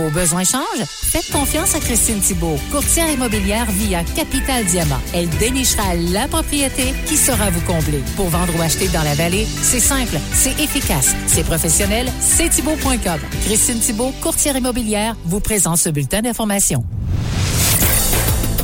Vos 0.00 0.08
besoins 0.08 0.44
changent? 0.44 0.86
Faites 0.86 1.30
confiance 1.30 1.74
à 1.74 1.78
Christine 1.78 2.20
Thibault, 2.20 2.56
courtière 2.70 3.10
immobilière 3.10 3.66
via 3.70 4.02
Capital 4.02 4.64
Diamant. 4.64 5.00
Elle 5.12 5.28
dénichera 5.28 5.94
la 5.94 6.26
propriété 6.26 6.94
qui 7.04 7.18
saura 7.18 7.50
vous 7.50 7.60
combler. 7.60 8.02
Pour 8.16 8.28
vendre 8.28 8.56
ou 8.58 8.62
acheter 8.62 8.88
dans 8.88 9.02
la 9.02 9.12
vallée, 9.14 9.46
c'est 9.60 9.78
simple, 9.78 10.18
c'est 10.32 10.58
efficace, 10.58 11.14
c'est 11.26 11.44
professionnel, 11.44 12.10
c'est 12.18 12.48
Thibault.com. 12.48 13.20
Christine 13.44 13.78
Thibault, 13.78 14.14
courtière 14.22 14.56
immobilière, 14.56 15.16
vous 15.26 15.40
présente 15.40 15.76
ce 15.76 15.90
bulletin 15.90 16.22
d'information. 16.22 16.82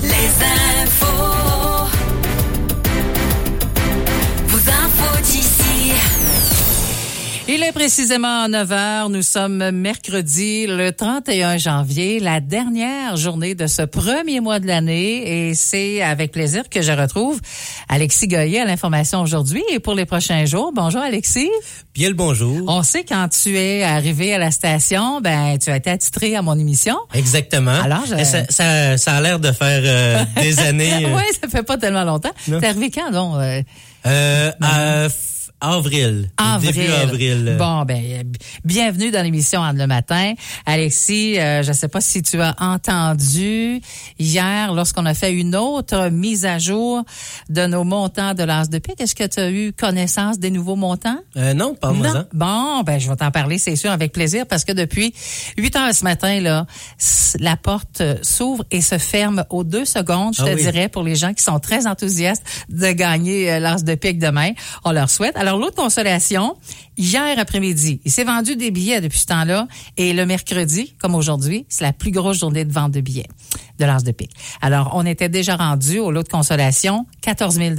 Les 0.02 0.65
est 7.66 7.72
précisément 7.72 8.48
9 8.48 8.72
heures. 8.72 9.08
Nous 9.10 9.22
sommes 9.22 9.70
mercredi, 9.70 10.66
le 10.68 10.92
31 10.92 11.56
janvier, 11.58 12.20
la 12.20 12.40
dernière 12.40 13.16
journée 13.16 13.54
de 13.54 13.66
ce 13.66 13.82
premier 13.82 14.40
mois 14.40 14.60
de 14.60 14.66
l'année. 14.66 15.48
Et 15.48 15.54
c'est 15.54 16.00
avec 16.02 16.32
plaisir 16.32 16.68
que 16.68 16.80
je 16.82 16.92
retrouve 16.92 17.40
Alexis 17.88 18.28
Goyer 18.28 18.60
à 18.60 18.64
l'information 18.66 19.20
aujourd'hui 19.20 19.62
et 19.72 19.80
pour 19.80 19.94
les 19.94 20.04
prochains 20.04 20.44
jours. 20.44 20.72
Bonjour, 20.74 21.00
Alexis. 21.00 21.50
Bien 21.94 22.08
le 22.08 22.14
bonjour. 22.14 22.62
On 22.68 22.82
sait 22.82 23.04
quand 23.04 23.28
tu 23.28 23.56
es 23.58 23.82
arrivé 23.82 24.34
à 24.34 24.38
la 24.38 24.50
station, 24.50 25.20
ben, 25.20 25.58
tu 25.58 25.70
as 25.70 25.76
été 25.76 25.90
attitré 25.90 26.36
à 26.36 26.42
mon 26.42 26.58
émission. 26.58 26.96
Exactement. 27.14 27.80
Alors, 27.82 28.04
je- 28.06 28.22
ça, 28.24 28.44
ça, 28.48 28.96
ça 28.96 29.16
a 29.16 29.20
l'air 29.20 29.40
de 29.40 29.50
faire 29.52 29.82
euh, 29.84 30.24
des 30.42 30.58
années. 30.60 31.06
euh, 31.06 31.16
oui, 31.16 31.22
ça 31.42 31.48
fait 31.48 31.62
pas 31.64 31.78
tellement 31.78 32.04
longtemps. 32.04 32.32
T'es 32.44 32.66
arrivé 32.66 32.90
quand, 32.90 33.10
donc? 33.10 33.36
euh, 33.36 33.62
euh, 34.06 35.08
avril. 35.60 36.28
Avril. 36.36 36.72
Début 36.72 36.92
avril. 36.92 37.56
Bon, 37.58 37.84
ben, 37.84 38.02
euh, 38.04 38.22
bienvenue 38.64 39.10
dans 39.10 39.22
l'émission 39.22 39.62
Anne 39.62 39.78
le 39.78 39.86
matin. 39.86 40.34
Alexis, 40.66 41.38
euh, 41.38 41.62
je 41.62 41.68
ne 41.68 41.72
sais 41.74 41.88
pas 41.88 42.00
si 42.00 42.22
tu 42.22 42.40
as 42.40 42.54
entendu 42.58 43.80
hier, 44.18 44.72
lorsqu'on 44.74 45.06
a 45.06 45.14
fait 45.14 45.32
une 45.32 45.56
autre 45.56 46.08
mise 46.10 46.44
à 46.44 46.58
jour 46.58 47.02
de 47.48 47.66
nos 47.66 47.84
montants 47.84 48.34
de 48.34 48.42
l'as 48.42 48.68
de 48.68 48.78
pique. 48.78 49.00
Est-ce 49.00 49.14
que 49.14 49.26
tu 49.26 49.40
as 49.40 49.50
eu 49.50 49.72
connaissance 49.72 50.38
des 50.38 50.50
nouveaux 50.50 50.76
montants? 50.76 51.18
Euh, 51.36 51.54
non, 51.54 51.74
parle-moi 51.74 52.12
Non. 52.12 52.24
Bon, 52.32 52.82
ben 52.82 52.98
je 52.98 53.08
vais 53.08 53.16
t'en 53.16 53.30
parler, 53.30 53.58
c'est 53.58 53.76
sûr, 53.76 53.90
avec 53.90 54.12
plaisir, 54.12 54.46
parce 54.46 54.64
que 54.64 54.72
depuis 54.72 55.14
8 55.56 55.76
heures 55.76 55.94
ce 55.94 56.04
matin, 56.04 56.40
là, 56.40 56.66
la 57.40 57.56
porte 57.56 58.00
euh, 58.02 58.16
s'ouvre 58.22 58.64
et 58.70 58.80
se 58.82 58.98
ferme 58.98 59.44
aux 59.50 59.64
deux 59.64 59.84
secondes, 59.84 60.34
je 60.36 60.42
Ah 60.42 60.46
te 60.50 60.54
oui. 60.54 60.62
dirais, 60.62 60.88
pour 60.88 61.02
les 61.02 61.16
gens 61.16 61.32
qui 61.32 61.42
sont 61.42 61.58
très 61.60 61.86
enthousiastes 61.86 62.42
de 62.68 62.92
gagner 62.92 63.52
euh, 63.52 63.58
l'as 63.58 63.82
de 63.84 63.94
pique 63.94 64.18
demain. 64.18 64.50
On 64.84 64.92
leur 64.92 65.08
souhaite. 65.10 65.36
Alors, 65.36 65.45
l'autre 65.52 65.76
consolation, 65.76 66.56
hier 66.96 67.38
après-midi, 67.38 68.00
il 68.04 68.10
s'est 68.10 68.24
vendu 68.24 68.56
des 68.56 68.70
billets 68.70 69.00
depuis 69.00 69.18
ce 69.18 69.26
temps-là, 69.26 69.68
et 69.96 70.12
le 70.12 70.26
mercredi, 70.26 70.94
comme 70.98 71.14
aujourd'hui, 71.14 71.66
c'est 71.68 71.84
la 71.84 71.92
plus 71.92 72.10
grosse 72.10 72.38
journée 72.40 72.64
de 72.64 72.72
vente 72.72 72.92
de 72.92 73.00
billets 73.00 73.28
de 73.78 73.84
l'as 73.84 74.02
de 74.02 74.12
pique. 74.12 74.32
Alors, 74.62 74.92
on 74.94 75.04
était 75.04 75.28
déjà 75.28 75.56
rendu 75.56 75.98
au 75.98 76.10
lot 76.10 76.22
de 76.22 76.28
consolation, 76.28 77.06
14 77.22 77.56
000 77.56 77.74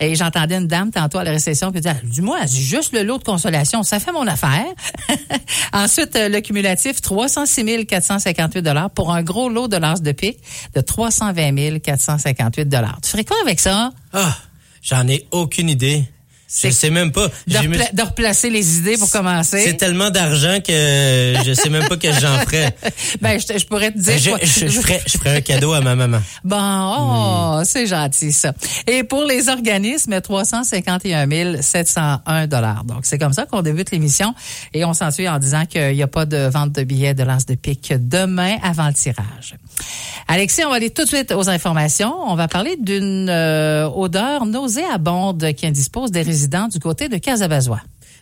et 0.00 0.14
j'entendais 0.14 0.56
une 0.56 0.66
dame 0.66 0.90
tantôt 0.90 1.18
à 1.18 1.24
la 1.24 1.30
réception 1.30 1.72
qui 1.72 1.80
disait, 1.80 1.96
dis-moi, 2.04 2.38
c'est 2.46 2.56
juste 2.56 2.92
le 2.92 3.02
lot 3.02 3.18
de 3.18 3.24
consolation, 3.24 3.82
ça 3.82 4.00
fait 4.00 4.12
mon 4.12 4.26
affaire. 4.26 4.64
Ensuite, 5.72 6.16
euh, 6.16 6.28
le 6.28 6.40
cumulatif, 6.40 7.00
306 7.00 7.86
458 7.86 8.62
dollars 8.62 8.90
pour 8.90 9.12
un 9.12 9.22
gros 9.22 9.48
lot 9.48 9.68
de 9.68 9.76
l'as 9.76 10.00
de 10.00 10.12
pique 10.12 10.38
de 10.74 10.80
320 10.80 11.80
458 11.80 12.64
dollars. 12.66 12.98
Tu 13.02 13.10
ferais 13.10 13.24
quoi 13.24 13.36
avec 13.42 13.60
ça? 13.60 13.92
Ah, 14.12 14.36
j'en 14.82 15.06
ai 15.06 15.26
aucune 15.30 15.68
idée. 15.68 16.04
Je 16.50 16.54
C'est- 16.60 16.70
sais 16.70 16.90
même 16.90 17.12
pas. 17.12 17.28
De, 17.46 17.54
repla- 17.56 17.94
de 17.94 18.02
replacer 18.02 18.48
les 18.48 18.78
idées 18.78 18.96
pour 18.96 19.10
commencer. 19.10 19.62
C'est 19.64 19.76
tellement 19.76 20.08
d'argent 20.08 20.60
que 20.66 21.34
je 21.44 21.52
sais 21.54 21.68
même 21.68 21.86
pas 21.88 21.98
que 21.98 22.10
j'en 22.10 22.38
ferais. 22.40 22.74
Ben, 23.20 23.38
je, 23.38 23.66
pourrais 23.66 23.92
te 23.92 23.98
dire. 23.98 24.16
Je, 24.18 24.30
quoi- 24.30 24.38
je, 24.42 24.66
je 24.66 24.80
ferais, 24.80 25.02
je 25.06 25.18
ferais 25.18 25.36
un 25.36 25.40
cadeau 25.42 25.72
à 25.74 25.80
ma 25.82 25.94
maman. 25.94 26.20
Bon, 26.44 26.56
oh, 26.58 27.60
c'est 27.64 27.86
gentil 27.86 28.32
ça. 28.32 28.54
Et 28.86 29.04
pour 29.04 29.24
les 29.24 29.50
organismes, 29.50 30.20
351 30.22 31.60
701 31.60 32.46
dollars. 32.46 32.84
Donc 32.84 33.00
c'est 33.04 33.18
comme 33.18 33.32
ça 33.34 33.44
qu'on 33.44 33.60
débute 33.60 33.90
l'émission 33.90 34.34
et 34.72 34.84
on 34.86 34.94
s'ensuit 34.94 35.28
en 35.28 35.38
disant 35.38 35.66
qu'il 35.66 35.94
n'y 35.94 36.02
a 36.02 36.06
pas 36.06 36.24
de 36.24 36.48
vente 36.48 36.72
de 36.72 36.82
billets 36.82 37.12
de 37.14 37.24
lance 37.24 37.44
de 37.44 37.56
pique 37.56 37.92
demain 37.98 38.56
avant 38.62 38.86
le 38.88 38.94
tirage. 38.94 39.54
Alexis, 40.26 40.62
on 40.64 40.70
va 40.70 40.76
aller 40.76 40.90
tout 40.90 41.04
de 41.04 41.08
suite 41.08 41.32
aux 41.32 41.48
informations. 41.48 42.14
On 42.26 42.34
va 42.34 42.48
parler 42.48 42.76
d'une 42.78 43.28
euh, 43.28 43.88
odeur 43.88 44.44
nauséabonde 44.46 45.52
qui 45.54 45.66
indispose 45.66 46.10
des 46.10 46.22
résidents 46.22 46.68
du 46.68 46.78
côté 46.78 47.08
de 47.08 47.16
Casabazois. 47.16 47.80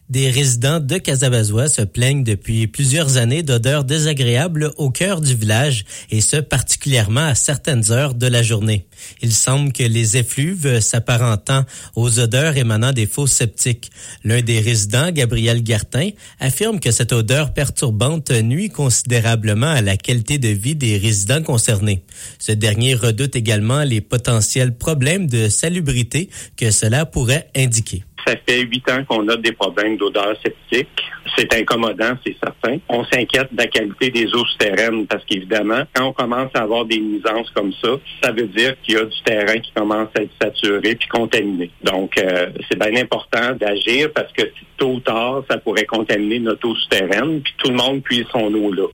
Des 0.09 0.31
résidents 0.31 0.79
de 0.79 0.99
Casabazois 0.99 1.69
se 1.69 1.83
plaignent 1.83 2.23
depuis 2.23 2.69
plusieurs 2.69 3.17
années 3.17 3.43
d'odeurs 3.43 3.83
désagréables 3.83 4.71
au 4.77 4.91
cœur 4.91 5.21
du 5.21 5.35
village 5.35 5.85
et 6.11 6.21
ce 6.21 6.37
particulièrement 6.37 7.27
à 7.27 7.35
certaines 7.35 7.91
heures 7.91 8.15
de 8.15 8.29
la 8.29 8.45
journée. 8.45 8.87
Il 9.23 9.33
semble 9.33 9.73
que 9.73 9.83
les 9.83 10.17
effluves 10.17 10.81
s'apparentant 10.81 11.65
aux 11.95 12.19
odeurs 12.19 12.57
émanant 12.57 12.93
des 12.93 13.07
fosses 13.07 13.33
septiques. 13.33 13.91
L'un 14.25 14.43
des 14.43 14.61
résidents, 14.61 15.11
Gabriel 15.11 15.63
Gartin, 15.63 16.11
affirme 16.41 16.81
que 16.81 16.91
cette 16.91 17.13
odeur 17.13 17.53
perturbante 17.53 18.31
nuit 18.31 18.71
considérablement 18.71 19.67
à 19.67 19.83
la 19.83 19.97
qualité 19.97 20.39
de 20.39 20.49
vie 20.49 20.75
des 20.75 20.99
résidents 20.99 21.43
concernés. 21.43 22.03
Ce 22.39 22.53
dernier 22.53 22.95
redoute 22.95 23.37
également 23.37 23.83
les 23.83 24.01
potentiels 24.01 24.77
problèmes 24.77 25.27
de 25.27 25.49
salubrité 25.49 26.29
que 26.57 26.71
cela 26.71 27.07
pourrait 27.07 27.49
indiquer. 27.57 28.03
Ça 28.27 28.35
fait 28.49 28.63
huit 28.63 28.89
ans 28.91 29.05
qu'on 29.05 29.29
a 29.29 29.37
des 29.37 29.53
problèmes 29.53 29.97
d'odeur 29.97 30.35
septique. 30.43 30.89
C'est 31.37 31.53
incommodant, 31.55 32.15
c'est 32.27 32.35
certain. 32.43 32.79
On 32.89 33.05
s'inquiète 33.05 33.53
de 33.53 33.59
la 33.59 33.69
qualité 33.69 34.11
des 34.11 34.27
eaux 34.35 34.45
souterraines 34.47 35.07
parce 35.07 35.25
qu'évidemment, 35.27 35.83
quand 35.95 36.07
on 36.07 36.13
commence 36.13 36.51
à 36.55 36.63
avoir 36.63 36.85
des 36.87 36.99
nuisances 36.99 37.51
comme 37.51 37.73
ça, 37.81 37.91
ça 38.23 38.33
veut 38.33 38.49
dire 38.49 38.75
qu'il 38.87 38.95
y 38.95 38.99
a 38.99 39.05
du 39.05 39.23
terrain 39.23 39.59
qui 39.59 39.73
commence 39.73 40.09
à 40.17 40.23
être 40.23 40.33
saturé 40.41 40.95
puis 40.95 41.09
contaminé. 41.09 41.71
Donc, 41.83 42.17
euh, 42.19 42.51
c'est 42.69 42.79
bien 42.79 43.03
important 43.03 43.55
d'agir 43.59 44.13
parce 44.15 44.33
que 44.33 44.43
tôt 44.77 44.95
ou 44.95 45.01
tard, 45.01 45.43
ça 45.51 45.59
pourrait 45.59 45.87
contaminer 45.87 46.39
notre 46.39 46.69
eau 46.69 46.75
souterraine 46.75 47.41
puis 47.43 47.55
tout 47.59 47.71
le 47.71 47.77
monde 47.77 48.03
puise 48.03 48.27
son 48.33 48.53
eau 48.55 48.73
là. 48.73 48.87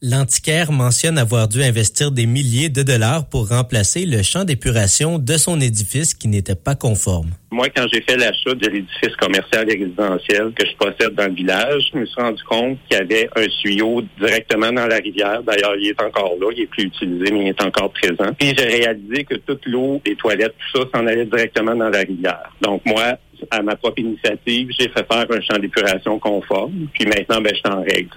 L'antiquaire 0.00 0.70
mentionne 0.70 1.18
avoir 1.18 1.48
dû 1.48 1.60
investir 1.60 2.12
des 2.12 2.26
milliers 2.26 2.68
de 2.68 2.84
dollars 2.84 3.28
pour 3.28 3.48
remplacer 3.48 4.06
le 4.06 4.22
champ 4.22 4.44
d'épuration 4.44 5.18
de 5.18 5.32
son 5.32 5.60
édifice 5.60 6.14
qui 6.14 6.28
n'était 6.28 6.54
pas 6.54 6.76
conforme. 6.76 7.30
Moi, 7.50 7.66
quand 7.74 7.84
j'ai 7.92 8.02
fait 8.02 8.16
l'achat 8.16 8.54
de 8.54 8.68
l'édifice 8.68 9.16
commercial 9.16 9.68
et 9.68 9.76
résidentiel 9.76 10.52
que 10.54 10.64
je 10.64 10.76
possède 10.76 11.16
dans 11.16 11.26
le 11.26 11.34
village, 11.34 11.82
je 11.92 11.98
me 11.98 12.06
suis 12.06 12.22
rendu 12.22 12.40
compte 12.44 12.78
qu'il 12.88 12.96
y 12.96 13.00
avait 13.00 13.28
un 13.34 13.46
tuyau 13.60 14.02
directement 14.20 14.70
dans 14.70 14.86
la 14.86 14.98
rivière. 14.98 15.42
D'ailleurs, 15.42 15.74
il 15.74 15.88
est 15.88 16.00
encore 16.00 16.36
là, 16.40 16.46
il 16.56 16.62
est 16.62 16.66
plus 16.66 16.84
utilisé, 16.84 17.32
mais 17.32 17.46
il 17.46 17.48
est 17.48 17.62
encore 17.62 17.90
présent. 17.90 18.32
Puis 18.38 18.54
j'ai 18.56 18.66
réalisé 18.66 19.24
que 19.24 19.34
toute 19.34 19.66
l'eau, 19.66 20.00
les 20.06 20.14
toilettes, 20.14 20.54
tout 20.70 20.78
ça, 20.78 20.88
s'en 20.94 21.08
allait 21.08 21.26
directement 21.26 21.74
dans 21.74 21.88
la 21.88 22.00
rivière. 22.02 22.52
Donc 22.60 22.82
moi, 22.86 23.18
à 23.50 23.62
ma 23.62 23.74
propre 23.74 23.98
initiative, 23.98 24.68
j'ai 24.78 24.90
fait 24.90 25.04
faire 25.10 25.26
un 25.28 25.40
champ 25.40 25.58
d'épuration 25.58 26.20
conforme. 26.20 26.86
Puis 26.92 27.04
maintenant, 27.04 27.40
ben, 27.40 27.52
je 27.52 27.58
suis 27.58 27.76
en 27.76 27.82
règle. 27.82 28.14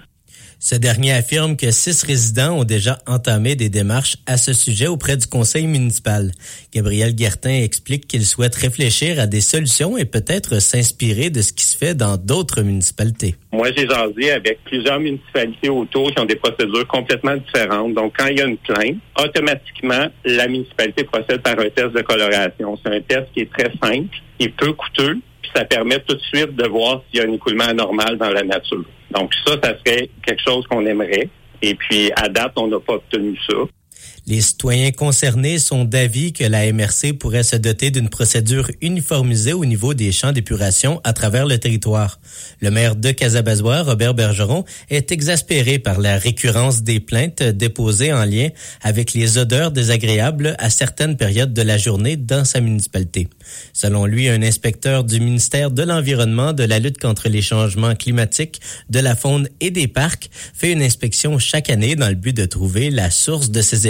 Ce 0.63 0.75
dernier 0.75 1.11
affirme 1.11 1.57
que 1.57 1.71
six 1.71 2.03
résidents 2.03 2.59
ont 2.59 2.63
déjà 2.63 2.99
entamé 3.07 3.55
des 3.55 3.69
démarches 3.69 4.17
à 4.27 4.37
ce 4.37 4.53
sujet 4.53 4.85
auprès 4.85 5.17
du 5.17 5.25
conseil 5.25 5.65
municipal. 5.65 6.31
Gabriel 6.71 7.15
Guertin 7.15 7.63
explique 7.63 8.05
qu'il 8.05 8.23
souhaite 8.23 8.53
réfléchir 8.53 9.19
à 9.19 9.25
des 9.25 9.41
solutions 9.41 9.97
et 9.97 10.05
peut-être 10.05 10.61
s'inspirer 10.61 11.31
de 11.31 11.41
ce 11.41 11.51
qui 11.51 11.65
se 11.65 11.75
fait 11.75 11.95
dans 11.95 12.15
d'autres 12.15 12.61
municipalités. 12.61 13.33
Moi, 13.51 13.69
j'ai 13.75 13.87
jasé 13.89 14.33
avec 14.33 14.63
plusieurs 14.65 14.99
municipalités 14.99 15.69
autour 15.69 16.13
qui 16.13 16.19
ont 16.19 16.25
des 16.25 16.35
procédures 16.35 16.87
complètement 16.87 17.37
différentes. 17.37 17.95
Donc, 17.95 18.13
quand 18.15 18.27
il 18.27 18.37
y 18.37 18.41
a 18.41 18.45
une 18.45 18.57
plainte, 18.57 18.97
automatiquement, 19.17 20.05
la 20.25 20.47
municipalité 20.47 21.05
procède 21.05 21.41
par 21.41 21.57
un 21.57 21.69
test 21.71 21.91
de 21.91 22.01
coloration. 22.01 22.77
C'est 22.85 22.95
un 22.95 23.01
test 23.01 23.25
qui 23.33 23.39
est 23.41 23.51
très 23.51 23.71
simple, 23.81 24.15
qui 24.37 24.45
est 24.45 24.55
peu 24.55 24.71
coûteux, 24.73 25.17
ça 25.55 25.65
permet 25.65 25.99
tout 25.99 26.15
de 26.15 26.21
suite 26.21 26.55
de 26.55 26.67
voir 26.67 27.01
s'il 27.09 27.19
y 27.19 27.23
a 27.23 27.27
un 27.27 27.33
écoulement 27.33 27.65
anormal 27.65 28.17
dans 28.17 28.29
la 28.29 28.43
nature. 28.43 28.83
Donc, 29.11 29.31
ça, 29.45 29.53
ça 29.61 29.77
serait 29.77 30.09
quelque 30.25 30.41
chose 30.45 30.65
qu'on 30.67 30.85
aimerait. 30.85 31.29
Et 31.61 31.75
puis, 31.75 32.11
à 32.15 32.27
date, 32.29 32.53
on 32.55 32.67
n'a 32.67 32.79
pas 32.79 32.93
obtenu 32.93 33.37
ça. 33.49 33.57
Les 34.27 34.41
citoyens 34.41 34.91
concernés 34.91 35.57
sont 35.57 35.83
d'avis 35.83 36.31
que 36.31 36.43
la 36.43 36.71
MRC 36.71 37.13
pourrait 37.17 37.41
se 37.41 37.55
doter 37.55 37.89
d'une 37.89 38.07
procédure 38.07 38.69
uniformisée 38.79 39.53
au 39.53 39.65
niveau 39.65 39.95
des 39.95 40.11
champs 40.11 40.31
d'épuration 40.31 41.01
à 41.03 41.11
travers 41.11 41.47
le 41.47 41.57
territoire. 41.57 42.19
Le 42.61 42.69
maire 42.69 42.95
de 42.95 43.09
Casabazois, 43.09 43.81
Robert 43.81 44.13
Bergeron, 44.13 44.63
est 44.91 45.11
exaspéré 45.11 45.79
par 45.79 45.99
la 45.99 46.19
récurrence 46.19 46.83
des 46.83 46.99
plaintes 46.99 47.41
déposées 47.41 48.13
en 48.13 48.23
lien 48.23 48.49
avec 48.81 49.13
les 49.13 49.39
odeurs 49.39 49.71
désagréables 49.71 50.55
à 50.59 50.69
certaines 50.69 51.17
périodes 51.17 51.53
de 51.53 51.61
la 51.63 51.79
journée 51.79 52.15
dans 52.15 52.45
sa 52.45 52.61
municipalité. 52.61 53.27
Selon 53.73 54.05
lui, 54.05 54.29
un 54.29 54.43
inspecteur 54.43 55.03
du 55.03 55.19
ministère 55.19 55.71
de 55.71 55.81
l'Environnement, 55.81 56.53
de 56.53 56.63
la 56.63 56.77
lutte 56.77 56.99
contre 56.99 57.27
les 57.27 57.41
changements 57.41 57.95
climatiques, 57.95 58.61
de 58.89 58.99
la 58.99 59.15
faune 59.15 59.49
et 59.61 59.71
des 59.71 59.87
parcs 59.87 60.29
fait 60.53 60.71
une 60.71 60.83
inspection 60.83 61.39
chaque 61.39 61.71
année 61.71 61.95
dans 61.95 62.09
le 62.09 62.15
but 62.15 62.35
de 62.35 62.45
trouver 62.45 62.91
la 62.91 63.09
source 63.09 63.49
de 63.49 63.61
ces 63.63 63.87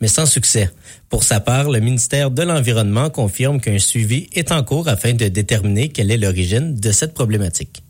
mais 0.00 0.08
sans 0.08 0.26
succès. 0.26 0.70
Pour 1.08 1.22
sa 1.22 1.40
part, 1.40 1.70
le 1.70 1.80
ministère 1.80 2.30
de 2.30 2.42
l'Environnement 2.42 3.10
confirme 3.10 3.60
qu'un 3.60 3.78
suivi 3.78 4.28
est 4.32 4.52
en 4.52 4.62
cours 4.62 4.88
afin 4.88 5.12
de 5.12 5.28
déterminer 5.28 5.88
quelle 5.88 6.10
est 6.10 6.16
l'origine 6.16 6.74
de 6.74 6.92
cette 6.92 7.14
problématique. 7.14 7.82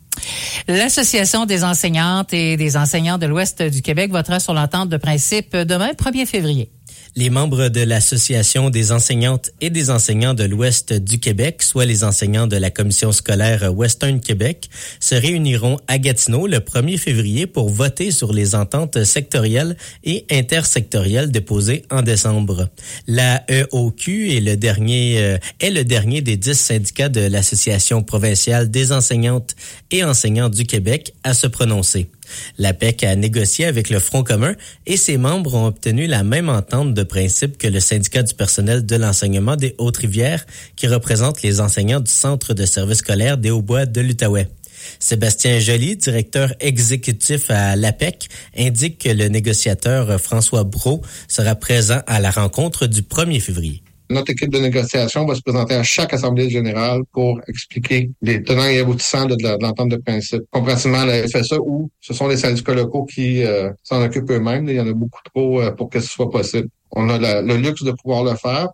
L'Association 0.67 1.45
des 1.45 1.63
enseignantes 1.63 2.33
et 2.33 2.57
des 2.57 2.77
enseignants 2.77 3.17
de 3.17 3.25
l'Ouest 3.25 3.61
du 3.61 3.81
Québec 3.81 4.11
votera 4.11 4.39
sur 4.39 4.53
l'entente 4.53 4.89
de 4.89 4.97
principe 4.97 5.55
demain, 5.55 5.91
1er 5.91 6.25
février. 6.25 6.69
Les 7.17 7.29
membres 7.29 7.69
de 7.69 7.79
l'Association 7.79 8.69
des 8.69 8.91
enseignantes 8.91 9.51
et 9.61 9.69
des 9.69 9.89
enseignants 9.89 10.33
de 10.33 10.43
l'Ouest 10.43 10.91
du 10.91 11.17
Québec, 11.17 11.63
soit 11.63 11.85
les 11.85 12.03
enseignants 12.03 12.45
de 12.45 12.57
la 12.57 12.71
Commission 12.71 13.13
scolaire 13.13 13.73
Western 13.73 14.19
Québec, 14.19 14.69
se 14.99 15.15
réuniront 15.15 15.79
à 15.87 15.97
Gatineau 15.97 16.45
le 16.45 16.57
1er 16.57 16.97
février 16.97 17.47
pour 17.47 17.69
voter 17.69 18.11
sur 18.11 18.33
les 18.33 18.53
ententes 18.53 19.05
sectorielles 19.05 19.77
et 20.03 20.25
intersectorielles 20.29 21.31
déposées 21.31 21.83
en 21.89 22.01
décembre. 22.01 22.67
La 23.07 23.45
EOQ 23.49 24.35
est 24.35 24.41
le 24.41 24.57
dernier, 24.57 25.19
euh, 25.19 25.37
est 25.61 25.71
le 25.71 25.85
dernier 25.85 26.21
des 26.21 26.35
dix 26.35 26.59
syndicats 26.59 27.07
de 27.07 27.21
l'Association 27.21 28.03
provinciale 28.03 28.69
des 28.69 28.91
enseignantes 28.91 29.55
et 29.89 30.03
enseignants 30.03 30.49
du 30.49 30.65
Québec 30.65 31.13
à 31.23 31.33
se 31.33 31.47
prononcer. 31.47 32.09
La 32.57 32.73
PEC 32.73 33.03
a 33.03 33.15
négocié 33.15 33.65
avec 33.65 33.89
le 33.89 33.99
Front 33.99 34.23
commun 34.23 34.55
et 34.85 34.97
ses 34.97 35.17
membres 35.17 35.55
ont 35.55 35.67
obtenu 35.67 36.07
la 36.07 36.23
même 36.23 36.49
entente 36.49 36.93
de 36.93 37.03
principe 37.03 37.57
que 37.57 37.67
le 37.67 37.79
syndicat 37.79 38.23
du 38.23 38.33
personnel 38.33 38.85
de 38.85 38.95
l'enseignement 38.95 39.55
des 39.55 39.75
Hautes-Rivières 39.77 40.45
qui 40.75 40.87
représente 40.87 41.41
les 41.41 41.61
enseignants 41.61 41.99
du 41.99 42.11
Centre 42.11 42.53
de 42.53 42.65
services 42.65 42.99
scolaires 42.99 43.37
des 43.37 43.51
Hauts-Bois 43.51 43.85
de 43.85 44.01
l'Outaouais. 44.01 44.47
Sébastien 44.99 45.59
Joly, 45.59 45.95
directeur 45.95 46.53
exécutif 46.59 47.49
à 47.49 47.75
l'APEC, 47.75 48.27
indique 48.57 48.99
que 48.99 49.09
le 49.09 49.27
négociateur 49.27 50.19
François 50.19 50.63
Brault 50.63 51.01
sera 51.27 51.55
présent 51.55 52.01
à 52.07 52.19
la 52.19 52.31
rencontre 52.31 52.87
du 52.87 53.01
1er 53.01 53.39
février. 53.39 53.81
Notre 54.09 54.31
équipe 54.31 54.51
de 54.51 54.59
négociation 54.59 55.25
va 55.25 55.35
se 55.35 55.41
présenter 55.41 55.73
à 55.73 55.83
chaque 55.83 56.13
Assemblée 56.13 56.49
générale 56.49 57.01
pour 57.11 57.39
expliquer 57.47 58.11
les 58.21 58.43
tenants 58.43 58.67
et 58.67 58.79
aboutissants 58.79 59.25
de, 59.25 59.35
l'entente 59.61 59.89
de 59.89 59.97
principe. 59.97 60.43
Comparativement 60.51 60.99
à 60.99 61.05
la 61.05 61.27
FSA, 61.27 61.57
où 61.59 61.89
ce 61.99 62.13
sont 62.13 62.27
les 62.27 62.37
syndicats 62.37 62.73
locaux 62.73 63.05
qui 63.05 63.43
euh, 63.43 63.71
s'en 63.83 64.03
occupent 64.03 64.29
eux-mêmes. 64.29 64.69
Il 64.69 64.75
y 64.75 64.79
en 64.79 64.87
a 64.87 64.93
beaucoup 64.93 65.21
trop 65.33 65.61
euh, 65.61 65.71
pour 65.71 65.89
que 65.89 65.99
ce 65.99 66.07
soit 66.07 66.29
possible. 66.29 66.69
On 66.91 67.09
a 67.09 67.41
le 67.41 67.57
luxe 67.57 67.83
de 67.83 67.91
pouvoir 67.91 68.23
le 68.23 68.35
faire. 68.35 68.69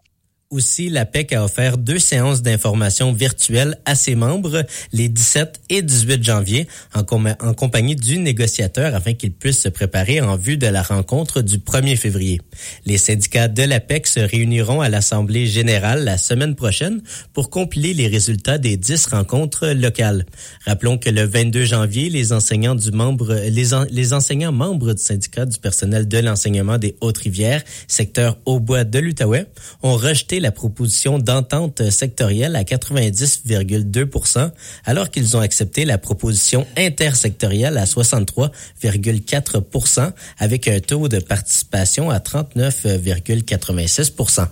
Aussi, 0.52 0.90
la 0.90 1.06
PEC 1.06 1.32
a 1.32 1.46
offert 1.46 1.78
deux 1.78 1.98
séances 1.98 2.42
d'information 2.42 3.14
virtuelles 3.14 3.78
à 3.86 3.96
ses 3.96 4.16
membres 4.16 4.66
les 4.92 5.08
17 5.08 5.62
et 5.70 5.82
18 5.82 6.22
janvier 6.26 6.68
en, 6.94 7.06
compagnie 7.54 7.96
du 7.96 8.18
négociateur 8.18 8.94
afin 8.94 9.14
qu'ils 9.14 9.32
puissent 9.32 9.62
se 9.62 9.70
préparer 9.70 10.20
en 10.20 10.36
vue 10.36 10.58
de 10.58 10.68
la 10.68 10.82
rencontre 10.82 11.42
du 11.42 11.60
1er 11.60 11.96
février. 11.96 12.42
Les 12.86 12.98
syndicats 12.98 13.48
de 13.48 13.64
la 13.64 13.80
PEC 13.80 14.08
se 14.08 14.20
réuniront 14.20 14.82
à 14.82 14.90
l'Assemblée 14.90 15.48
générale 15.48 16.04
la 16.04 16.18
semaine 16.18 16.56
prochaine 16.56 17.02
pour 17.32 17.50
compiler 17.50 17.94
les 17.94 18.10
résultats 18.10 18.58
des 18.58 18.76
10 18.76 19.06
rencontres 19.06 19.70
locales. 19.70 20.26
Rappelons 20.66 20.98
que 20.98 21.10
le 21.10 21.24
22 21.24 21.64
janvier, 21.64 22.10
les 22.10 22.34
enseignants 22.34 22.76
du 22.76 22.92
membre, 22.92 23.36
les, 23.36 24.14
enseignants 24.14 24.52
membres 24.52 24.96
du 24.96 25.02
syndicat 25.02 25.46
du 25.46 25.58
personnel 25.60 26.10
de 26.10 26.18
l'enseignement 26.18 26.78
des 26.78 26.98
Hautes-Rivières, 27.00 27.64
secteur 27.88 28.38
Haut-Bois 28.46 28.84
de 28.84 29.00
l'Outaouais, 29.00 29.46
ont 29.82 29.96
rejeté 29.96 30.41
la 30.42 30.52
proposition 30.52 31.20
d'entente 31.20 31.90
sectorielle 31.90 32.56
à 32.56 32.64
90,2 32.64 34.52
alors 34.86 35.10
qu'ils 35.10 35.36
ont 35.38 35.40
accepté 35.40 35.86
la 35.86 35.98
proposition 35.98 36.68
intersectorielle 36.78 37.78
à 37.78 37.86
63,4% 37.86 40.12
avec 40.40 40.68
un 40.68 40.80
taux 40.80 41.08
de 41.08 41.20
participation 41.20 42.10
à 42.10 42.18
39,86% 42.20 44.48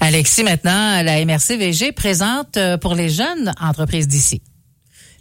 Alexis, 0.00 0.44
maintenant, 0.44 1.02
la 1.02 1.24
MRC 1.24 1.56
VG 1.56 1.92
présente 1.92 2.56
euh, 2.56 2.76
pour 2.76 2.94
les 2.94 3.08
jeunes 3.08 3.52
entreprises 3.60 4.08
d'ici. 4.08 4.42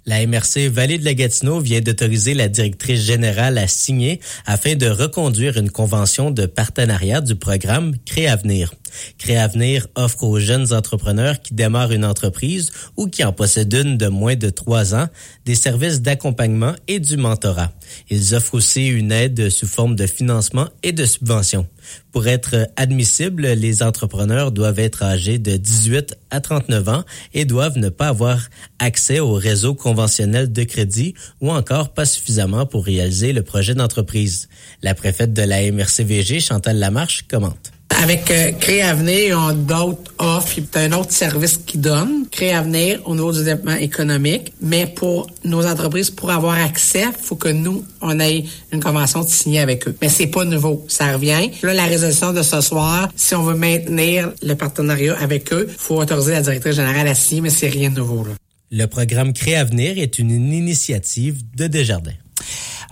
La 0.05 0.25
MRC 0.27 0.67
Vallée 0.69 0.97
de 0.97 1.05
la 1.05 1.13
Gatineau 1.13 1.61
vient 1.61 1.79
d'autoriser 1.79 2.33
la 2.33 2.49
directrice 2.49 3.01
générale 3.05 3.57
à 3.57 3.67
signer 3.67 4.19
afin 4.45 4.75
de 4.75 4.87
reconduire 4.87 5.57
une 5.57 5.69
convention 5.69 6.29
de 6.29 6.45
partenariat 6.45 7.21
du 7.21 7.35
programme 7.35 7.95
Créavenir. 8.05 8.73
Créavenir 9.17 9.87
offre 9.95 10.23
aux 10.23 10.39
jeunes 10.39 10.73
entrepreneurs 10.73 11.41
qui 11.41 11.53
démarrent 11.53 11.93
une 11.93 12.03
entreprise 12.03 12.71
ou 12.97 13.07
qui 13.07 13.23
en 13.23 13.31
possèdent 13.31 13.73
une 13.73 13.97
de 13.97 14.07
moins 14.07 14.35
de 14.35 14.49
trois 14.49 14.93
ans 14.93 15.07
des 15.45 15.55
services 15.55 16.01
d'accompagnement 16.01 16.73
et 16.89 16.99
du 16.99 17.15
mentorat. 17.15 17.71
Ils 18.09 18.35
offrent 18.35 18.55
aussi 18.55 18.87
une 18.87 19.11
aide 19.11 19.49
sous 19.49 19.67
forme 19.67 19.95
de 19.95 20.05
financement 20.05 20.67
et 20.83 20.91
de 20.91 21.05
subvention. 21.05 21.65
Pour 22.11 22.27
être 22.27 22.69
admissibles, 22.75 23.47
les 23.47 23.83
entrepreneurs 23.83 24.51
doivent 24.51 24.79
être 24.79 25.03
âgés 25.03 25.39
de 25.39 25.57
18 25.57 26.15
à 26.29 26.39
39 26.39 26.89
ans 26.89 27.03
et 27.33 27.45
doivent 27.45 27.77
ne 27.77 27.89
pas 27.89 28.07
avoir 28.07 28.39
accès 28.79 29.19
au 29.19 29.33
réseau 29.33 29.75
conventionnel 29.75 30.51
de 30.51 30.63
crédit 30.63 31.13
ou 31.41 31.51
encore 31.51 31.93
pas 31.93 32.05
suffisamment 32.05 32.65
pour 32.65 32.85
réaliser 32.85 33.33
le 33.33 33.43
projet 33.43 33.75
d'entreprise. 33.75 34.47
La 34.81 34.95
préfète 34.95 35.33
de 35.33 35.43
la 35.43 35.71
MRCVG, 35.71 36.39
Chantal 36.39 36.77
Lamarche, 36.77 37.25
commente. 37.29 37.72
Avec 38.01 38.29
euh, 38.31 38.51
Créavenir, 38.53 39.37
on 39.39 39.47
a 39.47 39.53
d'autres 39.53 40.11
offres. 40.19 40.55
C'est 40.55 40.77
un 40.77 40.91
autre 40.93 41.11
service 41.11 41.57
qui 41.57 41.77
donne. 41.77 42.27
Créavenir 42.31 43.01
au 43.05 43.15
niveau 43.15 43.31
du 43.31 43.43
développement 43.43 43.75
économique. 43.75 44.53
Mais 44.61 44.87
pour 44.87 45.27
nos 45.43 45.65
entreprises, 45.65 46.09
pour 46.09 46.31
avoir 46.31 46.55
accès, 46.55 47.05
faut 47.21 47.35
que 47.35 47.49
nous, 47.49 47.85
on 48.01 48.19
ait 48.19 48.45
une 48.71 48.81
convention 48.81 49.21
de 49.23 49.29
signer 49.29 49.59
avec 49.59 49.87
eux. 49.87 49.95
Mais 50.01 50.09
c'est 50.09 50.27
pas 50.27 50.45
nouveau. 50.45 50.85
Ça 50.87 51.13
revient. 51.13 51.51
Là, 51.61 51.73
la 51.73 51.85
résolution 51.85 52.33
de 52.33 52.41
ce 52.41 52.61
soir, 52.61 53.09
si 53.15 53.35
on 53.35 53.43
veut 53.43 53.55
maintenir 53.55 54.31
le 54.41 54.53
partenariat 54.55 55.15
avec 55.19 55.53
eux, 55.53 55.69
faut 55.77 56.01
autoriser 56.01 56.31
la 56.31 56.41
directrice 56.41 56.75
générale 56.75 57.07
à 57.07 57.15
signer, 57.15 57.41
mais 57.41 57.49
c'est 57.49 57.69
rien 57.69 57.89
de 57.89 57.97
nouveau. 57.97 58.23
Là. 58.25 58.31
Le 58.71 58.85
programme 58.85 59.33
Créavenir 59.33 59.97
est 59.97 60.19
une 60.19 60.31
initiative 60.51 61.41
de 61.55 61.67
Desjardins 61.67 62.11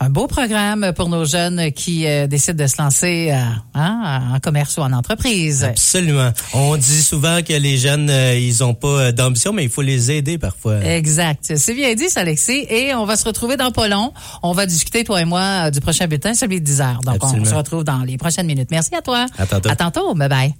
un 0.01 0.09
beau 0.09 0.25
programme 0.25 0.94
pour 0.95 1.09
nos 1.09 1.25
jeunes 1.25 1.71
qui 1.71 2.07
euh, 2.07 2.25
décident 2.25 2.63
de 2.63 2.68
se 2.68 2.81
lancer 2.81 3.30
euh, 3.31 3.39
hein, 3.75 4.31
en 4.33 4.39
commerce 4.39 4.75
ou 4.77 4.81
en 4.81 4.92
entreprise. 4.94 5.63
Absolument. 5.63 6.31
On 6.53 6.75
dit 6.75 7.03
souvent 7.03 7.42
que 7.48 7.53
les 7.53 7.77
jeunes, 7.77 8.09
euh, 8.09 8.36
ils 8.36 8.63
ont 8.63 8.74
pas 8.74 9.12
d'ambition, 9.12 9.53
mais 9.53 9.63
il 9.63 9.69
faut 9.69 9.83
les 9.83 10.09
aider 10.09 10.39
parfois. 10.39 10.83
Exact. 10.83 11.53
C'est 11.56 11.75
bien 11.75 11.94
dit, 11.94 12.09
ça, 12.09 12.21
Alexis. 12.21 12.65
Et 12.69 12.95
on 12.95 13.06
va 13.06 13.15
se 13.15 13.25
retrouver 13.25 13.57
dans 13.57 13.69
pas 13.69 13.88
long. 13.88 14.12
On 14.42 14.53
va 14.53 14.65
discuter, 14.65 15.03
toi 15.03 15.21
et 15.21 15.25
moi, 15.25 15.69
du 15.69 15.81
prochain 15.81 16.07
bulletin, 16.07 16.33
celui 16.33 16.59
de 16.59 16.65
10 16.65 16.81
heures. 16.81 17.00
Donc, 17.06 17.24
on 17.24 17.45
se 17.45 17.53
retrouve 17.53 17.83
dans 17.83 18.00
les 18.00 18.18
prochaines 18.18 18.48
minutes. 18.48 18.69
Merci 18.71 18.95
à 18.95 19.01
toi. 19.03 19.27
À 19.38 19.45
tantôt. 19.45 19.69
À 19.69 19.75
tantôt. 19.75 20.15
Bye 20.15 20.30
bye. 20.30 20.53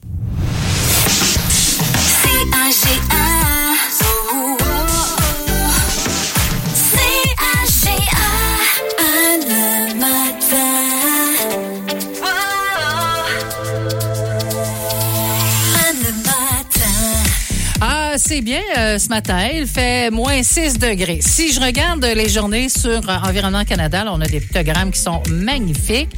C'est 18.22 18.42
bien 18.42 18.62
euh, 18.78 19.00
ce 19.00 19.10
matin. 19.10 19.48
Il 19.54 19.66
fait 19.66 20.12
moins 20.12 20.44
6 20.44 20.78
degrés. 20.78 21.20
Si 21.22 21.52
je 21.52 21.60
regarde 21.60 22.06
les 22.06 22.30
journées 22.30 22.70
sur 22.70 22.90
euh, 22.90 23.18
Environnement 23.28 23.66
Canada, 23.66 24.06
on 24.08 24.22
a 24.22 24.26
des 24.26 24.40
pictogrammes 24.40 24.92
qui 24.92 25.00
sont 25.00 25.22
magnifiques. 25.32 26.10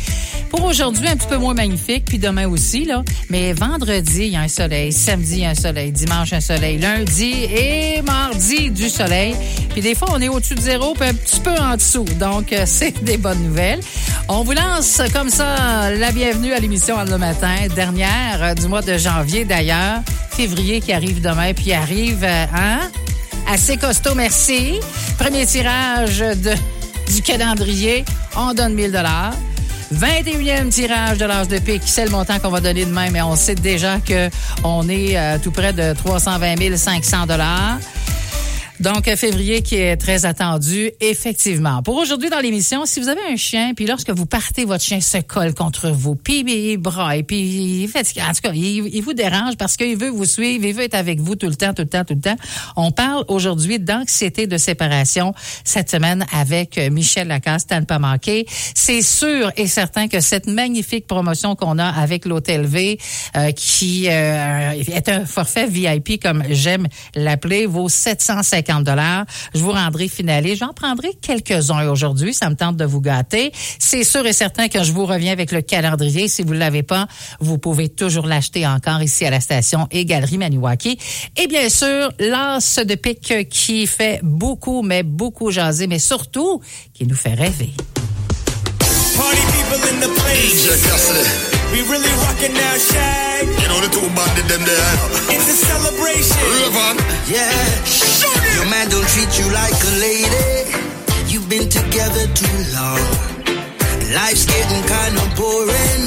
Pour 0.49 0.65
aujourd'hui, 0.65 1.07
un 1.07 1.15
petit 1.15 1.27
peu 1.27 1.37
moins 1.37 1.53
magnifique, 1.53 2.05
puis 2.05 2.19
demain 2.19 2.47
aussi, 2.47 2.85
là. 2.85 3.03
Mais 3.29 3.53
vendredi, 3.53 4.25
il 4.25 4.33
y 4.33 4.35
a 4.35 4.41
un 4.41 4.47
soleil. 4.47 4.91
Samedi, 4.91 5.33
il 5.33 5.39
y 5.39 5.45
a 5.45 5.51
un 5.51 5.55
soleil. 5.55 5.91
Dimanche, 5.91 6.33
un 6.33 6.41
soleil. 6.41 6.77
Lundi 6.77 7.33
et 7.45 8.01
mardi, 8.01 8.69
du 8.69 8.89
soleil. 8.89 9.35
Puis 9.69 9.81
des 9.81 9.95
fois, 9.95 10.09
on 10.11 10.21
est 10.21 10.29
au-dessus 10.29 10.55
de 10.55 10.61
zéro, 10.61 10.93
puis 10.93 11.09
un 11.09 11.13
petit 11.13 11.39
peu 11.39 11.55
en 11.55 11.75
dessous. 11.75 12.05
Donc, 12.19 12.51
euh, 12.51 12.63
c'est 12.65 13.03
des 13.03 13.17
bonnes 13.17 13.43
nouvelles. 13.43 13.79
On 14.27 14.43
vous 14.43 14.53
lance 14.53 15.01
comme 15.13 15.29
ça 15.29 15.89
la 15.91 16.11
bienvenue 16.11 16.53
à 16.53 16.59
l'émission 16.59 16.97
le 17.03 17.17
matin, 17.17 17.55
dernière 17.75 18.55
du 18.55 18.67
mois 18.67 18.81
de 18.81 18.97
janvier 18.97 19.45
d'ailleurs 19.45 20.01
février 20.33 20.81
qui 20.81 20.91
arrive 20.91 21.21
demain, 21.21 21.53
puis 21.53 21.73
arrive, 21.73 21.92
euh, 22.01 22.45
hein? 22.55 22.79
Assez 23.47 23.77
costaud, 23.77 24.15
merci. 24.15 24.79
Premier 25.19 25.45
tirage 25.45 26.23
du 27.13 27.21
calendrier, 27.21 28.03
on 28.35 28.53
donne 28.53 28.73
1000 28.73 28.91
dollars. 28.91 29.33
21e 29.93 30.69
tirage 30.69 31.19
de 31.19 31.25
l'âge 31.25 31.49
de 31.49 31.59
pique, 31.59 31.83
c'est 31.85 32.05
le 32.05 32.09
montant 32.09 32.39
qu'on 32.39 32.49
va 32.49 32.61
donner 32.61 32.85
demain, 32.85 33.09
mais 33.11 33.21
on 33.21 33.35
sait 33.35 33.53
déjà 33.53 33.99
que 33.99 34.29
on 34.63 34.89
est 34.89 35.15
euh, 35.17 35.37
tout 35.37 35.51
près 35.51 35.71
de 35.71 35.93
320 35.93 36.75
500 36.75 37.27
dollars. 37.27 37.77
Donc, 38.79 39.05
février 39.15 39.61
qui 39.61 39.75
est 39.75 39.97
très 39.97 40.25
attendu, 40.25 40.91
effectivement. 40.99 41.83
Pour 41.83 41.95
aujourd'hui 41.95 42.29
dans 42.29 42.39
l'émission, 42.39 42.85
si 42.85 42.99
vous 42.99 43.07
avez 43.07 43.21
un 43.31 43.35
chien, 43.35 43.73
puis 43.75 43.85
lorsque 43.85 44.09
vous 44.09 44.25
partez, 44.25 44.65
votre 44.65 44.83
chien 44.83 44.99
se 44.99 45.19
colle 45.19 45.53
contre 45.53 45.89
vous, 45.89 46.15
puis 46.15 46.43
il 46.45 46.77
braille, 46.77 47.23
puis 47.23 47.83
il 47.83 47.87
fait, 47.87 47.99
en 47.99 48.33
tout 48.33 48.41
cas, 48.41 48.51
il, 48.53 49.01
vous 49.01 49.13
dérange 49.13 49.57
parce 49.57 49.77
qu'il 49.77 49.95
veut 49.95 50.09
vous 50.09 50.25
suivre, 50.25 50.65
il 50.65 50.73
veut 50.73 50.83
être 50.83 50.95
avec 50.95 51.19
vous 51.19 51.35
tout 51.35 51.47
le 51.47 51.55
temps, 51.55 51.73
tout 51.73 51.83
le 51.83 51.87
temps, 51.87 52.03
tout 52.03 52.15
le 52.15 52.21
temps. 52.21 52.35
On 52.75 52.91
parle 52.91 53.23
aujourd'hui 53.27 53.79
d'anxiété 53.79 54.47
de 54.47 54.57
séparation 54.57 55.33
cette 55.63 55.91
semaine 55.91 56.25
avec 56.33 56.77
Michel 56.91 57.27
Lacasse, 57.27 57.67
t'as 57.67 57.79
ne 57.79 57.85
pas 57.85 57.99
manqué. 57.99 58.47
C'est 58.73 59.01
sûr 59.01 59.51
et 59.55 59.67
certain 59.67 60.07
que 60.07 60.19
cette 60.19 60.47
magnifique 60.47 61.05
promotion 61.05 61.55
qu'on 61.55 61.77
a 61.77 61.87
avec 61.87 62.25
l'Hôtel 62.25 62.65
V, 62.65 62.97
euh, 63.37 63.51
qui 63.51 64.07
euh, 64.09 64.71
est 64.71 65.09
un 65.09 65.25
forfait 65.25 65.67
VIP, 65.67 66.21
comme 66.21 66.43
j'aime 66.49 66.87
l'appeler, 67.15 67.65
vaut 67.67 67.89
750 67.89 68.62
50 68.63 68.83
dollars. 68.83 69.25
Je 69.53 69.59
vous 69.59 69.71
rendrai 69.71 70.07
finaliste. 70.07 70.59
J'en 70.59 70.73
prendrai 70.73 71.09
quelques-uns 71.21 71.89
aujourd'hui. 71.89 72.33
Ça 72.33 72.49
me 72.49 72.55
tente 72.55 72.77
de 72.77 72.85
vous 72.85 73.01
gâter. 73.01 73.51
C'est 73.79 74.03
sûr 74.03 74.25
et 74.25 74.33
certain 74.33 74.67
que 74.67 74.83
je 74.83 74.91
vous 74.91 75.05
reviens 75.05 75.31
avec 75.31 75.51
le 75.51 75.61
calendrier. 75.61 76.27
Si 76.27 76.43
vous 76.43 76.53
ne 76.53 76.59
l'avez 76.59 76.83
pas, 76.83 77.07
vous 77.39 77.57
pouvez 77.57 77.89
toujours 77.89 78.25
l'acheter 78.25 78.65
encore 78.65 79.01
ici 79.01 79.25
à 79.25 79.29
la 79.29 79.39
station 79.39 79.87
et 79.91 80.05
Galerie 80.05 80.37
Maniwaki. 80.37 80.97
Et 81.37 81.47
bien 81.47 81.69
sûr, 81.69 82.11
l'as 82.19 82.79
de 82.85 82.95
pique 82.95 83.49
qui 83.49 83.87
fait 83.87 84.19
beaucoup, 84.23 84.81
mais 84.81 85.03
beaucoup 85.03 85.51
jaser, 85.51 85.87
mais 85.87 85.99
surtout 85.99 86.61
qui 86.93 87.05
nous 87.05 87.15
fait 87.15 87.33
rêver. 87.33 87.71
Party 89.15 89.41
people 89.53 89.81
in 89.89 89.99
the 89.99 90.09
place. 90.19 91.53
We 91.73 91.81
really 91.89 92.13
rockin' 92.21 92.53
now, 92.53 92.77
Shag. 92.77 93.47
You 93.47 93.67
know 93.67 93.81
the 93.81 93.89
two 93.89 94.07
bandit 94.15 94.47
them 94.47 94.61
there. 94.63 94.93
It's 95.33 95.49
a 95.49 95.57
celebration. 95.65 96.93
Yeah. 97.27 98.12
Your 98.53 98.65
man 98.69 98.89
don't 98.89 99.07
treat 99.09 99.31
you 99.39 99.47
like 99.51 99.73
a 99.73 99.93
lady. 99.99 100.49
You've 101.27 101.49
been 101.49 101.69
together 101.69 102.25
too 102.33 102.57
long. 102.77 103.03
Life's 104.13 104.45
getting 104.45 104.83
kind 104.85 105.15
of 105.17 105.27
boring. 105.35 106.03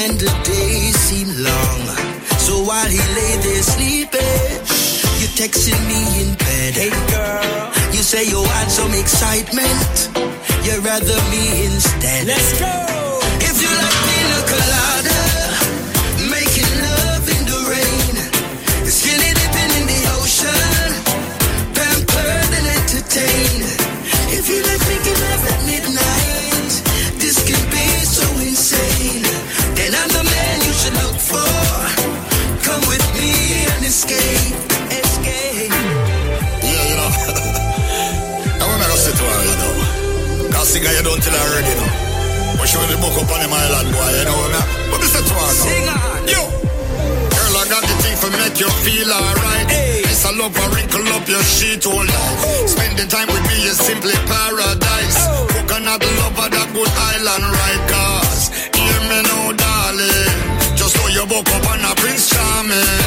And 0.00 0.14
the 0.18 0.30
days 0.46 0.96
seem 0.96 1.28
long. 1.42 1.82
So 2.46 2.62
while 2.62 2.86
he 2.86 3.02
lay 3.18 3.34
there 3.42 3.62
sleeping, 3.62 4.54
you 5.20 5.26
texting 5.34 5.82
me 5.90 6.00
in 6.22 6.34
bed. 6.38 6.72
Hey, 6.78 6.94
girl. 7.10 7.58
You 7.92 8.02
say 8.02 8.24
you 8.24 8.40
want 8.40 8.70
some 8.70 8.94
excitement. 8.94 9.94
You'd 10.64 10.84
rather 10.84 11.18
me 11.32 11.66
instead. 11.66 12.26
Let's 12.26 12.60
go. 12.60 12.74
If 13.40 13.60
you 13.62 13.68
like 13.68 13.97
entertained. 23.18 23.66
If 24.30 24.48
you 24.48 24.62
like 24.62 24.82
making 24.86 25.18
love 25.18 25.42
at 25.50 25.60
midnight, 25.66 26.74
this 27.18 27.36
can 27.42 27.62
be 27.70 27.86
so 28.06 28.26
insane. 28.38 29.26
Then 29.74 29.94
I'm 29.94 30.10
the 30.10 30.24
man 30.24 30.56
you 30.62 30.72
should 30.72 30.94
look 31.02 31.18
for. 31.18 31.50
Come 32.62 32.82
with 32.86 33.04
me 33.14 33.66
and 33.66 33.84
escape, 33.84 34.54
escape. 34.90 35.72
Yeah, 36.62 36.84
you 36.90 36.96
know. 36.96 37.10
I 38.60 38.86
go 38.86 38.96
sit 38.96 39.16
down, 39.18 39.42
you 39.50 39.56
know. 39.62 40.50
Cause 40.52 40.68
singer 40.68 40.90
you 40.90 41.02
don't 41.02 41.22
tell 41.22 41.34
her 41.34 41.42
already, 41.42 41.68
you 41.68 41.78
know. 41.80 41.90
But 42.58 42.66
she 42.68 42.76
will 42.78 42.90
book 42.98 43.16
up 43.18 43.30
on 43.30 43.40
the 43.42 43.48
island, 43.50 43.88
boy, 43.94 44.10
you 44.18 44.24
know 44.26 44.38
But 44.90 45.00
down 45.02 45.30
now. 45.30 45.66
Sing 45.66 45.88
on. 45.88 46.28
Yo. 46.28 46.67
Got 47.68 47.84
the 47.84 47.96
thing 48.00 48.16
for 48.16 48.30
make 48.40 48.56
you 48.56 48.70
feel 48.80 49.12
alright. 49.12 49.68
Hey. 49.68 50.00
It's 50.08 50.24
a 50.24 50.32
love 50.32 50.56
and 50.56 50.72
wrinkle 50.72 51.04
up 51.12 51.28
your 51.28 51.44
sheet 51.44 51.84
all 51.84 52.00
night. 52.00 52.64
Spending 52.64 53.08
time 53.12 53.28
with 53.28 53.44
me 53.44 53.68
is 53.68 53.76
simply 53.76 54.16
paradise. 54.24 55.20
Coconut 55.52 56.00
lover, 56.00 56.48
that 56.48 56.68
good 56.72 56.88
island 57.12 57.44
right, 57.44 57.82
cause 57.92 58.48
hear 58.72 59.00
me 59.12 59.20
now, 59.20 59.52
darling. 59.52 60.32
Just 60.80 60.96
know 60.96 61.12
you 61.12 61.28
woke 61.28 61.44
up 61.52 61.68
on 61.68 61.84
a 61.84 61.92
Prince 62.00 62.32
Charming. 62.32 63.04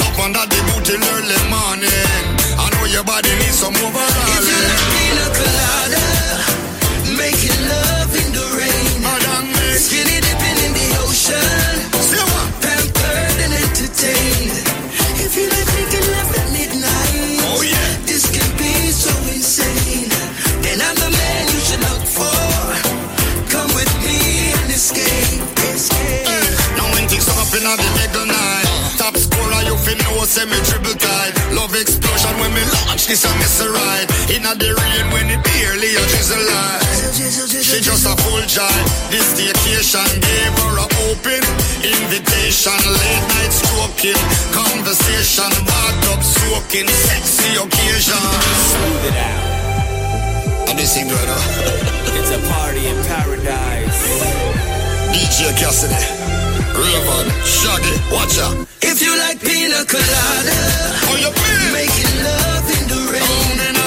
Love 0.00 0.16
under 0.24 0.48
the 0.48 0.58
booty 0.72 0.96
early 0.96 1.40
morning. 1.52 2.08
I 2.56 2.72
know 2.72 2.88
your 2.88 3.04
body 3.04 3.36
needs 3.36 3.60
some 3.60 3.76
If 3.76 3.84
you 3.84 3.88
overhauling. 3.92 4.64
like 4.64 4.80
pina 4.96 5.26
colada, 5.36 6.04
making 7.20 7.60
love 7.68 8.12
in 8.16 8.28
the 8.32 8.44
rain, 8.56 9.76
skinny 9.76 10.24
dipping 10.24 10.58
in 10.64 10.72
the 10.72 10.88
ocean. 11.04 11.59
Fin 29.90 29.98
know 30.06 30.22
say 30.24 30.46
me 30.46 30.58
triple 30.62 30.94
tight 30.94 31.34
Love 31.54 31.74
explosion 31.74 32.34
when 32.38 32.52
me 32.54 32.62
launch 32.86 33.06
this 33.06 33.26
and 33.26 33.36
miss 33.42 33.58
a 33.60 33.68
ride. 33.70 34.08
Inna 34.30 34.54
the 34.54 34.70
rain 34.70 35.04
when 35.10 35.26
it 35.26 35.42
barely 35.42 35.90
a 35.98 36.02
drizzle 36.10 36.38
light 36.38 36.82
She 37.50 37.82
just 37.82 38.06
a 38.06 38.14
full 38.22 38.44
child 38.46 38.86
This 39.10 39.26
vacation 39.34 40.10
gave 40.22 40.54
her 40.62 40.74
a 40.78 40.86
open 41.10 41.42
invitation. 41.82 42.78
Late 42.86 43.26
night 43.34 43.52
stroking 43.52 44.22
Conversation. 44.54 45.50
Bathtub 45.66 46.22
soaking 46.22 46.88
Sexy 46.88 47.58
occasion 47.58 48.24
Smooth 48.70 49.10
it 49.10 49.18
out. 49.18 50.68
And 50.70 50.78
this 50.78 50.94
thing 50.94 51.08
going 51.10 51.30
on 51.30 51.44
It's 52.14 52.30
a 52.30 52.40
party 52.54 52.86
in 52.86 52.98
paradise. 53.10 54.00
DJ 55.14 55.50
Cassidy 55.58 56.19
Raven 56.74 57.26
Shaggy 57.44 57.94
Watch 58.12 58.38
out. 58.38 58.66
If 58.82 59.02
you 59.02 59.12
like 59.18 59.40
pina 59.40 59.84
colada, 59.84 60.58
How 61.02 61.14
you 61.16 61.30
love 62.24 62.68
in 62.76 62.84
the 62.88 63.00
rain, 63.12 63.50
Down 63.50 63.64
the 63.64 63.70
rain 63.74 63.79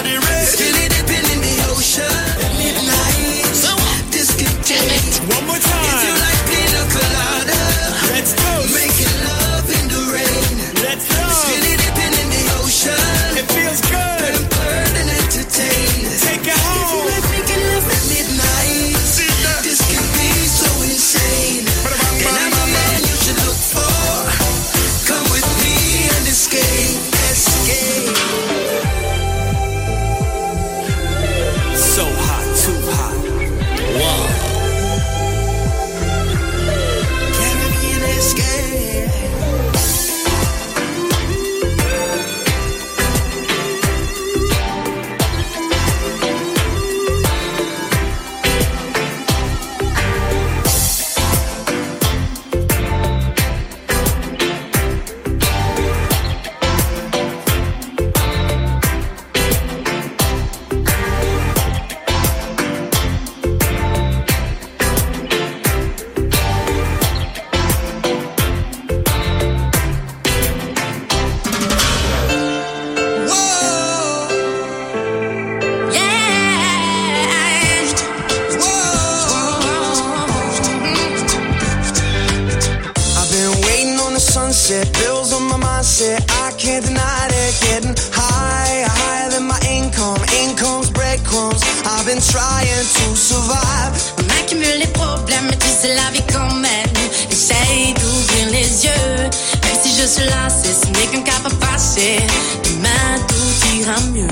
survive. 93.34 93.94
On 94.20 94.26
accumule 94.40 94.78
les 94.80 94.92
problèmes, 95.02 95.48
mais 95.50 95.58
tu 95.58 95.68
sais 95.68 95.94
la 95.96 96.10
vie 96.12 96.26
quand 96.32 96.54
même. 96.68 96.94
Essaye 97.32 97.94
d'ouvrir 98.00 98.46
les 98.58 98.70
yeux, 98.86 99.18
même 99.64 99.78
si 99.84 99.90
je 100.00 100.06
suis 100.14 100.26
lassée, 100.34 100.76
ce 100.82 100.88
n'est 100.94 101.08
qu'un 101.12 101.24
cap 101.24 101.44
à 101.46 101.54
passer. 101.66 102.18
Demain 102.66 103.08
tout 103.30 103.54
ira 103.78 104.00
mieux. 104.14 104.28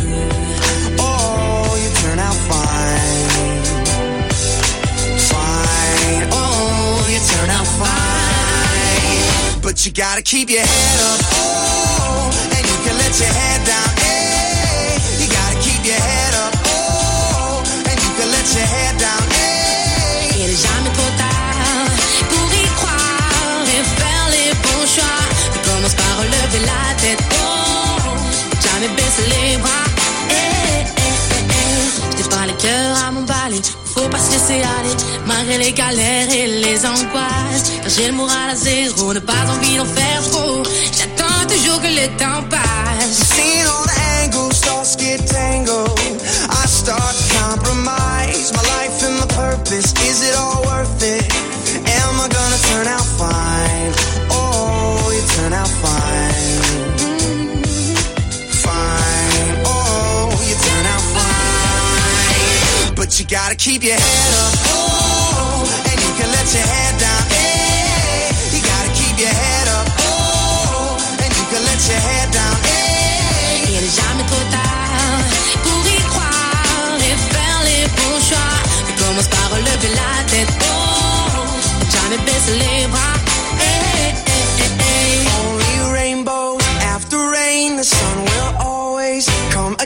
Oh, 1.00 1.76
you 1.82 1.90
turn 2.02 2.20
out 2.20 2.38
fine. 2.50 3.60
Fine. 5.30 6.24
Oh, 6.32 7.06
you 7.14 7.20
turn 7.32 7.50
out 7.58 7.68
fine. 7.82 9.62
But 9.62 9.86
you 9.86 9.92
gotta 9.92 10.22
keep 10.22 10.50
your 10.50 10.66
head 10.74 11.00
up. 11.10 11.20
Oh, 11.34 12.32
and 12.56 12.64
you 12.70 12.78
can 12.86 12.96
let 12.98 13.14
your 13.22 13.34
head 13.40 13.62
down. 13.66 13.90
Hey, 14.04 15.00
you 15.20 15.28
gotta 15.38 15.58
keep 15.66 15.82
your 15.86 16.02
head 16.10 16.34
up. 16.44 16.54
Oh, 16.66 17.64
and 17.90 17.98
you 18.04 18.12
can 18.18 18.30
let 18.36 18.48
your 18.56 18.68
head 18.74 18.81
relève 26.22 26.56
la 26.72 26.84
tête. 27.02 27.24
Oh, 27.34 28.10
jamais 28.64 28.92
baisse 28.98 29.20
les 29.34 29.58
bras. 29.58 29.88
Eh, 30.30 30.34
eh, 30.34 30.84
eh, 30.98 31.44
eh. 31.60 32.18
Je 32.18 32.24
pas 32.30 32.46
le 32.46 32.54
cœur 32.54 32.90
à 33.06 33.12
mon 33.12 33.24
balai. 33.24 33.62
Faut 33.94 34.08
pas 34.10 34.20
se 34.20 34.32
laisser 34.32 34.62
aller, 34.76 34.96
malgré 35.26 35.58
les 35.58 35.74
galères 35.74 36.30
et 36.40 36.48
les 36.66 36.80
angoisses. 36.86 37.66
Car 37.82 37.92
j'ai 37.96 38.08
le 38.08 38.14
moral 38.14 38.50
à 38.52 38.56
zéro, 38.56 39.14
ne 39.14 39.20
pas 39.20 39.44
envie 39.54 39.78
d'en 39.78 39.86
faire 39.86 40.22
trop. 40.32 40.64
J'attends 40.98 41.44
toujours 41.54 41.80
que 41.82 41.92
le 42.02 42.08
temps 42.22 42.44
passe. 42.50 43.18
Seen 43.36 43.66
all 43.74 43.88
angles, 44.24 44.62
don't 44.62 44.86
skip 44.86 45.22
tango. 45.26 45.84
I 46.50 46.68
start 46.68 47.14
to 47.20 47.24
compromise 47.40 48.48
my 48.56 48.64
life 48.76 48.98
and 49.08 49.16
my 49.20 49.28
purpose. 49.42 49.88
Is 50.10 50.18
it 50.30 50.36
all 50.38 50.64
worth 50.64 51.04
it? 51.04 51.26
Am 52.00 52.14
I 52.24 52.28
gonna 52.36 52.60
turn 52.70 52.88
out 52.96 53.08
fine? 53.20 54.31
You 55.22 55.28
turn 55.28 55.54
out 55.54 55.68
fine. 55.68 56.34
Fine. 58.66 59.54
Oh, 59.66 60.34
you 60.50 60.56
turn 60.66 60.86
out 60.94 61.04
fine. 61.14 62.96
But 62.96 63.20
you 63.20 63.26
gotta 63.28 63.56
keep 63.56 63.84
your 63.84 64.02
head 64.02 64.34
up. 64.42 64.54
Oh, 64.74 65.70
and 65.86 65.98
you 66.02 66.12
can 66.18 66.30
let 66.32 66.48
your 66.52 66.66
head 66.66 66.98
down. 66.98 67.22
Hey, 67.30 68.34
you 68.50 68.62
gotta 68.66 68.90
keep 68.98 69.16
your 69.20 69.30
head 69.30 69.68
up. 69.78 69.86
Oh, 70.10 70.98
and 71.22 71.32
you 71.38 71.46
can 71.54 71.62
let 71.70 71.80
your 71.86 72.02
head 72.02 72.32
down. 72.34 72.58
Hey. 72.66 73.62
Il 73.70 73.78
n'est 73.78 73.94
jamais 73.94 74.26
trop 74.26 74.46
tard 74.50 75.22
pour 75.62 75.86
y 75.86 76.02
croire 76.10 76.98
et 76.98 77.16
faire 77.30 77.62
les 77.70 77.86
bons 77.94 78.20
choix. 78.26 78.58
Mais 78.88 78.96
commence 78.98 79.28
par 79.28 79.52
relever 79.52 79.94
la 79.94 80.24
tête. 80.26 80.50
Oh, 80.66 81.46
jamais 81.94 82.18
baisser 82.26 82.58
les 82.58 82.88
bras. 82.88 83.21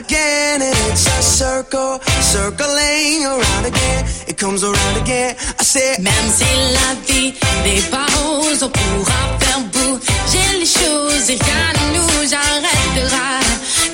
Again. 0.06 0.62
It's 0.62 1.06
a 1.06 1.22
circle, 1.22 1.98
circling 2.20 3.26
around 3.26 3.64
again. 3.66 4.04
It 4.26 4.36
comes 4.36 4.62
around 4.62 4.96
again. 5.02 5.34
I 5.58 5.62
said, 5.62 5.98
Même 6.00 6.28
si 6.38 6.50
la 6.78 6.90
vie 7.06 7.34
n'est 7.64 7.90
pas 7.90 8.06
rose, 8.18 8.62
on 8.62 8.70
pourra 8.70 9.20
faire 9.40 9.60
bouger 9.72 10.48
les 10.60 10.70
choses 10.80 11.30
et 11.30 11.38
rien 11.46 11.66
ne 11.78 11.86
nous 11.96 12.34
arrêtera. 12.34 13.28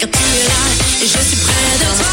Car 0.00 0.08
tu 0.10 0.22
es 0.38 0.44
là 0.52 0.62
et 1.02 1.06
je 1.06 1.20
suis 1.28 1.40
près 1.46 1.72
de 1.82 1.88
toi. 1.98 2.12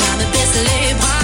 Jamais 0.00 0.26
baisser 0.32 0.64
les 0.68 0.94
bras. 0.94 1.19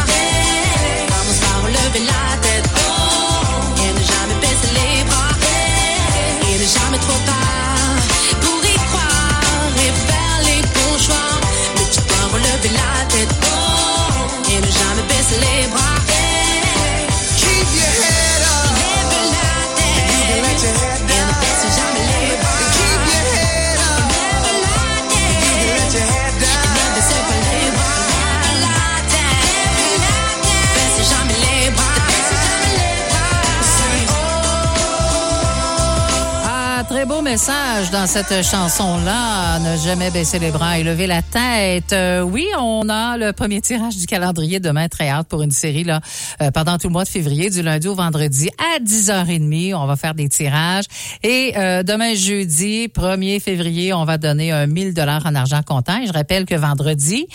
Dans 37.36 38.06
cette 38.06 38.42
chanson-là. 38.42 39.58
Ne 39.58 39.76
jamais 39.76 40.10
baisser 40.10 40.38
les 40.38 40.50
bras 40.50 40.78
et 40.78 40.82
lever 40.82 41.06
la 41.06 41.20
tête. 41.20 41.92
Euh, 41.92 42.22
oui, 42.22 42.46
on 42.58 42.88
a 42.88 43.18
le 43.18 43.34
premier 43.34 43.60
tirage 43.60 43.98
du 43.98 44.06
calendrier 44.06 44.58
demain, 44.58 44.88
très 44.88 45.10
hâte 45.10 45.28
pour 45.28 45.42
une 45.42 45.50
série 45.50 45.84
là 45.84 46.00
euh, 46.40 46.50
pendant 46.50 46.78
tout 46.78 46.86
le 46.86 46.94
mois 46.94 47.04
de 47.04 47.10
février, 47.10 47.50
du 47.50 47.60
lundi 47.60 47.88
au 47.88 47.94
vendredi 47.94 48.48
à 48.58 48.82
10h30. 48.82 49.74
On 49.74 49.84
va 49.84 49.96
faire 49.96 50.14
des 50.14 50.30
tirages. 50.30 50.86
Et 51.22 51.52
euh, 51.58 51.82
demain, 51.82 52.14
jeudi, 52.14 52.88
1er 52.88 53.38
février, 53.38 53.92
on 53.92 54.06
va 54.06 54.16
donner 54.16 54.52
un 54.52 54.66
1000 54.66 54.94
dollars 54.94 55.26
en 55.26 55.34
argent 55.34 55.60
comptant. 55.62 56.00
Je 56.06 56.12
rappelle 56.12 56.46
que 56.46 56.54
vendredi, 56.54 57.26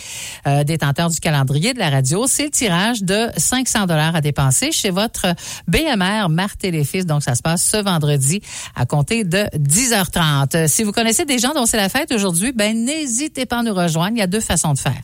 détenteur 0.66 1.12
du 1.12 1.20
calendrier 1.20 1.76
de 1.76 1.80
la 1.80 1.92
radio, 1.92 2.26
c'est 2.28 2.46
le 2.46 2.50
tirage 2.50 3.04
de 3.04 3.28
500 3.38 3.86
dollars 3.86 4.16
à 4.16 4.22
dépenser 4.22 4.72
chez 4.72 4.90
votre 4.90 5.28
BMR 5.68 6.28
Marthe 6.30 6.64
et 6.64 6.72
les 6.72 6.86
Fils. 6.86 7.06
Donc, 7.06 7.22
ça 7.22 7.36
se 7.36 7.44
passe 7.44 7.64
ce 7.64 7.78
vendredi 7.78 8.42
à 8.76 8.88
compter 8.88 9.24
de 9.24 9.46
10h30. 9.92 10.56
Euh, 10.56 10.68
Si 10.68 10.84
vous 10.84 10.92
connaissez 10.92 11.26
des 11.26 11.38
gens 11.40 11.54
dont 11.54 11.66
c'est 11.66 11.78
la 11.78 11.90
fête 11.90 12.12
aujourd'hui, 12.12 12.52
ben 12.54 12.86
n'hésitez 12.86 13.46
pas 13.46 13.60
à 13.60 13.64
nous 13.64 13.74
rejoindre. 13.74 14.12
Il 14.16 14.20
y 14.20 14.24
a 14.24 14.28
deux 14.28 14.40
façons 14.40 14.74
de 14.74 14.80
faire. 14.80 15.00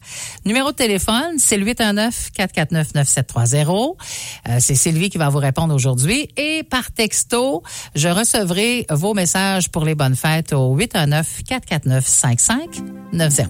Numéro 0.45 0.71
de 0.71 0.75
téléphone, 0.75 1.35
c'est 1.37 1.57
le 1.57 1.65
819-449-9730. 1.65 3.95
Euh, 4.49 4.57
c'est 4.59 4.75
Sylvie 4.75 5.09
qui 5.09 5.17
va 5.17 5.29
vous 5.29 5.39
répondre 5.39 5.73
aujourd'hui. 5.73 6.29
Et 6.37 6.63
par 6.63 6.91
texto, 6.91 7.63
je 7.95 8.07
recevrai 8.07 8.85
vos 8.89 9.13
messages 9.13 9.69
pour 9.69 9.83
les 9.85 9.95
bonnes 9.95 10.15
fêtes 10.15 10.53
au 10.53 10.77
819-449-5590. 10.77 13.47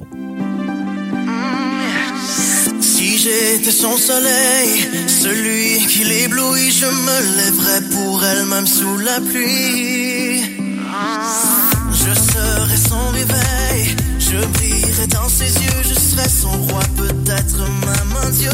Si 2.81 3.17
j'étais 3.19 3.71
son 3.71 3.95
soleil, 3.97 4.87
celui 5.07 5.85
qui 5.87 6.03
l'éblouit, 6.03 6.71
je 6.71 6.85
me 6.85 7.37
lèverais 7.37 7.81
pour 7.91 8.23
elle 8.23 8.45
même 8.45 8.67
sous 8.67 8.97
la 8.97 9.19
pluie. 9.21 10.43
Je 11.91 12.13
serais 12.13 12.77
son 12.77 13.09
réveil, 13.09 13.95
je 14.19 14.37
brillerais 14.53 15.07
dans 15.07 15.27
ses 15.29 15.53
yeux, 15.53 15.83
je 15.83 15.93
serais 15.93 16.29
son 16.29 16.51
roi, 16.51 16.81
peut-être 16.95 17.59
même 17.59 18.13
un 18.23 18.29
dieu. 18.29 18.49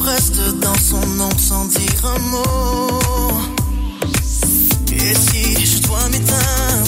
reste 0.00 0.40
dans 0.60 0.74
son 0.74 1.06
nom 1.16 1.30
sans 1.36 1.64
dire 1.66 2.04
un 2.04 2.18
mot. 2.18 3.40
Et 4.92 5.14
si 5.14 5.66
je 5.66 5.82
dois 5.82 6.08
m'éteindre 6.08 6.79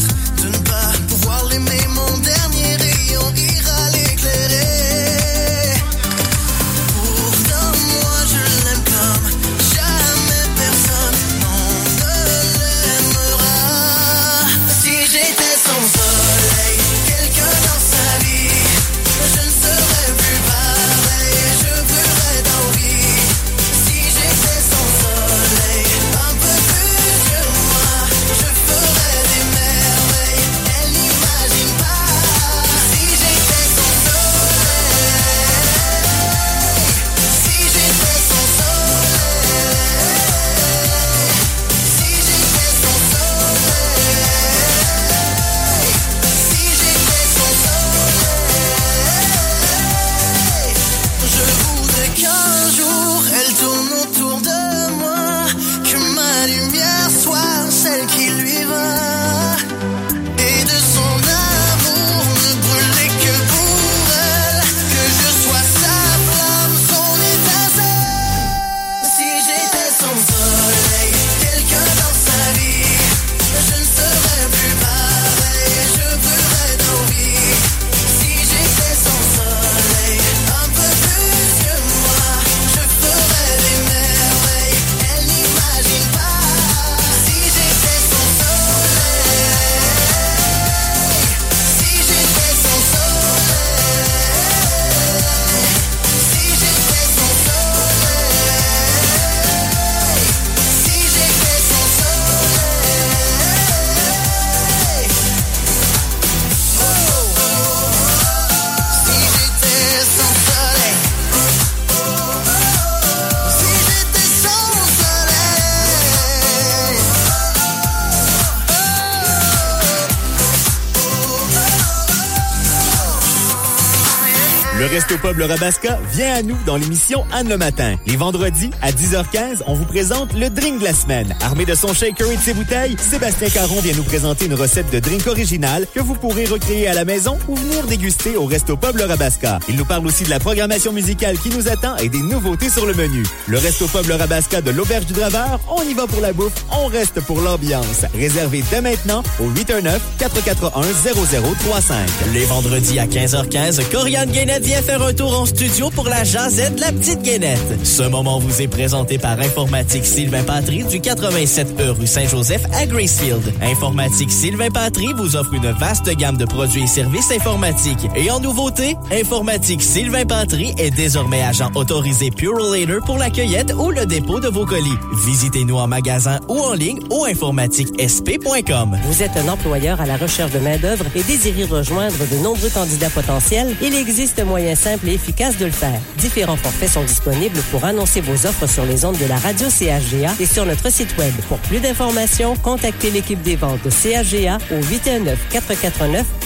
Le 125.36 125.44
Rabasca 125.46 125.98
vient 126.12 126.34
à 126.34 126.42
nous 126.42 126.56
dans 126.66 126.76
l'émission 126.76 127.24
Anne 127.32 127.48
le 127.48 127.56
matin. 127.56 127.96
Les 128.06 128.16
vendredis, 128.16 128.70
à 128.82 128.90
10h15, 128.90 129.62
on 129.66 129.72
vous 129.74 129.86
présente 129.86 130.34
le 130.34 130.50
drink 130.50 130.80
de 130.80 130.84
la 130.84 130.92
semaine. 130.92 131.34
Armé 131.40 131.64
de 131.64 131.74
son 131.74 131.94
shaker 131.94 132.30
et 132.30 132.36
de 132.36 132.40
ses 132.40 132.52
bouteilles, 132.52 132.96
Sébastien 132.98 133.48
Caron 133.48 133.80
vient 133.80 133.94
nous 133.94 134.02
présenter 134.02 134.44
une 134.46 134.54
recette 134.54 134.90
de 134.90 134.98
drink 135.00 135.26
originale 135.26 135.86
que 135.94 136.00
vous 136.00 136.14
pourrez 136.14 136.44
recréer 136.44 136.86
à 136.86 136.92
la 136.92 137.06
maison 137.06 137.38
ou 137.48 137.56
venir 137.56 137.86
déguster 137.86 138.36
au 138.36 138.44
Resto 138.44 138.76
Pub 138.76 139.00
Rabasca. 139.00 139.58
Il 139.68 139.76
nous 139.76 139.86
parle 139.86 140.06
aussi 140.06 140.24
de 140.24 140.30
la 140.30 140.38
programmation 140.38 140.92
musicale 140.92 141.38
qui 141.38 141.48
nous 141.48 141.66
attend 141.68 141.96
et 141.96 142.10
des 142.10 142.22
nouveautés 142.22 142.68
sur 142.68 142.84
le 142.84 142.92
menu. 142.92 143.22
Le 143.46 143.56
Resto 143.58 143.86
Pub 143.86 144.10
Rabasca 144.10 144.60
de 144.60 144.70
l'Auberge 144.70 145.06
du 145.06 145.14
Draveur, 145.14 145.60
on 145.70 145.82
y 145.82 145.94
va 145.94 146.06
pour 146.06 146.20
la 146.20 146.34
bouffe, 146.34 146.66
on 146.70 146.84
reste 146.86 147.20
pour 147.20 147.40
l'ambiance. 147.40 148.04
Réservé 148.14 148.62
dès 148.70 148.82
maintenant 148.82 149.22
au 149.40 149.48
819-441-0035. 149.50 151.94
Les 152.34 152.44
vendredis 152.44 152.98
à 152.98 153.06
15h15, 153.06 153.90
Corianne 153.90 154.30
Guénette 154.30 154.64
vient 154.64 154.82
faire 154.82 155.00
un 155.02 155.14
tour 155.14 155.21
en 155.30 155.46
studio 155.46 155.90
pour 155.90 156.08
la 156.08 156.24
jasette 156.24 156.76
de 156.76 156.80
la 156.80 156.92
petite 156.92 157.22
Guénette. 157.22 157.84
Ce 157.84 158.02
moment 158.02 158.38
vous 158.38 158.60
est 158.60 158.68
présenté 158.68 159.18
par 159.18 159.38
Informatique 159.40 160.04
Sylvain 160.04 160.42
Patry 160.42 160.84
du 160.84 160.98
87E 160.98 161.90
rue 161.90 162.06
Saint-Joseph 162.06 162.62
à 162.72 162.86
Gracefield. 162.86 163.42
Informatique 163.62 164.32
Sylvain 164.32 164.70
Patry 164.70 165.12
vous 165.16 165.36
offre 165.36 165.54
une 165.54 165.70
vaste 165.72 166.10
gamme 166.16 166.36
de 166.36 166.44
produits 166.44 166.82
et 166.82 166.86
services 166.86 167.30
informatiques. 167.30 168.08
Et 168.16 168.30
en 168.30 168.40
nouveauté, 168.40 168.96
Informatique 169.12 169.82
Sylvain 169.82 170.24
Patry 170.24 170.74
est 170.78 170.90
désormais 170.90 171.42
agent 171.42 171.70
autorisé 171.74 172.30
Purolator 172.30 173.04
pour 173.04 173.18
la 173.18 173.30
cueillette 173.30 173.72
ou 173.78 173.90
le 173.90 174.06
dépôt 174.06 174.40
de 174.40 174.48
vos 174.48 174.66
colis. 174.66 174.98
Visitez-nous 175.24 175.76
en 175.76 175.86
magasin 175.86 176.40
ou 176.48 176.58
en 176.58 176.72
ligne 176.72 177.00
au 177.10 177.26
informatiquesp.com. 177.26 178.98
Vous 179.04 179.22
êtes 179.22 179.36
un 179.36 179.48
employeur 179.48 180.00
à 180.00 180.06
la 180.06 180.16
recherche 180.16 180.52
de 180.52 180.58
main-d'œuvre 180.58 181.04
et 181.14 181.22
désirez 181.22 181.64
rejoindre 181.64 182.18
de 182.30 182.36
nombreux 182.42 182.70
candidats 182.70 183.10
potentiels? 183.10 183.76
Il 183.80 183.94
existe 183.94 184.38
un 184.40 184.44
moyen 184.44 184.74
simple 184.74 185.08
et 185.08 185.11
efficace 185.12 185.56
de 185.58 185.66
le 185.66 185.70
faire. 185.70 186.00
Différents 186.18 186.56
forfaits 186.56 186.90
sont 186.90 187.04
disponibles 187.04 187.60
pour 187.70 187.84
annoncer 187.84 188.20
vos 188.20 188.46
offres 188.46 188.66
sur 188.66 188.84
les 188.84 189.04
ondes 189.04 189.18
de 189.18 189.26
la 189.26 189.36
radio 189.36 189.68
CHGA 189.68 190.34
et 190.40 190.46
sur 190.46 190.66
notre 190.66 190.90
site 190.90 191.16
web. 191.18 191.32
Pour 191.48 191.58
plus 191.58 191.80
d'informations, 191.80 192.56
contactez 192.56 193.10
l'équipe 193.10 193.42
des 193.42 193.56
ventes 193.56 193.82
de 193.84 193.90
CHGA 193.90 194.58
au 194.70 194.80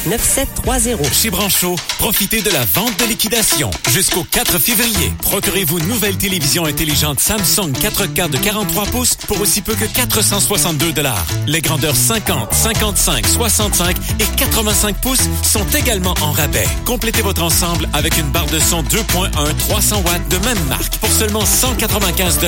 819-449-9730. 0.09 1.13
Chez 1.13 1.31
Brancho, 1.31 1.77
profitez 1.99 2.43
de 2.43 2.51
la 2.51 2.65
vente 2.65 2.99
de 2.99 3.05
liquidation. 3.07 3.71
Jusqu'au 3.91 4.25
4 4.25 4.59
février, 4.59 5.13
procurez-vous 5.23 5.79
une 5.79 5.89
nouvelle 5.89 6.17
télévision 6.17 6.65
intelligente 6.65 7.21
Samsung 7.21 7.73
4K 7.73 8.31
de 8.31 8.39
43 8.39 8.87
pouces 8.87 9.17
pour 9.27 9.41
aussi 9.41 9.63
peu 9.63 9.75
que 9.75 9.85
462 9.85 10.95
Les 11.47 11.61
grandeurs 11.61 11.97
50, 11.97 12.53
55, 12.53 13.27
65 13.27 13.97
et 14.21 14.37
85 14.37 15.01
pouces 15.01 15.29
sont 15.43 15.67
également 15.77 16.15
en 16.21 16.33
rabais. 16.33 16.67
Complétez 16.85 17.23
votre 17.23 17.43
ensemble 17.43 17.89
avec 17.93 18.17
une 18.19 18.31
barre 18.31 18.47
de 18.47 18.56
son 18.61 18.83
2.1 18.83 19.31
300 19.69 20.03
watts 20.05 20.29
de 20.29 20.39
même 20.47 20.59
marque 20.69 20.97
pour 20.99 21.11
seulement 21.11 21.45
195 21.45 22.39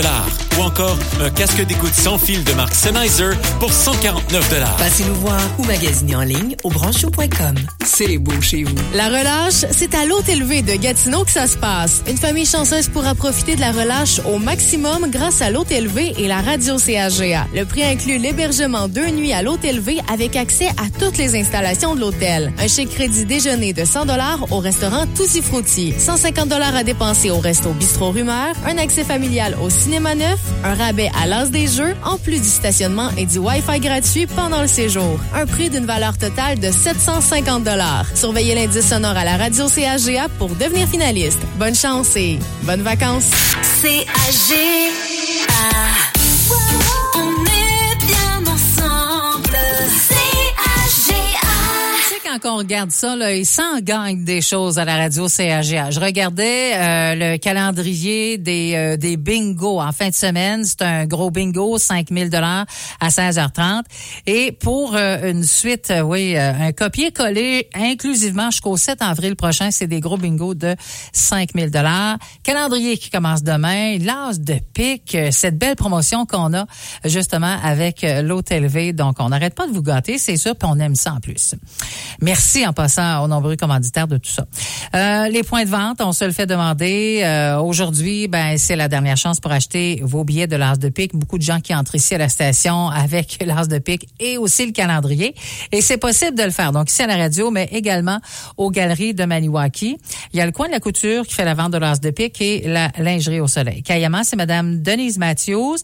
Ou 0.59 0.63
encore 0.63 0.99
un 1.21 1.31
casque 1.31 1.65
d'écoute 1.67 1.95
sans 1.95 2.19
fil 2.19 2.43
de 2.45 2.53
marque 2.53 2.75
Sennheiser 2.75 3.31
pour 3.61 3.73
149 3.73 4.49
Passez 4.79 5.05
nous 5.05 5.15
voir 5.17 5.41
ou 5.59 5.65
magasinez 5.65 6.17
en 6.17 6.23
ligne 6.23 6.57
au 6.65 6.71
branchou.com. 6.71 7.55
C'est 7.85 8.19
beau 8.19 8.41
chez 8.41 8.65
vous. 8.65 8.75
La 8.95 9.09
relâche, 9.09 9.65
c'est 9.71 9.95
à 9.95 10.05
l'Hôtel 10.05 10.45
V 10.45 10.63
de 10.63 10.75
Gatineau 10.75 11.25
que 11.25 11.31
ça 11.31 11.47
se 11.47 11.57
passe. 11.57 12.03
Une 12.09 12.17
famille 12.17 12.47
chanceuse 12.47 12.89
pourra 12.89 13.15
profiter 13.15 13.57
de 13.57 13.61
la 13.61 13.73
relâche 13.73 14.21
au 14.27 14.39
maximum 14.39 15.11
grâce 15.11 15.43
à 15.43 15.51
l'Hôtel 15.51 15.89
V 15.89 16.15
et 16.19 16.29
la 16.29 16.41
radio 16.41 16.79
CHGA. 16.79 17.47
Le 17.55 17.65
prix 17.65 17.83
inclut 17.83 18.19
l'hébergement 18.19 18.89
deux 18.89 19.11
nuits 19.11 19.33
à 19.33 19.43
l'Hôtel 19.43 19.81
V 19.81 19.99
avec 20.13 20.37
accès 20.37 20.69
à 20.69 20.89
toutes 20.99 21.19
les 21.19 21.39
installations 21.39 21.95
de 21.95 22.01
l'hôtel. 22.01 22.53
Un 22.59 22.69
chèque 22.69 22.91
crédit 22.91 23.25
déjeuner 23.25 23.73
de 23.73 23.85
100 23.85 24.07
au 24.51 24.59
restaurant 24.59 25.07
Tutti 25.15 25.43
Frutti. 25.43 25.95
150 25.99 26.53
à 26.53 26.85
dépenser 26.85 27.31
au 27.31 27.39
resto 27.39 27.71
Bistrot 27.73 28.11
Rumeur. 28.11 28.55
Un 28.67 28.79
accès 28.79 29.05
familial 29.05 29.57
au 29.63 29.71
cinéma 29.71 30.15
neuf. 30.15 30.39
Un 30.65 30.75
rabais 30.75 31.11
à 31.21 31.27
l'as 31.27 31.47
des 31.47 31.67
jeux, 31.67 31.95
en 32.05 32.17
plus 32.19 32.41
du 32.41 32.49
stationnement 32.49 33.11
et 33.17 33.27
du 33.27 33.39
Wi-Fi 33.39 33.81
gratuit 33.81 34.27
pendant 34.27 34.63
le 34.63 34.69
séjour. 34.69 35.19
Un 35.35 35.47
prix 35.47 35.71
d'une 35.71 35.87
valeur 35.87 36.17
totale 36.17 36.59
de 36.59 36.71
750 36.71 37.69
Surveillez 38.15 38.55
l'indice 38.55 38.89
sonore 38.89 39.17
à 39.17 39.25
la 39.25 39.37
radio 39.37 39.67
CHGA 39.69 40.29
pour 40.39 40.51
devenir 40.51 40.89
finaliste. 40.89 41.41
Bonne 41.59 41.75
chance 41.75 42.17
et 42.17 42.39
bonnes 42.63 42.83
vacances. 42.83 43.31
CHGA. 43.83 44.99
Quand 52.29 52.55
on 52.55 52.57
regarde 52.59 52.91
ça, 52.91 53.17
là, 53.17 53.35
ils 53.35 53.47
s'en 53.47 53.79
gagnent 53.81 54.25
des 54.25 54.43
choses 54.43 54.79
à 54.79 54.85
la 54.85 54.97
radio 54.97 55.29
CAGA. 55.29 55.91
Je 55.91 56.01
regardais 56.01 56.75
euh, 56.75 57.15
le 57.15 57.39
calendrier 57.39 58.37
des, 58.37 58.75
euh, 58.75 58.97
des 58.97 59.17
bingos 59.17 59.81
en 59.81 59.93
fin 59.93 60.11
de 60.11 60.15
semaine. 60.15 60.65
C'est 60.65 60.83
un 60.83 61.07
gros 61.07 61.31
bingo, 61.31 61.79
5000 61.79 62.29
dollars 62.29 62.67
à 63.01 63.09
16h30. 63.09 63.85
Et 64.27 64.53
pour 64.53 64.95
euh, 64.95 65.31
une 65.31 65.43
suite, 65.43 65.91
euh, 65.91 66.01
oui, 66.01 66.37
euh, 66.37 66.53
un 66.61 66.73
copier-coller 66.73 67.69
inclusivement 67.75 68.51
jusqu'au 68.51 68.77
7 68.77 69.01
avril 69.01 69.35
prochain, 69.35 69.71
c'est 69.71 69.87
des 69.87 70.01
gros 70.01 70.19
bingos 70.19 70.55
de 70.55 70.75
5000 71.13 71.71
dollars. 71.71 72.19
Calendrier 72.43 72.99
qui 72.99 73.11
commence 73.11 73.43
demain, 73.43 73.97
l'as 73.99 74.39
de 74.39 74.59
pique, 74.75 75.17
cette 75.31 75.57
belle 75.57 75.77
promotion 75.77 76.27
qu'on 76.27 76.53
a 76.53 76.67
justement 77.05 77.57
avec 77.63 78.05
l'Hôtel 78.23 78.67
V. 78.67 78.93
Donc, 78.93 79.17
on 79.19 79.31
n'arrête 79.31 79.55
pas 79.55 79.67
de 79.67 79.73
vous 79.73 79.83
gâter, 79.83 80.19
c'est 80.19 80.37
sûr, 80.37 80.55
puis 80.57 80.69
on 80.71 80.79
aime 80.79 80.95
ça 80.95 81.15
en 81.15 81.21
plus. 81.21 81.55
Merci 82.21 82.67
en 82.67 82.73
passant 82.73 83.23
aux 83.23 83.29
nombreux 83.29 83.55
commanditaires 83.55 84.09
de 84.09 84.17
tout 84.17 84.31
ça. 84.31 84.45
Euh, 84.95 85.29
les 85.29 85.45
points 85.45 85.65
de 85.65 85.71
vente, 85.71 86.01
on 86.01 86.13
se 86.13 86.25
le 86.25 86.33
fait 86.33 86.47
demander. 86.47 87.21
Euh, 87.23 87.59
Aujourd'hui, 87.61 88.27
ben 88.27 88.59
c'est 88.59 88.75
la 88.75 88.89
dernière 88.89 89.17
chance 89.17 89.39
pour 89.39 89.53
acheter 89.53 90.01
vos 90.03 90.25
billets 90.25 90.49
de 90.49 90.57
l'As 90.57 90.79
de 90.79 90.89
pique. 90.89 91.15
Beaucoup 91.15 91.39
de 91.39 91.43
gens 91.43 91.61
qui 91.61 91.75
entrent 91.75 91.95
ici 91.95 92.17
à 92.17 92.19
la 92.19 92.29
station 92.29 92.89
avec 92.89 93.39
l'As 93.47 93.69
de 93.69 93.79
pique 93.79 94.09
et 94.19 94.37
aussi 94.37 94.67
le 94.67 94.73
calendrier. 94.73 95.35
Et 95.71 95.81
c'est 95.81 95.97
possible 95.97 96.37
de 96.37 96.43
le 96.43 96.51
faire. 96.51 96.73
Donc 96.73 96.91
ici 96.91 97.03
à 97.03 97.07
la 97.07 97.17
radio, 97.17 97.53
mais 97.53 97.69
également 97.71 98.19
aux 98.57 98.71
galeries 98.71 99.15
de 99.15 99.25
Maniwaki. 99.25 99.97
Il 100.33 100.39
y 100.39 100.41
a 100.41 100.47
le 100.47 100.53
coin 100.53 100.67
de 100.67 100.73
la 100.73 100.81
couture 100.81 101.25
qui 101.25 101.35
fait 101.35 101.45
la 101.45 101.55
vente 101.55 101.73
de 101.73 101.79
l'As 101.79 102.01
de 102.01 102.11
pique 102.11 102.41
et 102.41 102.67
la 102.67 102.91
lingerie 102.99 103.41
au 103.41 103.47
soleil. 103.47 103.83
Kayama, 103.83 104.25
c'est 104.25 104.37
Madame 104.37 104.83
Denise 104.83 105.19
Matthews. 105.19 105.77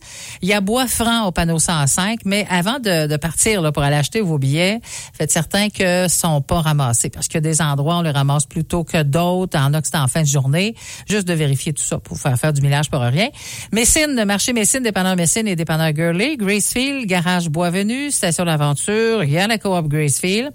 Il 0.42 0.48
y 0.48 0.52
a 0.52 0.60
Bois 0.60 0.88
Franc 0.88 1.26
au 1.26 1.30
panneau 1.30 1.60
105. 1.60 2.20
Mais 2.24 2.44
avant 2.50 2.80
de, 2.80 3.06
de 3.06 3.16
partir 3.16 3.62
là, 3.62 3.70
pour 3.70 3.84
aller 3.84 3.96
acheter 3.96 4.20
vos 4.20 4.38
billets, 4.38 4.80
faites 5.16 5.30
certain 5.30 5.68
que 5.68 6.08
sont 6.24 6.40
pas 6.40 6.60
ramassés 6.60 7.10
parce 7.10 7.28
qu'il 7.28 7.36
y 7.36 7.38
a 7.38 7.40
des 7.52 7.60
endroits 7.60 7.98
on 7.98 8.02
les 8.02 8.10
ramasse 8.10 8.46
plus 8.46 8.64
tôt 8.64 8.84
que 8.84 9.02
d'autres. 9.02 9.58
En 9.58 9.70
c'est 9.82 9.96
en 9.96 10.08
fin 10.08 10.22
de 10.22 10.26
journée. 10.26 10.74
Juste 11.08 11.28
de 11.28 11.34
vérifier 11.34 11.72
tout 11.72 11.82
ça 11.82 11.98
pour 11.98 12.18
faire 12.18 12.38
faire 12.38 12.52
du 12.52 12.62
millage 12.62 12.90
pour 12.90 13.00
rien. 13.00 13.28
Messine, 13.72 14.24
marché 14.24 14.52
Messine, 14.52 14.82
dépanneur 14.82 15.16
Messine 15.16 15.46
et 15.46 15.56
dépanneur 15.56 15.92
Gurley. 15.92 16.36
Gracefield, 16.36 17.06
garage 17.06 17.48
Boisvenu, 17.48 18.10
station 18.10 18.44
d'aventure. 18.44 19.24
Il 19.24 19.30
y 19.30 19.38
a 19.38 19.46
la 19.46 19.58
coop 19.58 19.88
Gracefield. 19.88 20.50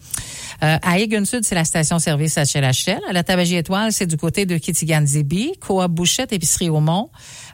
Euh, 0.64 0.78
à 0.82 1.00
Egan 1.00 1.26
Sud, 1.26 1.46
c'est 1.46 1.56
la 1.56 1.66
station-service 1.66 2.38
HLHL. 2.38 3.00
À 3.08 3.14
la 3.14 3.24
Tabagie 3.24 3.56
Étoile, 3.56 3.92
c'est 3.92 4.08
du 4.08 4.18
côté 4.18 4.46
de 4.46 4.58
Kitigan-Zibi. 4.58 5.54
Coop 5.60 5.92
Bouchette, 5.92 6.34
épicerie 6.34 6.70
au 6.70 6.80
Mont. 6.80 7.10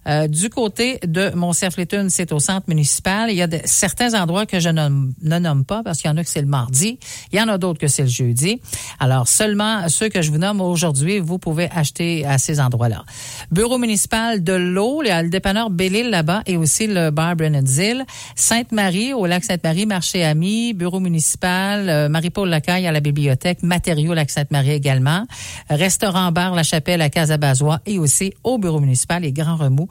Euh, 0.07 0.27
du 0.27 0.49
côté 0.49 0.99
de 1.05 1.31
Mont-Cerf-Létune, 1.35 2.09
c'est 2.09 2.31
au 2.31 2.39
centre 2.39 2.67
municipal. 2.67 3.29
Il 3.31 3.35
y 3.35 3.41
a 3.41 3.47
de, 3.47 3.59
certains 3.65 4.19
endroits 4.19 4.45
que 4.45 4.59
je 4.59 4.69
ne 4.69 4.89
nomme 5.21 5.65
pas 5.65 5.81
parce 5.83 6.01
qu'il 6.01 6.09
y 6.09 6.13
en 6.13 6.17
a 6.17 6.23
que 6.23 6.29
c'est 6.29 6.41
le 6.41 6.47
mardi. 6.47 6.99
Il 7.31 7.39
y 7.39 7.41
en 7.41 7.47
a 7.47 7.57
d'autres 7.57 7.79
que 7.79 7.87
c'est 7.87 8.03
le 8.03 8.09
jeudi. 8.09 8.61
Alors, 8.99 9.27
seulement 9.27 9.87
ceux 9.89 10.09
que 10.09 10.21
je 10.21 10.31
vous 10.31 10.37
nomme 10.37 10.61
aujourd'hui, 10.61 11.19
vous 11.19 11.39
pouvez 11.39 11.69
acheter 11.71 12.25
à 12.25 12.37
ces 12.37 12.59
endroits-là. 12.59 13.03
Bureau 13.51 13.77
municipal 13.77 14.43
de 14.43 14.53
l'eau, 14.53 15.01
il 15.03 15.07
y 15.07 15.11
a 15.11 15.23
le 15.23 15.29
dépanneur 15.29 15.69
Belle-Île 15.69 16.09
là-bas 16.09 16.43
et 16.45 16.57
aussi 16.57 16.87
le 16.87 17.09
bar 17.09 17.35
Brennanville. 17.35 18.05
Sainte-Marie, 18.35 19.13
au 19.13 19.25
lac 19.25 19.43
Sainte-Marie, 19.43 19.85
marché 19.85 20.23
ami, 20.23 20.73
bureau 20.73 20.99
municipal, 20.99 21.89
euh, 21.89 22.09
Marie-Paul 22.09 22.49
Lacaille 22.49 22.87
à 22.87 22.91
la 22.91 22.99
bibliothèque, 22.99 23.63
matériaux 23.63 24.13
lac 24.13 24.29
Sainte-Marie 24.29 24.71
également, 24.71 25.25
restaurant 25.69 26.31
bar 26.31 26.53
La 26.53 26.63
Chapelle 26.63 27.01
à 27.01 27.09
Casabazois 27.09 27.79
et 27.85 27.97
aussi 27.97 28.33
au 28.43 28.57
bureau 28.57 28.79
municipal 28.79 29.25
et 29.25 29.31
Grand 29.31 29.55
Remous 29.55 29.87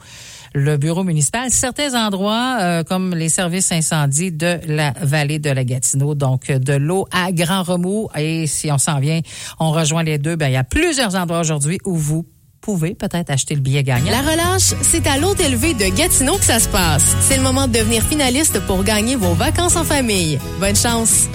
le 0.55 0.77
bureau 0.77 1.03
municipal, 1.03 1.51
certains 1.51 1.93
endroits 1.93 2.57
euh, 2.61 2.83
comme 2.83 3.13
les 3.13 3.29
services 3.29 3.71
incendies 3.71 4.31
de 4.31 4.59
la 4.67 4.93
vallée 5.01 5.37
de 5.37 5.49
la 5.49 5.65
Gatineau, 5.65 6.15
donc 6.15 6.49
euh, 6.49 6.59
de 6.59 6.73
l'eau 6.73 7.05
à 7.11 7.31
Grand 7.31 7.63
Remous. 7.63 8.07
Et 8.17 8.47
si 8.47 8.71
on 8.71 8.77
s'en 8.77 8.99
vient, 8.99 9.19
on 9.59 9.71
rejoint 9.71 10.03
les 10.03 10.17
deux. 10.17 10.37
Ben 10.37 10.47
il 10.47 10.53
y 10.53 10.57
a 10.57 10.63
plusieurs 10.63 11.15
endroits 11.15 11.41
aujourd'hui 11.41 11.77
où 11.83 11.95
vous 11.95 12.25
pouvez 12.61 12.95
peut-être 12.95 13.29
acheter 13.29 13.53
le 13.53 13.61
billet 13.61 13.83
gagnant. 13.83 14.09
La 14.09 14.21
relâche, 14.21 14.73
c'est 14.81 15.05
à 15.07 15.17
l'Hôtel 15.17 15.55
V 15.55 15.73
de 15.73 15.95
Gatineau 15.95 16.37
que 16.37 16.45
ça 16.45 16.59
se 16.59 16.69
passe. 16.69 17.15
C'est 17.21 17.37
le 17.37 17.43
moment 17.43 17.67
de 17.67 17.73
devenir 17.73 18.01
finaliste 18.01 18.59
pour 18.61 18.83
gagner 18.83 19.15
vos 19.15 19.33
vacances 19.33 19.75
en 19.75 19.83
famille. 19.83 20.39
Bonne 20.59 20.75
chance! 20.75 21.27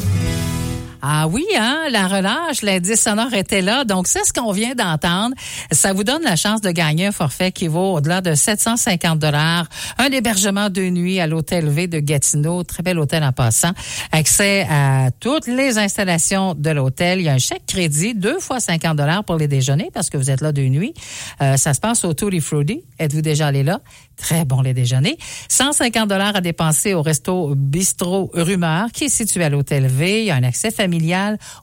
Ah 1.02 1.28
oui, 1.28 1.46
hein, 1.56 1.86
la 1.90 2.08
relâche, 2.08 2.60
l'indice 2.62 3.02
sonore 3.02 3.32
était 3.32 3.62
là. 3.62 3.84
Donc, 3.84 4.06
c'est 4.06 4.24
ce 4.24 4.34
qu'on 4.34 4.52
vient 4.52 4.74
d'entendre. 4.74 5.34
Ça 5.72 5.94
vous 5.94 6.04
donne 6.04 6.22
la 6.22 6.36
chance 6.36 6.60
de 6.60 6.70
gagner 6.70 7.06
un 7.06 7.12
forfait 7.12 7.52
qui 7.52 7.68
vaut 7.68 7.94
au-delà 7.94 8.20
de 8.20 8.34
750 8.34 9.18
dollars. 9.18 9.66
Un 9.96 10.10
hébergement 10.10 10.68
de 10.68 10.82
nuit 10.82 11.18
à 11.18 11.26
l'hôtel 11.26 11.68
V 11.68 11.86
de 11.86 12.00
Gatineau. 12.00 12.64
Très 12.64 12.82
bel 12.82 12.98
hôtel 12.98 13.24
en 13.24 13.32
passant. 13.32 13.70
Accès 14.12 14.66
à 14.70 15.10
toutes 15.20 15.46
les 15.46 15.78
installations 15.78 16.54
de 16.54 16.70
l'hôtel. 16.70 17.20
Il 17.20 17.24
y 17.24 17.28
a 17.30 17.32
un 17.32 17.38
chèque 17.38 17.64
crédit, 17.66 18.14
deux 18.14 18.38
fois 18.38 18.60
50 18.60 18.96
dollars 18.96 19.24
pour 19.24 19.36
les 19.36 19.48
déjeuners 19.48 19.90
parce 19.94 20.10
que 20.10 20.18
vous 20.18 20.30
êtes 20.30 20.42
là 20.42 20.52
de 20.52 20.62
nuit. 20.62 20.92
Euh, 21.40 21.56
ça 21.56 21.72
se 21.72 21.80
passe 21.80 22.04
au 22.04 22.12
Tutti 22.12 22.40
Frutti. 22.40 22.82
Êtes-vous 22.98 23.22
déjà 23.22 23.46
allé 23.46 23.62
là? 23.62 23.80
Très 24.18 24.44
bon 24.44 24.60
les 24.60 24.74
déjeuners. 24.74 25.16
150 25.48 26.08
dollars 26.08 26.36
à 26.36 26.42
dépenser 26.42 26.92
au 26.92 27.00
resto 27.00 27.54
Bistro 27.56 28.30
Rumeur 28.34 28.92
qui 28.92 29.04
est 29.04 29.08
situé 29.08 29.44
à 29.44 29.48
l'hôtel 29.48 29.86
V. 29.86 30.20
Il 30.20 30.26
y 30.26 30.30
a 30.30 30.34
un 30.34 30.42
accès 30.42 30.70
familial 30.70 30.89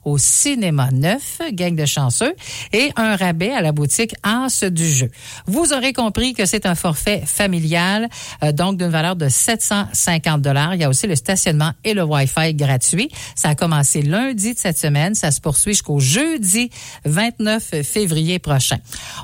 au 0.04 0.18
cinéma 0.18 0.90
neuf, 0.92 1.40
gang 1.52 1.74
de 1.74 1.86
chanceux, 1.86 2.34
et 2.72 2.90
un 2.96 3.16
rabais 3.16 3.52
à 3.52 3.60
la 3.60 3.72
boutique 3.72 4.14
As 4.22 4.64
du 4.64 4.88
jeu. 4.88 5.10
Vous 5.46 5.72
aurez 5.72 5.92
compris 5.92 6.34
que 6.34 6.46
c'est 6.46 6.66
un 6.66 6.74
forfait 6.74 7.22
familial, 7.24 8.08
euh, 8.42 8.52
donc 8.52 8.78
d'une 8.78 8.88
valeur 8.88 9.16
de 9.16 9.28
750 9.28 10.42
dollars. 10.42 10.74
Il 10.74 10.80
y 10.80 10.84
a 10.84 10.88
aussi 10.88 11.06
le 11.06 11.16
stationnement 11.16 11.72
et 11.84 11.94
le 11.94 12.02
Wi-Fi 12.02 12.54
gratuit. 12.54 13.10
Ça 13.34 13.50
a 13.50 13.54
commencé 13.54 14.02
lundi 14.02 14.54
de 14.54 14.58
cette 14.58 14.78
semaine. 14.78 15.14
Ça 15.14 15.30
se 15.30 15.40
poursuit 15.40 15.72
jusqu'au 15.72 16.00
jeudi 16.00 16.70
29 17.04 17.82
février 17.82 18.38
prochain. 18.38 18.76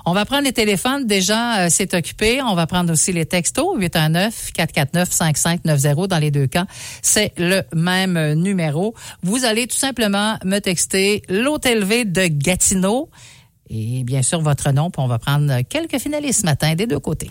On 0.04 0.12
va 0.12 0.24
prendre 0.24 0.44
les 0.44 0.52
téléphones. 0.52 1.06
Déjà, 1.06 1.60
euh, 1.60 1.68
c'est 1.70 1.94
occupé. 1.94 2.42
On 2.42 2.54
va 2.54 2.66
prendre 2.66 2.92
aussi 2.92 3.12
les 3.12 3.26
textos 3.26 3.78
819-449-5590 3.78 6.08
dans 6.08 6.18
les 6.18 6.30
deux 6.30 6.46
cas. 6.46 6.66
C'est 7.02 7.32
le 7.36 7.62
même 7.74 8.16
euh, 8.16 8.34
numéro. 8.34 8.94
Vous 9.22 9.44
allez 9.44 9.66
tout 9.66 9.76
simplement 9.76 9.93
me 9.98 10.58
texter 10.60 11.22
l'Hôtel 11.28 11.84
V 11.84 12.04
de 12.04 12.26
Gatineau 12.26 13.10
et 13.70 14.04
bien 14.04 14.22
sûr 14.22 14.40
votre 14.40 14.70
nom. 14.72 14.90
Puis 14.90 15.02
on 15.02 15.08
va 15.08 15.18
prendre 15.18 15.60
quelques 15.62 15.98
finalistes 15.98 16.40
ce 16.40 16.46
matin 16.46 16.74
des 16.74 16.86
deux 16.86 17.00
côtés. 17.00 17.30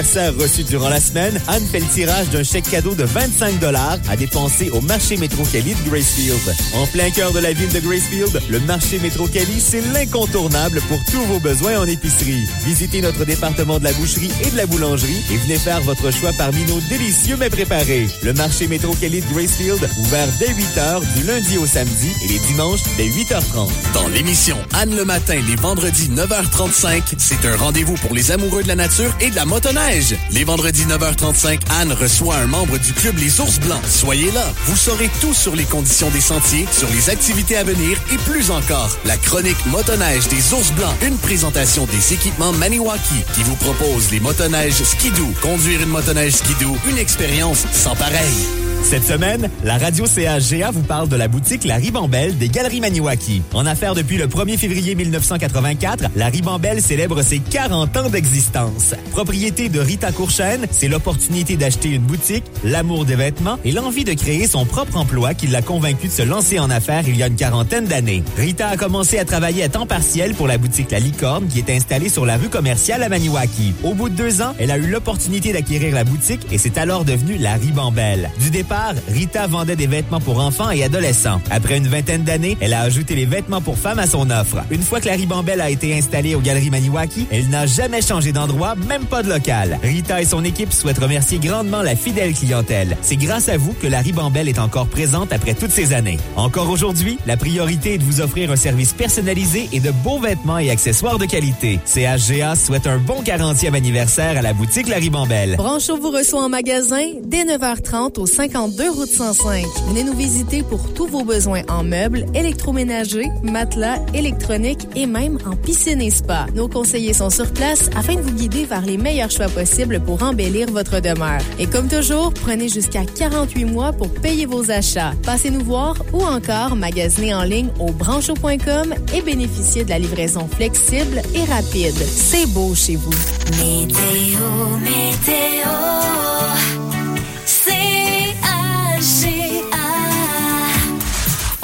Reçus 0.00 0.64
durant 0.64 0.88
la 0.88 1.00
semaine, 1.00 1.38
Anne 1.48 1.66
fait 1.66 1.80
le 1.80 1.86
tirage 1.86 2.30
d'un 2.30 2.42
chèque 2.42 2.70
cadeau 2.70 2.94
de 2.94 3.04
25 3.04 3.62
à 4.08 4.16
dépenser 4.16 4.70
au 4.70 4.80
marché 4.80 5.16
métro 5.16 5.42
Cali 5.44 5.74
de 5.74 5.90
Gracefield. 5.90 6.54
En 6.74 6.86
plein 6.86 7.10
cœur 7.10 7.32
de 7.32 7.40
la 7.40 7.52
ville 7.52 7.68
de 7.68 7.80
Gracefield, 7.80 8.40
le 8.48 8.60
marché 8.60 8.98
métro 8.98 9.26
Cali, 9.26 9.60
c'est 9.60 9.82
l'incontournable 9.92 10.80
pour 10.88 10.98
tous 11.10 11.22
vos 11.26 11.40
besoins 11.40 11.78
en 11.78 11.86
épicerie. 11.86 12.44
Visitez 12.64 13.02
notre 13.02 13.24
département 13.24 13.78
de 13.78 13.84
la 13.84 13.92
boucherie 13.92 14.30
et 14.44 14.50
de 14.50 14.56
la 14.56 14.66
boulangerie 14.66 15.22
et 15.30 15.36
venez 15.36 15.58
faire 15.58 15.80
votre 15.82 16.10
choix 16.10 16.32
parmi 16.38 16.64
nos 16.64 16.80
délicieux 16.88 17.36
mets 17.36 17.50
préparés. 17.50 18.06
Le 18.22 18.32
marché 18.32 18.66
métro 18.68 18.94
Cali 18.94 19.20
de 19.20 19.26
Gracefield, 19.32 19.88
ouvert 19.98 20.28
dès 20.38 20.54
8 20.54 20.64
h 20.76 21.00
du 21.16 21.26
lundi 21.26 21.58
au 21.58 21.66
samedi 21.66 22.12
et 22.24 22.28
les 22.28 22.38
dimanches 22.40 22.82
dès 22.96 23.08
8h30. 23.08 23.68
Dans 23.92 24.08
l'émission 24.08 24.56
Anne 24.72 24.96
le 24.96 25.04
matin, 25.04 25.38
les 25.46 25.56
vendredis 25.56 26.08
9h35, 26.08 27.02
c'est 27.18 27.44
un 27.46 27.56
rendez-vous 27.56 27.94
pour 27.94 28.14
les 28.14 28.32
amoureux 28.32 28.62
de 28.62 28.68
la 28.68 28.76
nature 28.76 29.14
et 29.20 29.30
de 29.30 29.36
la 29.36 29.44
motoneige. 29.44 29.81
Les 30.30 30.44
vendredis 30.44 30.84
9h35, 30.86 31.60
Anne 31.80 31.92
reçoit 31.92 32.36
un 32.36 32.46
membre 32.46 32.78
du 32.78 32.92
club 32.92 33.18
Les 33.18 33.40
Ours 33.40 33.58
Blancs. 33.58 33.82
Soyez 33.84 34.30
là. 34.30 34.44
Vous 34.66 34.76
saurez 34.76 35.10
tout 35.20 35.34
sur 35.34 35.56
les 35.56 35.64
conditions 35.64 36.08
des 36.10 36.20
sentiers, 36.20 36.66
sur 36.70 36.88
les 36.90 37.10
activités 37.10 37.56
à 37.56 37.64
venir 37.64 37.98
et 38.12 38.16
plus 38.18 38.52
encore. 38.52 38.96
La 39.04 39.16
chronique 39.16 39.66
motoneige 39.66 40.28
des 40.28 40.54
Ours 40.54 40.70
Blancs, 40.72 40.94
une 41.02 41.18
présentation 41.18 41.86
des 41.86 42.14
équipements 42.14 42.52
Maniwaki 42.52 43.24
qui 43.34 43.42
vous 43.42 43.56
propose 43.56 44.10
les 44.12 44.20
motoneiges 44.20 44.82
Skidoo. 44.82 45.34
Conduire 45.42 45.82
une 45.82 45.88
motoneige 45.88 46.34
Skidoo, 46.34 46.76
une 46.88 46.98
expérience 46.98 47.64
sans 47.72 47.96
pareil. 47.96 48.61
Cette 48.82 49.04
semaine, 49.04 49.48
la 49.64 49.78
radio 49.78 50.04
CHGA 50.06 50.70
vous 50.70 50.82
parle 50.82 51.08
de 51.08 51.16
la 51.16 51.28
boutique 51.28 51.64
La 51.64 51.76
Ribambelle 51.76 52.36
des 52.36 52.48
Galeries 52.48 52.80
Maniwaki. 52.80 53.40
En 53.54 53.64
affaires 53.64 53.94
depuis 53.94 54.18
le 54.18 54.26
1er 54.26 54.58
février 54.58 54.94
1984, 54.94 56.10
la 56.14 56.26
Ribambelle 56.26 56.82
célèbre 56.82 57.22
ses 57.22 57.38
40 57.38 57.96
ans 57.96 58.10
d'existence. 58.10 58.94
Propriété 59.12 59.68
de 59.68 59.80
Rita 59.80 60.12
Courchaine, 60.12 60.66
c'est 60.70 60.88
l'opportunité 60.88 61.56
d'acheter 61.56 61.90
une 61.90 62.02
boutique, 62.02 62.44
l'amour 62.64 63.06
des 63.06 63.14
vêtements 63.14 63.58
et 63.64 63.72
l'envie 63.72 64.04
de 64.04 64.12
créer 64.12 64.46
son 64.46 64.66
propre 64.66 64.98
emploi 64.98 65.32
qui 65.32 65.46
l'a 65.46 65.62
convaincu 65.62 66.08
de 66.08 66.12
se 66.12 66.22
lancer 66.22 66.58
en 66.58 66.68
affaires 66.68 67.04
il 67.06 67.16
y 67.16 67.22
a 67.22 67.28
une 67.28 67.36
quarantaine 67.36 67.86
d'années. 67.86 68.22
Rita 68.36 68.68
a 68.68 68.76
commencé 68.76 69.18
à 69.18 69.24
travailler 69.24 69.62
à 69.62 69.68
temps 69.70 69.86
partiel 69.86 70.34
pour 70.34 70.48
la 70.48 70.58
boutique 70.58 70.90
La 70.90 70.98
Licorne 70.98 71.46
qui 71.46 71.60
est 71.60 71.70
installée 71.70 72.10
sur 72.10 72.26
la 72.26 72.36
rue 72.36 72.50
commerciale 72.50 73.02
à 73.02 73.08
Maniwaki. 73.08 73.74
Au 73.84 73.94
bout 73.94 74.10
de 74.10 74.16
deux 74.16 74.42
ans, 74.42 74.54
elle 74.58 74.70
a 74.70 74.76
eu 74.76 74.88
l'opportunité 74.88 75.52
d'acquérir 75.52 75.94
la 75.94 76.04
boutique 76.04 76.46
et 76.50 76.58
c'est 76.58 76.76
alors 76.76 77.04
devenu 77.04 77.38
La 77.38 77.54
Ribambelle. 77.54 78.30
Du 78.40 78.50
départ, 78.50 78.71
Rita 79.08 79.46
vendait 79.46 79.76
des 79.76 79.86
vêtements 79.86 80.20
pour 80.20 80.40
enfants 80.40 80.70
et 80.70 80.82
adolescents. 80.82 81.40
Après 81.50 81.76
une 81.76 81.88
vingtaine 81.88 82.24
d'années, 82.24 82.56
elle 82.60 82.72
a 82.72 82.80
ajouté 82.80 83.14
les 83.14 83.26
vêtements 83.26 83.60
pour 83.60 83.76
femmes 83.76 83.98
à 83.98 84.06
son 84.06 84.30
offre. 84.30 84.58
Une 84.70 84.82
fois 84.82 85.00
que 85.00 85.06
la 85.06 85.12
ribambelle 85.12 85.60
a 85.60 85.68
été 85.68 85.96
installée 85.96 86.34
aux 86.34 86.40
Galeries 86.40 86.70
Maniwaki, 86.70 87.26
elle 87.30 87.48
n'a 87.48 87.66
jamais 87.66 88.00
changé 88.00 88.32
d'endroit, 88.32 88.74
même 88.88 89.04
pas 89.04 89.22
de 89.22 89.28
local. 89.28 89.78
Rita 89.82 90.22
et 90.22 90.24
son 90.24 90.42
équipe 90.42 90.72
souhaitent 90.72 90.98
remercier 90.98 91.38
grandement 91.38 91.82
la 91.82 91.96
fidèle 91.96 92.32
clientèle. 92.32 92.96
C'est 93.02 93.16
grâce 93.16 93.48
à 93.50 93.58
vous 93.58 93.74
que 93.74 93.86
la 93.86 94.00
ribambelle 94.00 94.48
est 94.48 94.58
encore 94.58 94.86
présente 94.86 95.32
après 95.32 95.54
toutes 95.54 95.70
ces 95.70 95.92
années. 95.92 96.18
Encore 96.36 96.70
aujourd'hui, 96.70 97.18
la 97.26 97.36
priorité 97.36 97.94
est 97.94 97.98
de 97.98 98.04
vous 98.04 98.20
offrir 98.22 98.50
un 98.50 98.56
service 98.56 98.94
personnalisé 98.94 99.68
et 99.72 99.80
de 99.80 99.90
beaux 99.90 100.18
vêtements 100.18 100.58
et 100.58 100.70
accessoires 100.70 101.18
de 101.18 101.26
qualité. 101.26 101.78
CHGA 101.84 102.56
souhaite 102.56 102.86
un 102.86 102.98
bon 102.98 103.22
40e 103.22 103.74
anniversaire 103.74 104.38
à 104.38 104.42
la 104.42 104.54
boutique 104.54 104.88
La 104.88 104.96
Ribambelle. 104.96 105.56
Brancho 105.56 105.98
vous 105.98 106.10
reçoit 106.10 106.42
en 106.42 106.48
magasin 106.48 107.04
dès 107.22 107.44
9h30 107.44 108.18
au 108.18 108.26
52 108.62 108.90
route 108.90 109.08
105. 109.08 109.66
Venez 109.88 110.04
nous 110.04 110.14
visiter 110.14 110.62
pour 110.62 110.94
tous 110.94 111.08
vos 111.08 111.24
besoins 111.24 111.62
en 111.68 111.82
meubles, 111.82 112.26
électroménagers, 112.32 113.28
matelas, 113.42 113.98
électronique 114.14 114.86
et 114.94 115.06
même 115.06 115.38
en 115.44 115.56
piscine 115.56 116.00
et 116.00 116.12
spa. 116.12 116.46
Nos 116.54 116.68
conseillers 116.68 117.12
sont 117.12 117.30
sur 117.30 117.52
place 117.52 117.90
afin 117.96 118.14
de 118.14 118.20
vous 118.20 118.30
guider 118.30 118.64
vers 118.64 118.82
les 118.82 118.98
meilleurs 118.98 119.32
choix 119.32 119.48
possibles 119.48 119.98
pour 119.98 120.22
embellir 120.22 120.70
votre 120.70 121.00
demeure. 121.00 121.40
Et 121.58 121.66
comme 121.66 121.88
toujours, 121.88 122.32
prenez 122.32 122.68
jusqu'à 122.68 123.04
48 123.04 123.64
mois 123.64 123.92
pour 123.92 124.10
payer 124.10 124.46
vos 124.46 124.70
achats. 124.70 125.12
Passez 125.24 125.50
nous 125.50 125.64
voir 125.64 125.96
ou 126.12 126.22
encore 126.22 126.76
magasinez 126.76 127.34
en 127.34 127.42
ligne 127.42 127.70
au 127.80 127.90
brancho.com 127.90 128.94
et 129.12 129.22
bénéficiez 129.22 129.82
de 129.82 129.90
la 129.90 129.98
livraison 129.98 130.46
flexible 130.46 131.20
et 131.34 131.44
rapide. 131.52 131.96
C'est 131.96 132.46
beau 132.46 132.76
chez 132.76 132.94
vous. 132.94 133.10
Météo, 133.58 134.38
météo, 134.78 136.01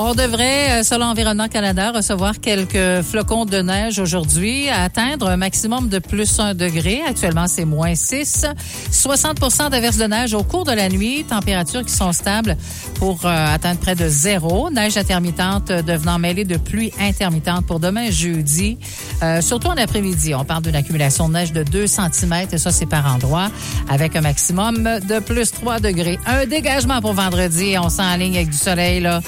On 0.00 0.14
devrait, 0.14 0.70
euh, 0.70 0.82
selon 0.84 1.06
Environnement 1.06 1.48
Canada, 1.48 1.90
recevoir 1.90 2.38
quelques 2.38 3.02
flocons 3.02 3.44
de 3.46 3.58
neige 3.58 3.98
aujourd'hui, 3.98 4.68
à 4.68 4.84
atteindre 4.84 5.28
un 5.28 5.36
maximum 5.36 5.88
de 5.88 5.98
plus 5.98 6.38
1 6.38 6.54
degré. 6.54 7.02
Actuellement, 7.04 7.48
c'est 7.48 7.64
moins 7.64 7.96
6. 7.96 8.46
60 8.92 9.70
d'averses 9.72 9.96
de 9.96 10.04
neige 10.04 10.34
au 10.34 10.44
cours 10.44 10.62
de 10.62 10.70
la 10.70 10.88
nuit, 10.88 11.24
températures 11.28 11.84
qui 11.84 11.92
sont 11.92 12.12
stables 12.12 12.56
pour 12.94 13.26
euh, 13.26 13.54
atteindre 13.54 13.80
près 13.80 13.96
de 13.96 14.06
zéro. 14.08 14.70
Neige 14.70 14.96
intermittente 14.96 15.72
devenant 15.72 16.20
mêlée 16.20 16.44
de 16.44 16.58
pluie 16.58 16.92
intermittente 17.00 17.66
pour 17.66 17.80
demain 17.80 18.08
jeudi, 18.12 18.78
euh, 19.24 19.40
surtout 19.40 19.66
en 19.66 19.76
après-midi. 19.76 20.32
On 20.32 20.44
parle 20.44 20.62
d'une 20.62 20.76
accumulation 20.76 21.28
de 21.28 21.34
neige 21.34 21.52
de 21.52 21.64
2 21.64 21.88
cm, 21.88 22.46
et 22.52 22.58
ça, 22.58 22.70
c'est 22.70 22.86
par 22.86 23.12
endroit, 23.12 23.48
avec 23.88 24.14
un 24.14 24.20
maximum 24.20 24.76
de 25.08 25.18
plus 25.18 25.50
3 25.50 25.80
degrés. 25.80 26.20
Un 26.24 26.46
dégagement 26.46 27.00
pour 27.00 27.14
vendredi. 27.14 27.74
On 27.82 27.88
s'enligne 27.88 28.36
avec 28.36 28.50
du 28.50 28.58
soleil, 28.58 29.00
là. 29.00 29.22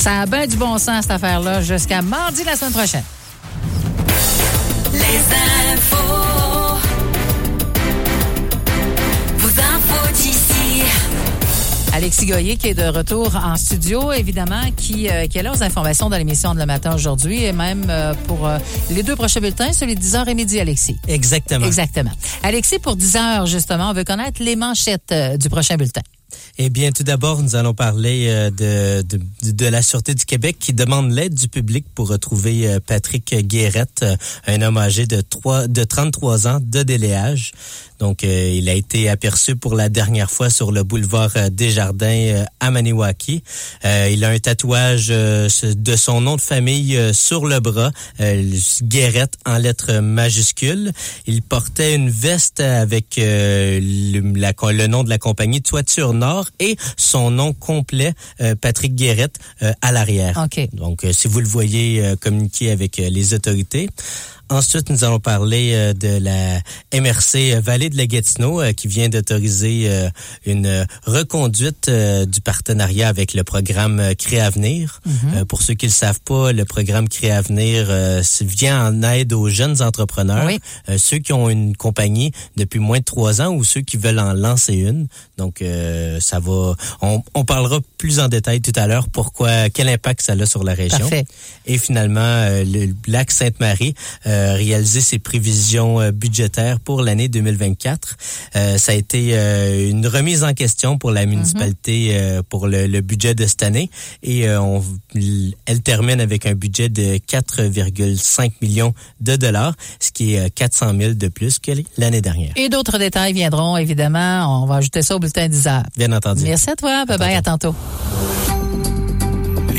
Ça 0.00 0.20
a 0.20 0.26
bien 0.26 0.46
du 0.46 0.56
bon 0.56 0.78
sens, 0.78 1.02
cette 1.02 1.10
affaire-là, 1.10 1.60
jusqu'à 1.60 2.00
mardi 2.00 2.42
la 2.42 2.56
semaine 2.56 2.72
prochaine. 2.72 3.04
Les 4.94 5.18
infos. 5.74 6.78
Vos 9.36 9.48
infos 9.48 10.12
d'ici. 10.14 10.82
Alexis 11.92 12.24
Goyer 12.24 12.56
qui 12.56 12.68
est 12.68 12.74
de 12.74 12.84
retour 12.84 13.36
en 13.36 13.56
studio, 13.56 14.10
évidemment, 14.12 14.62
qui, 14.74 15.10
euh, 15.10 15.26
qui 15.26 15.36
est 15.36 15.42
là 15.42 15.52
aux 15.52 15.62
informations 15.62 16.08
de 16.08 16.16
l'émission 16.16 16.54
de 16.54 16.60
le 16.60 16.64
matin 16.64 16.94
aujourd'hui 16.94 17.44
et 17.44 17.52
même 17.52 17.84
euh, 17.90 18.14
pour 18.26 18.46
euh, 18.46 18.56
les 18.90 19.02
deux 19.02 19.16
prochains 19.16 19.40
bulletins, 19.40 19.74
celui 19.74 19.96
de 19.96 20.00
10h 20.00 20.30
et 20.30 20.34
midi, 20.34 20.58
Alexis. 20.60 20.96
Exactement. 21.08 21.66
Exactement. 21.66 22.12
Alexis, 22.42 22.78
pour 22.78 22.96
10h, 22.96 23.46
justement, 23.46 23.90
on 23.90 23.92
veut 23.92 24.04
connaître 24.04 24.42
les 24.42 24.56
manchettes 24.56 25.12
euh, 25.12 25.36
du 25.36 25.50
prochain 25.50 25.76
bulletin. 25.76 26.00
Eh 26.58 26.70
bien, 26.70 26.92
tout 26.92 27.02
d'abord, 27.02 27.42
nous 27.42 27.56
allons 27.56 27.74
parler 27.74 28.26
euh, 28.28 28.50
de, 29.02 29.50
de, 29.50 29.66
la 29.66 29.82
Sûreté 29.82 30.14
du 30.14 30.24
Québec 30.24 30.56
qui 30.58 30.72
demande 30.72 31.10
l'aide 31.10 31.34
du 31.34 31.48
public 31.48 31.86
pour 31.94 32.08
retrouver 32.08 32.68
euh, 32.68 32.80
Patrick 32.84 33.34
Guérette, 33.46 34.02
euh, 34.02 34.16
un 34.46 34.62
homme 34.62 34.78
âgé 34.78 35.06
de, 35.06 35.20
3, 35.20 35.66
de 35.68 35.84
33 35.84 36.46
ans 36.48 36.58
de 36.60 36.82
déléage. 36.82 37.52
Donc, 38.00 38.24
euh, 38.24 38.52
il 38.56 38.68
a 38.68 38.74
été 38.74 39.08
aperçu 39.08 39.56
pour 39.56 39.74
la 39.74 39.88
dernière 39.90 40.30
fois 40.30 40.48
sur 40.50 40.72
le 40.72 40.82
boulevard 40.82 41.30
euh, 41.36 41.50
Desjardins 41.50 42.06
euh, 42.08 42.44
à 42.58 42.70
Maniwaki. 42.70 43.42
Euh, 43.84 44.08
il 44.10 44.24
a 44.24 44.30
un 44.30 44.38
tatouage 44.38 45.08
euh, 45.10 45.48
de 45.62 45.96
son 45.96 46.20
nom 46.22 46.36
de 46.36 46.40
famille 46.40 46.98
sur 47.12 47.46
le 47.46 47.60
bras, 47.60 47.92
euh, 48.20 48.42
Guérette 48.82 49.34
en 49.46 49.58
lettres 49.58 49.92
majuscules. 50.00 50.92
Il 51.26 51.42
portait 51.42 51.94
une 51.94 52.08
veste 52.10 52.60
avec 52.60 53.14
le, 53.18 54.32
la- 54.34 54.52
le 54.72 54.86
nom 54.86 55.04
de 55.04 55.10
la 55.10 55.18
compagnie 55.18 55.60
Toiture 55.62 56.14
Nord 56.14 56.48
et 56.58 56.76
son 56.96 57.30
nom 57.30 57.52
complet, 57.52 58.14
Patrick 58.60 58.94
Guérette, 58.94 59.38
à 59.82 59.92
l'arrière. 59.92 60.38
Donc, 60.72 61.04
euh, 61.04 61.12
si 61.12 61.28
vous 61.28 61.40
le 61.40 61.46
voyez, 61.46 62.02
communiquer 62.20 62.70
avec 62.70 62.96
les 62.96 63.34
autorités. 63.34 63.88
Ensuite, 64.50 64.90
nous 64.90 65.04
allons 65.04 65.20
parler 65.20 65.70
euh, 65.74 65.92
de 65.92 66.18
la 66.18 66.60
MRC 66.92 67.60
Vallée 67.62 67.88
de 67.88 67.96
la 67.96 68.06
Gatineau 68.08 68.60
euh, 68.60 68.72
qui 68.72 68.88
vient 68.88 69.08
d'autoriser 69.08 69.84
euh, 69.86 70.10
une 70.44 70.66
euh, 70.66 70.84
reconduite 71.06 71.86
euh, 71.88 72.26
du 72.26 72.40
partenariat 72.40 73.06
avec 73.06 73.32
le 73.34 73.44
programme 73.44 74.00
euh, 74.00 74.14
Créavenir. 74.14 75.00
Mhm. 75.06 75.14
Euh, 75.36 75.44
pour 75.44 75.62
ceux 75.62 75.74
qui 75.74 75.86
ne 75.86 75.90
le 75.90 75.94
savent 75.94 76.20
pas, 76.24 76.50
le 76.50 76.64
programme 76.64 77.08
Créavenir 77.08 77.86
euh, 77.90 78.22
vient 78.40 78.88
en 78.88 79.02
aide 79.04 79.32
aux 79.32 79.48
jeunes 79.48 79.82
entrepreneurs, 79.82 80.50
euh, 80.88 80.98
ceux 80.98 81.18
qui 81.18 81.32
ont 81.32 81.48
une 81.48 81.76
compagnie 81.76 82.32
depuis 82.56 82.80
moins 82.80 82.98
de 82.98 83.04
trois 83.04 83.40
ans 83.40 83.54
ou 83.54 83.62
ceux 83.62 83.82
qui 83.82 83.98
veulent 83.98 84.18
en 84.18 84.32
lancer 84.32 84.74
une. 84.74 85.06
Donc, 85.38 85.62
euh, 85.62 86.18
ça 86.18 86.40
va. 86.40 86.74
On, 87.02 87.22
on 87.36 87.44
parlera 87.44 87.78
plus 87.98 88.18
en 88.18 88.26
détail 88.26 88.60
tout 88.60 88.72
à 88.74 88.88
l'heure 88.88 89.08
pourquoi, 89.10 89.70
quel 89.70 89.88
impact 89.88 90.22
ça 90.22 90.32
a 90.32 90.46
sur 90.46 90.64
la 90.64 90.74
région. 90.74 90.98
Parfait. 90.98 91.24
Et 91.66 91.78
finalement, 91.78 92.20
euh, 92.20 92.64
le 92.64 92.92
lac 93.06 93.30
Sainte-Marie 93.30 93.94
euh, 94.26 94.39
réalisé 94.56 95.00
ses 95.00 95.18
prévisions 95.18 96.00
euh, 96.00 96.10
budgétaires 96.12 96.80
pour 96.80 97.02
l'année 97.02 97.28
2024. 97.28 98.16
Euh, 98.56 98.78
ça 98.78 98.92
a 98.92 98.94
été 98.94 99.30
euh, 99.32 99.90
une 99.90 100.06
remise 100.06 100.44
en 100.44 100.52
question 100.54 100.98
pour 100.98 101.10
la 101.10 101.26
municipalité 101.26 102.10
euh, 102.12 102.42
pour 102.48 102.66
le, 102.66 102.86
le 102.86 103.00
budget 103.00 103.34
de 103.34 103.46
cette 103.46 103.62
année 103.62 103.90
et 104.22 104.48
euh, 104.48 104.60
on, 104.60 104.82
elle 105.66 105.82
termine 105.82 106.20
avec 106.20 106.46
un 106.46 106.54
budget 106.54 106.88
de 106.88 107.16
4,5 107.16 108.52
millions 108.62 108.94
de 109.20 109.36
dollars, 109.36 109.74
ce 110.00 110.10
qui 110.10 110.34
est 110.34 110.40
euh, 110.40 110.48
400 110.54 110.92
000 110.98 111.14
de 111.14 111.28
plus 111.28 111.58
que 111.58 111.72
l'année 111.98 112.20
dernière. 112.20 112.52
Et 112.56 112.68
d'autres 112.68 112.98
détails 112.98 113.32
viendront, 113.32 113.76
évidemment. 113.76 114.62
On 114.62 114.66
va 114.66 114.76
ajouter 114.76 115.02
ça 115.02 115.16
au 115.16 115.18
bulletin 115.18 115.48
10 115.48 115.66
heures. 115.66 115.82
Bien 115.96 116.12
entendu. 116.12 116.44
Merci 116.44 116.70
à 116.70 116.76
toi. 116.76 117.04
Bye 117.06 117.18
bye. 117.18 117.34
À 117.34 117.42
tantôt. 117.42 117.74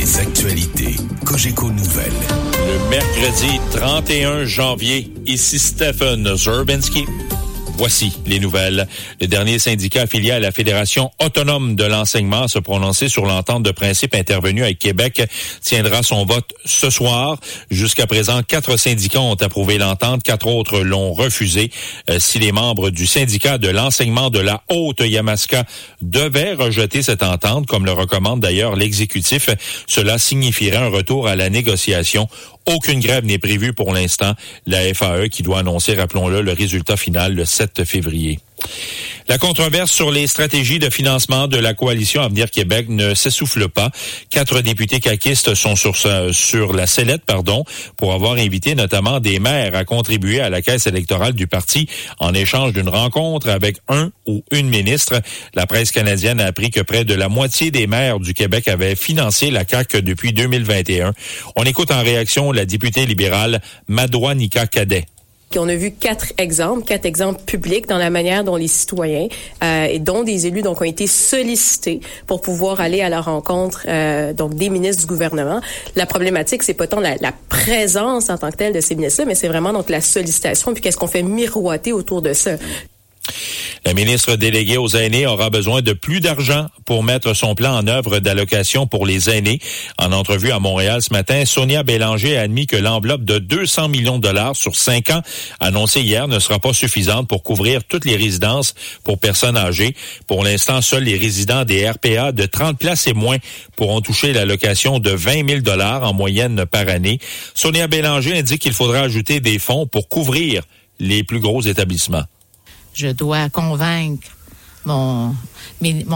Les 0.02 0.18
actualités 0.18 0.96
Cogeco 1.24 1.70
Nouvelles. 1.70 2.12
Le 2.68 2.90
Mercredi 2.90 3.60
31 3.70 4.46
janvier, 4.46 5.14
ici 5.28 5.60
Stephen 5.60 6.36
Zerbinski. 6.36 7.06
Voici 7.82 8.14
les 8.28 8.40
nouvelles. 8.40 8.88
Le 9.20 9.26
dernier 9.26 9.58
syndicat 9.58 10.04
affilié 10.04 10.30
à 10.30 10.40
la 10.40 10.52
Fédération 10.52 11.10
autonome 11.20 11.76
de 11.76 11.84
l'enseignement 11.84 12.48
se 12.48 12.60
prononcer 12.60 13.10
sur 13.10 13.26
l'entente 13.26 13.64
de 13.64 13.72
principe 13.72 14.14
intervenue 14.14 14.62
avec 14.62 14.78
Québec 14.78 15.28
tiendra 15.64 16.04
son 16.04 16.24
vote 16.24 16.54
ce 16.64 16.92
soir. 16.92 17.40
Jusqu'à 17.72 18.06
présent, 18.06 18.44
quatre 18.44 18.78
syndicats 18.78 19.22
ont 19.22 19.34
approuvé 19.34 19.80
l'entente, 19.80 20.22
quatre 20.22 20.46
autres 20.46 20.82
l'ont 20.82 21.12
refusé. 21.14 21.72
Euh, 22.12 22.20
si 22.20 22.38
les 22.38 22.52
membres 22.52 22.92
du 22.92 23.08
syndicat 23.08 23.58
de 23.58 23.70
l'enseignement 23.70 24.30
de 24.30 24.38
la 24.38 24.62
Haute-Yamaska 24.70 25.66
devaient 26.04 26.54
rejeter 26.54 27.02
cette 27.02 27.24
entente, 27.24 27.66
comme 27.66 27.86
le 27.86 27.94
recommande 27.94 28.42
d'ailleurs 28.42 28.76
l'exécutif, 28.76 29.50
cela 29.88 30.20
signifierait 30.20 30.78
un 30.78 30.90
retour 30.90 31.28
à 31.28 31.36
la 31.36 31.50
négociation 31.50 32.28
aucune 32.66 33.00
grève 33.00 33.26
n'est 33.26 33.40
prévue 33.40 33.74
pour 33.74 33.94
l'instant. 33.94 34.34
La 34.66 34.94
FAE 34.94 35.28
qui 35.30 35.44
doit 35.44 35.60
annoncer, 35.60 35.96
rappelons-le, 35.96 36.42
le 36.42 36.54
résultat 36.54 36.98
final 36.98 37.34
le 37.34 37.46
7 37.46 37.84
février. 37.84 38.40
La 39.28 39.38
controverse 39.38 39.92
sur 39.92 40.12
les 40.12 40.28
stratégies 40.28 40.80
de 40.80 40.90
financement 40.90 41.48
de 41.48 41.58
la 41.58 41.74
coalition 41.74 42.22
Avenir 42.22 42.52
Québec 42.52 42.88
ne 42.90 43.14
s'essouffle 43.14 43.70
pas. 43.70 43.90
Quatre 44.30 44.60
députés 44.62 45.00
caquistes 45.00 45.54
sont 45.56 45.76
sur, 45.76 46.74
la 46.74 46.88
sellette, 46.88 47.24
pardon, 47.26 47.64
pour 47.96 48.14
avoir 48.14 48.34
invité 48.34 48.76
notamment 48.76 49.20
des 49.20 49.40
maires 49.40 49.76
à 49.76 49.86
contribuer 49.86 50.42
à 50.42 50.50
la 50.50 50.62
caisse 50.62 50.88
électorale 50.88 51.34
du 51.34 51.48
parti 51.48 51.88
en 52.20 52.34
échange 52.34 52.74
d'une 52.74 52.90
rencontre 52.90 53.50
avec 53.50 53.78
un 53.88 54.12
ou 54.26 54.44
une 54.52 54.68
ministre. 54.68 55.22
La 55.54 55.66
presse 55.66 55.92
canadienne 55.92 56.42
a 56.42 56.48
appris 56.48 56.70
que 56.70 56.82
près 56.82 57.06
de 57.06 57.14
la 57.14 57.30
moitié 57.30 57.72
des 57.72 57.88
maires 57.88 58.20
du 58.20 58.34
Québec 58.34 58.68
avaient 58.68 58.96
financé 58.96 59.50
la 59.50 59.66
CAQ 59.66 60.02
depuis 60.02 60.34
2021. 60.34 61.14
On 61.56 61.64
écoute 61.64 61.92
en 61.92 62.02
réaction 62.02 62.52
la 62.52 62.66
députée 62.66 63.06
libérale 63.06 63.62
Madoua 63.88 64.36
Nika 64.36 64.68
On 65.58 65.68
a 65.68 65.76
vu 65.76 65.92
quatre 65.92 66.34
exemples, 66.38 66.84
quatre 66.84 67.06
exemples 67.06 67.42
publics 67.46 67.88
dans 67.88 67.98
la 67.98 68.10
manière 68.10 68.44
dont 68.44 68.56
les 68.56 68.68
citoyens 68.68 69.28
euh, 69.64 69.86
et 69.86 70.00
dont 70.00 70.24
des 70.24 70.48
élus 70.48 70.62
donc 70.62 70.82
ont 70.82 70.86
été 70.86 71.08
sollicités 71.08 72.00
pour 72.28 72.42
pouvoir 72.42 72.82
aller 72.82 73.02
à 73.02 73.10
la 73.10 73.22
rencontre 73.22 73.86
euh, 73.88 74.34
donc 74.34 74.56
des 74.56 74.70
ministres 74.70 75.02
du 75.02 75.08
gouvernement. 75.08 75.62
La 75.96 76.06
problématique, 76.06 76.64
c'est 76.64 76.74
pas 76.74 76.88
tant 76.88 77.00
la, 77.00 77.16
la, 77.22 77.32
présence 77.50 78.30
en 78.30 78.38
tant 78.38 78.50
que 78.50 78.58
telle 78.58 78.74
de 78.74 78.82
ces 78.82 78.96
ministres-là, 78.96 79.28
mais 79.28 79.36
c'est 79.36 79.48
vraiment 79.48 79.74
donc 79.74 79.90
la 79.90 80.02
sollicitation 80.02 80.74
puis 80.74 80.82
qu'est-ce 80.82 80.98
qu'on 80.98 81.08
fait 81.08 81.24
miroiter 81.24 81.94
autour 81.94 82.22
de 82.22 82.34
ça. 82.34 82.52
La 83.84 83.96
ministre 83.96 84.36
déléguée 84.36 84.78
aux 84.78 84.90
aînés 84.90 85.26
aura 85.26 85.50
besoin 85.50 85.82
de 85.82 85.94
plus 85.94 86.20
d'argent 86.20 86.68
pour 86.86 87.04
mettre 87.04 87.34
son 87.34 87.56
plan 87.56 87.76
en 87.76 87.88
œuvre 87.88 88.20
d'allocation 88.20 88.86
pour 88.86 89.06
les 89.08 89.30
aînés. 89.30 89.60
En 89.98 90.12
entrevue 90.12 90.52
à 90.52 90.60
Montréal 90.60 91.02
ce 91.02 91.12
matin, 91.12 91.46
Sonia 91.46 91.82
Bélanger 91.82 92.38
a 92.38 92.42
admis 92.42 92.68
que 92.68 92.76
l'enveloppe 92.76 93.26
de 93.26 93.40
200 93.40 93.90
millions 93.90 94.18
de 94.18 94.24
dollars 94.24 94.56
sur 94.56 94.76
cinq 94.76 95.10
ans 95.10 95.22
annoncée 95.60 96.02
hier 96.02 96.28
ne 96.28 96.38
sera 96.38 96.60
pas 96.60 96.74
suffisante 96.74 97.28
pour 97.28 97.42
couvrir 97.42 97.84
toutes 97.84 98.06
les 98.06 98.16
résidences 98.16 98.76
pour 99.04 99.20
personnes 99.20 99.58
âgées. 99.58 99.96
Pour 100.28 100.44
l'instant, 100.44 100.82
seuls 100.82 101.04
les 101.04 101.18
résidents 101.18 101.66
des 101.66 101.90
RPA 101.90 102.32
de 102.32 102.46
30 102.46 102.78
places 102.78 103.08
et 103.08 103.14
moins 103.14 103.38
pourront 103.76 104.02
toucher 104.02 104.32
l'allocation 104.32 105.00
de 105.00 105.10
20 105.10 105.50
000 105.50 105.62
dollars 105.62 106.04
en 106.04 106.14
moyenne 106.14 106.66
par 106.66 106.88
année. 106.88 107.20
Sonia 107.56 107.88
Bélanger 107.88 108.38
indique 108.38 108.62
qu'il 108.62 108.74
faudra 108.74 109.00
ajouter 109.00 109.40
des 109.40 109.58
fonds 109.58 109.88
pour 109.88 110.08
couvrir 110.08 110.64
les 111.00 111.24
plus 111.24 111.40
gros 111.40 111.62
établissements 111.62 112.26
je 112.94 113.08
dois 113.08 113.50
convaincre 113.50 114.28
mon, 114.86 115.36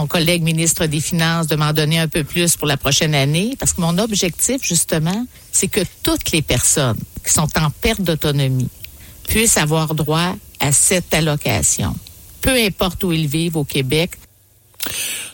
collègue 0.08 0.44
ministre 0.44 0.86
des 0.86 1.00
Finances 1.00 1.48
de 1.48 1.56
m'en 1.56 1.74
donner 1.74 2.00
un 2.00 2.08
peu 2.08 2.24
plus 2.24 2.56
pour 2.56 2.68
la 2.68 2.78
prochaine 2.78 3.16
année, 3.16 3.56
parce 3.60 3.74
que 3.74 3.82
mon 3.82 3.98
objectif, 3.98 4.62
justement, 4.64 5.26
c'est 5.52 5.68
que 5.68 5.82
toutes 6.04 6.32
les 6.32 6.42
personnes 6.42 6.98
qui 7.26 7.34
sont 7.34 7.50
en 7.58 7.70
perte 7.70 8.02
d'autonomie 8.02 8.70
puissent 9.28 9.58
avoir 9.58 9.96
droit 9.96 10.36
à 10.60 10.72
cette 10.72 11.14
allocation, 11.14 11.96
peu 12.42 12.52
importe 12.52 13.04
où 13.04 13.12
ils 13.12 13.28
vivent 13.28 13.58
au 13.58 13.64
Québec. 13.64 14.12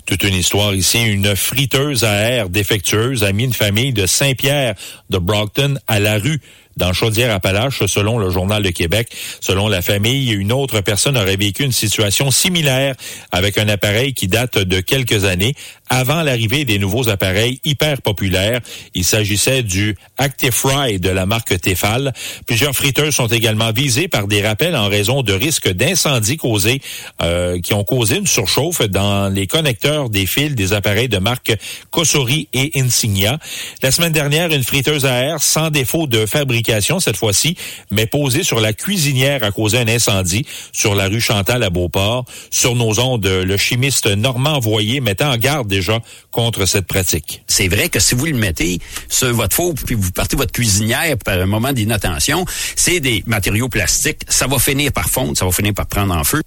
Toute 0.06 0.24
une 0.24 0.34
histoire 0.34 0.74
ici. 0.74 1.02
Une 1.04 1.36
friteuse 1.36 2.04
à 2.04 2.14
air 2.14 2.50
défectueuse 2.50 3.24
a 3.24 3.32
mis 3.34 3.44
une 3.44 3.54
famille 3.54 3.94
de 3.94 4.06
Saint-Pierre 4.06 4.76
de 5.10 5.18
Brockton 5.18 5.78
à 5.88 6.00
la 6.00 6.18
rue 6.18 6.42
dans 6.82 6.94
Chaudière-Appalaches, 6.94 7.86
selon 7.86 8.18
le 8.18 8.32
Journal 8.32 8.64
de 8.64 8.72
Québec. 8.72 9.10
Selon 9.40 9.68
la 9.68 9.84
famille, 9.84 10.32
une 10.32 10.52
autre 10.52 10.82
personne 10.82 11.16
aurait 11.16 11.36
vécu 11.36 11.64
une 11.64 11.72
situation 11.72 12.32
similaire 12.32 12.96
avec 13.32 13.60
un 13.60 13.70
appareil 13.70 14.16
qui 14.16 14.28
date 14.28 14.58
de 14.58 14.80
quelques 14.80 15.26
années 15.26 15.54
avant 15.92 16.24
l'arrivée 16.24 16.64
des 16.64 16.80
nouveaux 16.80 17.10
appareils 17.10 17.60
hyper 17.66 18.02
populaires. 18.02 18.62
Il 18.96 19.04
s'agissait 19.04 19.62
du 19.62 19.98
Actifry 20.18 21.00
de 21.00 21.10
la 21.10 21.26
marque 21.26 21.60
Tefal. 21.60 22.14
Plusieurs 22.48 22.74
friteuses 22.74 23.14
sont 23.14 23.28
également 23.28 23.74
visées 23.74 24.08
par 24.08 24.28
des 24.28 24.42
rappels 24.42 24.78
en 24.78 24.88
raison 24.88 25.22
de 25.22 25.34
risques 25.34 25.70
d'incendie 25.70 26.38
causés, 26.38 26.82
euh, 27.22 27.60
qui 27.60 27.74
ont 27.74 27.84
causé 27.84 28.18
une 28.18 28.26
surchauffe 28.26 28.82
dans 28.84 29.28
les 29.28 29.48
connecteurs 29.48 30.10
des 30.10 30.26
fils 30.26 30.56
des 30.56 30.72
appareils 30.72 31.10
de 31.10 31.18
marque 31.18 31.58
Kosori 31.90 32.48
et 32.54 32.72
Insignia. 32.80 33.38
La 33.84 33.92
semaine 33.92 34.14
dernière, 34.14 34.50
une 34.54 34.64
friteuse 34.64 35.06
à 35.06 35.24
air 35.24 35.44
sans 35.44 35.72
défaut 35.72 36.08
de 36.08 36.26
fabrication 36.26 37.02
cette 37.02 37.18
fois-ci, 37.18 37.58
mais 37.92 38.06
posée 38.06 38.44
sur 38.44 38.62
la 38.62 38.72
cuisinière 38.72 39.44
a 39.44 39.52
causé 39.52 39.78
un 39.80 39.90
incendie 39.90 40.46
sur 40.72 40.96
la 40.96 41.10
rue 41.10 41.20
Chantal 41.20 41.64
à 41.64 41.70
Beauport. 41.70 42.24
Sur 42.50 42.76
nos 42.76 42.98
ondes, 43.02 43.26
le 43.26 43.58
chimiste 43.58 44.08
Normand 44.08 44.60
Voyer 44.62 45.02
mettait 45.02 45.26
en 45.26 45.36
garde 45.36 45.68
des 45.68 45.81
contre 46.32 46.66
cette 46.66 46.88
pratique. 46.88 47.44
C'est 47.48 47.68
vrai 47.68 47.90
que 47.90 48.00
si 48.00 48.16
vous 48.16 48.26
le 48.26 48.34
mettez 48.34 48.80
sur 49.10 49.34
votre 49.34 49.56
four 49.56 49.74
puis 49.74 49.96
vous 49.96 50.12
partez 50.12 50.36
votre 50.36 50.52
cuisinière 50.52 51.18
par 51.18 51.40
un 51.40 51.46
moment 51.46 51.74
d'inattention, 51.74 52.46
c'est 52.76 53.00
des 53.00 53.24
matériaux 53.26 53.70
plastiques, 53.70 54.22
ça 54.28 54.48
va 54.48 54.60
finir 54.60 54.92
par 54.92 55.10
fondre, 55.10 55.38
ça 55.38 55.46
va 55.46 55.52
finir 55.52 55.74
par 55.74 55.88
prendre 55.88 56.16
en 56.16 56.24
feu. 56.24 56.42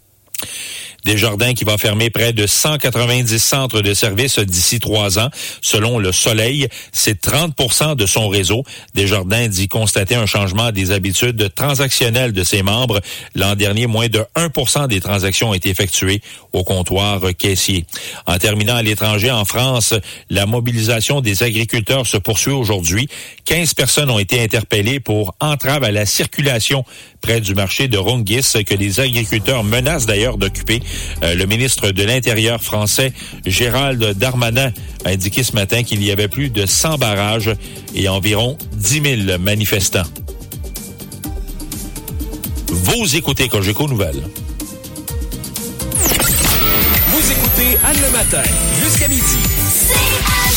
Desjardins 1.05 1.55
qui 1.55 1.65
va 1.65 1.79
fermer 1.79 2.11
près 2.11 2.33
de 2.33 2.47
190 2.47 3.39
centres 3.39 3.81
de 3.81 3.95
services 3.95 4.39
d'ici 4.39 4.81
trois 4.81 5.19
ans. 5.19 5.29
Selon 5.61 5.99
Le 5.99 6.13
Soleil, 6.13 6.69
c'est 6.93 7.25
30% 7.25 7.97
de 7.97 8.07
son 8.07 8.29
réseau. 8.29 8.65
Desjardins 8.95 9.49
dit 9.49 9.69
constater 9.69 10.15
un 10.15 10.27
changement 10.27 10.73
des 10.73 10.91
habitudes 10.91 11.53
transactionnelles 11.55 12.33
de 12.33 12.45
ses 12.45 12.63
membres. 12.63 13.01
L'an 13.35 13.55
dernier, 13.55 13.87
moins 13.87 14.09
de 14.09 14.25
1% 14.37 14.89
des 14.89 15.01
transactions 15.01 15.51
ont 15.51 15.55
été 15.55 15.69
effectuées 15.69 16.23
au 16.53 16.65
comptoir 16.65 17.21
caissier. 17.39 17.87
En 18.27 18.39
terminant 18.39 18.77
à 18.77 18.83
l'étranger, 18.83 19.31
en 19.31 19.45
France, 19.45 19.95
la 20.31 20.47
mobilisation 20.47 21.21
des 21.21 21.43
agriculteurs 21.43 22.07
se 22.07 22.17
poursuit 22.17 22.53
aujourd'hui. 22.53 23.09
15 23.45 23.75
personnes 23.75 24.11
ont 24.11 24.19
été 24.19 24.43
interpellées 24.43 25.01
pour 25.01 25.35
entrave 25.41 25.85
à 25.85 25.91
la 25.91 26.07
circulation 26.07 26.85
près 27.25 27.41
du 27.41 27.55
marché 27.55 27.89
de 27.89 27.97
Rungis 27.97 28.53
que 28.66 28.75
les 28.75 29.01
agriculteurs 29.01 29.64
menacent 29.64 30.05
d'ailleurs 30.05 30.37
d'occuper. 30.37 30.83
Euh, 31.22 31.35
le 31.35 31.47
ministre 31.47 31.91
de 31.91 32.03
l'Intérieur 32.03 32.62
français, 32.62 33.14
Gérald 33.47 34.12
Darmanin, 34.18 34.72
a 35.07 35.09
indiqué 35.09 35.43
ce 35.43 35.53
matin 35.53 35.83
qu'il 35.85 36.05
y 36.05 36.11
avait 36.11 36.29
plus 36.29 36.51
de 36.51 36.66
100 36.66 36.99
barrages 36.99 37.51
et 37.95 38.11
environ 38.11 38.59
10 38.75 39.27
000 39.27 39.39
manifestants. 39.39 40.05
Vous 42.68 43.16
écoutez 43.16 43.49
Cogeco 43.49 43.89
Nouvelles. 43.89 44.22
Vous 47.09 47.33
écoutez 47.33 47.79
Anne 47.87 47.97
le 48.05 48.12
matin, 48.12 48.43
jusqu'à 48.83 49.09
midi. 49.09 50.54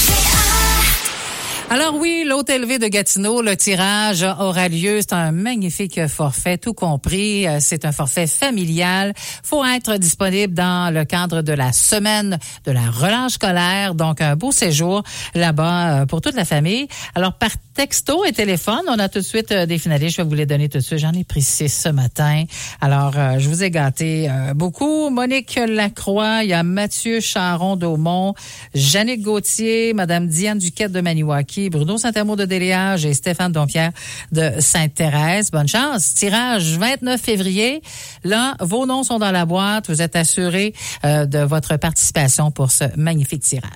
Alors 1.70 1.96
oui, 1.96 2.24
l'hôtel 2.26 2.66
V 2.66 2.80
de 2.80 2.88
Gatineau, 2.88 3.42
le 3.42 3.58
tirage 3.58 4.24
aura 4.24 4.70
lieu. 4.70 5.02
C'est 5.02 5.12
un 5.12 5.34
magnifique 5.34 6.08
forfait, 6.08 6.58
tout 6.58 6.74
compris. 6.74 7.46
Euh, 7.46 7.58
c'est 7.60 7.84
un 7.84 7.92
forfait 7.92 8.26
familial. 8.26 9.14
faut 9.44 9.66
être 9.66 9.98
disponible 9.98 10.54
dans 10.54 10.94
le 10.94 11.04
cadre 11.04 11.42
de 11.42 11.52
la 11.52 11.74
semaine 11.74 12.40
de 12.64 12.72
la 12.72 12.90
relâche 12.90 13.34
scolaire. 13.34 13.96
Donc, 13.96 14.22
un 14.22 14.38
beau 14.38 14.54
séjour 14.54 15.04
là-bas 15.36 16.04
euh, 16.04 16.06
pour 16.06 16.22
toute 16.22 16.36
la 16.36 16.46
famille. 16.46 16.88
Alors, 17.16 17.34
par 17.34 17.52
texto 17.74 18.24
et 18.24 18.32
téléphone, 18.32 18.84
on 18.88 18.98
a 18.98 19.10
tout 19.10 19.20
de 19.20 19.26
suite 19.26 19.52
euh, 19.52 19.66
des 19.66 19.78
finalistes. 19.78 20.16
Je 20.16 20.22
vais 20.22 20.30
vous 20.30 20.36
les 20.36 20.46
donner 20.46 20.70
tout 20.70 20.78
de 20.78 20.84
suite. 20.84 21.00
J'en 21.00 21.12
ai 21.12 21.26
pris 21.26 21.42
six 21.42 21.68
ce 21.68 21.90
matin. 21.90 22.46
Alors, 22.80 23.12
je 23.40 23.50
vous 23.50 23.64
ai 23.66 23.72
gâté 23.72 24.30
beaucoup. 24.56 25.10
Monique 25.10 25.60
Lacroix, 25.68 26.44
il 26.44 26.50
y 26.50 26.54
a 26.54 26.64
Mathieu 26.64 27.20
Charon 27.20 27.76
d'Aumont, 27.76 28.36
Jannick 28.74 29.22
Gauthier, 29.22 29.94
Madame 29.94 30.28
Diane 30.28 30.60
Duquette 30.60 30.94
de 30.94 31.02
Maniwaki, 31.02 31.57
Bruno 31.70 31.98
Saint-Amour 31.98 32.38
de 32.38 32.46
Déliage 32.46 33.06
et 33.06 33.14
Stéphane 33.14 33.52
Dompierre 33.52 33.92
de 34.32 34.52
Sainte-Thérèse. 34.60 35.52
Bonne 35.52 35.68
chance. 35.68 36.14
Tirage 36.14 36.78
29 36.78 37.20
février. 37.20 37.82
Là, 38.24 38.56
vos 38.60 38.86
noms 38.86 39.04
sont 39.04 39.20
dans 39.20 39.32
la 39.32 39.46
boîte. 39.46 39.90
Vous 39.90 40.02
êtes 40.02 40.16
assurés 40.16 40.74
euh, 41.04 41.26
de 41.26 41.40
votre 41.40 41.78
participation 41.78 42.52
pour 42.52 42.72
ce 42.72 42.86
magnifique 42.96 43.44
tirage. 43.44 43.72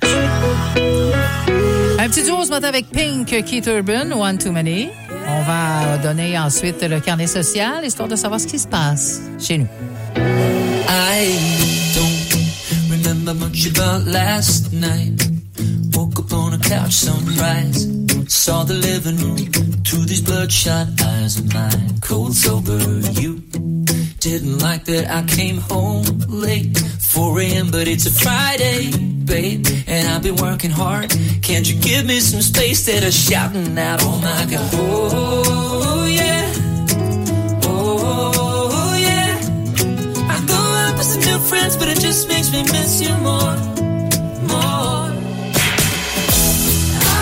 Un 2.00 2.10
petit 2.10 2.24
duo 2.24 2.44
ce 2.44 2.50
matin 2.50 2.68
avec 2.68 2.90
Pink, 2.90 3.28
Keith 3.28 3.68
Urban, 3.68 4.12
One 4.12 4.38
Too 4.38 4.52
Many. 4.52 4.90
On 5.28 5.44
va 5.44 5.98
donner 6.00 6.38
ensuite 6.38 6.82
le 6.82 7.00
carnet 7.00 7.28
social, 7.28 7.86
histoire 7.86 8.08
de 8.08 8.16
savoir 8.16 8.40
ce 8.40 8.48
qui 8.48 8.58
se 8.58 8.68
passe 8.68 9.22
chez 9.40 9.60
nous. 9.60 9.68
I 10.90 11.38
don't 11.96 12.90
remember 12.90 13.34
much 13.34 13.68
about 13.68 14.08
last 14.08 14.74
night. 14.74 15.41
Woke 16.02 16.18
up 16.18 16.34
on 16.34 16.54
a 16.54 16.58
couch 16.58 16.93
sunrise. 16.93 17.86
saw 18.28 18.64
the 18.64 18.74
living 18.74 19.18
room 19.18 19.38
through 19.86 20.06
these 20.06 20.22
bloodshot 20.22 20.88
eyes 20.99 21.38
of 21.38 21.54
mine. 21.54 21.99
Cold 22.02 22.34
sober, 22.34 22.80
you 23.22 23.36
didn't 24.18 24.58
like 24.58 24.84
that 24.86 25.06
I 25.12 25.22
came 25.28 25.58
home 25.58 26.04
late, 26.28 26.76
4 26.76 27.41
a.m. 27.41 27.70
But 27.70 27.88
it's 27.88 28.08
a 28.08 28.12
Friday, 28.12 28.97
babe, 29.26 29.68
and 29.86 30.08
I've 30.08 30.24
been 30.24 30.38
working 30.38 30.72
hard. 30.72 31.12
Can't 31.43 31.72
you 31.72 31.80
give 31.80 32.08
me 32.08 32.20
some 32.20 32.41
space 32.41 32.84
that 32.88 33.04
are 33.04 33.12
shouting 33.12 33.78
out? 33.78 33.99
Oh 34.02 34.18
my 34.18 34.45
God, 34.49 34.70
oh 34.74 36.06
yeah, 36.10 36.52
oh 37.66 38.97
yeah. 38.99 39.38
I 40.34 40.45
go 40.47 40.62
out 40.82 40.97
with 40.97 41.06
some 41.06 41.22
new 41.22 41.38
friends, 41.38 41.78
but 41.78 41.89
it 41.89 41.99
just 41.99 42.28
makes 42.28 42.52
me 42.52 42.64
miss 42.64 43.02
you 43.04 43.14
more, 43.18 43.56
more. 44.47 45.01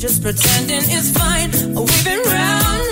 just 0.00 0.22
pretending 0.22 0.80
it's 0.80 1.10
fine. 1.12 1.50
Oh, 1.76 1.82
we've 1.82 2.04
been 2.04 2.22
round, 2.22 2.64
round, 2.64 2.89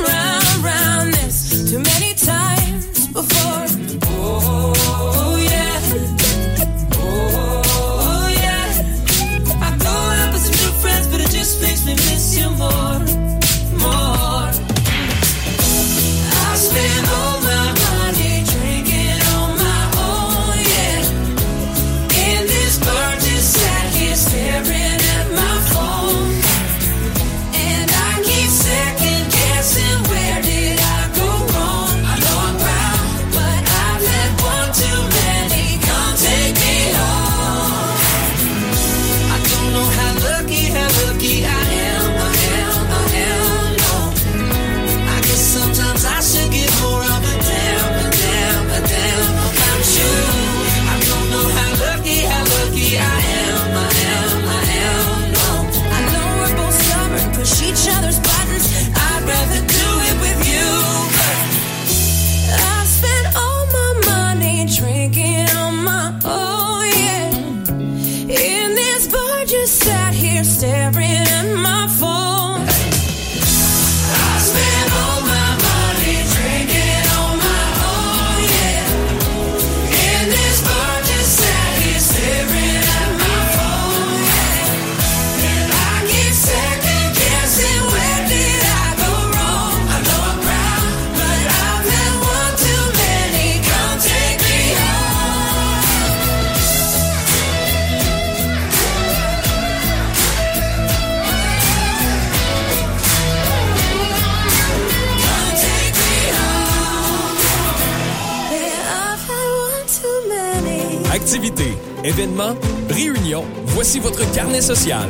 événements, 112.09 112.55
réunions, 112.89 113.45
voici 113.67 114.01
votre 114.01 114.31
carnet 114.33 114.63
social. 114.63 115.09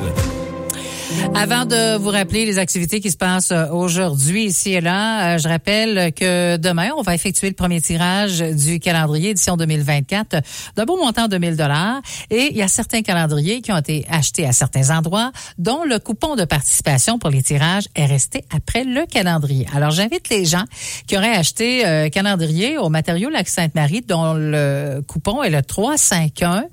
Avant 1.35 1.64
de 1.66 1.97
vous 1.99 2.11
rappeler 2.11 2.47
les 2.47 2.59
activités 2.59 3.01
qui 3.01 3.11
se 3.11 3.16
passent 3.16 3.53
euh, 3.53 3.68
aujourd'hui 3.70 4.45
ici 4.45 4.72
et 4.72 4.81
là, 4.81 5.35
euh, 5.35 5.39
je 5.39 5.49
rappelle 5.49 6.12
que 6.12 6.57
demain, 6.57 6.91
on 6.97 7.03
va 7.03 7.14
effectuer 7.14 7.49
le 7.49 7.55
premier 7.55 7.81
tirage 7.81 8.41
du 8.41 8.81
calendrier 8.81 9.31
édition 9.31 9.57
2024 9.57 10.37
d'un 10.76 10.85
beau 10.85 10.97
montant 10.97 11.29
de 11.29 11.39
1000 11.39 11.57
dollars. 11.57 12.01
Et 12.31 12.49
il 12.51 12.57
y 12.57 12.62
a 12.62 12.68
certains 12.68 13.03
calendriers 13.03 13.61
qui 13.61 13.72
ont 13.72 13.76
été 13.76 14.05
achetés 14.11 14.47
à 14.47 14.53
certains 14.53 14.91
endroits, 14.91 15.31
dont 15.59 15.85
le 15.85 15.99
coupon 15.99 16.35
de 16.35 16.45
participation 16.45 17.18
pour 17.18 17.31
les 17.31 17.43
tirages 17.43 17.89
est 17.95 18.07
resté 18.07 18.45
après 18.55 18.85
le 18.85 19.07
calendrier. 19.07 19.66
Alors, 19.74 19.91
j'invite 19.91 20.29
les 20.31 20.45
gens 20.45 20.64
qui 21.07 21.16
auraient 21.16 21.37
acheté 21.37 21.87
euh, 21.87 22.09
calendrier 22.09 22.79
au 22.79 22.89
matériau 22.89 23.31
Lac 23.31 23.49
Sainte-Marie, 23.49 24.03
dont 24.03 24.35
le 24.35 25.03
coupon 25.07 25.43
est 25.43 25.51
le 25.51 25.62
351, 25.62 26.64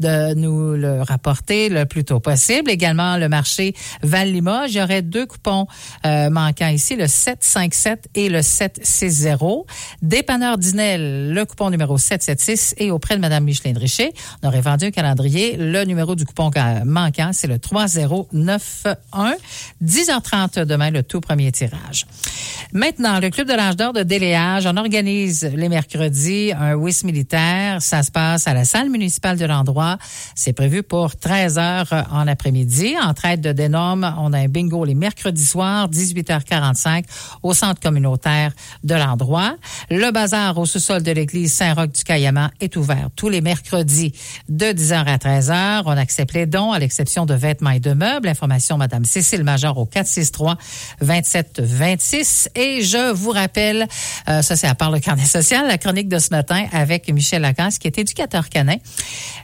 de 0.00 0.34
nous 0.34 0.74
le 0.74 1.02
rapporter 1.02 1.68
le 1.68 1.86
plus 1.86 2.04
tôt 2.04 2.20
possible. 2.20 2.70
Également, 2.70 3.16
le 3.16 3.28
marché 3.28 3.74
Val-Limoges, 4.02 4.72
il 4.72 4.78
y 4.78 4.82
aurait 4.82 5.02
deux 5.02 5.26
coupons 5.26 5.66
euh, 6.06 6.30
manquants 6.30 6.68
ici, 6.68 6.96
le 6.96 7.06
757 7.06 8.08
et 8.14 8.28
le 8.28 8.42
760. 8.42 9.66
Dépanneur 10.02 10.58
Dinel, 10.58 11.32
le 11.32 11.44
coupon 11.44 11.70
numéro 11.70 11.98
776 11.98 12.74
et 12.78 12.90
auprès 12.90 13.16
de 13.16 13.20
Mme 13.20 13.44
Micheline 13.44 13.78
Richer, 13.78 14.12
on 14.42 14.48
aurait 14.48 14.60
vendu 14.60 14.86
un 14.86 14.90
calendrier. 14.90 15.56
Le 15.56 15.84
numéro 15.84 16.14
du 16.14 16.24
coupon 16.24 16.50
manquant, 16.84 17.30
c'est 17.32 17.46
le 17.46 17.58
3091. 17.58 18.58
10h30 19.82 20.64
demain, 20.64 20.90
le 20.90 21.02
tout 21.02 21.20
premier 21.20 21.52
tirage. 21.52 22.06
Maintenant, 22.72 23.20
le 23.20 23.30
Club 23.30 23.48
de 23.48 23.54
l'âge 23.54 23.76
d'or 23.76 23.92
de 23.92 24.02
déléage, 24.02 24.66
on 24.66 24.76
organise 24.76 25.44
les 25.54 25.68
mercredis 25.68 26.52
un 26.52 26.74
WIS 26.74 27.00
militaire. 27.04 27.80
Ça 27.80 28.02
se 28.02 28.10
passe 28.10 28.46
à 28.46 28.54
la 28.54 28.64
salle 28.64 28.90
municipale 28.90 29.38
de 29.38 29.44
l'endroit. 29.44 29.98
C'est 30.34 30.52
prévu 30.52 30.82
pour 30.82 31.16
13 31.16 31.58
heures 31.58 32.06
en 32.10 32.26
après-midi. 32.26 32.94
En 33.00 33.14
traite 33.14 33.40
de 33.40 33.52
on 33.94 34.32
a 34.32 34.38
un 34.38 34.48
bingo 34.48 34.84
les 34.84 34.94
mercredis 34.94 35.44
soirs, 35.44 35.88
18h45 35.88 37.04
au 37.42 37.54
centre 37.54 37.80
communautaire 37.80 38.52
de 38.84 38.94
l'endroit. 38.94 39.56
Le 39.90 40.10
bazar 40.10 40.58
au 40.58 40.66
sous-sol 40.66 41.02
de 41.02 41.12
l'église 41.12 41.52
Saint-Roch 41.52 41.92
du 41.92 42.04
Caillamant 42.04 42.48
est 42.60 42.76
ouvert 42.76 43.08
tous 43.16 43.28
les 43.28 43.40
mercredis 43.40 44.12
de 44.48 44.66
10h 44.66 45.04
à 45.04 45.16
13h. 45.16 45.82
On 45.86 45.96
accepte 45.96 46.34
les 46.34 46.46
dons 46.46 46.72
à 46.72 46.78
l'exception 46.78 47.26
de 47.26 47.34
vêtements 47.34 47.70
et 47.70 47.80
de 47.80 47.92
meubles. 47.92 48.28
Information 48.28 48.76
Madame 48.76 49.04
Cécile 49.04 49.44
Major 49.44 49.76
au 49.78 49.86
463 49.86 50.56
27 51.00 51.60
26 51.60 52.50
et 52.54 52.82
je 52.82 53.12
vous 53.12 53.30
rappelle 53.30 53.86
euh, 54.28 54.42
ça 54.42 54.56
c'est 54.56 54.66
à 54.66 54.74
part 54.74 54.90
le 54.90 55.00
carnet 55.00 55.24
social 55.24 55.66
la 55.66 55.78
chronique 55.78 56.08
de 56.08 56.18
ce 56.18 56.30
matin 56.30 56.66
avec 56.72 57.10
Michel 57.12 57.42
Lacasse 57.42 57.78
qui 57.78 57.86
est 57.86 57.98
éducateur 57.98 58.48
canin. 58.48 58.76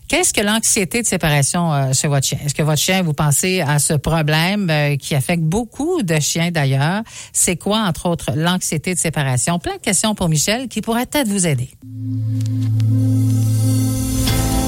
Qu'est-ce 0.08 0.34
que 0.34 0.40
l'anxiété 0.40 1.02
de 1.02 1.06
séparation 1.06 1.72
euh, 1.72 1.92
chez 1.92 2.08
votre 2.08 2.26
chien? 2.26 2.38
Est-ce 2.44 2.54
que 2.54 2.62
votre 2.62 2.80
chien 2.80 3.02
vous 3.02 3.14
pensez 3.14 3.60
à 3.60 3.78
ce 3.78 3.94
problème 3.94 4.33
euh, 4.70 4.96
qui 4.96 5.14
affecte 5.14 5.42
beaucoup 5.42 6.02
de 6.02 6.18
chiens 6.20 6.50
d'ailleurs 6.50 7.02
C'est 7.32 7.56
quoi 7.56 7.80
entre 7.80 8.08
autres 8.08 8.32
l'anxiété 8.36 8.94
de 8.94 8.98
séparation? 8.98 9.58
Plein 9.58 9.76
de 9.76 9.80
questions 9.80 10.14
pour 10.14 10.28
Michel 10.28 10.68
qui 10.68 10.80
pourrait 10.80 11.06
peut-être 11.06 11.28
vous 11.28 11.46
aider. 11.46 11.70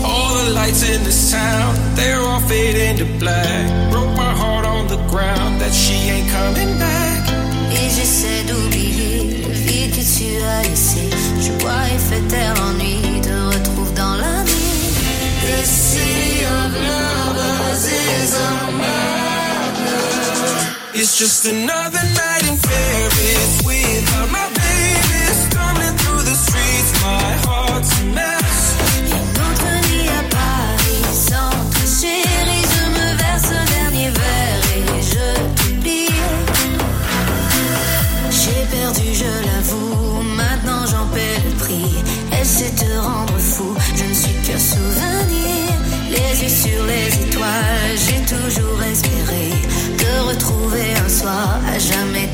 All 0.04 0.34
the 0.44 0.54
lights 0.54 0.82
in 0.82 1.02
this 1.04 1.30
town, 1.30 1.74
they're 1.94 2.20
all 2.20 2.40
fading 2.48 2.98
to 2.98 3.04
black. 3.18 3.90
Broke 3.90 4.14
my 4.16 4.32
heart 4.32 4.66
on 4.66 4.86
the 4.86 5.00
ground 5.10 5.60
that 5.60 5.72
she 5.72 6.10
ain't 6.10 6.30
coming 6.30 6.78
back. 6.78 7.24
Et 7.72 7.90
j'essaie 7.90 8.44
d'oublier 8.46 9.42
le 9.46 9.52
vide 9.52 9.90
que 9.90 10.00
tu 10.00 10.42
as 10.42 10.62
laissé. 10.68 11.10
Je 11.40 11.52
vois 11.60 11.86
et 11.94 11.98
fais 11.98 12.22
just 21.16 21.46
another 21.46 22.02
night 22.14 22.46
in 22.46 22.58
Paris 22.58 23.65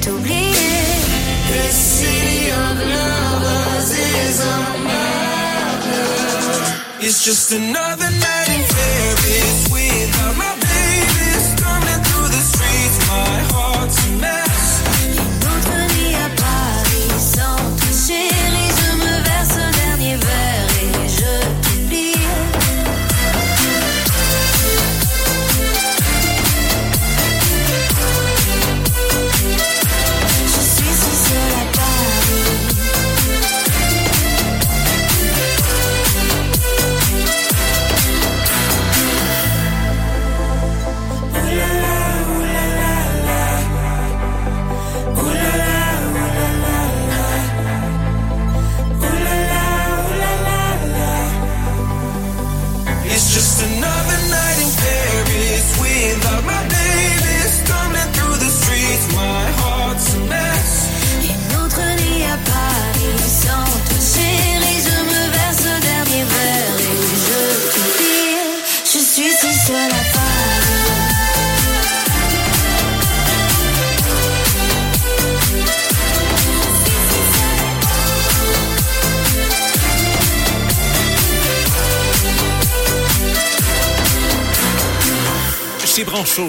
t'oublier. 0.03 0.93
The 1.53 1.65
city 1.71 2.51
of 2.51 2.75
lovers 2.95 3.91
is 3.91 4.41
a. 4.41 4.73
It's 7.05 7.25
just 7.25 7.51
another 7.53 8.11
night 8.11 8.49
in 8.49 8.63
Paris 8.75 9.72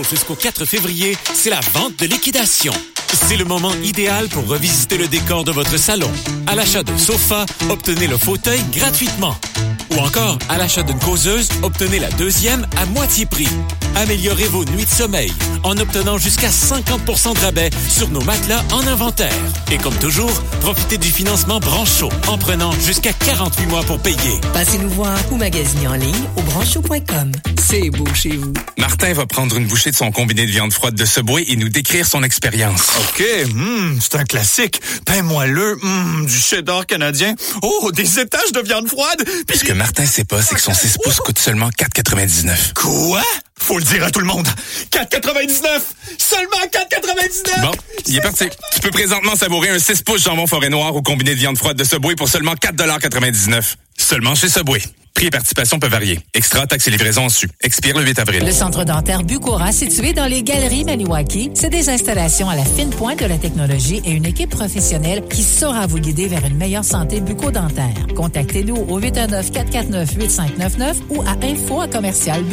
Jusqu'au 0.09 0.35
4 0.35 0.65
février, 0.65 1.15
c'est 1.33 1.51
la 1.51 1.59
vente 1.73 1.97
de 1.99 2.07
liquidation. 2.07 2.73
C'est 3.13 3.37
le 3.37 3.45
moment 3.45 3.71
idéal 3.83 4.27
pour 4.27 4.47
revisiter 4.47 4.97
le 4.97 5.07
décor 5.07 5.43
de 5.43 5.51
votre 5.51 5.77
salon. 5.77 6.09
À 6.47 6.55
l'achat 6.55 6.81
d'un 6.81 6.97
sofa, 6.97 7.45
obtenez 7.69 8.07
le 8.07 8.17
fauteuil 8.17 8.61
gratuitement. 8.71 9.35
Ou 9.91 9.99
encore, 9.99 10.39
à 10.49 10.57
l'achat 10.57 10.81
d'une 10.81 10.97
causeuse, 10.97 11.49
obtenez 11.61 11.99
la 11.99 12.09
deuxième 12.11 12.67
à 12.77 12.85
moitié 12.87 13.27
prix. 13.27 13.49
Améliorez 13.95 14.47
vos 14.47 14.65
nuits 14.65 14.85
de 14.85 14.89
sommeil 14.89 15.31
en 15.63 15.77
obtenant 15.77 16.17
jusqu'à 16.17 16.49
50% 16.49 17.35
de 17.35 17.39
rabais 17.39 17.69
sur 17.87 18.09
nos 18.09 18.21
matelas 18.21 18.63
en 18.71 18.85
inventaire. 18.87 19.33
Et 19.71 19.77
comme 19.77 19.95
toujours, 19.95 20.33
profitez 20.61 20.97
du 20.97 21.09
financement 21.09 21.59
Brancho 21.59 22.09
en 22.27 22.37
prenant 22.37 22.71
jusqu'à 22.79 23.13
48 23.13 23.65
mois 23.67 23.83
pour 23.83 23.99
payer. 23.99 24.41
Passez 24.53 24.77
nous 24.77 24.89
voir 24.89 25.17
ou 25.31 25.37
magasinez 25.37 25.87
en 25.87 25.93
ligne 25.93 26.23
au 26.35 26.41
brancho.com. 26.41 27.31
C'est 27.61 27.89
beau 27.91 28.05
chez 28.13 28.35
vous. 28.35 28.53
Martin 28.77 29.13
va 29.13 29.25
prendre 29.25 29.55
une 29.57 29.67
bouchée 29.67 29.91
de 29.91 29.95
son 29.95 30.11
combiné 30.11 30.45
de 30.45 30.51
viande 30.51 30.73
froide 30.73 30.95
de 30.95 31.05
Subway 31.05 31.45
et 31.47 31.55
nous 31.55 31.69
décrire 31.69 32.05
son 32.05 32.23
expérience. 32.23 32.89
OK, 32.99 33.23
hum, 33.51 33.97
c'est 34.01 34.15
un 34.15 34.25
classique. 34.25 34.81
Pain 35.05 35.21
moelleux, 35.21 35.77
hum, 35.81 36.25
du 36.25 36.37
cheddar 36.37 36.85
canadien. 36.85 37.35
Oh, 37.61 37.91
des 37.91 38.19
étages 38.19 38.51
de 38.51 38.59
viande 38.61 38.87
froide. 38.87 39.23
Puis 39.47 39.59
Ce 39.59 39.63
que 39.63 39.73
Martin 39.73 40.05
sait 40.05 40.25
pas, 40.25 40.41
c'est 40.41 40.55
que 40.55 40.61
son 40.61 40.73
6 40.73 40.97
pouces 41.03 41.19
coûte 41.19 41.39
seulement 41.39 41.69
4,99. 41.69 42.73
Quoi? 42.75 43.21
Faut 43.59 43.77
le 43.77 43.83
dire 43.83 44.03
à 44.03 44.11
tout 44.11 44.19
le 44.19 44.25
monde. 44.25 44.47
4,99! 44.91 45.81
Seulement 46.17 46.57
4,99! 46.71 47.61
Bon, 47.61 47.71
il 48.07 48.17
est 48.17 48.21
parti. 48.21 48.45
Tu 48.73 48.79
peux 48.81 48.91
présentement 48.91 49.35
savourer 49.35 49.69
un 49.69 49.79
6 49.79 50.01
pouces 50.03 50.23
jambon 50.23 50.47
forêt 50.47 50.69
noir 50.69 50.95
au 50.95 51.01
combiné 51.01 51.31
de 51.31 51.39
viande 51.39 51.57
froide 51.57 51.77
de 51.77 51.83
Subway 51.83 52.15
pour 52.15 52.27
seulement 52.27 52.53
4,99 52.55 53.75
Seulement 53.97 54.35
chez 54.35 54.49
Subway. 54.49 54.81
Prix 55.13 55.27
et 55.27 55.29
participation 55.29 55.77
peuvent 55.79 55.91
varier. 55.91 56.19
Extra, 56.33 56.65
taxes 56.65 56.87
et 56.87 56.91
livraison 56.91 57.25
en 57.25 57.29
su. 57.29 57.47
Expire 57.61 57.97
le 57.97 58.03
8 58.03 58.19
avril. 58.19 58.43
Le 58.45 58.51
centre 58.51 58.83
dentaire 58.83 59.23
Bucora, 59.23 59.71
situé 59.71 60.11
dans 60.13 60.25
les 60.25 60.41
galeries 60.43 60.83
Maniwaki, 60.85 61.51
c'est 61.53 61.69
des 61.69 61.89
installations 61.89 62.49
à 62.49 62.55
la 62.55 62.65
fine 62.65 62.89
pointe 62.89 63.19
de 63.19 63.25
la 63.25 63.37
technologie 63.37 64.01
et 64.05 64.11
une 64.11 64.25
équipe 64.25 64.49
professionnelle 64.49 65.23
qui 65.29 65.43
saura 65.43 65.85
vous 65.85 65.99
guider 65.99 66.27
vers 66.27 66.43
une 66.45 66.57
meilleure 66.57 66.83
santé 66.83 67.21
bucco-dentaire. 67.21 67.93
Contactez-nous 68.15 68.75
au 68.75 68.99
819-449-8599 68.99 70.95
ou 71.09 71.21
à 71.21 71.35
info 71.43 71.81
à 71.81 71.87
commercial. 71.87 72.43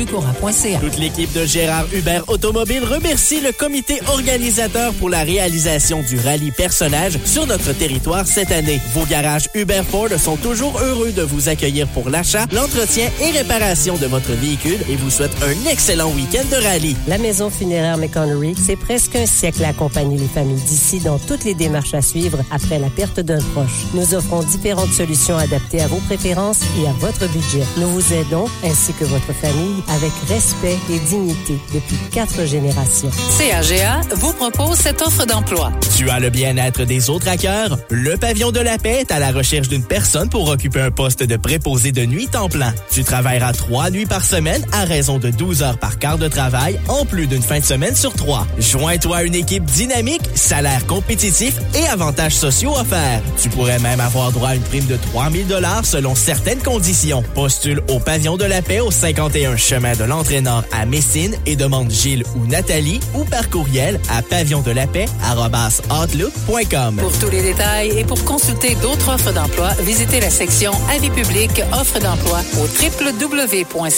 Toute 0.81 0.99
l'équipe 0.99 1.33
de 1.33 1.47
Gérard 1.47 1.87
Hubert 1.95 2.29
Automobile 2.29 2.85
remercie 2.85 3.41
le 3.41 3.53
comité 3.53 4.01
organisateur 4.09 4.93
pour 4.95 5.09
la 5.09 5.23
réalisation 5.23 6.03
du 6.03 6.19
rallye 6.19 6.51
personnage 6.51 7.19
sur 7.25 7.47
notre 7.47 7.73
territoire 7.73 8.27
cette 8.27 8.53
année. 8.53 8.81
Vos 8.95 9.07
garages 9.07 9.49
Hubert 9.55 9.85
Ford 9.85 10.11
sont 10.19 10.37
toujours 10.37 10.79
heureux 10.81 11.13
de 11.13 11.23
vous 11.23 11.49
accueillir 11.49 11.87
pour 11.89 12.11
l'achat, 12.11 12.47
l'entretien 12.53 13.09
et 13.21 13.31
réparation 13.31 13.97
de 13.97 14.07
votre 14.07 14.33
véhicule 14.33 14.79
et 14.89 14.97
vous 14.97 15.11
souhaitent 15.11 15.37
un 15.43 15.71
excellent 15.71 16.11
week-end 16.11 16.45
de 16.51 16.63
rallye. 16.63 16.97
La 17.07 17.19
maison 17.19 17.51
funéraire 17.51 17.99
McConnery, 17.99 18.55
c'est 18.57 18.77
presque 18.77 19.17
un 19.17 19.27
siècle 19.27 19.65
à 19.65 19.69
accompagner 19.69 20.19
les 20.19 20.29
familles 20.29 20.63
d'ici 20.63 21.01
dans 21.01 21.19
toutes 21.19 21.45
les 21.45 21.55
démarches 21.55 21.95
à 21.95 22.03
suivre 22.03 22.39
après 22.51 22.79
la 22.79 22.91
perte 22.91 23.21
d'un 23.21 23.41
proche. 23.55 23.87
Nous 23.95 24.15
offrons 24.15 24.43
différentes 24.43 24.93
solutions 24.93 25.37
adaptées 25.37 25.81
à 25.81 25.87
vos 25.87 26.01
préférences 26.07 26.61
et 26.81 26.87
à 26.87 26.93
votre 26.93 27.29
budget. 27.29 27.65
Nous 27.77 27.89
vous 27.89 28.13
aidons, 28.13 28.47
ainsi 28.65 28.93
que 28.93 29.05
votre 29.05 29.33
famille, 29.33 29.83
avec 29.89 30.13
respect 30.29 30.79
et 30.91 30.99
dignité 30.99 31.59
depuis 31.73 31.97
quatre 32.11 32.47
générations. 32.47 33.11
CAGA 33.39 34.01
vous 34.17 34.33
propose 34.33 34.79
cette 34.79 35.03
offre 35.03 35.27
d'emploi. 35.27 35.73
Tu 35.97 36.11
as 36.11 36.21
le 36.21 36.31
bien-être 36.31 36.85
des 36.85 37.11
autres 37.11 37.29
à 37.29 37.37
cœur? 37.37 37.79
Le 37.91 38.17
Pavillon 38.17 38.51
de 38.51 38.61
la 38.61 38.79
Paix 38.79 38.99
est 39.01 39.13
à 39.13 39.19
la 39.19 39.33
recherche 39.33 39.69
d'une 39.69 39.85
personne 39.85 40.29
pour 40.29 40.49
occuper 40.49 40.81
un 40.81 40.91
poste 40.91 41.23
de 41.23 41.37
préposé 41.37 41.93
de 41.93 42.05
nuit 42.05 42.29
plein. 42.49 42.75
Tu 42.91 43.05
travailleras 43.05 43.53
trois 43.53 43.91
nuits 43.91 44.07
par 44.07 44.25
semaine 44.25 44.65
à 44.73 44.85
raison 44.85 45.19
de 45.19 45.31
12 45.31 45.63
heures 45.63 45.79
par 45.79 45.99
quart 45.99 46.19
de 46.19 46.29
travail, 46.29 46.79
en 46.89 47.05
plus 47.05 47.27
d'une 47.27 47.43
fin 47.43 47.61
de 47.61 47.65
semaine 47.65 47.95
sur 47.95 48.15
trois. 48.15 48.47
Joins-toi 48.59 49.19
à 49.19 49.23
une 49.23 49.35
équipe 49.35 49.65
dynamique, 49.65 50.23
salaire 50.35 50.87
compétitif 50.87 51.59
et 51.75 51.87
avantages 51.89 52.35
sociaux 52.35 52.73
offerts. 52.77 53.23
Tu 53.41 53.49
pourrais 53.49 53.79
même 53.79 54.01
avoir 54.01 54.33
droit 54.33 54.51
à 54.51 54.55
une 54.55 54.63
prime 54.63 54.87
de 54.87 54.97
3000 55.13 55.47
dollars 55.47 55.85
selon 55.85 56.15
certaines 56.15 56.63
conditions. 56.63 57.23
Postule 57.35 57.83
au 57.89 57.99
Pavillon 57.99 58.37
de 58.37 58.45
la 58.45 58.63
Paix 58.63 58.81
au 58.81 58.91
51 58.91 59.57
chemin 59.57 59.95
de 59.95 60.05
l'Entraîneur 60.05 60.65
à 60.73 60.87
Messine 60.87 61.35
et 61.47 61.57
demande 61.57 61.91
Gilles 61.91 62.25
ou 62.37 62.47
Nathalie 62.47 63.01
ou 63.15 63.25
par 63.25 63.49
courriel 63.51 64.01
à 64.11 64.23
pavillondelapaix@outlook.com. 64.23 66.97
Pour 66.97 67.19
tous 67.19 67.31
les 67.31 67.43
détails 67.43 67.99
et 67.99 68.05
pour 68.05 68.25
consulter 68.25 68.75
d'autres 68.77 69.11
offres 69.11 69.33
d'emploi, 69.33 69.71
visitez 69.81 70.21
la 70.21 70.31
section 70.31 70.73
Avis 70.91 71.11
public 71.11 71.51
offres 71.73 71.99
d'emploi 71.99 72.30
au 72.31 72.67
www.caga.fm. 73.11 73.91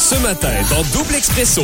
Ce 0.00 0.14
matin, 0.22 0.52
dans 0.70 0.82
Double 0.98 1.14
Expresso. 1.14 1.62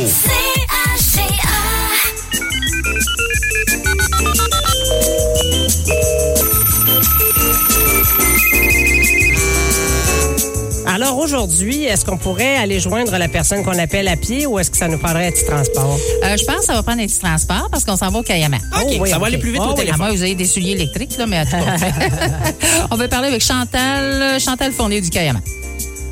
Alors 11.01 11.17
aujourd'hui, 11.17 11.85
est-ce 11.85 12.03
qu'on 12.03 12.17
pourrait 12.17 12.57
aller 12.57 12.81
joindre 12.81 13.17
la 13.17 13.29
personne 13.29 13.63
qu'on 13.63 13.79
appelle 13.79 14.09
à 14.09 14.17
pied 14.17 14.45
ou 14.45 14.59
est-ce 14.59 14.69
que 14.69 14.75
ça 14.75 14.89
nous 14.89 14.97
prendrait 14.97 15.27
un 15.27 15.31
petit 15.31 15.45
transport? 15.45 15.97
Euh, 16.25 16.35
je 16.35 16.43
pense 16.43 16.57
que 16.57 16.65
ça 16.65 16.73
va 16.73 16.83
prendre 16.83 17.01
un 17.01 17.05
petit 17.05 17.19
transport 17.19 17.69
parce 17.71 17.85
qu'on 17.85 17.95
s'en 17.95 18.09
va 18.09 18.19
au 18.19 18.21
Kayama. 18.21 18.57
OK, 18.81 19.07
ça 19.07 19.17
va 19.17 19.27
aller 19.27 19.37
plus 19.37 19.53
vite 19.53 19.61
au 19.61 19.71
téléphone. 19.71 19.95
À 19.95 19.97
moins 19.97 20.11
que 20.11 20.17
vous 20.17 20.25
ayez 20.25 20.35
des 20.35 20.43
souliers 20.43 20.71
électriques, 20.71 21.15
là, 21.17 21.25
mais 21.25 21.39
en 21.39 21.45
tout 21.45 21.51
on 22.91 22.97
va 22.97 23.07
parler 23.07 23.29
avec 23.29 23.41
Chantal, 23.41 24.41
Chantal 24.41 24.73
Fournier 24.73 24.99
du 24.99 25.09
Kayama. 25.09 25.39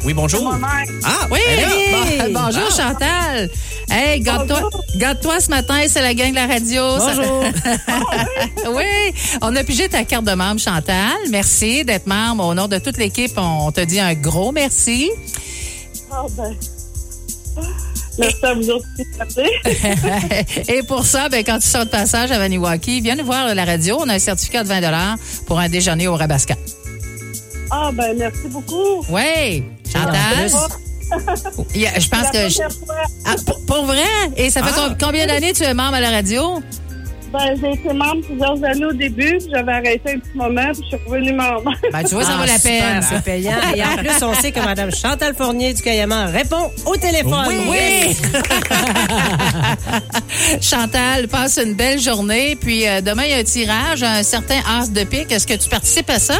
Oui, 0.07 0.13
bonjour. 0.13 0.55
Ah, 1.03 1.27
oui! 1.29 1.39
Bon- 1.91 2.33
bonjour, 2.45 2.63
Ah. 2.71 2.81
Chantal. 2.81 3.49
Hey, 3.91 4.21
garde-toi 4.21 4.69
garde-toi 4.95 5.41
ce 5.41 5.49
matin, 5.49 5.81
c'est 5.89 5.99
la 5.99 6.13
gang 6.13 6.29
de 6.29 6.35
la 6.35 6.47
radio. 6.47 6.97
Ça- 6.97 7.13
Bonjour. 7.13 7.43
oui, 8.77 8.85
on 9.41 9.53
a 9.53 9.63
pigé 9.65 9.89
ta 9.89 10.05
carte 10.05 10.23
de 10.23 10.31
membre, 10.31 10.61
Chantal. 10.61 11.11
Merci 11.29 11.83
d'être 11.83 12.07
membre. 12.07 12.45
Au 12.45 12.53
nom 12.53 12.69
de 12.69 12.77
toute 12.77 12.97
l'équipe, 12.97 13.33
on 13.35 13.69
te 13.73 13.81
dit 13.81 13.99
un 13.99 14.13
gros 14.13 14.53
merci. 14.53 15.11
Ah 16.09 16.23
ben. 16.37 16.55
Merci 18.17 18.45
à 18.45 18.53
vous. 18.53 18.81
Et 20.69 20.83
pour 20.83 21.03
ça, 21.05 21.27
ben, 21.27 21.43
quand 21.43 21.59
tu 21.59 21.67
sors 21.67 21.83
de 21.83 21.89
passage 21.89 22.31
à 22.31 22.37
Vaniwaki, 22.39 23.01
viens 23.01 23.15
nous 23.17 23.25
voir 23.25 23.45
à 23.47 23.53
la 23.53 23.65
radio. 23.65 23.97
On 23.99 24.07
a 24.07 24.13
un 24.13 24.19
certificat 24.19 24.63
de 24.63 24.69
20 24.69 25.15
pour 25.45 25.59
un 25.59 25.67
déjeuner 25.67 26.07
au 26.07 26.15
Rabasca. 26.15 26.55
Ah 27.71 27.89
ben 27.93 28.15
merci 28.17 28.47
beaucoup. 28.49 29.03
Oui, 29.09 29.63
Chantal. 29.91 30.49
Je 31.73 32.09
pense 32.09 32.23
La 32.23 32.31
que... 32.31 32.49
je-. 32.49 32.61
Ah, 33.25 33.35
pour, 33.45 33.65
pour 33.65 33.85
vrai? 33.85 34.03
Et 34.35 34.49
ça 34.49 34.61
fait 34.63 34.71
Ah. 34.73 34.87
com- 34.87 34.95
combien 34.99 35.25
d'années 35.27 35.53
tu 35.53 35.63
es 35.63 35.73
membre 35.73 35.95
à 35.95 36.01
la 36.01 36.09
radio? 36.11 36.61
Ben, 37.33 37.55
j'ai 37.61 37.73
été 37.73 37.93
membre 37.93 38.21
plusieurs 38.25 38.63
années 38.63 38.85
au 38.85 38.93
début, 38.93 39.37
puis 39.37 39.47
j'avais 39.53 39.73
arrêté 39.73 40.13
un 40.15 40.19
petit 40.19 40.37
moment, 40.37 40.71
puis 40.71 40.81
je 40.89 40.95
suis 40.97 41.05
revenue 41.05 41.33
membre. 41.33 41.73
Ben, 41.91 42.03
tu 42.03 42.15
vois, 42.15 42.23
ça 42.23 42.31
Ah, 42.35 42.41
vaut 42.41 42.47
la 42.47 42.57
peine. 42.59 43.01
C'est 43.07 43.21
payant. 43.21 43.51
Et 43.75 43.83
en 43.83 43.97
plus, 43.97 44.23
on 44.23 44.33
sait 44.33 44.51
que 44.53 44.59
Mme 44.61 44.91
Chantal 44.95 45.35
Fournier 45.35 45.73
du 45.73 45.81
Cayaman 45.81 46.31
répond 46.31 46.71
au 46.85 46.95
téléphone. 46.95 47.67
Oui! 47.69 48.15
Chantal, 50.61 51.27
passe 51.27 51.59
une 51.63 51.73
belle 51.73 51.99
journée. 51.99 52.55
Puis 52.59 52.87
euh, 52.87 53.01
demain, 53.01 53.23
il 53.25 53.31
y 53.31 53.33
a 53.33 53.37
un 53.37 53.43
tirage, 53.43 54.03
un 54.03 54.23
certain 54.23 54.59
as 54.67 54.89
de 54.89 55.03
pique. 55.03 55.31
Est-ce 55.31 55.47
que 55.47 55.53
tu 55.55 55.69
participes 55.69 56.09
à 56.09 56.19
ça? 56.19 56.35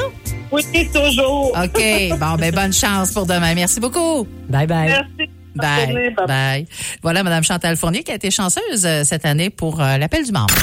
Oui, 0.51 0.63
toujours. 0.93 1.51
OK. 1.51 2.19
Bon, 2.19 2.35
ben 2.37 2.53
bonne 2.53 2.73
chance 2.73 3.11
pour 3.11 3.25
demain. 3.25 3.53
Merci 3.55 3.79
beaucoup. 3.79 4.27
Bye 4.49 4.67
bye. 4.67 4.87
Merci. 4.87 5.31
Bye. 5.55 5.87
journée. 5.87 6.09
Bye. 6.11 6.27
Bye. 6.27 6.67
Voilà, 7.01 7.23
Mme 7.23 7.43
Chantal 7.43 7.75
Fournier 7.77 8.03
qui 8.03 8.11
a 8.11 8.15
été 8.15 8.31
chanceuse 8.31 8.85
euh, 8.85 9.03
cette 9.03 9.25
année 9.25 9.49
pour 9.49 9.81
euh, 9.81 9.97
l'appel 9.97 10.23
du 10.23 10.31
membre. 10.31 10.53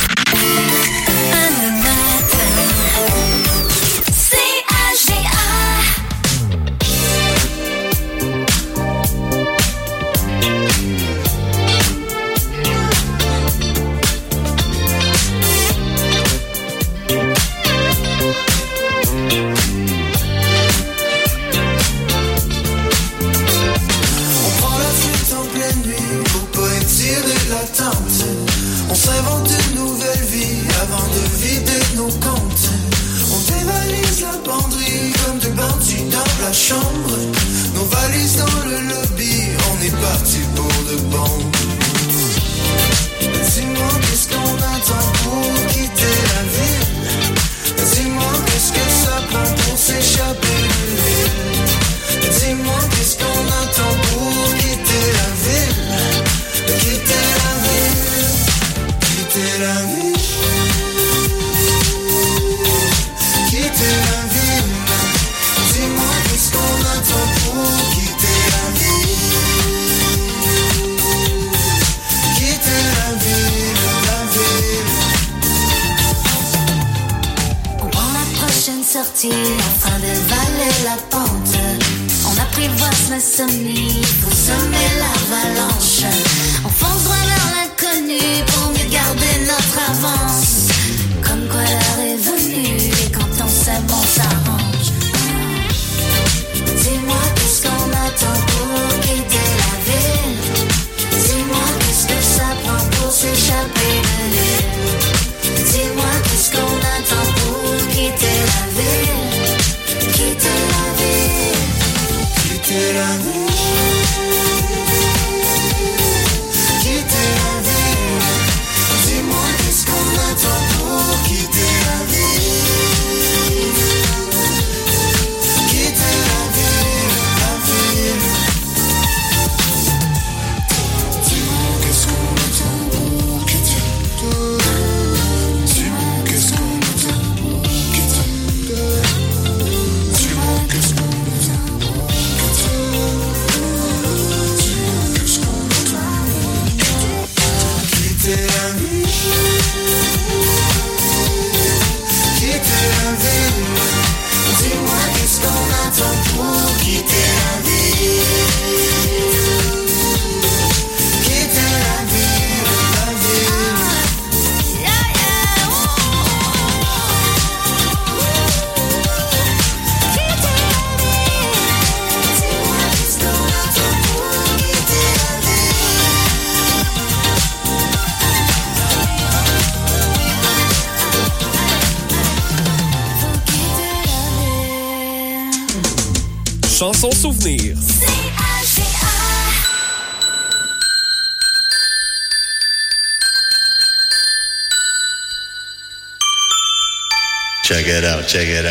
Check 198.35 198.49
it 198.49 198.63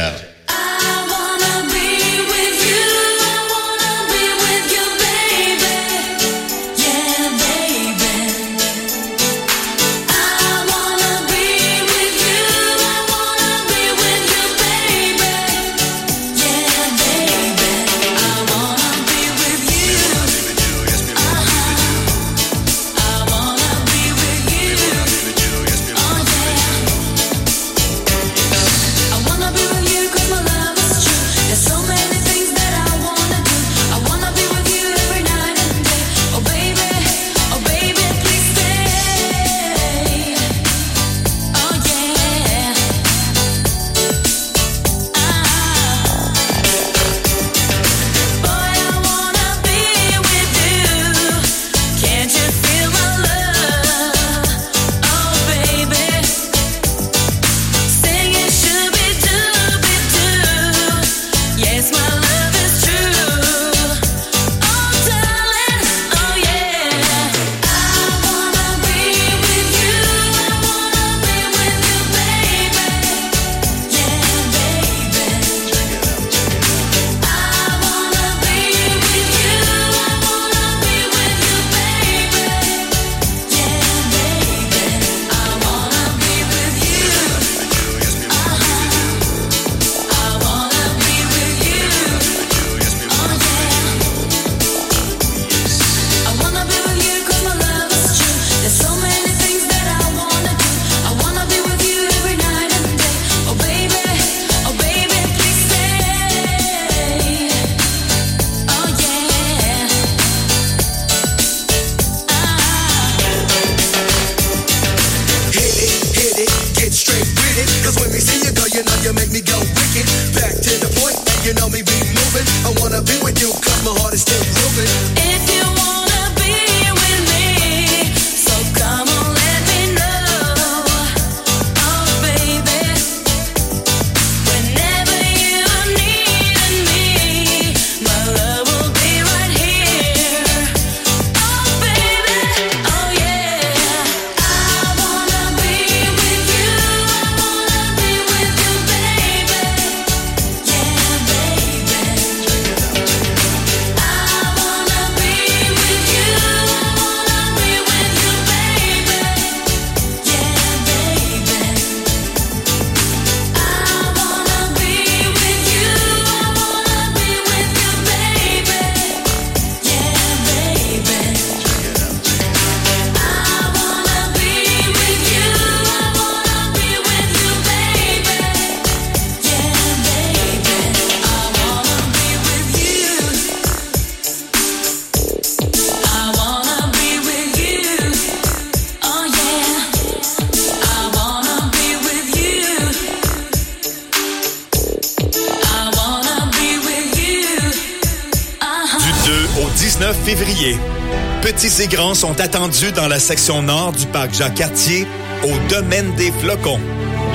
sont 202.23 202.39
attendus 202.39 202.93
dans 202.93 203.09
la 203.09 203.19
section 203.19 203.61
nord 203.61 203.91
du 203.91 204.05
parc 204.05 204.33
Jean-Cartier 204.33 205.05
au 205.43 205.51
Domaine 205.67 206.15
des 206.15 206.31
Flocons, 206.31 206.79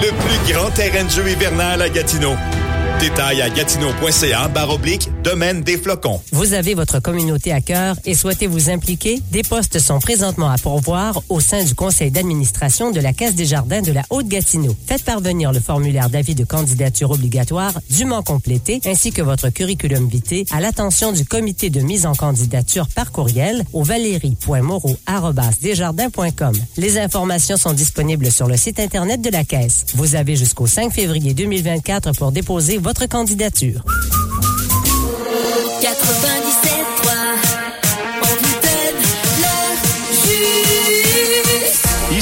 le 0.00 0.08
plus 0.08 0.54
grand 0.54 0.70
terrain 0.70 1.04
de 1.04 1.10
jeu 1.10 1.28
hivernal 1.28 1.82
à 1.82 1.90
Gatineau. 1.90 2.34
Détails 2.98 3.42
à 3.42 3.50
gatineau.ca 3.50 4.48
barre 4.48 4.70
oblique 4.70 5.10
Des. 5.36 5.78
Vous 6.32 6.54
avez 6.54 6.74
votre 6.74 7.00
communauté 7.00 7.52
à 7.52 7.60
cœur 7.60 7.96
et 8.06 8.14
souhaitez 8.14 8.46
vous 8.46 8.70
impliquer? 8.70 9.20
Des 9.30 9.42
postes 9.42 9.78
sont 9.78 9.98
présentement 9.98 10.48
à 10.48 10.56
pourvoir 10.56 11.20
au 11.28 11.40
sein 11.40 11.62
du 11.62 11.74
conseil 11.74 12.10
d'administration 12.10 12.90
de 12.90 13.00
la 13.00 13.12
Caisse 13.12 13.34
des 13.34 13.44
Jardins 13.44 13.82
de 13.82 13.92
la 13.92 14.04
Haute-Gatineau. 14.08 14.74
Faites 14.86 15.04
parvenir 15.04 15.52
le 15.52 15.60
formulaire 15.60 16.08
d'avis 16.08 16.34
de 16.34 16.44
candidature 16.44 17.10
obligatoire 17.10 17.78
dûment 17.90 18.22
complété 18.22 18.80
ainsi 18.86 19.12
que 19.12 19.20
votre 19.20 19.50
curriculum 19.50 20.08
vitae 20.08 20.44
à 20.50 20.60
l'attention 20.60 21.12
du 21.12 21.26
comité 21.26 21.68
de 21.68 21.80
mise 21.80 22.06
en 22.06 22.14
candidature 22.14 22.88
par 22.88 23.12
courriel 23.12 23.64
au 23.74 23.82
valérie.moreau.desjardins.com. 23.82 26.54
Les 26.78 26.98
informations 26.98 27.58
sont 27.58 27.74
disponibles 27.74 28.32
sur 28.32 28.46
le 28.46 28.56
site 28.56 28.80
Internet 28.80 29.20
de 29.20 29.28
la 29.30 29.44
Caisse. 29.44 29.84
Vous 29.94 30.14
avez 30.14 30.36
jusqu'au 30.36 30.66
5 30.66 30.90
février 30.92 31.34
2024 31.34 32.12
pour 32.12 32.32
déposer 32.32 32.78
votre 32.78 33.06
candidature. 33.06 33.84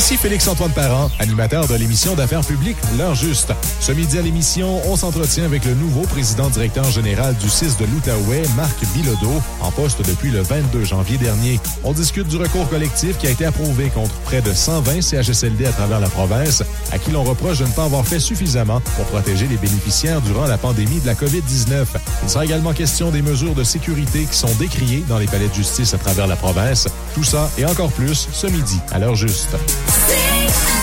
Ici 0.07 0.19
Félix-Antoine 0.19 0.71
Parent, 0.71 1.11
animateur 1.19 1.67
de 1.67 1.75
l'émission 1.75 2.15
d'affaires 2.15 2.45
publiques 2.45 2.77
L'heure 2.97 3.17
juste. 3.17 3.53
Ce 3.81 3.91
midi 3.91 4.17
à 4.21 4.23
l'émission, 4.23 4.81
on 4.89 4.95
s'entretient 4.95 5.45
avec 5.45 5.65
le 5.65 5.75
nouveau 5.75 6.03
président-directeur 6.03 6.89
général 6.93 7.35
du 7.39 7.51
CIS 7.51 7.77
de 7.77 7.87
l'Outaouais, 7.87 8.45
Marc 8.57 8.77
Bilodeau, 8.95 9.43
en 9.61 9.73
poste 9.73 10.07
depuis 10.07 10.31
le 10.31 10.43
22 10.43 10.85
janvier 10.85 11.19
dernier. 11.19 11.59
On 11.83 11.93
discute 11.93 12.29
du 12.29 12.37
recours 12.37 12.69
collectif 12.69 13.19
qui 13.19 13.27
a 13.27 13.31
été 13.31 13.47
approuvé 13.47 13.89
contre 13.89 14.15
près 14.21 14.41
de 14.43 14.53
120 14.53 15.01
CHSLD 15.01 15.67
à 15.67 15.73
travers 15.73 15.99
la 15.99 16.09
province, 16.09 16.63
à 16.93 17.01
qui 17.01 17.11
l'on 17.11 17.25
reproche 17.25 17.59
de 17.59 17.65
ne 17.65 17.73
pas 17.73 17.87
avoir 17.87 18.07
fait 18.07 18.21
suffisamment 18.21 18.81
pour 18.95 19.07
protéger 19.07 19.49
les 19.49 19.57
bénéficiaires 19.57 20.21
durant 20.21 20.47
la 20.47 20.57
pandémie 20.57 21.01
de 21.01 21.07
la 21.07 21.15
COVID-19. 21.15 21.85
Il 22.23 22.31
sera 22.31 22.45
également 22.45 22.75
question 22.75 23.11
des 23.11 23.23
mesures 23.23 23.57
de 23.57 23.65
sécurité 23.65 24.25
qui 24.31 24.37
sont 24.37 24.55
décriées 24.61 25.03
dans 25.09 25.19
les 25.19 25.27
palais 25.27 25.49
de 25.49 25.55
justice 25.55 25.95
à 25.95 25.99
travers 25.99 26.29
la 26.29 26.37
province. 26.37 26.87
Tout 27.13 27.25
ça 27.25 27.51
et 27.59 27.65
encore 27.65 27.91
plus 27.91 28.29
ce 28.33 28.47
midi 28.47 28.79
à 28.93 29.01
l'heure 29.01 29.17
juste. 29.17 29.57
sing. 29.97 30.76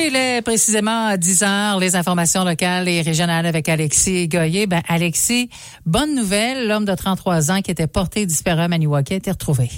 il 0.07 0.15
est 0.15 0.41
précisément 0.41 1.07
à 1.07 1.17
10 1.17 1.43
heures, 1.43 1.79
les 1.79 1.95
informations 1.95 2.43
locales 2.43 2.87
et 2.87 3.01
régionales 3.01 3.45
avec 3.45 3.69
Alexis 3.69 4.27
Goyer. 4.27 4.67
Ben, 4.67 4.81
Alexis, 4.87 5.49
bonne 5.85 6.15
nouvelle, 6.15 6.67
l'homme 6.67 6.85
de 6.85 6.95
33 6.95 7.51
ans 7.51 7.61
qui 7.61 7.71
était 7.71 7.87
porté 7.87 8.25
disparu 8.25 8.61
à 8.61 8.67
Maniwaki 8.67 9.13
a 9.13 9.17
été 9.17 9.31
retrouvé. 9.31 9.69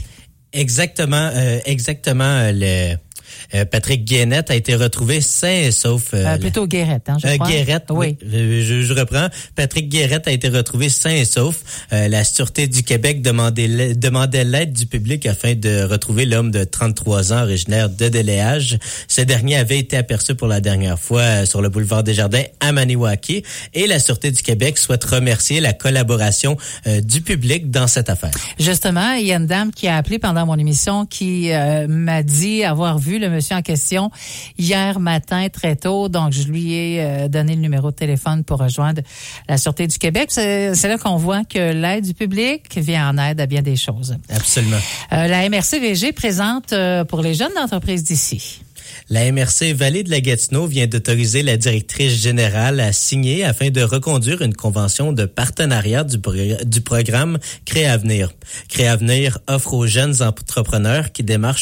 Exactement, 0.54 1.30
euh, 1.34 1.60
exactement. 1.66 2.24
euh, 2.24 2.52
Le 2.54 2.96
Patrick 3.72 4.06
Guénette 4.06 4.52
a 4.52 4.56
été 4.56 4.76
retrouvé 4.76 5.22
sain 5.22 5.48
et 5.66 5.72
sauf. 5.72 6.14
euh, 6.14 6.26
Euh, 6.26 6.38
plutôt 6.38 6.68
Guérette, 6.68 7.10
hein, 7.10 7.18
je 7.22 7.28
Euh, 7.28 7.36
crois. 7.36 7.48
Guérette, 7.50 7.86
oui. 7.92 8.18
Euh, 8.24 8.64
Je, 8.66 8.82
je 8.82 8.94
reprends. 8.94 9.28
Patrick 9.56 9.90
Guérette 9.90 10.28
a 10.28 10.32
été 10.32 10.48
retrouvé 10.50 10.90
sain 10.90 11.10
et 11.12 11.26
sauf. 11.26 11.62
Euh, 11.92 12.08
la 12.08 12.24
Sûreté 12.24 12.68
du 12.68 12.84
Québec 12.84 13.22
demandait 13.22 13.68
l'a- 13.68 13.94
demandait 13.94 14.44
l'aide 14.44 14.74
du 14.74 14.86
public 14.86 15.26
afin 15.26 15.54
de 15.56 15.84
retrouver 15.84 16.26
l'homme 16.26 16.52
de 16.52 16.64
33 16.64 17.34
ans 17.34 17.44
originaire 17.44 17.90
de 17.90 18.10
Déléage. 18.10 18.78
Ce 19.08 19.22
dernier 19.22 19.56
avait 19.58 19.80
été 19.80 19.98
aperçu 19.98 20.36
pour 20.36 20.48
la 20.48 20.62
dernière 20.62 21.00
fois 21.00 21.22
euh, 21.22 21.46
sur 21.46 21.62
le 21.62 21.70
boulevard 21.70 22.04
des 22.04 22.14
Jardins 22.14 22.44
à 22.60 22.72
Maniwaki 22.72 23.44
et 23.74 23.88
la 23.88 24.00
Sûreté 24.00 24.32
du 24.32 24.42
Québec 24.42 24.78
souhaite 24.78 25.04
remercier 25.04 25.60
la 25.60 25.74
collaboration 25.74 26.58
euh, 26.88 27.02
du 27.02 27.22
public 27.22 27.70
dans 27.72 27.88
cette 27.88 28.10
affaire. 28.10 28.32
Justement, 28.60 29.14
il 29.14 29.28
y 29.28 29.34
a 29.34 29.38
une 29.38 29.48
dame 29.48 29.72
qui 29.72 29.88
a 29.88 29.98
appelé 29.98 30.20
pendant 30.20 30.46
mon 30.46 30.58
émission 30.58 31.06
qui 31.06 31.52
euh, 31.52 31.88
m'a 31.88 32.24
dit 32.24 32.64
avoir 32.64 32.98
vu 33.00 33.20
le 33.24 33.30
monsieur 33.30 33.56
en 33.56 33.62
question 33.62 34.12
hier 34.58 35.00
matin 35.00 35.48
très 35.50 35.76
tôt. 35.76 36.10
Donc, 36.10 36.34
je 36.34 36.44
lui 36.44 36.74
ai 36.74 37.02
euh, 37.02 37.28
donné 37.28 37.56
le 37.56 37.62
numéro 37.62 37.92
de 37.92 37.96
téléphone 37.96 38.44
pour 38.44 38.60
rejoindre 38.60 39.02
la 39.48 39.58
Sûreté 39.58 39.88
du 39.88 39.98
Québec. 39.98 40.28
C'est 40.30 40.76
c'est 40.76 40.88
là 40.88 40.98
qu'on 40.98 41.18
voit 41.18 41.44
que 41.44 41.72
l'aide 41.74 42.06
du 42.06 42.14
public 42.14 42.64
vient 42.78 43.10
en 43.10 43.18
aide 43.18 43.40
à 43.40 43.46
bien 43.46 43.62
des 43.62 43.76
choses. 43.76 44.18
Absolument. 44.30 44.78
Euh, 45.12 45.28
la 45.28 45.50
MRCVG 45.50 46.12
présente 46.12 46.74
euh, 46.74 47.04
pour 47.04 47.22
les 47.22 47.34
jeunes 47.34 47.54
d'entreprise 47.56 48.04
d'ici. 48.04 48.63
La 49.14 49.32
MRC 49.32 49.74
Vallée 49.76 50.02
de 50.02 50.10
la 50.10 50.22
Gatineau 50.22 50.66
vient 50.66 50.88
d'autoriser 50.88 51.44
la 51.44 51.56
directrice 51.56 52.20
générale 52.20 52.80
à 52.80 52.92
signer 52.92 53.44
afin 53.44 53.70
de 53.70 53.84
reconduire 53.84 54.42
une 54.42 54.56
convention 54.56 55.14
de 55.14 55.26
partenariat 55.26 56.04
du, 56.04 56.18
du 56.66 56.82
programme 56.82 57.38
Créavenir. 57.64 58.32
Créavenir 58.70 59.38
offre 59.48 59.76
aux 59.76 59.86
jeunes 59.86 60.24
entrepreneurs 60.24 61.12
qui, 61.12 61.22
démarrent 61.22 61.60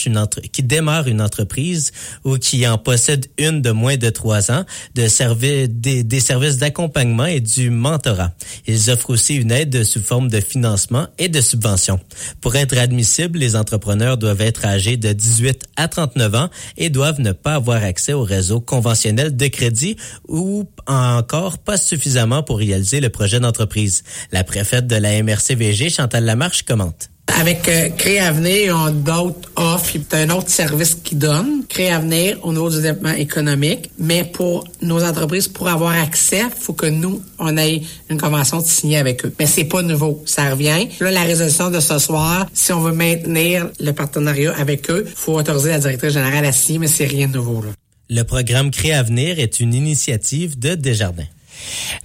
une 1.07 1.21
entreprise 1.21 1.91
ou 2.23 2.37
qui 2.37 2.65
en 2.65 2.77
possèdent 2.77 3.27
une 3.37 3.61
de 3.61 3.71
moins 3.71 3.97
de 3.97 4.09
trois 4.09 4.49
ans 4.49 4.63
des, 4.95 5.67
des 5.67 6.19
services 6.21 6.55
d'accompagnement 6.55 7.25
et 7.25 7.41
du 7.41 7.69
mentorat. 7.69 8.31
Ils 8.65 8.89
offrent 8.89 9.09
aussi 9.09 9.35
une 9.35 9.51
aide 9.51 9.83
sous 9.83 10.01
forme 10.01 10.29
de 10.29 10.39
financement 10.39 11.07
et 11.19 11.27
de 11.27 11.41
subvention. 11.41 11.99
Pour 12.39 12.55
être 12.55 12.77
admissibles, 12.77 13.39
les 13.39 13.57
entrepreneurs 13.57 14.17
doivent 14.17 14.39
être 14.39 14.63
âgés 14.63 14.95
de 14.95 15.11
18 15.11 15.63
à 15.75 15.89
39 15.89 16.35
ans 16.35 16.49
et 16.77 16.89
doivent 16.89 17.19
ne 17.19 17.33
pas 17.41 17.55
avoir 17.55 17.83
accès 17.83 18.13
au 18.13 18.23
réseau 18.23 18.61
conventionnel 18.61 19.35
de 19.35 19.47
crédit 19.47 19.97
ou 20.27 20.65
encore 20.87 21.57
pas 21.57 21.77
suffisamment 21.77 22.43
pour 22.43 22.57
réaliser 22.57 22.99
le 22.99 23.09
projet 23.09 23.39
d'entreprise. 23.39 24.03
La 24.31 24.43
préfète 24.43 24.87
de 24.87 24.95
la 24.95 25.21
MRCVG, 25.23 25.89
Chantal 25.89 26.25
Lamarche, 26.25 26.63
commente. 26.63 27.09
Avec 27.39 27.67
euh, 27.67 27.89
Créavenir, 27.89 28.75
on 28.75 28.85
a 28.85 28.91
d'autres 28.91 29.49
offres. 29.55 29.91
C'est 29.93 30.13
un 30.17 30.29
autre 30.29 30.49
service 30.49 30.95
qui 30.95 31.15
donne. 31.15 31.63
Créavenir 31.67 32.37
au 32.43 32.51
niveau 32.51 32.69
du 32.69 32.81
développement 32.81 33.13
économique. 33.13 33.89
Mais 33.97 34.23
pour 34.23 34.65
nos 34.81 35.03
entreprises, 35.03 35.47
pour 35.47 35.67
avoir 35.67 35.93
accès, 35.93 36.43
faut 36.59 36.73
que 36.73 36.85
nous, 36.87 37.21
on 37.39 37.57
ait 37.57 37.81
une 38.09 38.19
convention 38.19 38.59
de 38.61 38.65
signer 38.65 38.97
avec 38.97 39.25
eux. 39.25 39.33
Mais 39.39 39.47
c'est 39.47 39.63
pas 39.63 39.81
nouveau. 39.81 40.21
Ça 40.25 40.51
revient. 40.51 40.87
Là, 40.99 41.11
la 41.11 41.23
résolution 41.23 41.69
de 41.69 41.79
ce 41.79 41.97
soir, 41.99 42.47
si 42.53 42.73
on 42.73 42.81
veut 42.81 42.93
maintenir 42.93 43.69
le 43.79 43.91
partenariat 43.91 44.53
avec 44.57 44.89
eux, 44.89 45.05
faut 45.15 45.33
autoriser 45.37 45.69
la 45.69 45.79
directrice 45.79 46.13
générale 46.13 46.45
à 46.45 46.51
signer, 46.51 46.79
mais 46.79 46.87
c'est 46.87 47.05
rien 47.05 47.27
de 47.27 47.33
nouveau, 47.33 47.61
là. 47.61 47.69
Le 48.13 48.23
programme 48.23 48.71
Créavenir 48.71 49.39
est 49.39 49.61
une 49.61 49.73
initiative 49.73 50.59
de 50.59 50.75
Desjardins. 50.75 51.27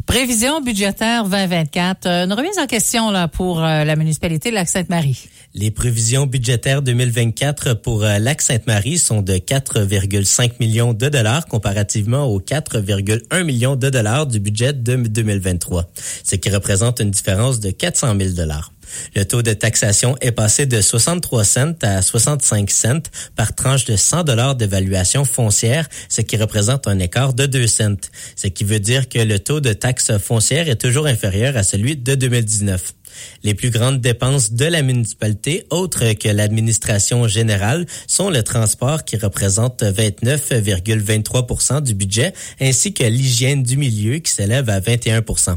Prévision 0.07 0.61
budgétaire 0.61 1.24
2024. 1.24 2.07
Euh, 2.07 2.24
Une 2.24 2.32
remise 2.32 2.59
en 2.59 2.66
question 2.66 3.11
là, 3.11 3.28
pour 3.28 3.62
euh, 3.62 3.84
la 3.84 3.96
municipalité 3.96 4.50
de 4.50 4.54
Lac-Sainte-Marie. 4.54 5.28
Les 5.54 5.70
prévisions 5.70 6.26
budgétaires 6.26 6.82
2024 6.82 7.74
pour 7.74 8.04
euh, 8.04 8.18
Lac-Sainte-Marie 8.18 8.98
sont 8.98 9.22
de 9.22 9.34
4,5 9.34 10.52
millions 10.61 10.92
de 10.92 11.09
dollars 11.09 11.46
comparativement 11.46 12.24
aux 12.24 12.40
4,1 12.40 13.42
millions 13.44 13.76
de 13.76 13.88
dollars 13.88 14.26
du 14.26 14.38
budget 14.38 14.72
de 14.72 14.96
2023, 14.96 15.86
ce 16.24 16.36
qui 16.36 16.50
représente 16.50 17.00
une 17.00 17.11
différence 17.11 17.61
de 17.61 17.70
400 17.70 18.14
000 18.18 18.30
dollars. 18.34 18.72
Le 19.14 19.24
taux 19.24 19.43
de 19.43 19.53
taxation 19.53 20.16
est 20.20 20.32
passé 20.32 20.66
de 20.66 20.80
63 20.80 21.45
cents 21.45 21.72
à 21.82 22.03
65 22.03 22.70
cents 22.70 23.03
par 23.34 23.55
tranche 23.55 23.84
de 23.84 23.97
100 23.97 24.24
dollars 24.24 24.55
d'évaluation 24.55 25.24
foncière, 25.24 25.89
ce 26.09 26.20
qui 26.20 26.37
représente 26.37 26.87
un 26.89 26.99
écart 26.99 27.34
de 27.34 27.47
2 27.47 27.66
cents, 27.66 28.11
ce 28.37 28.47
qui 28.47 28.64
veut 28.64 28.80
dire 28.80 29.09
que 29.09 29.18
le 29.18 29.39
taux 29.39 29.61
de 29.61 29.72
taxe 29.72 30.16
foncière 30.18 30.68
est 30.68 30.80
toujours 30.80 31.07
inférieur 31.07 31.57
à 31.57 31.62
celui 31.62 31.97
de 31.97 32.14
2019. 32.14 32.93
Les 33.42 33.54
plus 33.54 33.70
grandes 33.70 34.00
dépenses 34.00 34.52
de 34.52 34.64
la 34.64 34.82
municipalité, 34.82 35.66
autres 35.70 36.12
que 36.14 36.28
l'administration 36.28 37.28
générale, 37.28 37.86
sont 38.06 38.30
le 38.30 38.42
transport 38.42 39.04
qui 39.04 39.16
représente 39.16 39.82
29,23 39.82 41.82
du 41.82 41.94
budget, 41.94 42.32
ainsi 42.60 42.92
que 42.92 43.04
l'hygiène 43.04 43.62
du 43.62 43.76
milieu 43.76 44.18
qui 44.18 44.32
s'élève 44.32 44.70
à 44.70 44.80
21% 44.80 45.56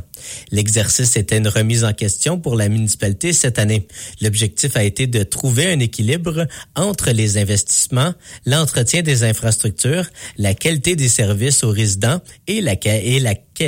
L'exercice 0.51 1.15
était 1.15 1.37
une 1.37 1.47
remise 1.47 1.83
en 1.83 1.93
question 1.93 2.39
pour 2.39 2.55
la 2.55 2.69
municipalité 2.69 3.33
cette 3.33 3.59
année. 3.59 3.87
L'objectif 4.21 4.75
a 4.75 4.83
été 4.83 5.07
de 5.07 5.23
trouver 5.23 5.71
un 5.71 5.79
équilibre 5.79 6.47
entre 6.75 7.11
les 7.11 7.37
investissements, 7.37 8.13
l'entretien 8.45 9.01
des 9.01 9.23
infrastructures, 9.23 10.05
la 10.37 10.53
qualité 10.53 10.95
des 10.95 11.09
services 11.09 11.63
aux 11.63 11.71
résidents 11.71 12.21
et 12.47 12.61
la, 12.61 12.75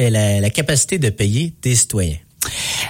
la 0.10 0.50
capacité 0.50 1.00
de 1.00 1.10
payer 1.10 1.54
des 1.62 1.76
citoyens. 1.76 2.18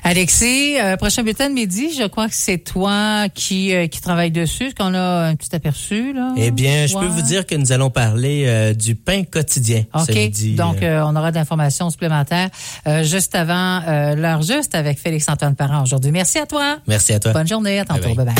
Alexis, 0.04 0.80
euh, 0.80 0.98
prochain 0.98 1.24
bulletin 1.24 1.50
de 1.50 1.54
midi, 1.54 1.90
je 1.98 2.08
crois 2.08 2.28
que 2.28 2.36
c'est 2.36 2.58
toi 2.58 3.26
qui, 3.34 3.74
euh, 3.76 3.88
qui 3.88 4.02
travaille 4.02 4.32
dessus. 4.32 4.68
Est-ce 4.68 4.76
qu'on 4.76 4.94
a 4.94 5.28
un 5.28 5.36
petit 5.36 5.56
aperçu, 5.56 6.14
là? 6.14 6.34
Eh 6.38 6.52
bien, 6.52 6.88
je 6.88 6.98
peux 6.98 7.06
vous 7.06 7.22
dire 7.22 7.46
que 7.46 7.56
nous 7.56 7.72
allons 7.72 7.90
parler 7.90 8.46
euh, 8.48 8.74
du 8.74 8.96
pain 8.96 9.24
quotidien. 9.24 9.84
ce 9.96 10.12
OK. 10.12 10.16
midi, 10.16 10.56
Donc, 10.56 10.82
euh, 10.82 11.00
euh, 11.02 11.06
on 11.06 11.16
aura 11.16 11.32
d'informations 11.32 11.90
supplémentaires 11.90 12.50
euh, 12.88 13.04
juste 13.04 13.36
avant 13.36 13.82
euh, 13.88 14.16
l'heure 14.16 14.42
juste 14.42 14.76
avec 14.76 15.00
Félix-Antoine 15.00 15.56
Parent 15.56 15.84
aujourd'hui. 15.84 16.12
Merci 16.12 16.40
à 16.40 16.46
toi. 16.46 16.78
Merci 16.88 17.14
à 17.14 17.20
toi. 17.20 17.34
Bonne 17.34 17.48
journée. 17.48 17.80
À 17.80 17.86
tantôt. 17.86 18.04
Bye 18.04 18.16
Bye 18.16 18.26
bye. 18.26 18.36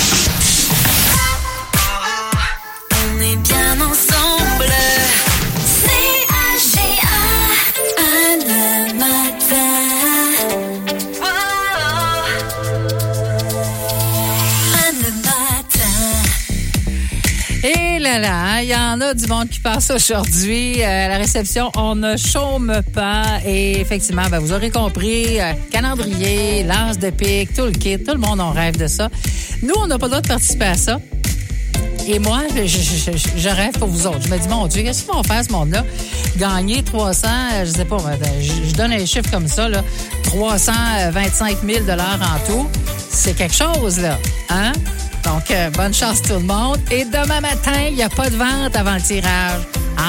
On 2.94 3.22
est 3.22 3.36
bien 3.36 3.86
ensemble. 3.86 4.11
Là, 18.20 18.62
il 18.62 18.68
y 18.68 18.76
en 18.76 19.00
a 19.00 19.14
du 19.14 19.26
monde 19.28 19.48
qui 19.48 19.62
passe 19.62 19.90
aujourd'hui. 19.90 20.82
Euh, 20.82 21.06
à 21.06 21.08
la 21.08 21.18
réception, 21.18 21.72
on 21.78 21.96
ne 21.96 22.18
chôme 22.18 22.82
pas. 22.94 23.40
Et 23.46 23.80
effectivement, 23.80 24.24
ben, 24.30 24.40
vous 24.40 24.52
aurez 24.52 24.70
compris, 24.70 25.40
euh, 25.40 25.54
calendrier, 25.72 26.64
lance 26.64 27.00
de 27.00 27.10
pique, 27.10 27.54
tout 27.54 27.66
le 27.66 27.72
kit, 27.72 27.98
tout 27.98 28.12
le 28.12 28.20
monde 28.20 28.42
en 28.42 28.52
rêve 28.52 28.76
de 28.78 28.88
ça. 28.88 29.10
Nous, 29.64 29.74
on 29.78 29.88
n'a 29.88 29.98
pas 29.98 30.08
le 30.08 30.12
droit 30.12 30.22
de 30.22 30.28
participer 30.28 30.66
à 30.66 30.76
ça. 30.76 31.00
Et 32.06 32.20
moi, 32.20 32.42
je, 32.54 33.50
rêve 33.50 33.80
pour 33.80 33.88
vous 33.88 34.06
autres. 34.08 34.24
Je 34.26 34.30
me 34.30 34.38
dis, 34.38 34.48
mon 34.50 34.68
Dieu, 34.68 34.84
qu'est-ce 34.84 35.04
qu'ils 35.04 35.14
vont 35.14 35.24
faire, 35.24 35.44
ce 35.46 35.52
monde-là? 35.54 35.86
Gagner 36.36 36.84
300, 36.84 37.28
euh, 37.28 37.66
je 37.66 37.72
sais 37.72 37.86
pas, 37.86 37.98
moi, 37.98 38.12
je, 38.42 38.70
je 38.70 38.76
donne 38.76 38.92
un 38.92 39.06
chiffre 39.06 39.32
comme 39.32 39.48
ça, 39.48 39.70
là, 39.70 39.84
325 40.24 41.58
000 41.66 41.86
en 41.90 42.52
tout. 42.52 42.68
C'est 43.10 43.38
quelque 43.38 43.56
chose, 43.56 44.00
là. 44.00 44.18
Hein? 44.50 44.74
Donc, 45.24 45.50
euh, 45.52 45.70
bonne 45.72 45.94
chance 45.94 46.22
tout 46.22 46.34
le 46.34 46.40
monde. 46.40 46.80
Et 46.92 47.06
demain 47.06 47.42
matin, 47.42 47.74
il 47.90 47.96
n'y 47.96 48.04
a 48.04 48.10
pas 48.10 48.30
de 48.30 48.36
vente 48.36 48.76
avant 48.76 48.96
le 48.96 49.02
tirage. 49.02 49.62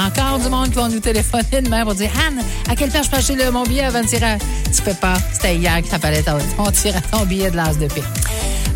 Encore 0.07 0.39
du 0.39 0.49
monde 0.49 0.71
qui 0.71 0.77
va 0.77 0.89
nous 0.89 1.01
téléphoner 1.01 1.61
demain 1.63 1.85
pour 1.85 1.95
dire 1.95 2.11
Anne, 2.27 2.43
à 2.71 2.75
quelle 2.77 2.91
place 2.91 3.07
je 3.07 3.11
peux 3.11 3.17
acheter 3.19 3.51
mon 3.51 3.63
billet 3.65 3.85
avant 3.85 4.01
le 4.01 4.07
tirage? 4.07 4.41
Tu 4.75 4.81
peux 4.83 4.95
pas. 4.95 5.15
C'était 5.33 5.57
hier 5.57 5.83
que 5.83 5.89
ça 5.89 5.99
fallait 5.99 6.23
ton, 6.23 6.39
tirage- 6.71 7.03
ton 7.11 7.25
billet 7.27 7.51
de 7.51 7.57
l'as 7.57 7.75
de 7.77 7.87
pique. 7.87 8.05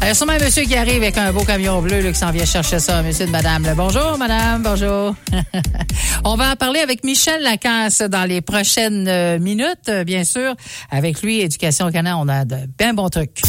Il 0.02 0.08
y 0.08 0.10
a 0.10 0.14
sûrement 0.14 0.34
un 0.34 0.38
monsieur 0.44 0.64
qui 0.64 0.76
arrive 0.76 1.02
avec 1.02 1.16
un 1.16 1.32
beau 1.32 1.42
camion 1.42 1.80
bleu 1.80 2.00
là, 2.00 2.12
qui 2.12 2.18
s'en 2.18 2.30
vient 2.30 2.44
chercher 2.44 2.78
ça, 2.78 3.02
monsieur 3.02 3.24
de 3.26 3.30
madame. 3.30 3.66
Bonjour, 3.76 4.18
madame, 4.18 4.62
bonjour. 4.62 5.14
On 6.24 6.36
va 6.36 6.52
en 6.52 6.56
parler 6.56 6.80
avec 6.80 7.02
Michel 7.02 7.42
Lacasse 7.42 8.02
dans 8.02 8.24
les 8.24 8.40
prochaines 8.42 9.06
euh, 9.08 9.38
minutes, 9.38 9.88
euh, 9.88 10.04
bien 10.04 10.24
sûr. 10.24 10.54
Avec 10.90 11.22
lui, 11.22 11.40
Éducation 11.40 11.90
Canada, 11.90 12.18
on 12.18 12.28
a 12.28 12.44
de 12.44 12.56
bien 12.78 12.92
bons 12.92 13.08
trucs. 13.08 13.40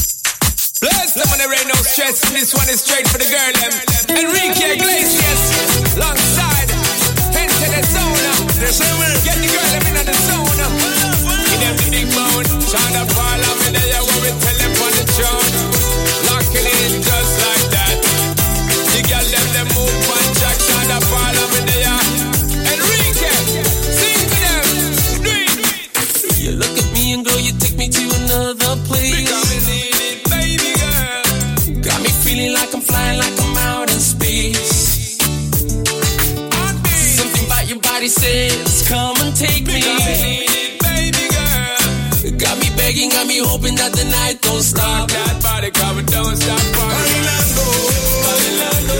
Bless 0.79 1.13
them 1.17 1.25
on 1.33 1.39
the 1.41 1.49
rain, 1.49 1.65
no 1.67 1.73
stress. 1.81 2.21
This 2.29 2.53
one 2.53 2.69
is 2.69 2.81
straight 2.85 3.07
for 3.09 3.17
the 3.17 3.25
girl, 3.25 3.51
them. 3.57 3.73
Enrique 4.13 4.77
Iglesias, 4.77 5.41
alongside. 5.97 6.69
Into 7.33 7.67
the 7.73 7.81
zone. 7.81 8.13
Get 9.25 9.37
the 9.41 9.49
girl, 9.49 9.69
them 9.73 9.85
in 9.89 10.05
the 10.05 10.13
zone. 10.13 10.45
Give 11.49 11.61
them 11.65 11.75
the 11.81 11.87
big 11.89 12.07
bone. 12.13 12.45
Up 12.93 13.09
all 13.17 13.41
of 13.41 13.57
me 13.65 13.69
there, 13.73 14.01
what 14.05 14.21
we 14.21 14.29
tell 14.37 14.57
them 14.61 14.73
on 14.77 14.91
the 14.93 15.05
throne. 15.17 15.49
Locking 16.29 16.67
in 16.67 17.01
just 17.01 17.33
like 17.41 17.46
flying 32.87 33.19
like 33.19 33.35
I'm 33.39 33.57
out 33.71 33.89
in 33.93 33.99
space. 33.99 35.17
Something 37.17 37.45
about 37.45 37.65
your 37.69 37.79
body 37.79 38.07
says, 38.07 38.87
come 38.87 39.15
and 39.23 39.35
take 39.35 39.65
me. 39.67 39.81
baby 40.81 41.23
girl. 41.35 42.37
Got 42.37 42.55
me 42.59 42.69
begging, 42.75 43.09
got 43.09 43.27
me 43.27 43.37
hoping 43.39 43.75
that 43.75 43.91
the 43.93 44.05
night 44.05 44.41
don't 44.41 44.61
stop. 44.61 45.09
That 45.09 45.41
body 45.43 45.71
cover 45.71 46.03
don't 46.03 46.35
stop. 46.37 46.61
Bailando, 46.77 47.67
bailando, 48.25 48.99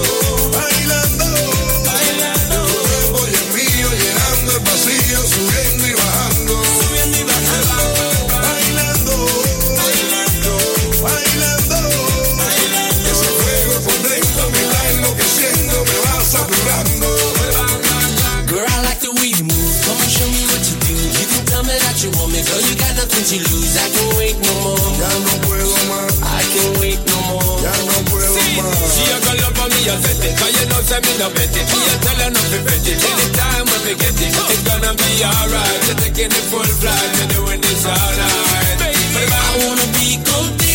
Once 23.28 23.44
you 23.44 23.60
lose, 23.60 23.76
I 23.76 23.92
can't 23.92 24.16
wait 24.16 24.40
no 24.40 24.54
more. 24.64 24.80
Ya 24.96 25.12
no 25.20 25.36
puedo 25.44 25.76
más. 25.92 26.16
I 26.24 26.48
can't 26.48 26.80
wait 26.80 27.00
no 27.12 27.20
more. 27.28 27.60
Ya 27.60 27.76
no 27.84 28.00
puedo 28.08 28.32
más. 28.56 28.96
She 28.96 29.04
a 29.04 29.20
gonna 29.20 29.44
love 29.44 29.68
me, 29.68 29.84
I 29.84 30.00
bet 30.00 30.24
it. 30.24 30.32
Cause 30.40 30.56
you 30.56 30.64
know, 30.72 30.80
me 30.80 31.14
no 31.20 31.28
bet 31.36 31.52
it. 31.52 31.68
Me 31.68 31.80
a 31.92 31.96
tell 32.08 32.24
her 32.24 32.32
not 32.32 32.48
to 32.56 32.60
bet 32.64 32.88
it. 32.88 33.04
Anytime 33.04 33.68
when 33.68 33.82
we 33.84 33.94
get 34.00 34.16
it, 34.16 34.32
it's 34.32 34.64
gonna 34.64 34.96
be 34.96 35.28
alright. 35.28 35.88
You're 35.92 36.00
taking 36.08 36.30
the 36.32 36.42
full 36.48 36.64
flight, 36.80 37.12
you're 37.20 37.44
doing 37.44 37.60
this 37.60 37.84
all 37.84 38.12
night. 38.16 38.96
But 39.12 39.28
I 39.28 39.60
wanna 39.60 39.88
be 39.92 40.24
good. 40.24 40.67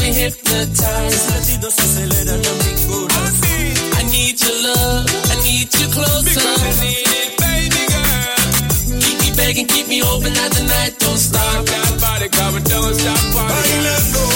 me 0.00 0.12
hypnotized. 0.12 1.30
I 3.98 4.02
need 4.10 4.40
your 4.40 4.56
love, 4.62 5.06
I 5.30 5.36
need 5.44 5.68
you 5.78 5.88
closer. 5.92 6.40
I 6.40 6.72
need 6.80 7.06
it, 7.20 7.30
baby 7.38 7.82
girl. 7.92 9.00
Keep 9.00 9.16
me 9.20 9.28
begging, 9.36 9.66
keep 9.66 9.88
me 9.88 10.02
open, 10.02 10.32
not 10.32 10.52
tonight, 10.52 10.98
don't 10.98 11.18
stop. 11.18 11.64
That 11.66 12.00
body 12.00 12.28
coming, 12.28 12.64
don't 12.64 12.94
stop. 12.94 13.18
Bailando. 13.34 14.29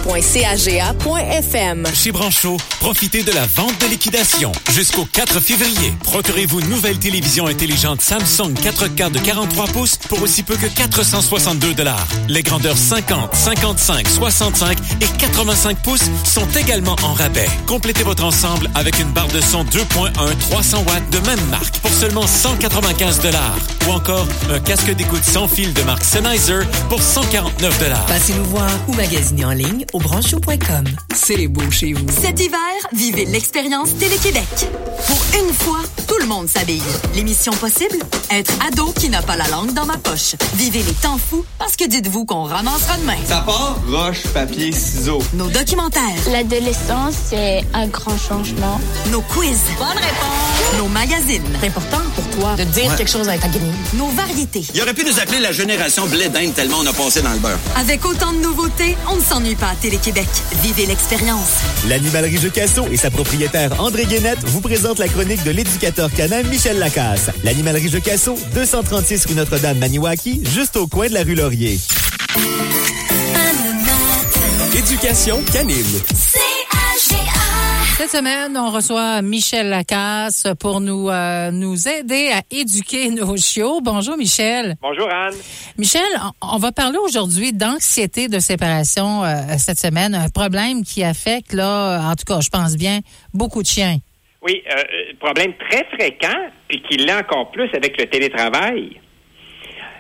Chez 1.94 2.12
Brancho, 2.12 2.58
profitez 2.80 3.24
de 3.24 3.32
la 3.32 3.46
vente 3.46 3.80
de 3.82 3.88
liquidation 3.88 4.52
jusqu'au 4.72 5.06
4 5.06 5.40
février. 5.40 5.94
Procurez-vous 6.04 6.60
une 6.62 6.70
nouvelle 6.70 6.98
télévision 6.98 7.48
intelligente 7.48 8.02
Samsung 8.02 8.54
4K 8.54 9.12
de 9.12 9.20
43 9.20 9.68
pouces 9.68 9.98
pour 10.10 10.22
aussi 10.22 10.44
peu 10.44 10.56
que 10.56 10.68
462 10.68 11.74
dollars. 11.74 12.08
Les 12.28 12.44
grandeurs 12.44 12.78
50, 12.78 13.34
55, 13.34 14.08
65 14.08 14.78
et 15.02 15.08
85 15.20 15.78
pouces 15.82 16.10
sont 16.24 16.48
également 16.60 16.96
en 17.04 17.14
rabais. 17.14 17.48
Complétez 17.66 18.04
votre 18.04 18.24
ensemble 18.24 18.70
avec 18.76 19.00
une 19.00 19.10
barre 19.12 19.28
de 19.30 19.42
son 19.42 19.64
2.1 19.64 20.12
300 20.40 20.75
watts 20.80 21.10
de 21.12 21.20
même 21.20 21.44
marque 21.50 21.80
pour 21.80 21.92
seulement 21.92 22.26
195 22.26 23.20
dollars. 23.20 23.56
Ou 23.88 23.92
encore 23.92 24.28
un 24.52 24.60
casque 24.60 24.92
d'écoute 24.92 25.24
sans 25.24 25.48
fil 25.48 25.74
de 25.74 25.82
marque 25.84 26.04
Sennheiser 26.04 26.62
pour 26.90 27.02
149 27.02 27.80
dollars. 27.80 28.06
Passez 28.06 28.34
nous 28.34 28.46
voir 28.46 28.70
ou 28.88 28.94
magasinez 28.94 29.46
en 29.46 29.52
ligne 29.52 29.86
au 29.94 30.00
branchou.com. 30.00 30.86
C'est 31.14 31.48
beau 31.48 31.70
chez 31.72 31.94
vous. 31.94 32.06
Cet 32.22 32.40
hiver, 32.40 32.60
vivez 32.94 33.26
l'expérience 33.26 33.96
Télé-Québec. 33.98 34.46
Pour 35.08 35.42
une 35.42 35.54
fois, 35.54 35.80
tout 36.08 36.18
le 36.20 36.26
monde 36.26 36.48
s'habille. 36.48 36.82
L'émission 37.16 37.52
possible? 37.54 37.98
Être 38.32 38.54
ado 38.68 38.94
qui 39.00 39.10
n'a 39.10 39.22
pas 39.22 39.36
la 39.36 39.48
langue 39.48 39.74
dans 39.74 39.86
ma 39.86 39.98
poche. 39.98 40.36
Vivez 40.56 40.84
les 40.84 40.94
temps 40.94 41.18
fous 41.18 41.46
parce 41.60 41.76
que 41.76 41.88
dites-vous 41.88 42.26
qu'on 42.26 42.44
ramassera 42.44 42.98
demain. 42.98 43.18
Ça 43.28 43.42
part, 43.42 43.78
roche, 43.90 44.24
papier, 44.34 44.72
ciseaux. 44.72 45.22
Nos 45.34 45.50
documentaires. 45.50 46.02
L'adolescence, 46.32 47.16
c'est 47.30 47.64
un 47.74 47.88
grand 47.88 48.18
changement. 48.18 48.80
Nos 49.12 49.22
quiz. 49.22 49.60
Bonne 49.78 49.88
réponse. 49.98 50.65
Nos 50.78 50.88
magazines. 50.90 51.44
C'est 51.62 51.68
important 51.68 52.02
pour 52.16 52.28
toi 52.32 52.56
de 52.58 52.64
dire 52.66 52.90
Ouais. 52.92 52.98
quelque 52.98 53.10
chose 53.12 53.28
avec 53.30 53.40
ta 53.42 53.48
grille. 53.48 53.72
Nos 53.94 54.10
variétés. 54.10 54.64
Il 54.74 54.82
aurait 54.82 54.94
pu 54.94 55.06
nous 55.06 55.18
appeler 55.20 55.40
la 55.40 55.54
génération 55.54 56.06
blé 56.08 56.28
d'Inde 56.28 56.54
tellement 56.54 56.80
on 56.82 56.86
a 56.86 56.92
passé 56.92 57.22
dans 57.22 57.32
le 57.32 57.40
beurre. 57.40 57.58
Avec 57.78 58.04
autant 58.06 58.34
de 58.34 58.40
nouveautés, 58.40 58.98
on 59.10 59.16
ne 59.16 59.22
s'ennuie 59.22 59.56
pas 59.56 59.70
à 59.70 59.76
Télé-Québec. 59.76 60.28
Vivez 60.62 60.86
l'expérience. 60.86 61.48
L'animalerie 61.88 62.38
Jocasso 62.42 62.88
et 62.92 62.98
sa 62.98 63.10
propriétaire 63.10 63.80
André 63.82 64.06
Guénette 64.06 64.44
vous 64.46 64.60
présentent 64.62 65.00
la 65.00 65.08
chronique 65.08 65.44
de 65.44 65.52
l'éducateur 65.52 66.12
canin 66.12 66.44
Michel 66.44 66.78
Lacasse. 66.78 67.30
L'animalerie 67.44 67.90
Jocasso, 67.90 68.38
236 68.54 69.26
rue 69.28 69.36
Notre-Dame 69.36 69.78
Maniwaki, 69.78 70.42
juste 70.54 70.76
au 70.76 70.88
coin 70.88 71.08
de 71.08 71.14
la 71.14 71.24
rue 71.24 71.36
Laurier. 71.36 71.80
Éducation 74.78 75.42
canine. 75.54 76.02
Cette 77.98 78.10
semaine, 78.10 78.58
on 78.58 78.72
reçoit 78.72 79.22
Michel 79.22 79.70
Lacasse 79.70 80.48
pour 80.60 80.82
nous, 80.82 81.10
euh, 81.10 81.50
nous 81.52 81.88
aider 81.88 82.30
à 82.30 82.42
éduquer 82.52 83.10
nos 83.10 83.38
chiots. 83.38 83.80
Bonjour, 83.82 84.18
Michel. 84.18 84.76
Bonjour, 84.82 85.10
Anne. 85.10 85.34
Michel, 85.78 86.02
on 86.42 86.58
va 86.58 86.74
parler 86.74 86.98
aujourd'hui 86.98 87.54
d'anxiété 87.54 88.28
de 88.28 88.40
séparation 88.40 89.24
euh, 89.24 89.36
cette 89.58 89.80
semaine, 89.80 90.14
un 90.14 90.28
problème 90.28 90.84
qui 90.84 91.06
affecte, 91.06 91.54
là, 91.54 92.02
en 92.12 92.16
tout 92.16 92.26
cas, 92.28 92.42
je 92.42 92.50
pense 92.50 92.76
bien, 92.76 93.00
beaucoup 93.34 93.62
de 93.62 93.68
chiens. 93.68 94.00
Oui, 94.42 94.62
euh, 94.70 94.76
euh, 94.76 95.14
problème 95.18 95.54
très 95.58 95.86
fréquent, 95.86 96.50
puis 96.68 96.82
qui 96.82 96.98
l'est 96.98 97.16
encore 97.16 97.50
plus 97.52 97.70
avec 97.74 97.98
le 97.98 98.08
télétravail. 98.08 99.00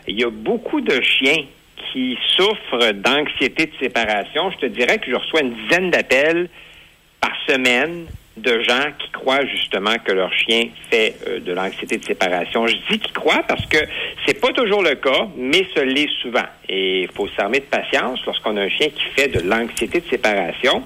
Il 0.05 0.19
y 0.19 0.23
a 0.25 0.29
beaucoup 0.29 0.81
de 0.81 1.01
chiens 1.01 1.45
qui 1.93 2.17
souffrent 2.35 2.91
d'anxiété 2.91 3.67
de 3.67 3.71
séparation. 3.79 4.51
Je 4.51 4.57
te 4.57 4.65
dirais 4.65 4.97
que 4.97 5.09
je 5.09 5.15
reçois 5.15 5.43
une 5.43 5.55
dizaine 5.63 5.91
d'appels 5.91 6.49
par 7.25 7.35
semaine 7.47 8.05
de 8.37 8.61
gens 8.61 8.91
qui 8.99 9.09
croient 9.11 9.45
justement 9.45 9.95
que 10.03 10.11
leur 10.11 10.31
chien 10.33 10.67
fait 10.91 11.15
euh, 11.27 11.39
de 11.39 11.53
l'anxiété 11.53 11.97
de 11.97 12.03
séparation. 12.03 12.67
Je 12.67 12.75
dis 12.91 12.99
qu'ils 12.99 13.13
croient 13.13 13.43
parce 13.47 13.65
que 13.67 13.77
c'est 14.25 14.39
pas 14.39 14.51
toujours 14.51 14.83
le 14.83 14.95
cas, 14.95 15.27
mais 15.37 15.65
ce 15.73 15.81
l'est 15.81 16.09
souvent. 16.21 16.45
Et 16.67 17.03
il 17.03 17.09
faut 17.11 17.27
s'armer 17.37 17.59
de 17.59 17.65
patience 17.65 18.19
lorsqu'on 18.25 18.57
a 18.57 18.61
un 18.61 18.69
chien 18.69 18.87
qui 18.89 19.03
fait 19.15 19.29
de 19.29 19.39
l'anxiété 19.47 20.01
de 20.01 20.09
séparation. 20.09 20.83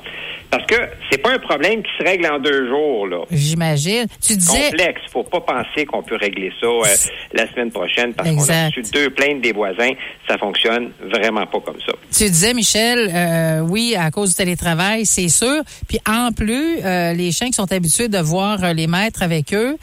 Parce 0.52 0.66
que 0.66 0.76
c'est 1.12 1.20
pas 1.20 1.32
un 1.32 1.38
problème 1.38 1.84
qui 1.84 1.92
se 2.00 2.04
règle 2.04 2.26
en 2.26 2.40
deux 2.40 2.68
jours, 2.68 3.08
là. 3.08 3.20
J'imagine. 3.30 4.08
Tu 4.20 4.36
disais. 4.36 4.72
Complexe. 4.72 5.02
Faut 5.12 5.24
pas 5.24 5.42
penser 5.42 5.86
qu'on 5.86 6.02
peut 6.02 6.16
régler 6.16 6.52
ça 6.60 6.66
euh, 6.66 6.84
la 7.34 7.48
semaine 7.52 7.72
prochaine 7.72 8.14
parce 8.14 8.30
qu'on 8.30 8.50
a 8.50 8.66
reçu 8.68 8.82
deux 8.92 9.12
plaintes 9.12 9.42
des 9.42 9.52
voisins. 9.52 9.92
Ça 10.28 10.40
fonctionne 10.40 10.92
vraiment 11.02 11.46
pas 11.46 11.60
comme 11.60 11.80
ça. 11.86 11.94
Tu 12.12 12.24
disais, 12.24 12.56
Michel, 12.56 13.12
euh, 13.14 13.60
oui, 13.60 13.96
à 13.96 14.10
cause 14.10 14.30
du 14.30 14.36
télétravail, 14.36 15.06
c'est 15.06 15.30
sûr. 15.30 15.62
Puis 15.88 16.00
en 16.08 16.32
plus, 16.32 16.80
euh, 16.84 17.14
les 17.14 17.32
chiens 17.40 17.48
qui 17.48 17.53
sont 17.53 17.72
habitués 17.72 18.07
de 18.10 18.18
voir 18.20 18.64
euh, 18.64 18.74
les 18.74 18.88
maîtres 18.88 19.22
avec 19.24 19.53
eux, 19.53 19.78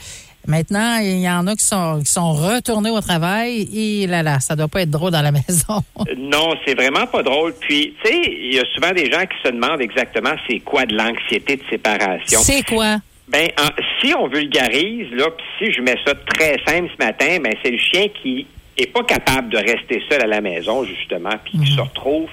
maintenant, 0.47 0.97
il 1.01 1.19
y 1.19 1.29
en 1.29 1.45
a 1.47 1.55
qui 1.55 1.65
sont, 1.65 1.99
qui 1.99 2.11
sont 2.11 2.31
retournés 2.33 2.89
au 2.91 3.01
travail. 3.01 3.67
Et 3.73 4.07
là, 4.07 4.23
là, 4.23 4.39
ça 4.39 4.55
doit 4.55 4.67
pas 4.67 4.81
être 4.83 4.91
drôle 4.91 5.11
dans 5.11 5.21
la 5.21 5.31
maison. 5.39 5.81
Non, 6.17 6.53
c'est 6.65 6.75
vraiment 6.75 7.07
pas 7.07 7.23
drôle. 7.23 7.53
Puis, 7.59 7.93
tu 8.03 8.09
sais, 8.11 8.21
il 8.25 8.55
y 8.55 8.59
a 8.59 8.63
souvent 8.75 8.91
des 8.93 9.11
gens 9.11 9.21
qui 9.25 9.37
se 9.43 9.51
demandent 9.51 9.81
exactement 9.81 10.31
c'est 10.49 10.59
quoi 10.59 10.85
de 10.85 10.95
l'anxiété 10.95 11.57
de 11.57 11.63
séparation. 11.69 12.39
c'est 12.41 12.63
quoi? 12.63 12.97
Ben, 13.27 13.47
en- 13.59 13.81
si 14.01 14.13
on 14.13 14.27
vulgarise, 14.27 15.11
là, 15.11 15.25
puis 15.35 15.45
si 15.59 15.73
je 15.73 15.81
mets 15.81 15.97
ça 16.05 16.13
très 16.15 16.55
simple 16.65 16.89
ce 16.97 17.03
matin, 17.05 17.39
ben 17.43 17.53
c'est 17.61 17.71
le 17.71 17.77
chien 17.77 18.05
qui 18.21 18.47
est 18.77 18.85
pas 18.93 19.03
capable 19.03 19.49
de 19.49 19.57
rester 19.57 20.01
seul 20.09 20.21
à 20.21 20.27
la 20.27 20.39
maison, 20.39 20.85
justement, 20.85 21.33
puis 21.43 21.59
qui 21.59 21.73
se 21.73 21.81
retrouve 21.81 22.29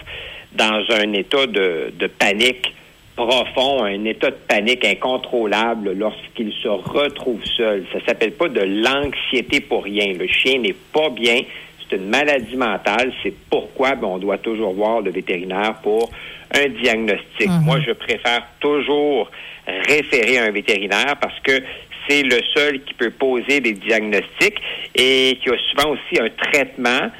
dans 0.55 0.85
un 0.91 1.13
état 1.15 1.47
de, 1.49 1.93
de 1.99 2.07
panique 2.07 2.73
profond, 3.17 3.85
un 3.85 4.05
état 4.05 4.31
de 4.31 4.37
panique 4.49 4.85
incontrôlable 4.85 5.93
lorsqu'il 5.93 6.53
se 6.53 6.69
retrouve 6.69 7.45
seul. 7.45 7.85
Ça 7.93 7.99
s'appelle 8.07 8.33
pas 8.33 8.49
de 8.49 8.61
l'anxiété 8.61 9.61
pour 9.61 9.85
rien. 9.85 10.13
Le 10.15 10.27
chien 10.27 10.59
n'est 10.59 10.77
pas 10.93 11.11
bien. 11.11 11.43
C'est 11.79 11.97
une 11.97 12.09
maladie 12.09 12.57
mentale. 12.57 13.13
C'est 13.23 13.35
pourquoi 13.51 13.95
ben, 13.95 14.09
on 14.09 14.19
doit 14.19 14.39
toujours 14.39 14.75
voir 14.75 15.01
le 15.01 15.11
vétérinaire 15.11 15.75
pour 15.83 16.11
un 16.55 16.69
diagnostic. 16.69 17.49
Moi, 17.63 17.81
je 17.81 17.93
préfère 17.93 18.47
toujours 18.61 19.31
référer 19.67 20.39
à 20.39 20.45
un 20.45 20.51
vétérinaire 20.51 21.17
parce 21.21 21.39
que 21.41 21.63
c'est 22.09 22.23
le 22.23 22.41
seul 22.55 22.83
qui 22.85 22.95
peut 22.95 23.11
poser 23.11 23.61
des 23.61 23.73
diagnostics 23.73 24.61
et 24.95 25.39
qui 25.43 25.51
a 25.51 25.57
souvent 25.71 25.93
aussi 25.93 26.21
un 26.21 26.29
traitement 26.29 27.11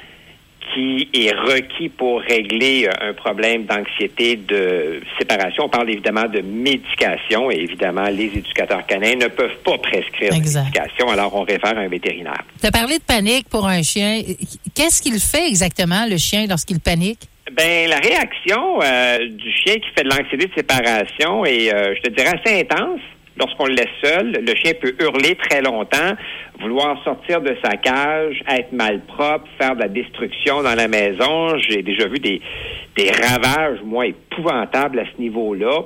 qui 0.73 1.09
est 1.13 1.31
requis 1.31 1.89
pour 1.89 2.21
régler 2.21 2.87
euh, 2.87 3.09
un 3.09 3.13
problème 3.13 3.65
d'anxiété 3.65 4.35
de 4.35 5.01
séparation. 5.19 5.65
On 5.65 5.69
parle 5.69 5.89
évidemment 5.89 6.25
de 6.25 6.41
médication 6.41 7.51
et 7.51 7.55
évidemment, 7.55 8.05
les 8.05 8.25
éducateurs 8.25 8.85
canins 8.85 9.15
ne 9.15 9.27
peuvent 9.27 9.57
pas 9.63 9.77
prescrire 9.77 10.31
de 10.31 10.37
Exact. 10.37 10.65
médication, 10.65 11.09
alors 11.09 11.35
on 11.35 11.43
réfère 11.43 11.77
à 11.77 11.81
un 11.81 11.87
vétérinaire. 11.87 12.43
Tu 12.59 12.67
as 12.67 12.71
parlé 12.71 12.97
de 12.97 13.03
panique 13.03 13.47
pour 13.49 13.67
un 13.67 13.81
chien. 13.81 14.21
Qu'est-ce 14.73 15.01
qu'il 15.01 15.19
fait 15.19 15.47
exactement, 15.47 16.05
le 16.09 16.17
chien, 16.17 16.45
lorsqu'il 16.47 16.79
panique? 16.79 17.19
Ben, 17.51 17.87
la 17.89 17.97
réaction 17.97 18.81
euh, 18.81 19.19
du 19.29 19.51
chien 19.51 19.75
qui 19.75 19.87
fait 19.95 20.03
de 20.03 20.09
l'anxiété 20.09 20.47
de 20.47 20.53
séparation 20.55 21.45
est, 21.45 21.73
euh, 21.73 21.93
je 21.95 22.01
te 22.01 22.09
dirais, 22.09 22.33
assez 22.43 22.61
intense. 22.61 23.01
Lorsqu'on 23.37 23.65
le 23.65 23.75
laisse 23.75 23.87
seul, 24.03 24.31
le 24.31 24.55
chien 24.55 24.73
peut 24.79 24.95
hurler 24.99 25.35
très 25.35 25.61
longtemps, 25.61 26.13
vouloir 26.59 27.03
sortir 27.03 27.41
de 27.41 27.55
sa 27.63 27.77
cage, 27.77 28.41
être 28.47 28.71
malpropre, 28.71 29.45
faire 29.59 29.75
de 29.75 29.81
la 29.81 29.87
destruction 29.87 30.63
dans 30.63 30.75
la 30.75 30.87
maison. 30.87 31.57
J'ai 31.57 31.81
déjà 31.81 32.07
vu 32.07 32.19
des, 32.19 32.41
ravages, 32.97 33.79
moi, 33.83 34.07
épouvantables 34.07 34.99
à 34.99 35.05
ce 35.05 35.21
niveau-là. 35.21 35.81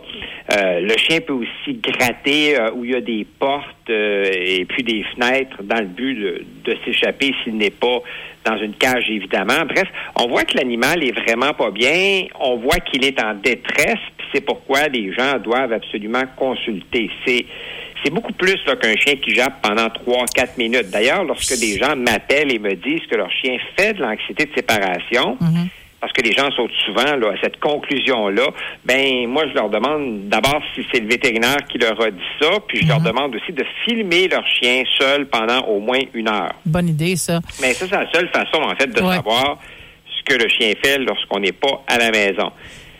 Euh, 0.55 0.79
le 0.81 0.97
chien 0.97 1.21
peut 1.21 1.33
aussi 1.33 1.73
gratter 1.75 2.59
euh, 2.59 2.71
où 2.73 2.85
il 2.85 2.91
y 2.91 2.95
a 2.95 3.01
des 3.01 3.25
portes 3.39 3.89
euh, 3.89 4.25
et 4.31 4.65
puis 4.65 4.83
des 4.83 5.03
fenêtres 5.15 5.63
dans 5.63 5.79
le 5.79 5.87
but 5.87 6.15
de 6.63 6.77
s'échapper 6.85 7.33
s'il 7.43 7.57
n'est 7.57 7.69
pas 7.71 8.01
dans 8.49 8.57
une 8.57 8.73
cage, 8.73 9.05
évidemment. 9.09 9.65
Bref, 9.67 9.87
on 10.15 10.27
voit 10.27 10.43
que 10.43 10.57
l'animal 10.57 11.03
est 11.03 11.11
vraiment 11.11 11.53
pas 11.53 11.71
bien. 11.71 12.25
On 12.39 12.57
voit 12.57 12.79
qu'il 12.79 13.05
est 13.05 13.21
en 13.21 13.35
détresse. 13.35 13.99
C'est 14.33 14.41
pourquoi 14.41 14.87
les 14.87 15.13
gens 15.13 15.37
doivent 15.39 15.73
absolument 15.73 16.23
consulter. 16.35 17.09
C'est 17.25 18.11
beaucoup 18.11 18.33
plus 18.33 18.55
qu'un 18.63 18.95
chien 18.95 19.15
qui 19.15 19.31
jappe 19.35 19.61
pendant 19.61 19.87
3-4 19.87 20.57
minutes. 20.57 20.89
D'ailleurs, 20.91 21.23
lorsque 21.23 21.59
des 21.59 21.77
gens 21.77 21.95
m'appellent 21.95 22.53
et 22.53 22.59
me 22.59 22.73
disent 22.75 23.05
que 23.09 23.17
leur 23.17 23.29
chien 23.31 23.57
fait 23.77 23.93
de 23.93 24.01
l'anxiété 24.01 24.45
de 24.45 24.53
séparation, 24.55 25.37
parce 26.01 26.13
que 26.13 26.21
les 26.21 26.33
gens 26.33 26.49
sautent 26.51 26.71
souvent 26.85 27.15
là, 27.15 27.31
à 27.31 27.41
cette 27.41 27.59
conclusion-là, 27.59 28.47
ben 28.85 29.27
moi 29.27 29.47
je 29.49 29.53
leur 29.53 29.69
demande 29.69 30.29
d'abord 30.29 30.61
si 30.73 30.85
c'est 30.91 31.01
le 31.01 31.07
vétérinaire 31.07 31.57
qui 31.69 31.77
leur 31.77 31.99
a 32.01 32.09
dit 32.09 32.19
ça, 32.41 32.51
puis 32.67 32.81
je 32.81 32.87
leur 32.87 33.01
demande 33.01 33.35
aussi 33.35 33.51
de 33.51 33.65
filmer 33.85 34.27
leur 34.27 34.45
chien 34.47 34.83
seul 34.97 35.27
pendant 35.27 35.61
au 35.67 35.79
moins 35.79 35.99
une 36.13 36.29
heure. 36.29 36.53
Bonne 36.65 36.89
idée, 36.89 37.15
ça. 37.15 37.39
Mais 37.61 37.73
ça, 37.73 37.85
c'est 37.89 37.95
la 37.95 38.11
seule 38.11 38.29
façon, 38.29 38.61
en 38.61 38.75
fait, 38.75 38.87
de 38.87 38.99
savoir 38.99 39.59
ce 40.05 40.23
que 40.23 40.41
le 40.41 40.49
chien 40.49 40.73
fait 40.81 40.97
lorsqu'on 40.99 41.39
n'est 41.39 41.51
pas 41.51 41.83
à 41.87 41.97
la 41.97 42.11
maison. 42.11 42.51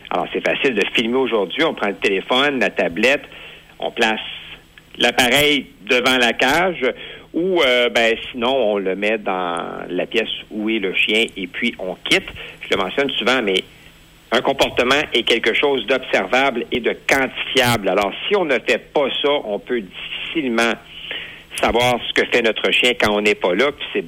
Alors, 0.09 0.27
c'est 0.33 0.45
facile 0.45 0.73
de 0.73 0.83
filmer 0.93 1.17
aujourd'hui. 1.17 1.63
On 1.63 1.73
prend 1.73 1.87
le 1.87 1.95
téléphone, 1.95 2.59
la 2.59 2.69
tablette, 2.69 3.23
on 3.79 3.91
place 3.91 4.19
l'appareil 4.97 5.67
devant 5.87 6.17
la 6.17 6.33
cage 6.33 6.85
ou, 7.33 7.61
euh, 7.61 7.89
ben, 7.89 8.15
sinon, 8.31 8.55
on 8.55 8.77
le 8.77 8.95
met 8.95 9.17
dans 9.19 9.57
la 9.87 10.05
pièce 10.07 10.29
où 10.49 10.69
est 10.69 10.79
le 10.79 10.93
chien 10.95 11.25
et 11.37 11.47
puis 11.47 11.75
on 11.79 11.95
quitte. 11.95 12.27
Je 12.69 12.75
le 12.75 12.83
mentionne 12.83 13.09
souvent, 13.11 13.41
mais 13.41 13.63
un 14.31 14.41
comportement 14.41 15.01
est 15.13 15.23
quelque 15.23 15.53
chose 15.53 15.85
d'observable 15.87 16.65
et 16.71 16.79
de 16.79 16.95
quantifiable. 17.07 17.89
Alors, 17.89 18.11
si 18.27 18.35
on 18.35 18.45
ne 18.45 18.59
fait 18.59 18.91
pas 18.93 19.07
ça, 19.21 19.29
on 19.45 19.57
peut 19.59 19.81
difficilement 19.81 20.73
savoir 21.59 21.95
ce 22.07 22.13
que 22.21 22.27
fait 22.29 22.41
notre 22.41 22.69
chien 22.71 22.91
quand 22.99 23.11
on 23.15 23.21
n'est 23.21 23.35
pas 23.35 23.53
là. 23.55 23.71
Puis 23.71 23.85
c'est 23.93 24.05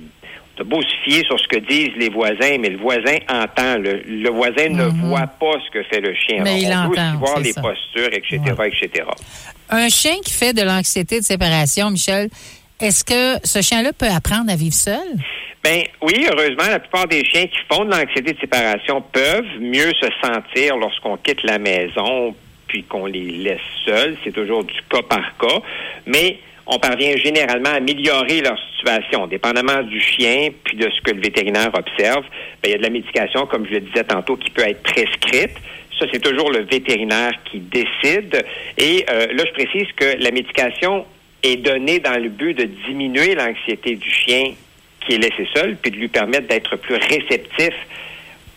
T'as 0.58 0.66
beau 0.66 0.82
se 0.82 0.94
fier 1.06 1.24
sur 1.26 1.40
ce 1.40 1.48
que 1.48 1.60
disent 1.60 1.96
les 1.98 2.10
voisins, 2.10 2.58
mais 2.60 2.68
le 2.70 2.78
voisin 2.78 3.16
entend. 3.30 3.78
Le, 3.78 4.02
le 4.06 4.30
voisin 4.30 4.68
ne 4.68 4.84
voit 5.08 5.26
pas 5.28 5.54
ce 5.66 5.72
que 5.72 5.82
fait 5.84 6.02
le 6.02 6.14
chien. 6.14 6.44
Mais 6.44 6.66
Alors, 6.66 6.88
il 6.88 6.90
on 6.90 6.94
peut 6.94 7.00
entend, 7.00 7.10
aussi 7.14 7.18
voir 7.20 7.40
les 7.40 7.54
ça. 7.54 7.62
postures, 7.62 8.10
etc., 8.12 8.38
etc. 8.66 9.06
Un 9.70 9.88
chien 9.88 10.16
qui 10.24 10.34
fait 10.34 10.52
de 10.54 10.62
l'anxiété 10.62 11.20
de 11.22 11.24
séparation, 11.24 11.90
Michel, 11.90 12.30
est-ce 12.82 13.04
que 13.04 13.40
ce 13.48 13.62
chien-là 13.62 13.94
peut 13.94 14.08
apprendre 14.08 14.52
à 14.52 14.56
vivre 14.56 14.74
seul? 14.74 14.98
Ben 15.64 15.84
oui, 16.02 16.26
heureusement, 16.28 16.68
la 16.68 16.80
plupart 16.80 17.08
des 17.08 17.24
chiens 17.24 17.46
qui 17.46 17.60
font 17.72 17.86
de 17.86 17.92
l'anxiété 17.92 18.34
de 18.34 18.40
séparation 18.40 19.02
peuvent 19.02 19.60
mieux 19.60 19.92
se 19.94 20.08
sentir 20.24 20.76
lorsqu'on 20.78 21.18
quitte 21.18 21.44
la 21.44 21.60
maison 21.60 22.36
puis 22.68 22.84
qu'on 22.84 23.06
les 23.06 23.30
laisse 23.32 23.60
seuls. 23.86 24.18
C'est 24.24 24.32
toujours 24.32 24.64
du 24.64 24.80
cas 24.90 25.04
par 25.04 25.38
cas. 25.38 25.62
Mais 26.08 26.40
on 26.66 26.80
parvient 26.80 27.16
généralement 27.18 27.70
à 27.70 27.76
améliorer 27.76 28.42
leur 28.42 28.58
situation, 28.76 29.28
dépendamment 29.28 29.84
du 29.84 30.00
chien 30.00 30.50
puis 30.64 30.78
de 30.78 30.90
ce 30.90 31.02
que 31.02 31.12
le 31.12 31.22
vétérinaire 31.22 31.70
observe. 31.74 32.24
Ben, 32.64 32.70
il 32.70 32.72
y 32.72 32.74
a 32.74 32.78
de 32.78 32.84
la 32.84 32.90
médication, 32.90 33.46
comme 33.46 33.68
je 33.68 33.74
le 33.74 33.82
disais 33.82 34.04
tantôt, 34.04 34.38
qui 34.38 34.50
peut 34.50 34.68
être 34.68 34.82
prescrite. 34.82 35.58
Ça, 36.00 36.06
c'est 36.12 36.22
toujours 36.22 36.50
le 36.50 36.64
vétérinaire 36.64 37.34
qui 37.46 37.60
décide. 37.60 38.44
Et 38.80 39.06
euh, 39.12 39.28
là, 39.34 39.44
je 39.46 39.52
précise 39.52 39.88
que 39.96 40.18
la 40.18 40.32
médication 40.32 41.06
est 41.44 41.58
donnée 41.58 42.00
dans 42.00 42.22
le 42.22 42.30
but 42.30 42.54
de 42.54 42.66
diminuer 42.66 43.36
l'anxiété 43.36 43.96
du 43.96 44.10
chien 44.10 44.54
qui 45.02 45.14
est 45.14 45.18
laissé 45.18 45.48
seul, 45.56 45.76
puis 45.78 45.92
de 45.92 45.98
lui 45.98 46.08
permettre 46.08 46.48
d'être 46.48 46.76
plus 46.78 46.96
réceptif 46.96 47.74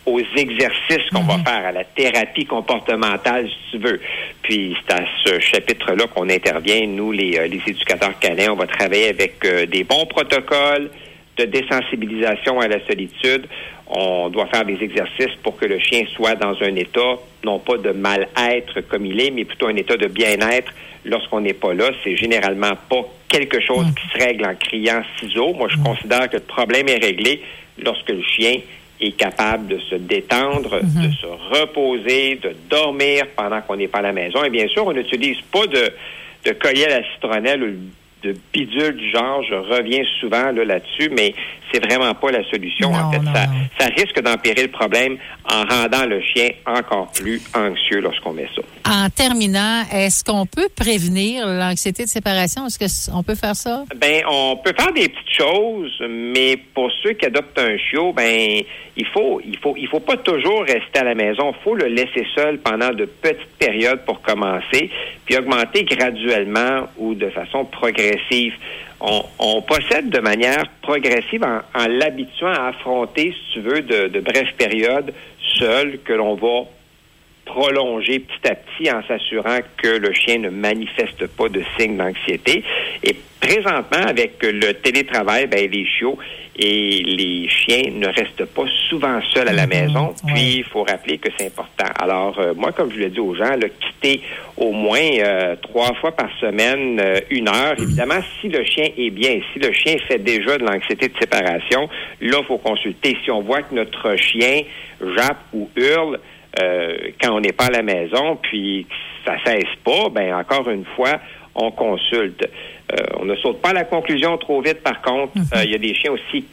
aux 0.07 0.21
exercices 0.37 1.09
qu'on 1.13 1.23
va 1.23 1.39
faire, 1.39 1.67
à 1.67 1.73
la 1.73 1.85
thérapie 1.85 2.45
comportementale, 2.45 3.49
si 3.49 3.71
tu 3.71 3.79
veux. 3.79 4.01
Puis 4.43 4.77
c'est 4.87 4.95
à 4.95 5.05
ce 5.25 5.41
chapitre-là 5.41 6.07
qu'on 6.09 6.29
intervient, 6.29 6.87
nous, 6.87 7.11
les, 7.11 7.39
euh, 7.39 7.47
les 7.47 7.63
éducateurs 7.67 8.19
canins. 8.19 8.53
On 8.53 8.57
va 8.57 8.67
travailler 8.67 9.09
avec 9.09 9.43
euh, 9.45 9.65
des 9.65 9.85
bons 9.85 10.05
protocoles 10.05 10.91
de 11.39 11.45
désensibilisation 11.47 12.61
à 12.61 12.69
la 12.69 12.85
solitude. 12.87 13.47
On 13.87 14.31
doit 14.31 14.47
faire 14.47 14.65
des 14.65 14.83
exercices 14.83 15.35
pour 15.43 15.57
que 15.57 15.67
le 15.67 15.79
chien 15.79 16.05
soit 16.15 16.35
dans 16.37 16.57
un 16.63 16.75
état, 16.75 17.19
non 17.45 17.59
pas 17.59 17.77
de 17.77 17.91
mal-être 17.91 18.81
comme 18.89 19.05
il 19.05 19.21
est, 19.21 19.31
mais 19.31 19.45
plutôt 19.45 19.67
un 19.67 19.77
état 19.77 19.97
de 19.97 20.07
bien-être 20.07 20.73
lorsqu'on 21.05 21.41
n'est 21.41 21.55
pas 21.55 21.75
là. 21.75 21.91
C'est 22.03 22.17
généralement 22.17 22.73
pas 22.89 23.05
quelque 23.29 23.61
chose 23.61 23.87
qui 23.95 24.19
se 24.19 24.25
règle 24.25 24.47
en 24.47 24.55
criant 24.55 25.03
ciseaux. 25.21 25.53
Moi, 25.53 25.69
je 25.69 25.77
considère 25.77 26.31
que 26.31 26.37
le 26.37 26.43
problème 26.43 26.89
est 26.89 27.05
réglé 27.05 27.43
lorsque 27.83 28.09
le 28.09 28.23
chien 28.23 28.59
est 29.01 29.13
capable 29.13 29.67
de 29.67 29.79
se 29.79 29.97
détendre, 29.97 30.81
de 30.81 31.11
se 31.13 31.27
reposer, 31.27 32.37
de 32.37 32.55
dormir 32.71 33.27
pendant 33.37 33.61
qu'on 33.61 33.77
n'est 33.77 33.89
pas 33.89 33.99
à 33.99 34.03
la 34.03 34.13
maison. 34.13 34.45
Et 34.45 34.51
bien 34.51 34.69
sûr, 34.69 34.87
on 34.87 34.93
n'utilise 34.93 35.41
pas 35.53 35.67
de, 35.67 35.93
de 36.45 36.53
collier 36.53 36.85
à 36.87 37.01
la 37.01 37.13
citronnelle 37.13 37.63
ou 37.63 38.27
de 38.27 38.35
bidule 38.53 38.97
du 38.97 39.11
genre. 39.11 39.43
Je 39.43 39.55
reviens 39.55 40.05
souvent 40.21 40.53
là, 40.53 40.65
là-dessus, 40.65 41.11
mais 41.11 41.35
c'est 41.75 41.85
vraiment 41.85 42.15
pas 42.15 42.31
la 42.31 42.45
solution. 42.45 42.93
en 42.93 43.11
fait, 43.11 43.21
ça, 43.25 43.47
ça 43.79 43.87
risque 43.87 44.21
d'empirer 44.23 44.63
le 44.63 44.69
problème 44.69 45.17
en 45.51 45.65
rendant 45.65 46.07
le 46.07 46.21
chien 46.21 46.51
encore 46.67 47.11
plus 47.13 47.43
anxieux 47.55 48.01
lorsqu'on 48.01 48.33
met 48.33 48.49
ça. 48.55 48.63
En 48.89 49.11
terminant, 49.11 49.83
est-ce 49.93 50.23
qu'on 50.23 50.47
peut 50.47 50.69
prévenir 50.75 51.47
l'anxiété 51.47 52.05
de 52.05 52.09
séparation? 52.09 52.67
Est-ce 52.67 53.11
qu'on 53.11 53.23
peut 53.23 53.35
faire 53.35 53.57
ça? 53.57 53.85
Ben, 53.97 54.23
on 54.31 54.57
peut 54.57 54.73
faire 54.79 54.93
des 54.93 55.09
petites 55.09 55.37
choses, 55.37 56.01
mais 56.09 56.57
pour 56.75 56.91
ceux 57.03 57.13
qui 57.15 57.27
adoptent 57.27 57.59
un 57.59 57.77
chiot, 57.77 58.13
ben, 58.13 58.63
il 58.97 59.07
faut, 59.07 59.41
il 59.45 59.59
faut, 59.59 59.75
il 59.77 59.89
faut 59.89 60.01
pas 60.01 60.17
toujours 60.17 60.63
rester 60.63 61.01
à 61.01 61.05
la 61.05 61.15
maison. 61.15 61.53
Il 61.59 61.63
faut 61.65 61.75
le 61.75 61.87
laisser 61.87 62.27
seul 62.35 62.59
pendant 62.59 62.91
de 62.91 63.05
petites 63.07 63.57
périodes 63.59 64.05
pour 64.05 64.23
commencer, 64.23 64.91
puis 65.25 65.37
augmenter 65.37 65.85
graduellement 65.85 66.89
ou 66.99 67.15
de 67.15 67.29
façon 67.31 67.65
progressive. 67.65 68.55
On, 69.01 69.23
on 69.39 69.63
procède 69.63 70.11
de 70.11 70.21
manière 70.21 70.65
progressive 70.83 71.45
en, 71.45 71.61
en 71.79 71.87
l'habituant 71.89 72.53
à 72.53 72.69
affronter, 72.69 73.33
si 73.33 73.53
tu 73.55 73.61
veux, 73.61 73.83
de, 73.83 74.09
de 74.09 74.21
brèves 74.21 74.55
périodes 74.57 75.13
seul 75.59 75.99
que 76.05 76.13
l'on 76.13 76.35
va 76.35 76.65
prolonger 77.45 78.21
petit 78.21 78.49
à 78.51 78.55
petit 78.55 78.91
en 78.91 79.03
s'assurant 79.07 79.59
que 79.77 79.89
le 79.89 80.13
chien 80.13 80.39
ne 80.39 80.51
manifeste 80.51 81.27
pas 81.29 81.49
de 81.49 81.63
signes 81.79 81.97
d'anxiété. 81.97 82.65
Et 83.03 83.17
présentement, 83.41 84.07
avec 84.07 84.43
le 84.43 84.73
télétravail, 84.73 85.47
ben, 85.47 85.71
les 85.71 85.87
chiots 85.87 86.19
et 86.57 87.03
les 87.03 87.49
chiens 87.49 87.91
ne 87.93 88.07
restent 88.07 88.45
pas 88.45 88.65
souvent 88.89 89.21
seuls 89.33 89.49
à 89.49 89.53
la 89.53 89.67
maison. 89.67 90.15
Puis, 90.27 90.59
il 90.59 90.65
faut 90.65 90.85
rappeler 90.85 91.19
que 91.19 91.29
c'est 91.37 91.47
important. 91.47 91.93
Alors, 91.99 92.39
euh, 92.39 92.55
moi, 92.55 92.71
comme 92.73 92.93
je 92.93 92.99
l'ai 92.99 93.11
dit 93.11 93.19
aux 93.19 93.35
gens, 93.35 93.57
là, 93.57 93.67
quitter 93.69 94.21
au 94.57 94.71
moins 94.71 95.01
euh, 95.01 95.57
trois 95.61 95.93
fois 95.95 96.13
par 96.13 96.29
semaine 96.39 97.01
euh, 97.01 97.21
une 97.31 97.49
heure. 97.49 97.75
Évidemment, 97.79 98.21
si 98.41 98.49
le 98.49 98.65
chien 98.65 98.87
est 98.97 99.11
bien, 99.11 99.41
si 99.53 99.59
le 99.59 99.73
chien 99.73 99.97
fait 100.07 100.19
déjà 100.19 100.57
de 100.57 100.65
l'anxiété 100.65 101.09
de 101.09 101.19
séparation, 101.19 101.89
là, 102.21 102.39
il 102.41 102.45
faut 102.47 102.59
consulter. 102.59 103.17
Si 103.25 103.31
on 103.33 103.41
voit 103.41 103.63
que 103.63 103.75
notre 103.75 104.15
chien 104.17 104.63
jappe 105.17 105.43
ou 105.53 105.69
hurle, 105.77 106.21
euh, 106.63 106.97
quand 107.21 107.33
on 107.37 107.41
n'est 107.41 107.53
pas 107.53 107.67
à 107.67 107.71
la 107.71 107.83
maison, 107.83 108.37
puis 108.43 108.87
que 108.89 109.31
ça 109.31 109.37
cesse 109.45 109.65
pas, 109.85 110.09
ben 110.11 110.35
encore 110.35 110.69
une 110.71 110.85
fois, 110.97 111.21
on 111.55 111.71
consulte. 111.71 112.49
Euh, 112.93 112.97
on 113.21 113.25
ne 113.25 113.35
saute 113.37 113.63
pas 113.63 113.71
à 113.71 113.73
la 113.73 113.85
conclusion 113.85 114.37
trop 114.39 114.61
vite, 114.61 114.83
par 114.83 115.01
contre. 115.01 115.33
Euh, 115.55 115.63
Il 115.65 115.71
y 115.71 115.75
a 115.75 115.79
des 115.79 115.95
chiens 115.95 116.13
aussi 116.13 116.45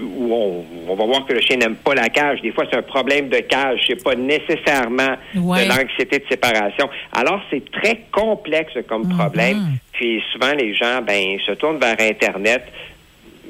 où 0.00 0.34
on, 0.34 0.64
on 0.88 0.94
va 0.94 1.04
voir 1.06 1.24
que 1.24 1.32
le 1.32 1.40
chien 1.40 1.56
n'aime 1.56 1.76
pas 1.76 1.94
la 1.94 2.08
cage. 2.08 2.42
Des 2.42 2.50
fois, 2.52 2.64
c'est 2.70 2.76
un 2.76 2.82
problème 2.82 3.28
de 3.28 3.38
cage. 3.38 3.80
C'est 3.86 4.02
pas 4.02 4.14
nécessairement 4.14 5.16
Ouais. 5.36 5.64
de 5.64 5.68
l'anxiété 5.68 6.18
de 6.18 6.24
séparation. 6.28 6.88
Alors, 7.12 7.40
c'est 7.50 7.70
très 7.70 8.00
complexe 8.12 8.72
comme 8.88 9.08
problème. 9.16 9.58
Puis 9.92 10.22
souvent, 10.32 10.52
les 10.52 10.74
gens, 10.74 11.00
ben, 11.00 11.38
se 11.46 11.52
tournent 11.52 11.78
vers 11.78 11.96
Internet 12.00 12.62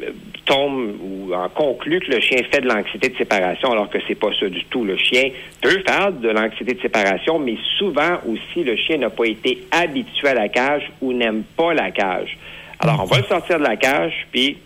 euh, 0.03 0.11
tombe 0.45 0.95
ou 1.01 1.35
en 1.35 1.49
conclut 1.49 2.01
que 2.01 2.11
le 2.11 2.21
chien 2.21 2.39
fait 2.51 2.61
de 2.61 2.69
l'anxiété 2.69 3.09
de 3.09 3.17
séparation 3.17 3.73
alors 3.73 3.89
que 3.89 3.99
c'est 4.07 4.15
pas 4.15 4.29
ça 4.39 4.49
du 4.49 4.65
tout. 4.65 4.85
Le 4.85 4.97
chien 4.97 5.31
peut 5.61 5.83
faire 5.87 6.13
de 6.13 6.29
l'anxiété 6.29 6.75
de 6.75 6.81
séparation, 6.81 7.39
mais 7.39 7.57
souvent 7.79 8.19
aussi 8.27 8.65
le 8.65 8.77
chien 8.77 8.99
n'a 8.99 9.11
pas 9.11 9.27
été 9.27 9.65
habitué 9.71 10.29
à 10.29 10.35
la 10.35 10.49
cage 10.49 10.91
ou 11.01 11.13
n'aime 11.13 11.43
pas 11.57 11.75
la 11.75 11.91
cage. 11.91 12.37
Alors 12.79 13.01
on 13.03 13.07
va 13.07 13.19
le 13.19 13.25
sortir 13.25 13.59
de 13.59 13.65
la 13.65 13.77
cage, 13.77 14.27
puis 14.31 14.59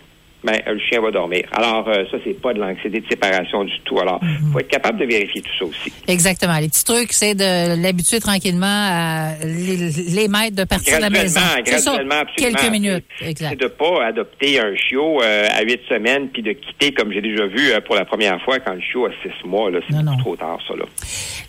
ben, 0.43 0.53
euh, 0.67 0.73
le 0.73 0.79
chien 0.79 1.01
va 1.01 1.11
dormir. 1.11 1.43
Alors, 1.51 1.87
euh, 1.89 2.05
ça, 2.09 2.17
c'est 2.23 2.39
pas 2.39 2.53
de 2.53 2.59
l'anxiété 2.59 3.01
de 3.01 3.07
séparation 3.09 3.63
du 3.65 3.77
tout. 3.83 3.99
Alors, 3.99 4.19
il 4.23 4.51
faut 4.51 4.59
être 4.59 4.69
capable 4.69 4.97
de 4.99 5.05
vérifier 5.05 5.41
tout 5.41 5.51
ça 5.59 5.65
aussi. 5.65 5.91
Exactement. 6.07 6.57
Les 6.59 6.69
petits 6.69 6.85
trucs, 6.85 7.11
c'est 7.11 7.35
de 7.35 7.81
l'habituer 7.81 8.19
tranquillement 8.19 8.65
à 8.67 9.33
les, 9.43 9.89
les 9.89 10.27
mettre 10.29 10.55
de 10.55 10.63
partir 10.63 10.97
de 10.97 11.01
la 11.01 11.09
maison. 11.09 11.41
Graduellement, 11.65 12.15
ça, 12.15 12.25
quelques 12.37 12.71
minutes. 12.71 13.05
C'est 13.19 13.59
de 13.59 13.67
pas 13.67 14.05
adopter 14.05 14.59
un 14.59 14.75
chiot 14.75 15.21
euh, 15.21 15.47
à 15.51 15.61
huit 15.63 15.81
semaines 15.89 16.29
puis 16.29 16.41
de 16.41 16.53
quitter, 16.53 16.93
comme 16.93 17.11
j'ai 17.11 17.21
déjà 17.21 17.45
vu 17.45 17.71
euh, 17.71 17.81
pour 17.81 17.95
la 17.95 18.05
première 18.05 18.41
fois, 18.43 18.59
quand 18.59 18.73
le 18.73 18.81
chiot 18.81 19.07
a 19.07 19.09
six 19.21 19.45
mois. 19.45 19.69
Là, 19.69 19.79
c'est 19.89 20.19
trop 20.19 20.35
tard, 20.35 20.59
ça. 20.67 20.73
Là. 20.75 20.85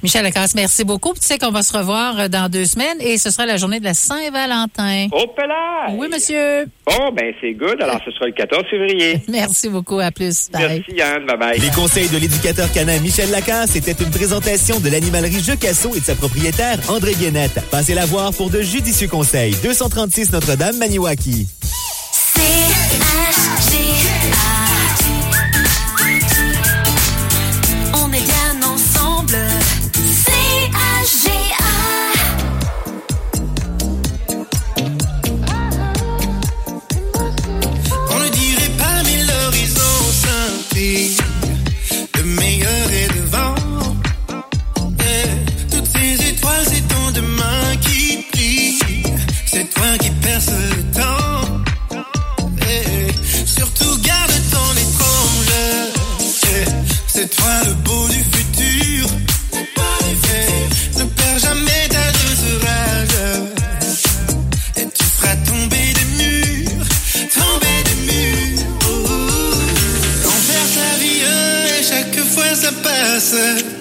Michel 0.03 0.25
Lacasse, 0.25 0.55
merci 0.55 0.85
beaucoup. 0.85 1.15
Tu 1.15 1.23
sais 1.23 1.39
qu'on 1.39 1.51
va 1.51 1.63
se 1.63 1.77
revoir 1.77 2.29
dans 2.29 2.49
deux 2.49 2.65
semaines 2.65 3.01
et 3.01 3.19
ce 3.19 3.31
sera 3.31 3.47
la 3.47 3.57
journée 3.57 3.79
de 3.79 3.85
la 3.85 3.95
Saint-Valentin. 3.95 5.07
Oh, 5.13 5.27
là! 5.39 5.89
Oui, 5.93 6.09
monsieur. 6.13 6.67
Bon, 6.87 7.13
ben, 7.13 7.33
c'est 7.41 7.53
good. 7.53 7.81
Alors, 7.81 8.01
ce 8.05 8.11
sera 8.11 8.27
le 8.27 8.33
14 8.33 8.65
février. 8.65 8.80
Merci 9.29 9.69
beaucoup. 9.69 9.99
À 9.99 10.11
plus. 10.11 10.51
Bye. 10.51 10.85
Merci, 10.89 10.93
Yann. 10.95 11.27
Bye-bye. 11.27 11.61
Les 11.61 11.71
conseils 11.71 12.09
de 12.09 12.19
l'éducateur 12.19 12.71
canin 12.73 12.99
Michel 13.01 13.31
Lacasse 13.31 13.77
était 13.77 13.93
une 13.93 14.11
présentation 14.11 14.81
de 14.81 14.89
l'animalerie 14.89 15.43
Jeux 15.43 15.57
Casso 15.57 15.95
et 15.95 16.01
de 16.01 16.05
sa 16.05 16.15
propriétaire 16.15 16.79
André 16.89 17.15
Guénette. 17.15 17.61
Passez 17.71 17.95
la 17.95 18.07
voir 18.07 18.33
pour 18.33 18.51
de 18.51 18.61
judicieux 18.63 19.09
conseils. 19.09 19.55
236 19.63 20.33
Notre-Dame, 20.33 20.77
Maniwaki. 20.79 21.47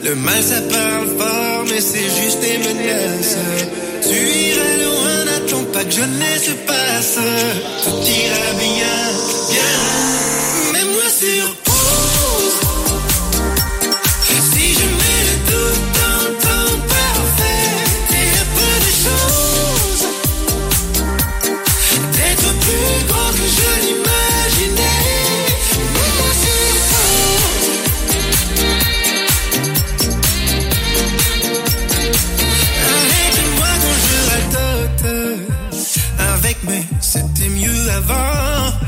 Le 0.03 0.15
mal 0.15 0.41
ça 0.41 0.61
parle 0.61 1.07
fort, 1.17 1.65
mais 1.69 1.81
c'est 1.81 2.09
juste 2.21 2.39
des 2.41 2.57
menaces. 2.57 3.37
Tu 4.01 4.15
iras 4.15 4.75
loin, 4.83 5.25
n'attends 5.25 5.65
pas 5.73 5.83
que 5.83 5.91
jeunesse 5.91 6.45
se 6.45 6.51
passe. 6.65 7.19
Tout 7.83 8.01
ira 8.09 8.53
bien, 8.57 8.99
bien. 9.51 10.71
Mets-moi 10.73 11.03
sur 11.09 11.55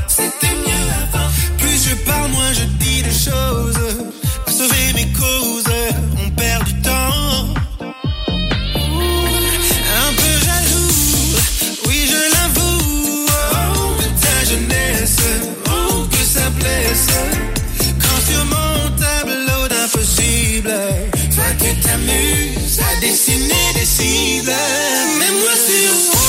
C'était 0.08 0.54
mieux 0.54 0.88
avant. 1.02 1.28
Plus 1.58 1.88
je 1.88 1.94
parle, 2.06 2.30
moins 2.30 2.52
je 2.52 2.64
dis 2.82 3.02
des 3.02 3.10
choses. 3.10 3.76
À 4.46 4.50
sauver 4.50 4.92
mes 4.94 5.12
causes, 5.12 5.64
on 6.24 6.30
perd 6.30 6.64
du 6.64 6.74
temps. 6.80 7.54
Un 10.04 10.12
peu 10.16 10.32
jaloux, 10.46 11.36
oui 11.86 12.08
je 12.08 12.20
l'avoue. 12.34 13.26
Oh, 13.52 13.94
de 14.00 14.08
ta 14.22 14.36
jeunesse, 14.50 15.18
oh 15.66 16.06
que 16.10 16.24
ça 16.24 16.48
blesse. 16.50 17.08
Quand 18.00 18.20
sur 18.28 18.44
mon 18.46 18.90
tableau 18.96 19.68
d'impossible, 19.68 20.74
toi 21.34 21.48
tu 21.60 21.80
t'amuses 21.80 22.80
à 22.80 23.00
dessiner 23.00 23.72
des 23.74 23.84
cibles. 23.86 24.56
Mets-moi 25.18 25.54
sur 25.66 26.12
pause. 26.12 26.21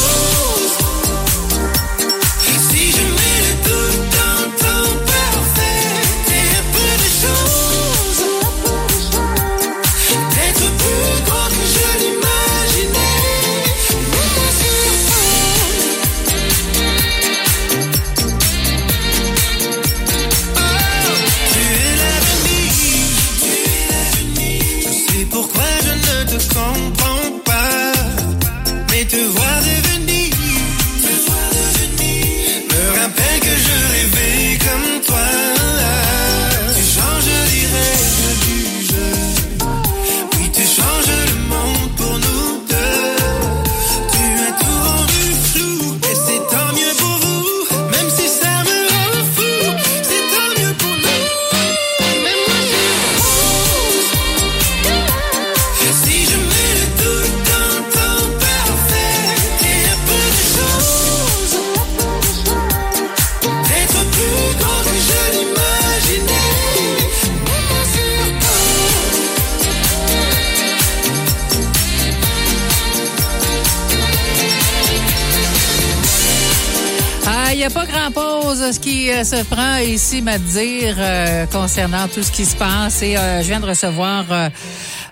Euh, 79.24 79.26
se 79.26 79.44
prend 79.46 79.78
ici, 79.78 80.22
m'a 80.22 80.38
dire, 80.38 80.96
euh, 80.98 81.46
concernant 81.46 82.08
tout 82.08 82.24
ce 82.24 82.32
qui 82.32 82.46
se 82.46 82.56
passe. 82.56 83.02
Et 83.02 83.18
euh, 83.18 83.42
je 83.42 83.48
viens 83.48 83.60
de 83.60 83.66
recevoir 83.66 84.26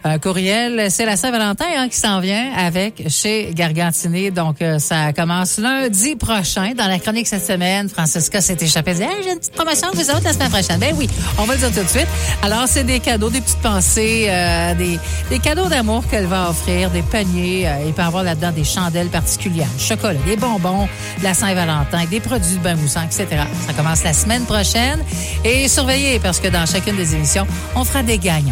euh, 0.06 0.18
courriel. 0.18 0.88
C'est 0.90 1.06
la 1.06 1.16
Saint-Valentin 1.18 1.66
hein, 1.78 1.88
qui 1.90 1.98
s'en 1.98 2.20
vient 2.20 2.52
avec 2.58 3.04
chez 3.10 3.52
Gargantini. 3.54 4.32
Donc, 4.32 4.62
euh, 4.62 4.80
ça 4.80 5.14
commence 5.14 5.58
lundi 5.58 6.16
prochain. 6.16 6.72
Dans 6.76 6.88
la 6.88 7.00
chronique 7.00 7.28
cette 7.28 7.46
semaine, 7.46 7.90
Francesca 7.90 8.42
s'est 8.42 8.58
échappée. 8.60 8.94
Dit, 8.94 9.04
Hey, 9.04 9.10
j'ai 9.24 9.32
une 9.32 9.40
petite 9.40 9.54
promotion, 9.54 9.88
vous 9.94 10.10
autres, 10.10 10.24
la 10.24 10.34
semaine 10.34 10.50
prochaine. 10.50 10.80
Ben 10.80 10.94
oui, 10.98 11.10
on 11.38 11.44
va 11.44 11.54
le 11.54 11.60
dire 11.60 11.72
tout 11.72 11.84
de 11.84 11.90
suite. 11.90 12.08
Alors, 12.44 12.64
c'est 12.68 12.84
des 12.84 13.00
cadeaux, 13.00 13.30
des 13.30 13.42
petites 13.42 13.62
pensées, 13.62 14.26
euh, 14.30 14.74
des, 14.76 15.00
des 15.30 15.40
cadeaux 15.40 15.68
d'amour 15.68 16.04
qu'elle 16.10 16.26
va 16.26 16.50
offrir, 16.50 16.90
des 16.90 17.02
paniers. 17.04 17.68
euh, 17.68 17.86
il 17.88 17.94
peut 17.94 18.02
y 18.02 18.06
avoir 18.06 18.24
là-dedans 18.24 18.52
des 18.52 18.64
chandelles 18.64 19.10
particulières, 19.10 19.68
du 19.78 19.84
chocolat, 19.84 20.20
des 20.26 20.36
bonbons, 20.38 20.88
de 21.20 21.24
la 21.24 21.34
Saint-Valentin, 21.34 22.06
des 22.10 22.20
produits 22.20 22.56
de 22.58 22.60
bain 22.64 22.76
moussant, 22.76 23.04
etc. 23.04 23.44
Ça 23.68 23.74
commence 23.74 24.04
la 24.04 24.14
semaine 24.14 24.44
prochaine. 24.46 25.00
Et 25.44 25.68
surveillez, 25.68 26.20
parce 26.20 26.40
que 26.40 26.48
dans 26.48 26.66
chacune 26.66 26.96
des 26.96 27.16
émissions, 27.16 27.46
on 27.76 27.84
fera 27.84 28.04
des 28.04 28.18
gagnants. 28.18 28.52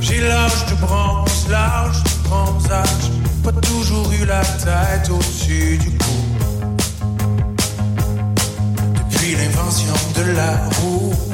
J'ai 0.00 0.20
l'âge 0.20 0.66
de 0.70 0.74
bronze, 0.80 1.46
l'âge 1.50 2.02
de 2.02 2.28
bronzage, 2.28 3.10
pas 3.44 3.52
toujours 3.52 4.10
eu 4.12 4.24
la 4.24 4.40
tête 4.40 5.10
au-dessus 5.10 5.76
du 5.78 5.90
cou. 5.90 6.20
Depuis 8.94 9.34
l'invention 9.36 9.94
de 10.16 10.32
la 10.32 10.56
roue. 10.80 11.29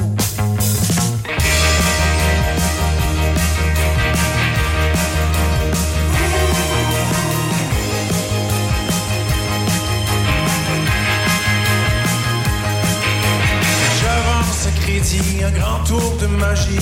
Un 14.99 15.51
grand 15.51 15.83
tour 15.83 16.17
de 16.19 16.25
magie. 16.25 16.79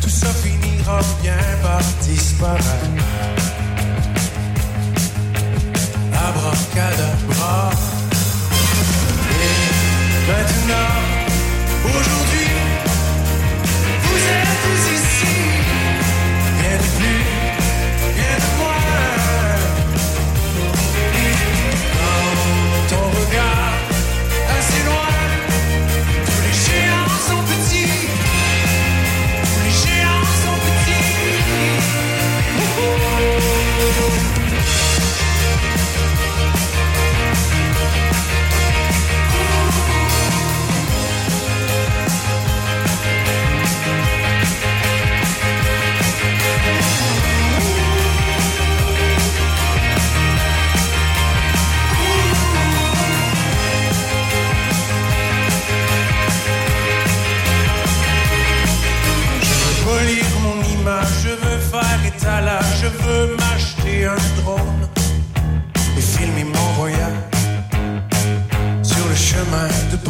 Tout 0.00 0.08
ça 0.08 0.26
finira 0.26 0.98
bien 1.22 1.36
par 1.62 1.80
disparaître. 2.02 2.64
Abracadabra. 6.12 7.70
Et 9.30 10.26
maintenant, 10.26 10.92
aujourd'hui, 11.84 12.50
vous 14.02 14.22
êtes 14.36 14.56
tous 14.64 14.84
ici. 14.96 15.41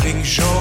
Chemin 0.00 0.22
de 0.22 0.51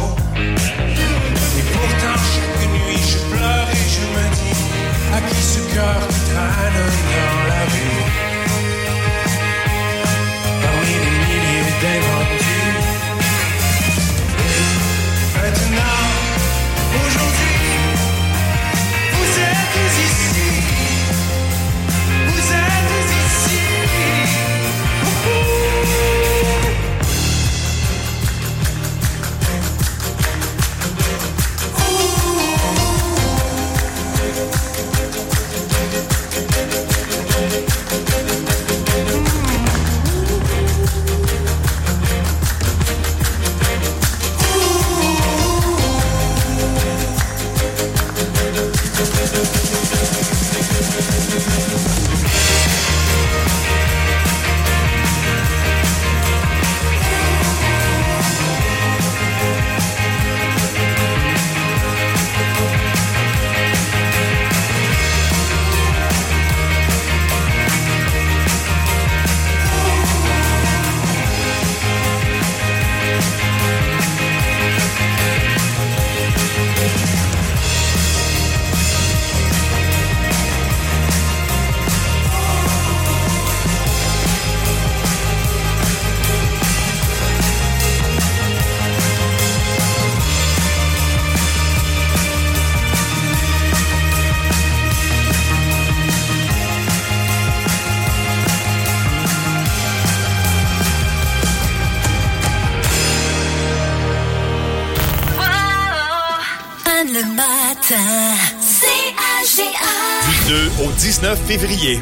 février. 111.58 112.00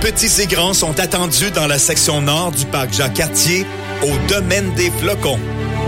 Petits 0.00 0.40
et 0.40 0.46
grands 0.46 0.72
sont 0.72 0.98
attendus 0.98 1.50
dans 1.50 1.66
la 1.66 1.78
section 1.78 2.22
nord 2.22 2.52
du 2.52 2.64
parc 2.64 2.94
Jacques-Cartier 2.94 3.66
au 4.02 4.28
domaine 4.28 4.72
des 4.76 4.90
flocons. 4.90 5.38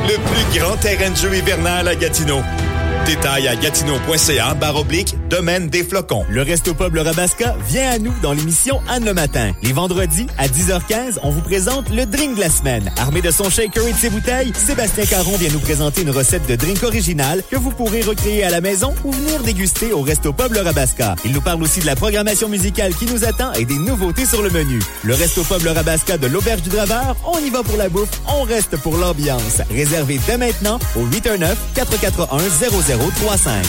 Le 0.06 0.16
plus 0.16 0.58
grand 0.58 0.76
terrain 0.76 1.08
de 1.08 1.16
jeu 1.16 1.34
hivernal 1.34 1.88
à 1.88 1.94
Gatineau. 1.94 2.42
Détails 3.06 3.48
à 3.48 3.56
gatineau.ca 3.56 4.52
barre 4.52 4.76
oblique 4.76 5.16
domaine 5.30 5.68
des 5.68 5.84
flocons. 5.84 6.24
Le 6.28 6.42
Resto 6.42 6.74
Pub 6.74 6.92
Le 6.92 7.02
Rabasca 7.02 7.54
vient 7.68 7.88
à 7.88 7.98
nous 7.98 8.12
dans 8.20 8.32
l'émission 8.32 8.80
Anne 8.88 9.04
le 9.04 9.14
matin. 9.14 9.52
Les 9.62 9.72
vendredis, 9.72 10.26
à 10.36 10.48
10h15, 10.48 11.20
on 11.22 11.30
vous 11.30 11.40
présente 11.40 11.88
le 11.88 12.04
drink 12.04 12.34
de 12.34 12.40
la 12.40 12.50
semaine. 12.50 12.90
Armé 12.98 13.22
de 13.22 13.30
son 13.30 13.48
shaker 13.48 13.86
et 13.86 13.92
de 13.92 13.96
ses 13.96 14.10
bouteilles, 14.10 14.52
Sébastien 14.54 15.06
Caron 15.06 15.36
vient 15.36 15.50
nous 15.50 15.60
présenter 15.60 16.02
une 16.02 16.10
recette 16.10 16.46
de 16.48 16.56
drink 16.56 16.82
originale 16.82 17.44
que 17.48 17.56
vous 17.56 17.70
pourrez 17.70 18.02
recréer 18.02 18.42
à 18.42 18.50
la 18.50 18.60
maison 18.60 18.92
ou 19.04 19.12
venir 19.12 19.40
déguster 19.44 19.92
au 19.92 20.02
Resto 20.02 20.32
Pub 20.32 20.52
Le 20.52 20.62
Rabasca. 20.62 21.14
Il 21.24 21.30
nous 21.30 21.40
parle 21.40 21.62
aussi 21.62 21.78
de 21.78 21.86
la 21.86 21.94
programmation 21.94 22.48
musicale 22.48 22.92
qui 22.92 23.06
nous 23.06 23.24
attend 23.24 23.52
et 23.52 23.64
des 23.64 23.78
nouveautés 23.78 24.26
sur 24.26 24.42
le 24.42 24.50
menu. 24.50 24.80
Le 25.04 25.14
Resto 25.14 25.44
Pub 25.44 25.62
Le 25.62 25.70
Rabasca 25.70 26.18
de 26.18 26.26
l'Auberge 26.26 26.62
du 26.62 26.70
Draveur, 26.70 27.16
on 27.24 27.38
y 27.38 27.50
va 27.50 27.62
pour 27.62 27.76
la 27.76 27.88
bouffe, 27.88 28.20
on 28.26 28.42
reste 28.42 28.76
pour 28.78 28.96
l'ambiance. 28.96 29.62
Réservé 29.70 30.20
dès 30.26 30.38
maintenant 30.38 30.80
au 30.96 31.04
819 31.04 31.56
441 31.74 32.38
0035. 33.20 33.64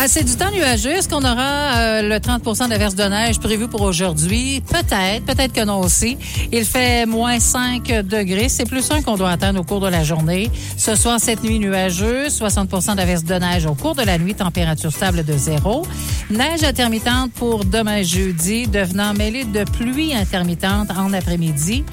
Ah, 0.00 0.06
c'est 0.06 0.22
du 0.22 0.36
temps 0.36 0.52
nuageux. 0.52 0.92
Est-ce 0.92 1.08
qu'on 1.08 1.24
aura 1.24 1.76
euh, 1.76 2.02
le 2.02 2.16
30% 2.16 2.68
d'averse 2.68 2.94
de 2.94 3.02
neige 3.02 3.40
prévu 3.40 3.66
pour 3.66 3.82
aujourd'hui? 3.82 4.62
Peut-être, 4.70 5.24
peut-être 5.26 5.52
que 5.52 5.64
non 5.64 5.80
aussi. 5.80 6.16
Il 6.52 6.64
fait 6.64 7.04
moins 7.04 7.40
5 7.40 8.06
degrés. 8.06 8.48
C'est 8.48 8.64
plus 8.64 8.88
un 8.92 9.02
qu'on 9.02 9.16
doit 9.16 9.30
atteindre 9.30 9.58
au 9.60 9.64
cours 9.64 9.80
de 9.80 9.88
la 9.88 10.04
journée. 10.04 10.52
Ce 10.76 10.94
soir, 10.94 11.18
cette 11.18 11.42
nuit 11.42 11.58
nuageuse, 11.58 12.40
60% 12.40 12.94
d'averse 12.94 13.24
de 13.24 13.34
neige 13.34 13.66
au 13.66 13.74
cours 13.74 13.96
de 13.96 14.02
la 14.02 14.18
nuit, 14.18 14.34
température 14.34 14.92
stable 14.92 15.24
de 15.24 15.36
zéro. 15.36 15.84
Neige 16.30 16.62
intermittente 16.62 17.32
pour 17.32 17.64
demain 17.64 18.02
jeudi, 18.02 18.68
devenant 18.68 19.14
mêlée 19.14 19.44
de 19.44 19.64
pluie 19.64 20.14
intermittente 20.14 20.90
en 20.96 21.12
après-midi. 21.12 21.84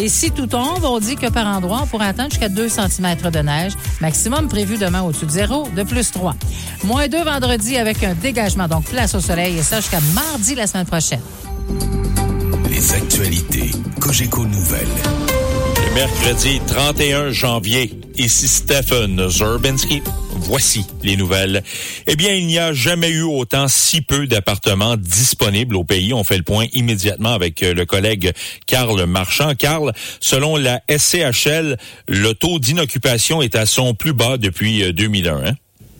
Et 0.00 0.08
si 0.08 0.30
tout 0.30 0.46
tombe, 0.46 0.84
on 0.84 1.00
dit 1.00 1.16
que 1.16 1.28
par 1.28 1.48
endroit, 1.48 1.80
on 1.82 1.86
pourrait 1.86 2.06
atteindre 2.06 2.30
jusqu'à 2.30 2.48
2 2.48 2.68
cm 2.68 3.16
de 3.32 3.38
neige. 3.40 3.72
Maximum 4.00 4.46
prévu 4.48 4.78
demain 4.78 5.02
au-dessus 5.02 5.26
de 5.26 5.30
zéro, 5.30 5.68
de 5.74 5.82
plus 5.82 6.12
3. 6.12 6.36
Moins 6.84 7.08
2 7.08 7.24
vendredi 7.24 7.76
avec 7.76 8.04
un 8.04 8.14
dégagement, 8.14 8.68
donc 8.68 8.84
place 8.84 9.16
au 9.16 9.20
soleil, 9.20 9.58
et 9.58 9.62
ça 9.62 9.80
jusqu'à 9.80 10.00
mardi 10.14 10.54
la 10.54 10.68
semaine 10.68 10.86
prochaine. 10.86 11.20
Les 12.70 12.92
actualités 12.92 13.72
Cogeco 14.00 14.46
Nouvelles. 14.46 14.86
Mercredi 15.94 16.60
31 16.66 17.30
janvier, 17.30 17.90
ici 18.16 18.46
Stephen 18.46 19.28
Zerbinski. 19.28 20.02
voici 20.36 20.84
les 21.02 21.16
nouvelles. 21.16 21.62
Eh 22.06 22.14
bien, 22.16 22.34
il 22.34 22.46
n'y 22.46 22.58
a 22.58 22.72
jamais 22.72 23.08
eu 23.10 23.22
autant 23.22 23.66
si 23.68 24.00
peu 24.00 24.26
d'appartements 24.26 24.96
disponibles 24.96 25.76
au 25.76 25.84
pays. 25.84 26.12
On 26.14 26.24
fait 26.24 26.36
le 26.36 26.42
point 26.42 26.66
immédiatement 26.72 27.32
avec 27.32 27.62
euh, 27.62 27.74
le 27.74 27.84
collègue 27.86 28.32
Karl 28.66 29.04
Marchand. 29.06 29.54
Karl, 29.56 29.92
selon 30.20 30.56
la 30.56 30.80
SCHL, 30.88 31.76
le 32.06 32.32
taux 32.34 32.58
d'inoccupation 32.58 33.42
est 33.42 33.56
à 33.56 33.66
son 33.66 33.94
plus 33.94 34.12
bas 34.12 34.36
depuis 34.36 34.84
euh, 34.84 34.92
2001. 34.92 35.44
hein? 35.44 35.52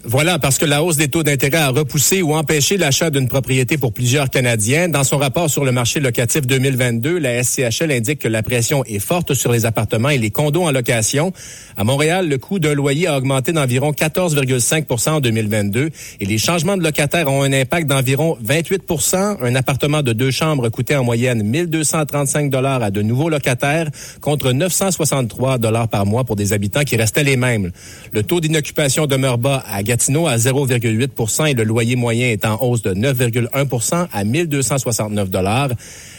Voilà, 0.04 0.38
parce 0.38 0.58
que 0.58 0.64
la 0.64 0.84
hausse 0.84 0.96
des 0.96 1.08
taux 1.08 1.24
d'intérêt 1.24 1.58
a 1.58 1.70
repoussé 1.70 2.22
ou 2.22 2.32
empêché 2.34 2.76
l'achat 2.76 3.10
d'une 3.10 3.26
propriété 3.26 3.76
pour 3.76 3.92
plusieurs 3.92 4.30
Canadiens. 4.30 4.88
Dans 4.88 5.02
son 5.02 5.18
rapport 5.18 5.50
sur 5.50 5.64
le 5.64 5.72
marché 5.72 5.98
locatif 5.98 6.46
2022, 6.46 7.18
la 7.18 7.42
SCHL 7.42 7.90
indique 7.90 8.20
que 8.20 8.28
la 8.28 8.44
pression 8.44 8.84
est 8.84 9.00
forte 9.00 9.34
sur 9.34 9.50
les 9.50 9.66
appartements 9.66 10.10
et 10.10 10.18
les 10.18 10.30
condos 10.30 10.62
en 10.62 10.70
location. 10.70 11.32
À 11.76 11.82
Montréal, 11.82 12.28
le 12.28 12.38
coût 12.38 12.60
d'un 12.60 12.74
loyer 12.74 13.08
a 13.08 13.18
augmenté 13.18 13.52
d'environ 13.52 13.90
14,5% 13.90 15.10
en 15.10 15.20
2022 15.20 15.90
et 16.20 16.24
les 16.24 16.38
changements 16.38 16.76
de 16.76 16.82
locataires 16.82 17.28
ont 17.28 17.42
un 17.42 17.52
impact 17.52 17.88
d'environ 17.88 18.38
28% 18.44 19.38
Un 19.42 19.54
appartement 19.56 20.02
de 20.02 20.12
deux 20.12 20.30
chambres 20.30 20.68
coûtait 20.68 20.96
en 20.96 21.02
moyenne 21.02 21.42
1235 21.42 22.50
dollars 22.50 22.84
à 22.84 22.90
de 22.92 23.02
nouveaux 23.02 23.28
locataires 23.28 23.88
contre 24.20 24.52
963 24.52 25.58
dollars 25.58 25.88
par 25.88 26.06
mois 26.06 26.22
pour 26.22 26.36
des 26.36 26.52
habitants 26.52 26.84
qui 26.84 26.96
restaient 26.96 27.24
les 27.24 27.36
mêmes. 27.36 27.72
Le 28.12 28.22
taux 28.22 28.40
d'inoccupation 28.40 29.06
demeure 29.06 29.38
bas 29.38 29.64
à 29.68 29.82
Gatineau 29.88 30.26
à 30.26 30.36
0,8% 30.36 31.46
et 31.46 31.54
le 31.54 31.64
loyer 31.64 31.96
moyen 31.96 32.28
est 32.28 32.44
en 32.44 32.60
hausse 32.62 32.82
de 32.82 32.92
9,1% 32.92 34.06
à 34.12 34.24
1269 34.24 35.30
dollars. 35.30 35.70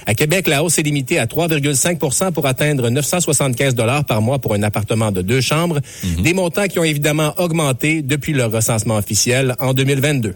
À 0.08 0.16
Québec, 0.16 0.48
la 0.48 0.64
hausse 0.64 0.80
est 0.80 0.82
limitée 0.82 1.20
à 1.20 1.28
3,5% 1.28 2.32
pour 2.32 2.48
atteindre 2.48 2.90
975 2.90 3.76
dollars 3.76 4.06
par 4.06 4.24
mois 4.24 4.40
pour 4.40 4.56
un 4.56 4.64
appartement 4.64 5.12
de 5.12 5.22
deux 5.22 5.42
chambres, 5.42 5.82
des 6.24 6.34
montants 6.34 6.66
qui 6.66 6.80
ont 6.80 6.84
évidemment 6.84 7.36
augmenté 7.38 8.02
depuis 8.02 8.34
le 8.34 8.46
recensement 8.46 8.98
officiel 8.98 9.56
en 9.60 9.76
2022. 9.76 10.34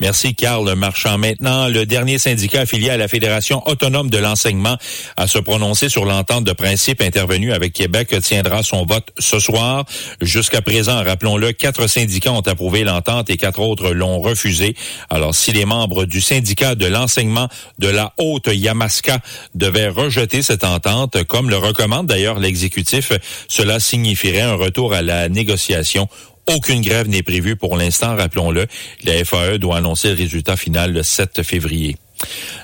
Merci, 0.00 0.34
Carl 0.34 0.74
Marchand. 0.74 1.18
Maintenant, 1.18 1.68
le 1.68 1.86
dernier 1.86 2.18
syndicat 2.18 2.62
affilié 2.62 2.90
à 2.90 2.96
la 2.96 3.08
Fédération 3.08 3.62
autonome 3.68 4.10
de 4.10 4.18
l'enseignement 4.18 4.76
à 5.16 5.26
se 5.26 5.38
prononcer 5.38 5.88
sur 5.88 6.04
l'entente 6.04 6.44
de 6.44 6.52
principe 6.52 7.00
intervenue 7.00 7.52
avec 7.52 7.72
Québec 7.72 8.14
tiendra 8.20 8.62
son 8.62 8.84
vote 8.84 9.10
ce 9.18 9.38
soir. 9.38 9.84
Jusqu'à 10.20 10.60
présent, 10.60 11.02
rappelons-le, 11.04 11.52
quatre 11.52 11.86
syndicats 11.86 12.32
ont 12.32 12.40
approuvé 12.40 12.84
l'entente 12.84 13.30
et 13.30 13.36
quatre 13.36 13.60
autres 13.60 13.90
l'ont 13.90 14.20
refusé. 14.20 14.74
Alors, 15.10 15.34
si 15.34 15.52
les 15.52 15.64
membres 15.64 16.04
du 16.04 16.20
syndicat 16.20 16.74
de 16.74 16.86
l'enseignement 16.86 17.48
de 17.78 17.88
la 17.88 18.12
Haute-Yamaska 18.18 19.20
devaient 19.54 19.88
rejeter 19.88 20.42
cette 20.42 20.64
entente, 20.64 21.22
comme 21.24 21.48
le 21.48 21.56
recommande 21.56 22.06
d'ailleurs 22.06 22.38
l'exécutif, 22.38 23.12
cela 23.48 23.78
signifierait 23.78 24.40
un 24.42 24.54
retour 24.54 24.94
à 24.94 25.02
la 25.02 25.28
négociation 25.28 26.08
aucune 26.46 26.80
grève 26.80 27.08
n'est 27.08 27.22
prévue 27.22 27.56
pour 27.56 27.76
l'instant, 27.76 28.16
rappelons-le. 28.16 28.66
La 29.04 29.24
FAE 29.24 29.58
doit 29.58 29.76
annoncer 29.76 30.08
le 30.08 30.14
résultat 30.14 30.56
final 30.56 30.92
le 30.92 31.02
7 31.02 31.42
février. 31.42 31.96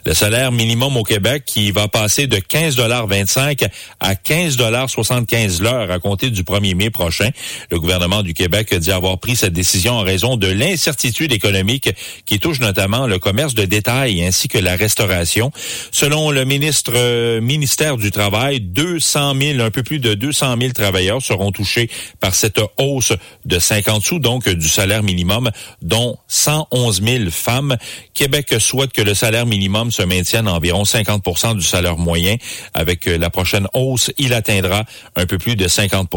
Le 0.04 0.14
salaire 0.14 0.52
minimum 0.52 0.96
au 0.96 1.02
Québec 1.02 1.42
qui 1.46 1.70
va 1.70 1.88
passer 1.88 2.26
de 2.26 2.36
15,25 2.36 3.68
à 4.00 4.14
15,75 4.14 5.62
l'heure 5.62 5.90
à 5.90 5.98
compter 5.98 6.30
du 6.30 6.42
1er 6.42 6.74
mai 6.74 6.90
prochain. 6.90 7.30
Le 7.70 7.78
gouvernement 7.78 8.22
du 8.22 8.34
Québec 8.34 8.74
dit 8.74 8.92
avoir 8.92 9.18
pris 9.18 9.36
cette 9.36 9.52
décision 9.52 9.94
en 9.94 10.02
raison 10.02 10.36
de 10.36 10.46
l'incertitude 10.46 11.32
économique 11.32 11.90
qui 12.24 12.38
touche 12.38 12.60
notamment 12.60 13.06
le 13.06 13.18
commerce 13.18 13.54
de 13.54 13.64
détail 13.64 14.22
ainsi 14.22 14.48
que 14.48 14.58
la 14.58 14.76
restauration. 14.76 15.50
Selon 15.90 16.30
le 16.30 16.44
ministre 16.44 16.92
euh, 16.94 17.40
ministère 17.40 17.96
du 17.96 18.10
Travail, 18.10 18.60
200 18.60 19.34
000, 19.40 19.60
un 19.60 19.70
peu 19.70 19.82
plus 19.82 19.98
de 19.98 20.14
200 20.14 20.56
000 20.60 20.72
travailleurs 20.72 21.22
seront 21.22 21.52
touchés 21.52 21.90
par 22.20 22.34
cette 22.34 22.60
hausse 22.78 23.12
de 23.44 23.58
50 23.58 24.04
sous, 24.04 24.18
donc 24.18 24.48
du 24.48 24.68
salaire 24.68 25.02
minimum, 25.02 25.50
dont 25.82 26.16
111 26.28 27.02
000 27.02 27.30
femmes. 27.30 27.76
Québec 28.14 28.54
souhaite 28.58 28.92
que 28.92 29.02
le 29.02 29.14
salaire 29.14 29.46
minimum 29.48 29.90
se 29.90 30.02
maintienne 30.02 30.46
à 30.46 30.52
environ 30.52 30.84
50 30.84 31.56
du 31.56 31.62
salaire 31.62 31.98
moyen. 31.98 32.36
Avec 32.74 33.06
euh, 33.06 33.18
la 33.18 33.30
prochaine 33.30 33.66
hausse, 33.74 34.12
il 34.18 34.32
atteindra 34.34 34.84
un 35.16 35.26
peu 35.26 35.38
plus 35.38 35.56
de 35.56 35.66
50 35.66 36.08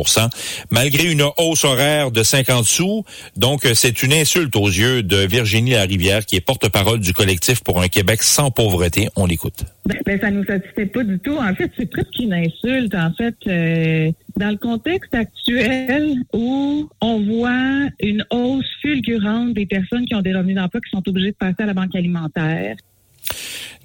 Malgré 0.69 1.11
une 1.11 1.23
hausse 1.37 1.63
horaire 1.63 2.11
de 2.11 2.23
50 2.23 2.65
sous, 2.65 3.03
donc 3.35 3.65
euh, 3.65 3.73
c'est 3.73 4.03
une 4.03 4.13
insulte 4.13 4.55
aux 4.55 4.67
yeux 4.67 5.03
de 5.03 5.17
Virginie 5.17 5.71
Larivière, 5.71 6.25
qui 6.25 6.35
est 6.35 6.41
porte-parole 6.41 6.99
du 6.99 7.13
collectif 7.13 7.63
pour 7.63 7.81
un 7.81 7.87
Québec 7.87 8.23
sans 8.23 8.51
pauvreté. 8.51 9.09
On 9.15 9.25
l'écoute. 9.25 9.63
Ben, 9.85 9.97
ben, 10.05 10.19
ça 10.19 10.29
nous 10.29 10.45
satisfait 10.45 10.85
pas 10.85 11.03
du 11.03 11.19
tout. 11.19 11.37
En 11.37 11.53
fait, 11.55 11.71
c'est 11.77 11.89
presque 11.89 12.19
une 12.19 12.33
insulte. 12.33 12.93
En 12.93 13.11
fait, 13.13 13.35
euh, 13.47 14.11
dans 14.37 14.49
le 14.49 14.57
contexte 14.57 15.13
actuel 15.13 16.15
où 16.33 16.89
on 17.01 17.19
voit 17.21 17.89
une 17.99 18.25
hausse 18.29 18.65
fulgurante 18.81 19.53
des 19.53 19.65
personnes 19.65 20.05
qui 20.05 20.15
ont 20.15 20.21
des 20.21 20.33
revenus 20.33 20.55
d'emploi 20.55 20.81
qui 20.81 20.89
sont 20.91 21.07
obligées 21.07 21.31
de 21.31 21.37
passer 21.37 21.63
à 21.63 21.65
la 21.65 21.73
banque 21.73 21.95
alimentaire. 21.95 22.75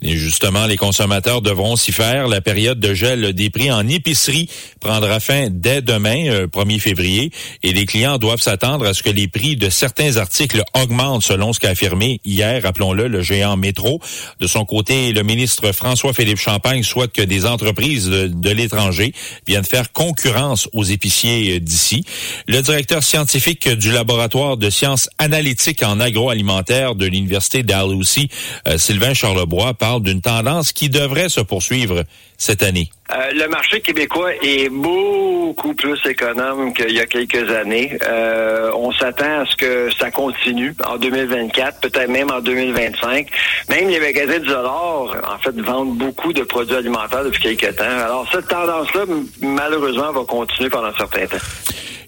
Et 0.03 0.17
justement, 0.17 0.67
les 0.67 0.77
consommateurs 0.77 1.41
devront 1.41 1.75
s'y 1.77 1.91
faire. 1.91 2.29
La 2.29 2.43
période 2.43 2.79
de 2.79 2.93
gel 2.93 3.33
des 3.33 3.49
prix 3.49 3.73
en 3.73 3.89
épicerie 3.89 4.49
prendra 4.79 5.21
fin 5.21 5.49
dès 5.51 5.81
demain, 5.81 6.29
euh, 6.29 6.47
1er 6.47 6.79
février, 6.79 7.31
et 7.63 7.73
les 7.73 7.87
clients 7.87 8.19
doivent 8.19 8.41
s'attendre 8.41 8.87
à 8.87 8.93
ce 8.93 9.03
que 9.03 9.09
les 9.09 9.27
prix 9.27 9.57
de 9.57 9.71
certains 9.71 10.19
articles 10.19 10.63
augmentent 10.75 11.23
selon 11.23 11.53
ce 11.55 11.61
qu'a 11.61 11.71
affirmé 11.71 12.21
hier, 12.25 12.63
rappelons-le, 12.63 13.09
le 13.09 13.23
géant 13.23 13.57
Métro. 13.57 14.01
De 14.39 14.47
son 14.47 14.65
côté, 14.67 15.13
le 15.13 15.23
ministre 15.23 15.73
François-Philippe 15.73 16.39
Champagne 16.39 16.83
souhaite 16.83 17.13
que 17.13 17.23
des 17.23 17.47
entreprises 17.47 18.09
de, 18.09 18.51
l'étranger 18.51 19.13
viennent 19.47 19.65
faire 19.65 19.93
concurrence 19.93 20.69
aux 20.73 20.85
épiciers 20.85 21.57
euh, 21.57 21.61
d'ici. 21.61 22.05
Le 22.47 22.61
directeur 22.61 23.03
scientifique 23.03 23.69
du 23.69 23.93
laboratoire 23.93 24.57
de 24.59 24.69
sciences 24.69 25.09
analytiques 25.19 25.83
en 25.83 26.01
agroalimentaire 26.01 26.95
de 26.95 27.07
l'Université 27.07 27.63
d'Dalhousie, 27.63 28.29
euh, 28.69 28.79
Sylvain 28.79 29.15
Charlebois, 29.15 29.75
parle 29.87 30.03
d'une 30.03 30.21
tendance 30.21 30.73
qui 30.73 30.89
devrait 30.89 31.29
se 31.29 31.41
poursuivre 31.41 32.03
cette 32.39 32.65
année. 32.65 32.91
Euh, 33.13 33.31
le 33.35 33.47
marché 33.47 33.81
québécois 33.81 34.33
est 34.43 34.69
beaucoup 34.69 35.75
plus 35.75 35.97
économe 36.05 36.75
qu'il 36.75 36.91
y 36.91 36.99
a 36.99 37.07
quelques 37.07 37.49
années. 37.53 37.97
Euh, 38.05 38.73
on 38.75 38.91
s'attend 38.91 39.43
à 39.43 39.47
ce 39.47 39.55
que 39.55 39.89
ça 39.97 40.11
continue 40.11 40.75
en 40.85 40.97
2024, 40.97 41.81
peut-être 41.83 42.11
même 42.11 42.33
en 42.33 42.41
2025. 42.41 43.29
Même 43.69 43.89
les 43.89 44.01
magasins 44.01 44.41
du 44.41 44.49
dollar, 44.49 45.23
en 45.33 45.39
fait, 45.39 45.57
vendent 45.61 45.97
beaucoup 45.97 46.33
de 46.33 46.43
produits 46.43 46.75
alimentaires 46.75 47.23
depuis 47.23 47.57
quelques 47.57 47.77
temps. 47.77 47.85
Alors, 47.85 48.27
cette 48.33 48.49
tendance-là, 48.49 49.05
malheureusement, 49.41 50.11
va 50.11 50.25
continuer 50.25 50.69
pendant 50.69 50.89
un 50.89 50.97
certain 50.97 51.27
temps. 51.27 51.45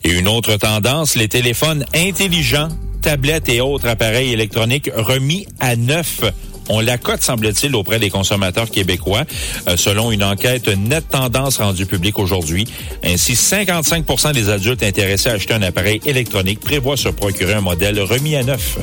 Et 0.02 0.18
une 0.18 0.26
autre 0.26 0.56
tendance, 0.56 1.14
les 1.14 1.28
téléphones 1.28 1.84
intelligents, 1.94 2.70
tablettes 3.02 3.48
et 3.48 3.60
autres 3.60 3.86
appareils 3.86 4.32
électroniques 4.32 4.90
remis 4.96 5.46
à 5.60 5.76
neuf. 5.76 6.24
On 6.68 6.80
la 6.80 6.98
cote, 6.98 7.22
semble-t-il, 7.22 7.74
auprès 7.74 7.98
des 7.98 8.10
consommateurs 8.10 8.70
québécois, 8.70 9.24
euh, 9.68 9.76
selon 9.76 10.12
une 10.12 10.22
enquête 10.22 10.68
Net 10.68 11.08
Tendance 11.08 11.58
rendue 11.58 11.86
publique 11.86 12.18
aujourd'hui. 12.18 12.66
Ainsi, 13.02 13.34
55% 13.34 14.32
des 14.32 14.48
adultes 14.48 14.82
intéressés 14.82 15.30
à 15.30 15.32
acheter 15.32 15.54
un 15.54 15.62
appareil 15.62 16.00
électronique 16.04 16.60
prévoient 16.60 16.96
se 16.96 17.08
procurer 17.08 17.54
un 17.54 17.60
modèle 17.60 18.00
remis 18.00 18.36
à 18.36 18.42
neuf. 18.42 18.78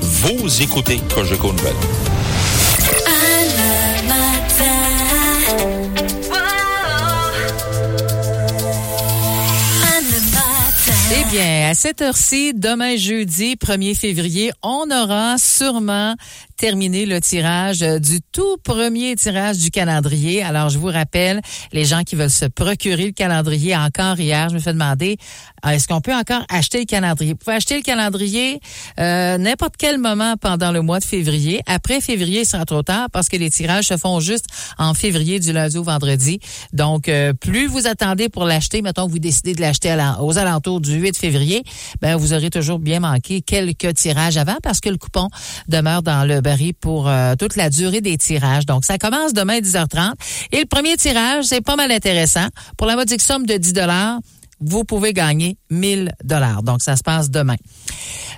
Vous 0.00 0.62
écoutez 0.62 1.00
Cogeco 1.14 1.52
Nouvelle. 1.52 1.74
Eh 11.12 11.24
bien, 11.60 11.70
à 11.70 11.74
cette 11.74 12.00
heure-ci, 12.00 12.52
demain 12.54 12.96
jeudi 12.96 13.54
1er 13.54 13.94
février, 13.94 14.50
on 14.62 14.90
aura 14.90 15.36
sûrement 15.36 16.14
terminé 16.60 17.06
le 17.06 17.22
tirage 17.22 17.80
du 17.80 18.20
tout 18.32 18.58
premier 18.62 19.16
tirage 19.16 19.56
du 19.56 19.70
calendrier. 19.70 20.42
Alors, 20.42 20.68
je 20.68 20.78
vous 20.78 20.88
rappelle, 20.88 21.40
les 21.72 21.86
gens 21.86 22.02
qui 22.02 22.16
veulent 22.16 22.28
se 22.28 22.44
procurer 22.44 23.06
le 23.06 23.12
calendrier 23.12 23.74
encore 23.74 24.20
hier, 24.20 24.50
je 24.50 24.54
me 24.56 24.60
fais 24.60 24.74
demander, 24.74 25.16
euh, 25.64 25.70
est-ce 25.70 25.88
qu'on 25.88 26.02
peut 26.02 26.14
encore 26.14 26.42
acheter 26.50 26.80
le 26.80 26.84
calendrier? 26.84 27.32
Vous 27.32 27.38
pouvez 27.38 27.56
acheter 27.56 27.76
le 27.76 27.82
calendrier 27.82 28.60
euh, 28.98 29.38
n'importe 29.38 29.74
quel 29.78 29.98
moment 29.98 30.34
pendant 30.38 30.70
le 30.70 30.82
mois 30.82 31.00
de 31.00 31.04
février. 31.04 31.62
Après 31.66 32.02
février, 32.02 32.40
il 32.40 32.46
sera 32.46 32.66
trop 32.66 32.82
tard 32.82 33.08
parce 33.10 33.30
que 33.30 33.36
les 33.36 33.50
tirages 33.50 33.86
se 33.86 33.96
font 33.96 34.20
juste 34.20 34.46
en 34.76 34.92
février 34.92 35.40
du 35.40 35.52
lundi 35.52 35.78
au 35.78 35.82
vendredi. 35.82 36.40
Donc, 36.74 37.08
euh, 37.08 37.32
plus 37.32 37.68
vous 37.68 37.86
attendez 37.86 38.28
pour 38.28 38.44
l'acheter, 38.44 38.82
mettons 38.82 39.06
que 39.06 39.12
vous 39.12 39.18
décidez 39.18 39.54
de 39.54 39.62
l'acheter 39.62 39.96
aux 40.20 40.36
alentours 40.36 40.82
du 40.82 40.92
8 40.92 41.16
février, 41.16 41.49
ben 42.00 42.16
vous 42.16 42.32
aurez 42.32 42.50
toujours 42.50 42.78
bien 42.78 43.00
manqué 43.00 43.42
quelques 43.42 43.94
tirages 43.94 44.36
avant 44.36 44.56
parce 44.62 44.80
que 44.80 44.88
le 44.88 44.96
coupon 44.96 45.28
demeure 45.68 46.02
dans 46.02 46.26
le 46.26 46.40
baril 46.40 46.74
pour 46.74 47.08
euh, 47.08 47.34
toute 47.36 47.56
la 47.56 47.70
durée 47.70 48.00
des 48.00 48.16
tirages. 48.18 48.66
Donc, 48.66 48.84
ça 48.84 48.98
commence 48.98 49.32
demain 49.32 49.58
à 49.58 49.60
10h30. 49.60 50.12
Et 50.52 50.60
le 50.60 50.66
premier 50.66 50.96
tirage, 50.96 51.44
c'est 51.44 51.60
pas 51.60 51.76
mal 51.76 51.90
intéressant. 51.90 52.46
Pour 52.76 52.86
la 52.86 52.96
modique 52.96 53.22
somme 53.22 53.46
de 53.46 53.56
10 53.56 53.74
vous 54.62 54.84
pouvez 54.84 55.14
gagner 55.14 55.56
1000 55.70 56.12
dollars. 56.22 56.62
Donc, 56.62 56.82
ça 56.82 56.96
se 56.96 57.02
passe 57.02 57.30
demain. 57.30 57.56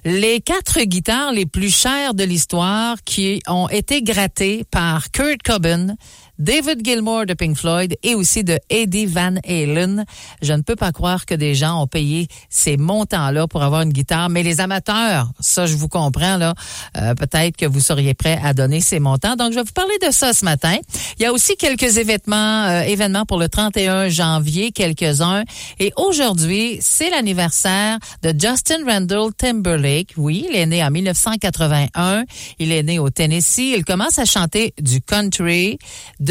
Les 0.04 0.40
quatre 0.40 0.80
guitares 0.82 1.32
les 1.32 1.46
plus 1.46 1.74
chères 1.74 2.14
de 2.14 2.24
l'histoire 2.24 2.96
qui 3.04 3.42
ont 3.48 3.68
été 3.68 4.02
grattées 4.02 4.64
par 4.70 5.10
Kurt 5.10 5.42
Cobain 5.42 5.94
David 6.42 6.84
Gilmour 6.84 7.24
de 7.26 7.34
Pink 7.34 7.56
Floyd 7.56 7.96
et 8.02 8.16
aussi 8.16 8.42
de 8.42 8.58
Eddie 8.68 9.06
Van 9.06 9.36
Halen. 9.46 10.04
Je 10.42 10.52
ne 10.52 10.62
peux 10.62 10.74
pas 10.74 10.90
croire 10.90 11.24
que 11.24 11.34
des 11.34 11.54
gens 11.54 11.80
ont 11.80 11.86
payé 11.86 12.26
ces 12.50 12.76
montants-là 12.76 13.46
pour 13.46 13.62
avoir 13.62 13.82
une 13.82 13.92
guitare, 13.92 14.28
mais 14.28 14.42
les 14.42 14.60
amateurs, 14.60 15.30
ça 15.38 15.66
je 15.66 15.76
vous 15.76 15.86
comprends 15.86 16.36
là, 16.38 16.54
euh, 16.96 17.14
peut-être 17.14 17.56
que 17.56 17.64
vous 17.64 17.78
seriez 17.78 18.14
prêts 18.14 18.40
à 18.42 18.54
donner 18.54 18.80
ces 18.80 18.98
montants. 18.98 19.36
Donc 19.36 19.52
je 19.52 19.58
vais 19.58 19.62
vous 19.62 19.72
parler 19.72 19.94
de 20.04 20.10
ça 20.10 20.32
ce 20.32 20.44
matin. 20.44 20.76
Il 21.16 21.22
y 21.22 21.26
a 21.26 21.32
aussi 21.32 21.56
quelques 21.56 21.96
événements, 21.96 22.64
euh, 22.64 22.80
événements 22.82 23.24
pour 23.24 23.38
le 23.38 23.48
31 23.48 24.08
janvier, 24.08 24.72
quelques-uns. 24.72 25.44
Et 25.78 25.92
aujourd'hui, 25.96 26.78
c'est 26.80 27.10
l'anniversaire 27.10 27.98
de 28.24 28.34
Justin 28.36 28.84
Randall 28.84 29.32
Timberlake. 29.38 30.14
Oui, 30.16 30.46
il 30.50 30.56
est 30.56 30.66
né 30.66 30.82
en 30.82 30.90
1981. 30.90 32.24
Il 32.58 32.72
est 32.72 32.82
né 32.82 32.98
au 32.98 33.10
Tennessee. 33.10 33.74
Il 33.76 33.84
commence 33.84 34.18
à 34.18 34.24
chanter 34.24 34.74
du 34.80 35.00
country, 35.00 35.78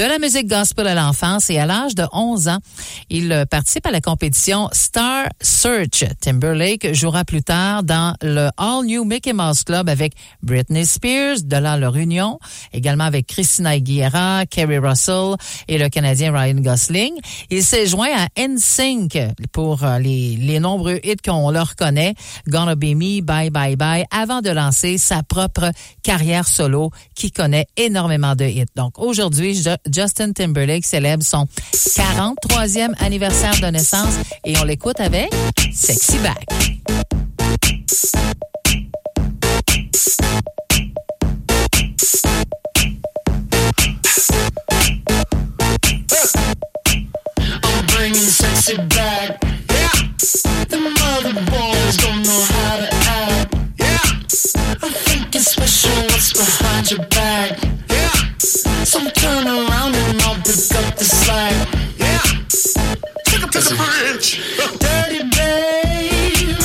la 0.05 0.19
musique 0.19 0.47
gospel 0.47 0.87
à 0.87 0.95
l'enfance 0.95 1.49
et 1.49 1.57
à 1.59 1.65
l'âge 1.65 1.95
de 1.95 2.05
11 2.13 2.47
ans, 2.47 2.57
il 3.09 3.31
euh, 3.31 3.45
participe 3.45 3.85
à 3.85 3.91
la 3.91 4.01
compétition 4.01 4.69
Star 4.71 5.27
Search. 5.41 6.03
Timberlake 6.21 6.93
jouera 6.93 7.23
plus 7.25 7.43
tard 7.43 7.83
dans 7.83 8.15
le 8.21 8.49
All 8.57 8.85
New 8.85 9.03
Mickey 9.05 9.33
Mouse 9.33 9.63
Club 9.63 9.89
avec 9.89 10.13
Britney 10.43 10.85
Spears, 10.85 11.41
de 11.43 11.55
là 11.57 11.77
leur 11.77 11.95
union, 11.97 12.39
également 12.73 13.03
avec 13.05 13.27
Christina 13.27 13.71
Aguilera, 13.71 14.45
Kerry 14.49 14.77
Russell 14.77 15.35
et 15.67 15.77
le 15.77 15.89
Canadien 15.89 16.31
Ryan 16.37 16.55
Gosling. 16.61 17.13
Il 17.49 17.63
s'est 17.63 17.85
joint 17.87 18.09
à 18.15 18.27
NSYNC 18.47 19.17
pour 19.51 19.83
euh, 19.83 19.99
les, 19.99 20.37
les 20.37 20.59
nombreux 20.59 20.99
hits 21.03 21.15
qu'on 21.23 21.51
leur 21.51 21.75
connaît, 21.75 22.13
Gonna 22.47 22.75
Be 22.75 22.95
Me, 22.95 23.21
Bye 23.21 23.49
Bye 23.49 23.75
Bye, 23.75 24.05
avant 24.11 24.41
de 24.41 24.49
lancer 24.49 24.97
sa 24.97 25.23
propre 25.23 25.71
carrière 26.03 26.47
solo 26.47 26.91
qui 27.15 27.31
connaît 27.31 27.67
énormément 27.77 28.35
de 28.35 28.45
hits. 28.45 28.65
Donc 28.75 28.97
aujourd'hui, 28.99 29.55
Ju- 29.55 29.69
Justin 29.91 30.33
Timberlake 30.33 30.85
célèbre 30.85 31.23
son 31.23 31.47
43e 31.73 32.93
anniversaire 32.99 33.59
de 33.61 33.67
naissance 33.67 34.15
et 34.45 34.57
on 34.57 34.63
l'écoute 34.63 34.99
avec 34.99 35.31
Sexy 35.73 36.17
Back. 36.19 36.45
I'm 47.47 47.85
bringing 47.87 48.15
sexy 48.15 48.77
back. 48.89 49.37
Yeah. 49.69 49.89
The 50.69 50.79
mother 50.79 51.33
boys 51.51 51.97
don't 51.97 52.23
know 52.23 52.41
how 52.53 52.77
to 52.77 52.87
act. 52.93 53.55
Yeah. 53.77 53.99
I 54.83 54.89
think 54.89 55.35
it's 55.35 55.51
special 55.51 55.95
what's 56.07 56.33
behind 56.33 56.91
your 56.91 57.05
back. 57.07 57.80
Yeah. 58.81 58.85
So 58.85 58.99
turn 59.11 59.45
around 59.45 59.93
and 59.93 60.19
I'll 60.23 60.41
pick 60.41 60.73
up 60.73 60.97
the 60.97 61.05
slack. 61.05 61.53
Yeah. 61.99 62.17
Take 63.25 63.43
up 63.43 63.51
to 63.51 63.61
the 63.61 63.75
bridge. 63.77 64.41
Dirty 64.81 65.21
babe. 65.29 66.57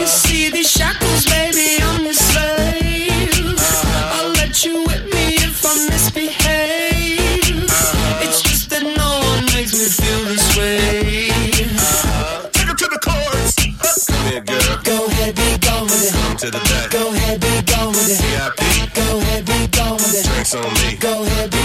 You 0.00 0.06
see 0.06 0.48
these 0.48 0.70
shackles, 0.70 1.26
baby, 1.26 1.76
I'm 1.82 2.04
your 2.04 2.14
slave. 2.14 3.58
I'll 4.16 4.30
let 4.40 4.64
you 4.64 4.82
whip 4.86 5.12
me 5.12 5.36
if 5.44 5.62
I 5.66 5.74
misbehave. 5.90 7.20
It's 8.24 8.40
just 8.40 8.70
that 8.70 8.84
no 8.84 9.20
one 9.28 9.44
makes 9.52 9.74
me 9.76 9.92
feel 9.92 10.24
this 10.24 10.56
way. 10.56 11.28
Take 12.50 12.68
her 12.68 12.74
to 12.74 12.88
the 12.88 12.98
chorus. 13.04 13.54
Come 14.06 14.24
here, 14.32 14.40
girl. 14.40 14.80
Go 14.84 15.04
ahead, 15.04 15.34
be 15.36 15.58
gone 15.58 15.84
with 15.84 16.08
it. 16.08 16.14
Come 16.16 16.36
to 16.38 16.50
the 16.50 16.60
back. 16.64 16.90
Go 16.90 17.12
ahead, 17.12 17.40
be 17.42 17.60
gone 17.70 17.88
with 17.92 18.08
it. 18.08 18.24
VIP. 18.24 18.94
Go 18.94 19.18
ahead, 19.18 19.44
be 19.44 19.68
gone 19.76 19.96
with 20.00 20.14
it. 20.16 20.24
Drinks 20.24 20.54
on 20.54 20.72
me. 20.72 20.96
Go 20.96 21.24
ahead, 21.24 21.57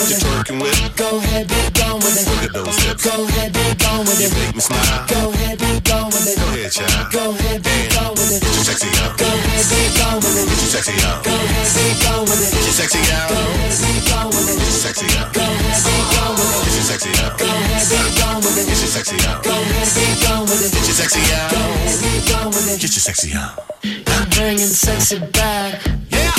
with 0.00 0.16
it. 0.16 0.24
twerking 0.24 0.58
with. 0.60 0.96
Go 0.96 1.18
ahead, 1.20 1.44
be 1.48 1.60
gone 1.76 2.00
with 2.00 2.16
it. 2.16 2.24
Look 2.24 2.44
at 2.48 2.52
those 2.56 2.78
hips. 2.84 3.04
Go 3.04 3.12
ahead, 3.28 3.52
be 3.52 3.64
gone 3.76 4.04
with 4.08 4.16
it. 4.16 4.24
You 4.24 4.30
make 4.40 4.54
me 4.56 4.62
smile. 4.64 5.04
Go 5.06 5.30
ahead, 5.30 5.58
be 5.60 5.70
gone 5.84 6.08
with 6.08 6.24
it. 6.24 6.36
Go 6.40 6.48
ahead, 6.56 6.72
child. 6.72 7.12
Go 7.12 7.24
ahead, 7.36 7.60
be 7.60 7.76
gone 7.92 8.14
with 8.16 8.32
it. 8.32 8.40
Get 8.40 8.54
your 8.56 8.64
sexy 8.64 8.88
out. 9.04 9.12
Go 9.20 9.28
ahead, 9.28 9.66
be 9.68 9.80
gone 10.00 10.18
with 10.24 10.40
it. 10.40 10.46
Get 10.48 10.60
your 10.60 10.72
sexy 10.72 10.94
out. 11.04 11.20
Go 11.20 11.34
ahead, 11.36 11.68
be 11.76 11.84
gone 12.00 12.24
with 12.24 12.40
it. 12.40 12.50
Get 12.50 12.64
your 12.64 12.76
sexy 12.80 13.00
out. 13.12 13.28
Go 13.28 13.36
ahead, 13.36 13.76
be 13.76 13.92
gone 14.08 14.28
with 14.32 14.48
it. 14.48 14.56
Get 14.56 14.72
your 14.72 14.80
sexy 14.80 15.08
out. 15.20 15.28
Go 15.36 15.44
ahead, 15.44 15.80
be 15.84 15.94
gone 16.16 16.32
with 16.32 16.56
it. 16.56 16.64
Get 16.64 16.76
your 16.80 16.84
sexy 16.88 17.12
out. 17.20 17.36
Go 17.36 17.44
ahead, 17.44 17.84
be 17.92 18.00
gone 18.16 18.40
with 18.40 18.56
it. 18.56 18.66
Get 18.70 18.80
your 18.80 18.92
sexy 18.96 19.16
out. 19.28 19.42
Go 19.44 19.52
ahead, 19.52 19.88
be 19.92 20.06
gone 20.24 20.44
with 20.48 20.62
it. 20.64 20.70
Get 20.72 20.84
your 20.88 20.96
sexy 20.96 21.22
out. 21.36 21.50
Go 21.52 21.60
ahead, 21.60 21.98
be 22.00 22.12
gone 22.30 22.48
with 22.48 22.72
it. 22.72 22.78
Get 22.80 22.92
your 22.96 23.04
sexy 23.04 23.28
out. 23.36 23.52
I'm 23.84 24.24
bringing 24.32 24.72
sexy 24.72 25.18
back. 25.36 25.84
Yeah. 26.08 26.32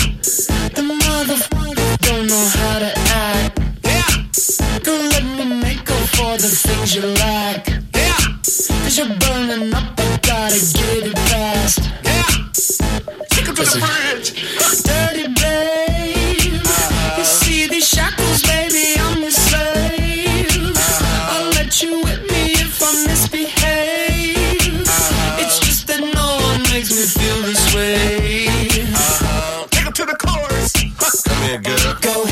The 0.71 0.83
motherfucker 0.87 1.80
don't 2.01 2.27
know 2.27 2.45
how 2.59 2.79
to 2.79 2.91
act. 3.13 3.59
Yeah. 3.83 4.79
Don't 4.83 5.09
let 5.09 5.23
me 5.23 5.45
make 5.61 5.89
up 5.89 6.05
for 6.15 6.37
the 6.37 6.49
things 6.49 6.95
you 6.95 7.03
lack. 7.23 7.67
Yeah. 7.95 8.17
Cause 8.83 8.97
you're 8.97 9.15
burning 9.23 9.73
up, 9.73 9.99
I 9.99 10.19
gotta 10.21 10.59
get 10.77 11.07
it 11.11 11.19
fast. 11.29 11.79
Yeah. 12.03 12.25
Take 13.29 13.47
her 13.47 13.53
to 13.53 13.63
the 13.63 13.79
bridge. 13.79 14.29
Dirty 14.83 15.40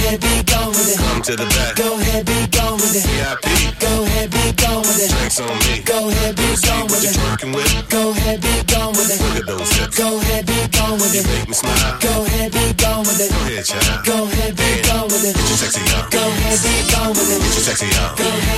ahead, 0.10 0.22
be 0.22 0.44
gone 0.52 0.70
with 0.70 0.90
it. 0.90 0.98
Come 0.98 1.22
to 1.22 1.36
the 1.36 1.46
back. 1.46 1.76
Go 1.76 1.94
ahead, 2.00 2.26
be 2.26 2.40
gone 2.50 2.78
with 2.82 2.96
it. 2.98 3.06
VIP. 3.06 3.46
Go 3.80 4.04
ahead, 4.04 4.30
be 4.32 4.46
gone 4.58 4.82
with 4.82 5.00
it. 5.04 5.10
Drinks 5.14 5.40
on 5.40 5.54
me. 5.66 5.82
Go 5.86 6.10
ahead, 6.10 6.36
be 6.36 6.50
gone 6.66 6.86
with 6.90 7.04
it. 7.06 7.14
twerking 7.14 7.54
with. 7.54 7.90
Go 7.90 8.12
ahead, 8.12 8.42
be 8.42 8.54
gone 8.66 8.94
with 8.98 9.10
it. 9.14 9.20
Look 9.22 9.38
at 9.38 9.46
those 9.46 9.72
hips. 9.78 9.98
Go 9.98 10.18
ahead, 10.18 10.46
be 10.46 10.58
gone 10.74 10.98
with 10.98 11.14
You 11.14 11.22
it. 11.22 11.28
make 11.30 11.48
me 11.50 11.54
smile. 11.54 11.98
Go 12.02 12.14
ahead, 12.26 12.52
be 12.52 12.66
gone 12.74 13.04
with 13.06 13.20
it. 13.22 13.30
Go 13.30 13.38
ahead, 13.46 13.66
child. 13.66 14.06
Go 14.06 14.18
ahead, 14.26 14.39
Go 16.50 16.56
ahead, 16.56 16.66
be 16.66 16.90
gone 16.90 17.14
with 17.14 17.30
it. 17.30 17.46
Get 17.46 17.54
your 17.54 17.62
sexy 17.62 17.86
out. 18.02 18.18
Go 18.18 18.26
ahead, 18.26 18.58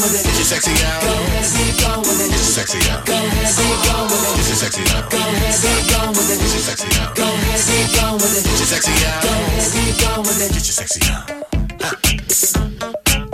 with 0.00 0.16
it. 0.16 0.24
Get 0.24 0.32
your 0.32 0.48
sexy 0.48 0.72
out. 0.80 1.04
Go 1.04 1.12
ahead, 1.12 1.76
gone 1.76 2.00
with 2.00 2.24
it. 2.24 2.32
Get 2.32 2.40
your 2.40 2.56
sexy 2.56 2.80
out. 2.88 3.04
Go 3.04 3.12
ahead, 3.12 3.52
gone 3.84 4.08
with 4.08 4.24
it. 4.24 4.32
Get 4.32 4.48
your 4.48 4.56
sexy 4.56 4.80
out. 4.88 5.12
Go 5.12 5.20
ahead, 5.20 5.60
gone 5.92 6.08
with 6.16 6.32
it. 6.32 6.40
Get 6.40 6.48
your 6.48 6.64
sexy 6.64 6.88
out. 6.96 7.12
Go 7.12 7.28
ahead, 7.28 7.92
gone 7.92 8.16
with 8.16 8.32
it. 8.32 8.48
Get 8.48 8.56
your 8.56 8.64
sexy 8.64 8.96
out. 9.04 9.20
Go 9.20 9.28
ahead, 9.28 9.68
be 9.76 9.92
with 10.24 10.40
it. 10.40 10.56
Get 10.56 10.64
your 10.64 10.72
sexy 10.72 11.04
out. 11.12 11.28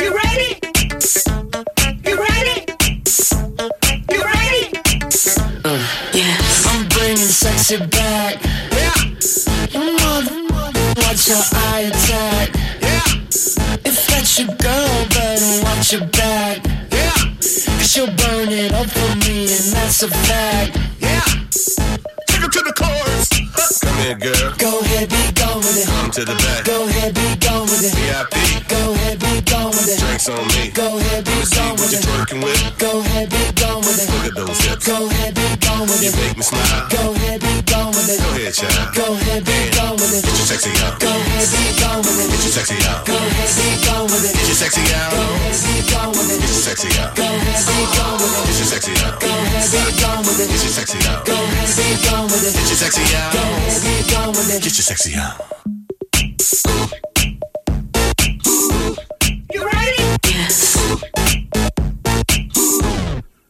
You 0.03 0.11
ready? 0.11 0.59
You 2.03 2.19
ready? 2.19 2.67
You 4.11 4.19
ready? 4.27 4.75
yeah. 6.19 6.35
I'm 6.67 6.83
bringing 6.91 7.31
sexy 7.31 7.79
back. 7.79 8.43
Yeah. 8.75 8.91
Watch 10.99 11.31
your 11.31 11.43
eye 11.55 11.87
attack. 11.95 12.64
That's 14.37 14.49
your 14.49 14.57
girl, 14.57 15.07
better 15.11 15.63
watch 15.63 15.93
your 15.93 16.07
back. 16.09 16.59
Yeah. 16.91 17.13
Cause 17.39 17.97
you'll 17.97 18.09
burn 18.09 18.49
it 18.49 18.73
up 18.73 18.91
for 18.91 19.17
me, 19.19 19.43
and 19.43 19.73
that's 19.73 20.03
a 20.03 20.09
fact. 20.09 20.77
Yeah. 20.99 21.21
Take 22.27 22.41
her 22.41 22.49
to 22.49 22.61
the 22.63 22.73
chorus. 22.77 23.34
Here, 24.05 24.13
girl. 24.21 24.53
Go 24.61 24.85
ahead, 24.85 25.09
be 25.09 25.33
gone 25.33 25.65
with 25.65 25.81
it. 25.81 25.89
Come 25.89 26.11
to 26.13 26.29
the 26.29 26.37
back. 26.37 26.69
Go 26.69 26.85
ahead, 26.85 27.17
be 27.17 27.25
gone 27.41 27.65
with 27.65 27.81
it. 27.81 27.97
VIP. 27.97 28.37
Go 28.69 28.93
ahead, 28.93 29.17
be 29.17 29.41
gone 29.49 29.73
with 29.73 29.89
it. 29.89 29.97
Drinks 29.97 30.29
on 30.29 30.45
me. 30.53 30.69
Go 30.77 31.01
ahead, 31.01 31.25
be 31.25 31.33
gone 31.49 31.73
with 31.81 31.89
it. 31.89 32.05
twerking 32.05 32.45
with. 32.45 32.61
Go 32.77 33.01
ahead, 33.01 33.33
be 33.33 33.41
gone 33.57 33.81
with 33.81 33.97
it. 33.97 34.05
Look 34.13 34.29
at 34.29 34.35
those 34.37 34.61
hips. 34.61 34.85
Go 34.85 35.09
ahead, 35.09 35.33
be 35.33 35.49
gone 35.57 35.89
with 35.89 36.05
You 36.05 36.13
it. 36.13 36.21
make 36.21 36.37
me 36.37 36.45
smile. 36.45 36.85
Go 36.93 37.17
ahead, 37.17 37.41
be 37.41 37.65
gone 37.65 37.97
with 37.97 38.13
it. 38.13 38.21
Go 38.21 38.29
ahead, 38.37 38.53
child. 38.53 38.93
Go 38.93 39.07
ahead, 39.17 39.41
be 39.41 39.57
gone 39.73 39.97
with 39.97 40.13
it. 40.13 40.21
Get 40.21 40.37
your 40.37 40.49
sexy 40.53 40.73
out. 40.85 41.01
Go 41.01 41.09
ahead, 41.09 41.49
be 41.49 41.65
gone 41.81 42.01
with 42.05 42.21
it. 42.21 42.29
Get 42.29 42.45
your 42.45 42.53
sexy 42.61 42.77
out. 42.85 43.01
Go 43.09 43.17
ahead, 43.17 43.51
be 43.57 43.69
gone 43.89 44.05
with 44.13 44.29
it. 44.29 44.37
Get 44.37 44.45
your 44.53 44.59
sexy 44.61 44.85
out. 44.93 45.17
Go 45.17 45.25
ahead, 45.25 45.57
be 45.65 45.81
gone 45.89 46.13
with 46.13 46.29
it. 46.29 46.45
Get 46.45 46.53
your 46.53 46.61
sexy 46.61 46.93
out. 47.01 47.17
Go 47.17 47.25
ahead, 47.25 47.65
be 47.73 47.81
gone 47.97 48.13
with 48.21 48.37
it. 48.37 48.45
Get 48.53 48.59
your 48.61 48.69
sexy 48.69 48.93
out. 49.01 49.17
Go 49.17 49.33
ahead, 49.33 49.65
be 49.73 49.81
gone 49.97 50.21
with 50.29 50.45
it. 50.45 50.49
Get 50.53 50.61
your 50.61 50.77
sexy 50.77 51.01
out. 51.09 51.25
Go 51.25 51.33
ahead, 51.41 51.73
be 51.73 51.89
gone 52.05 52.29
with 52.29 52.45
it. 52.45 52.53
Get 52.53 52.69
your 52.69 52.77
sexy 52.85 53.01
out. 53.17 53.33
Go 53.33 53.41
ahead, 53.41 53.81
be 53.81 53.89
gone 53.89 53.89
with 53.89 53.89
it. 53.89 53.94
Get 54.65 54.79
your 54.79 54.83
sexy 54.83 55.15
out. 55.17 55.41
You 59.53 59.65
ready? 59.65 60.03
Yes. 60.25 60.77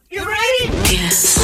You 0.09 0.25
ready? 0.25 0.63
Yes. 0.91 1.35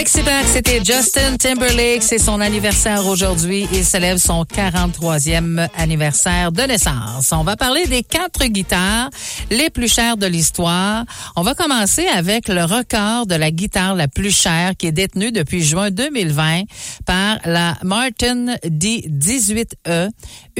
Sexy 0.00 0.20
c'était 0.46 0.82
Justin 0.82 1.36
Timberlake. 1.36 2.02
C'est 2.02 2.18
son 2.18 2.40
anniversaire 2.40 3.06
aujourd'hui. 3.06 3.68
Il 3.70 3.84
célèbre 3.84 4.18
son 4.18 4.44
43e 4.44 5.68
anniversaire 5.76 6.52
de 6.52 6.62
naissance. 6.62 7.32
On 7.32 7.44
va 7.44 7.56
parler 7.56 7.86
des 7.86 8.02
quatre 8.02 8.46
guitares 8.46 9.10
les 9.50 9.68
plus 9.68 9.92
chères 9.92 10.16
de 10.16 10.26
l'histoire. 10.26 11.04
On 11.36 11.42
va 11.42 11.54
commencer 11.54 12.06
avec 12.06 12.48
le 12.48 12.64
record 12.64 13.26
de 13.26 13.34
la 13.34 13.50
guitare 13.50 13.94
la 13.94 14.08
plus 14.08 14.34
chère 14.34 14.74
qui 14.74 14.86
est 14.86 14.92
détenue 14.92 15.32
depuis 15.32 15.62
juin 15.62 15.90
2020 15.90 16.62
par 17.04 17.38
la 17.44 17.76
Martin 17.82 18.56
D18E, 18.64 20.08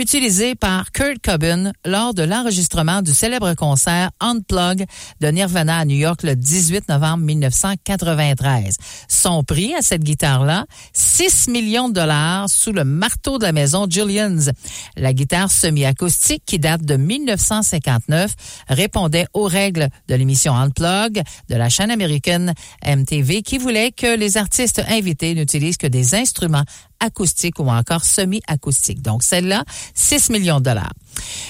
utilisée 0.00 0.54
par 0.54 0.92
Kurt 0.92 1.18
Cobain 1.22 1.72
lors 1.84 2.14
de 2.14 2.22
l'enregistrement 2.22 3.02
du 3.02 3.12
célèbre 3.12 3.52
concert 3.52 4.10
Unplug 4.20 4.86
de 5.20 5.28
Nirvana 5.28 5.76
à 5.76 5.84
New 5.84 5.96
York 5.96 6.22
le 6.22 6.34
18 6.36 6.88
novembre 6.88 7.24
1993. 7.24 8.78
Son 9.08 9.44
prix 9.44 9.74
à 9.74 9.82
cette 9.82 10.02
guitare-là, 10.02 10.64
6 10.94 11.48
millions 11.48 11.90
de 11.90 11.94
dollars 11.94 12.48
sous 12.48 12.72
le 12.72 12.84
marteau 12.84 13.38
de 13.38 13.44
la 13.44 13.52
maison 13.52 13.86
Julian's. 13.88 14.50
La 14.96 15.12
guitare 15.12 15.50
semi-acoustique 15.50 16.44
qui 16.46 16.58
date 16.58 16.82
de 16.82 16.96
1959 16.96 18.34
répondait 18.68 19.26
aux 19.34 19.46
règles 19.46 19.90
de 20.08 20.14
l'émission 20.14 20.54
Unplug 20.54 21.22
de 21.50 21.54
la 21.56 21.68
chaîne 21.68 21.90
américaine 21.90 22.54
MTV 22.86 23.42
qui 23.42 23.58
voulait 23.58 23.92
que 23.92 24.16
les 24.16 24.38
artistes 24.38 24.82
invités 24.88 25.34
n'utilisent 25.34 25.76
que 25.76 25.86
des 25.86 26.14
instruments 26.14 26.64
acoustiques 27.00 27.58
ou 27.58 27.68
encore 27.68 28.04
semi-acoustiques. 28.04 29.02
Donc 29.02 29.22
celle-là, 29.22 29.64
6 29.94 30.30
millions 30.30 30.58
de 30.58 30.64
dollars. 30.64 30.92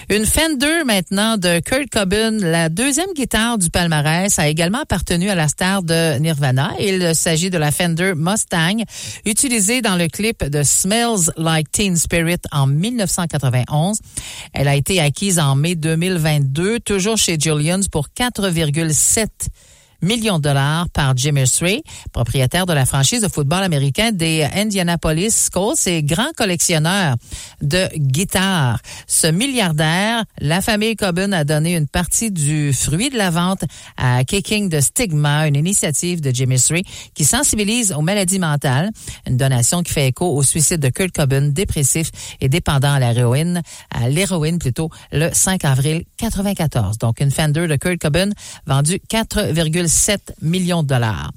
Une 0.08 0.26
Fender 0.26 0.82
maintenant 0.84 1.36
de 1.36 1.60
Kurt 1.60 1.90
Cobain, 1.90 2.32
la 2.32 2.68
deuxième 2.68 3.12
guitare 3.14 3.58
du 3.58 3.70
palmarès, 3.70 4.38
a 4.38 4.48
également 4.48 4.80
appartenu 4.80 5.28
à 5.30 5.34
la 5.34 5.48
star 5.48 5.82
de 5.82 6.18
Nirvana. 6.18 6.72
Il 6.80 7.14
s'agit 7.14 7.50
de 7.50 7.58
la 7.58 7.70
Fender 7.70 8.14
Mustang, 8.16 8.82
utilisée 9.24 9.82
dans 9.82 9.96
le 9.96 10.08
clip 10.08 10.44
de 10.44 10.62
Smells 10.62 11.32
Like 11.36 11.70
Teen 11.70 11.96
Spirit 11.96 12.40
en 12.50 12.66
1991. 12.66 13.98
Elle 14.52 14.68
a 14.68 14.74
été 14.74 15.00
acquise 15.00 15.38
en 15.38 15.54
mai 15.54 15.74
2022, 15.74 16.80
toujours 16.80 17.16
chez 17.16 17.38
Julian's 17.38 17.88
pour 17.88 18.08
4,7 18.08 19.28
millions 20.02 20.38
de 20.38 20.42
dollars 20.42 20.88
par 20.90 21.16
Jim 21.16 21.36
Irsay, 21.36 21.82
propriétaire 22.12 22.66
de 22.66 22.72
la 22.72 22.86
franchise 22.86 23.22
de 23.22 23.28
football 23.28 23.62
américain 23.62 24.12
des 24.12 24.44
Indianapolis 24.54 25.48
Colts 25.50 25.86
et 25.86 26.02
grand 26.02 26.32
collectionneur 26.36 27.16
de 27.60 27.88
guitares. 27.96 28.80
Ce 29.06 29.26
milliardaire, 29.26 30.24
la 30.38 30.60
famille 30.60 30.96
Cobain 30.96 31.32
a 31.32 31.44
donné 31.44 31.76
une 31.76 31.86
partie 31.88 32.30
du 32.30 32.72
fruit 32.72 33.10
de 33.10 33.18
la 33.18 33.30
vente 33.30 33.62
à 33.96 34.24
Kicking 34.24 34.70
the 34.70 34.80
Stigma, 34.80 35.46
une 35.46 35.56
initiative 35.56 36.20
de 36.20 36.30
Jim 36.30 36.50
Irsay 36.50 36.82
qui 37.14 37.24
sensibilise 37.24 37.92
aux 37.92 38.02
maladies 38.02 38.38
mentales, 38.38 38.90
une 39.26 39.36
donation 39.36 39.82
qui 39.82 39.92
fait 39.92 40.08
écho 40.08 40.26
au 40.26 40.42
suicide 40.42 40.80
de 40.80 40.88
Kurt 40.88 41.12
Cobain, 41.12 41.48
dépressif 41.48 42.10
et 42.40 42.48
dépendant 42.48 42.92
à 42.92 42.98
l'héroïne, 42.98 43.62
à 43.90 44.08
l'héroïne 44.08 44.58
plutôt, 44.58 44.90
le 45.12 45.30
5 45.32 45.64
avril 45.64 46.04
94. 46.18 46.98
Donc 46.98 47.20
une 47.20 47.30
Fender 47.30 47.66
de 47.66 47.76
Kurt 47.76 47.98
Cobain 47.98 48.30
vendue 48.66 49.00
4,7 49.90 50.18
millions 50.42 50.82
de 50.82 50.88
dollars. 50.88 51.30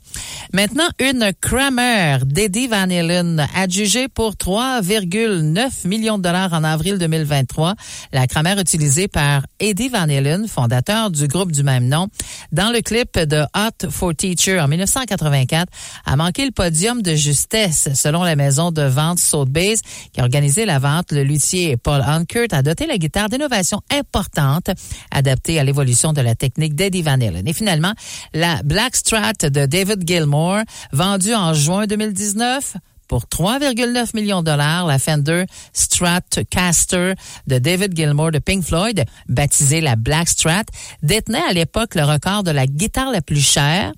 Maintenant, 0.53 0.87
une 0.99 1.31
Kramer 1.41 2.19
d'Eddie 2.25 2.67
Van 2.67 2.89
Halen 2.89 3.47
adjugée 3.55 4.07
pour 4.07 4.33
3,9 4.33 5.87
millions 5.87 6.17
de 6.17 6.23
dollars 6.23 6.53
en 6.53 6.63
avril 6.63 6.99
2023. 6.99 7.73
La 8.11 8.27
Kramer 8.27 8.59
utilisée 8.59 9.07
par 9.07 9.45
Eddie 9.59 9.89
Van 9.89 10.07
Halen, 10.07 10.47
fondateur 10.47 11.09
du 11.09 11.27
groupe 11.27 11.51
du 11.51 11.63
même 11.63 11.87
nom, 11.87 12.07
dans 12.51 12.71
le 12.71 12.81
clip 12.81 13.17
de 13.17 13.43
Hot 13.55 13.89
for 13.89 14.13
Teacher 14.15 14.59
en 14.59 14.67
1984, 14.67 15.71
a 16.05 16.15
manqué 16.15 16.45
le 16.45 16.51
podium 16.51 17.01
de 17.01 17.15
justesse 17.15 17.89
selon 17.95 18.23
la 18.23 18.35
maison 18.35 18.71
de 18.71 18.83
vente 18.83 19.19
Sotheby's 19.19 19.81
qui 20.11 20.21
a 20.21 20.23
organisé 20.23 20.65
la 20.65 20.77
vente. 20.77 21.11
Le 21.11 21.23
luthier 21.23 21.77
Paul 21.77 22.01
Unkert 22.01 22.47
a 22.51 22.61
doté 22.61 22.85
la 22.85 22.97
guitare 22.97 23.29
d'innovations 23.29 23.81
importantes 23.91 24.69
adaptées 25.09 25.59
à 25.59 25.63
l'évolution 25.63 26.13
de 26.13 26.21
la 26.21 26.35
technique 26.35 26.75
d'Eddie 26.75 27.01
Van 27.01 27.13
Halen. 27.13 27.47
Et 27.47 27.53
finalement, 27.53 27.93
la 28.33 28.42
Black 28.63 28.95
Strat 28.95 29.33
de 29.43 29.65
David 29.65 30.07
Gilmour, 30.07 30.59
vendue 30.91 31.33
en 31.33 31.53
juin 31.53 31.87
2019 31.87 32.75
pour 33.07 33.25
3,9 33.25 34.15
millions 34.15 34.41
de 34.41 34.47
dollars, 34.47 34.85
la 34.87 34.99
Fender 34.99 35.45
Stratocaster 35.71 37.13
de 37.47 37.59
David 37.59 37.95
Gilmour 37.95 38.31
de 38.31 38.39
Pink 38.39 38.63
Floyd, 38.63 39.05
baptisée 39.29 39.81
la 39.81 39.95
Black 39.95 40.27
Strat, 40.27 40.63
détenait 41.03 41.43
à 41.49 41.53
l'époque 41.53 41.95
le 41.95 42.03
record 42.03 42.43
de 42.43 42.51
la 42.51 42.65
guitare 42.65 43.11
la 43.11 43.21
plus 43.21 43.41
chère. 43.41 43.91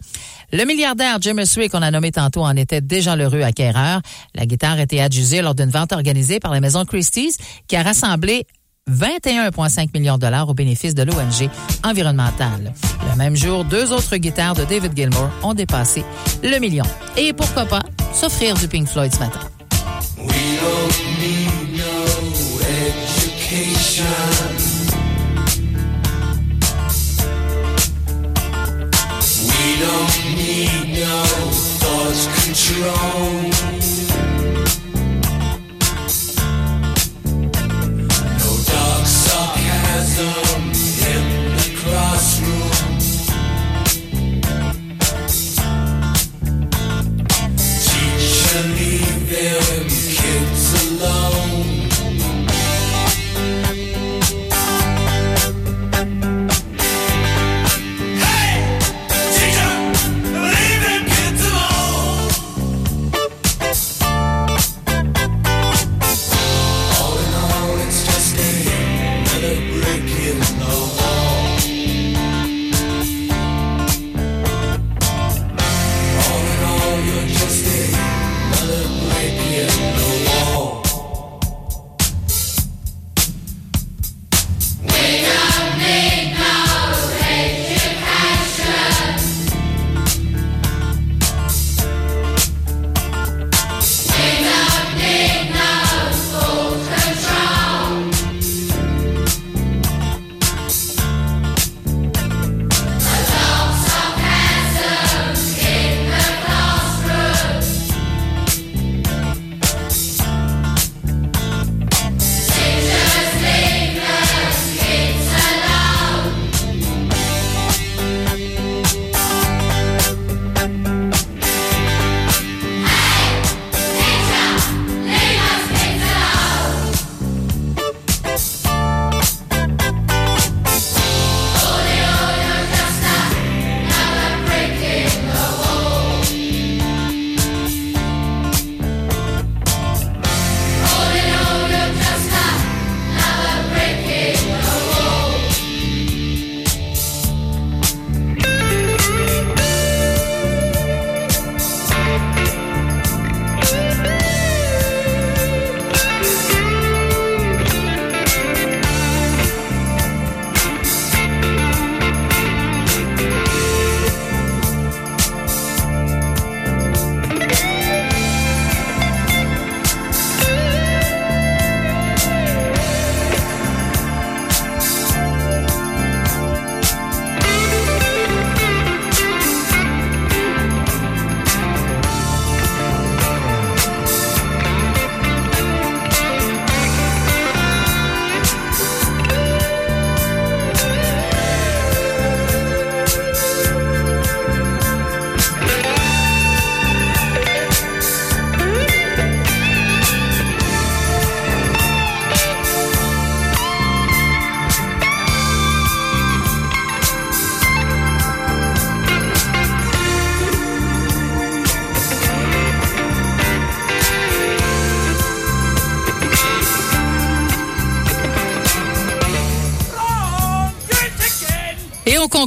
Le 0.52 0.64
milliardaire 0.66 1.18
Jim 1.22 1.38
Irsay, 1.38 1.70
qu'on 1.70 1.82
a 1.82 1.92
nommé 1.92 2.12
tantôt, 2.12 2.44
en 2.44 2.56
était 2.56 2.82
déjà 2.82 3.16
l'heureux 3.16 3.42
acquéreur. 3.42 4.02
La 4.36 4.46
guitare 4.46 4.78
a 4.78 4.82
été 4.82 5.02
adjugée 5.02 5.42
lors 5.42 5.56
d'une 5.56 5.72
vente 5.72 5.92
organisée 5.92 6.40
par 6.40 6.52
la 6.52 6.60
maison 6.60 6.86
Christie's, 6.86 7.38
qui 7.68 7.76
a 7.76 7.84
rassemblé 7.84 8.46
21,5 8.90 9.90
millions 9.96 10.16
de 10.16 10.22
dollars 10.22 10.48
au 10.48 10.54
bénéfice 10.54 10.94
de 10.94 11.02
l'ONG 11.02 11.50
environnementale. 11.84 12.72
Le 13.10 13.18
même 13.18 13.36
jour, 13.36 13.66
deux 13.66 13.92
autres 13.92 14.18
guitares 14.18 14.54
de 14.54 14.64
David 14.64 14.96
Gilmour 14.96 15.30
ont 15.42 15.56
dépassé 15.56 16.04
le 16.44 16.60
million. 16.60 16.86
Et 17.18 17.34
pourquoi 17.34 17.66
pas 17.66 17.82
s'offrir 18.14 18.54
du 18.56 18.68
Pink 18.68 18.88
Floyd 18.88 19.12
ce 19.12 19.20
matin. 19.20 19.40
We 20.20 20.28
don't 20.62 20.94
need 21.20 21.78
no 21.78 22.06
education. 22.86 24.06
We 29.48 29.80
don't 29.80 30.36
need 30.36 31.00
no 31.00 31.24
thought 31.80 32.30
control. 32.46 33.85
some 40.16 40.65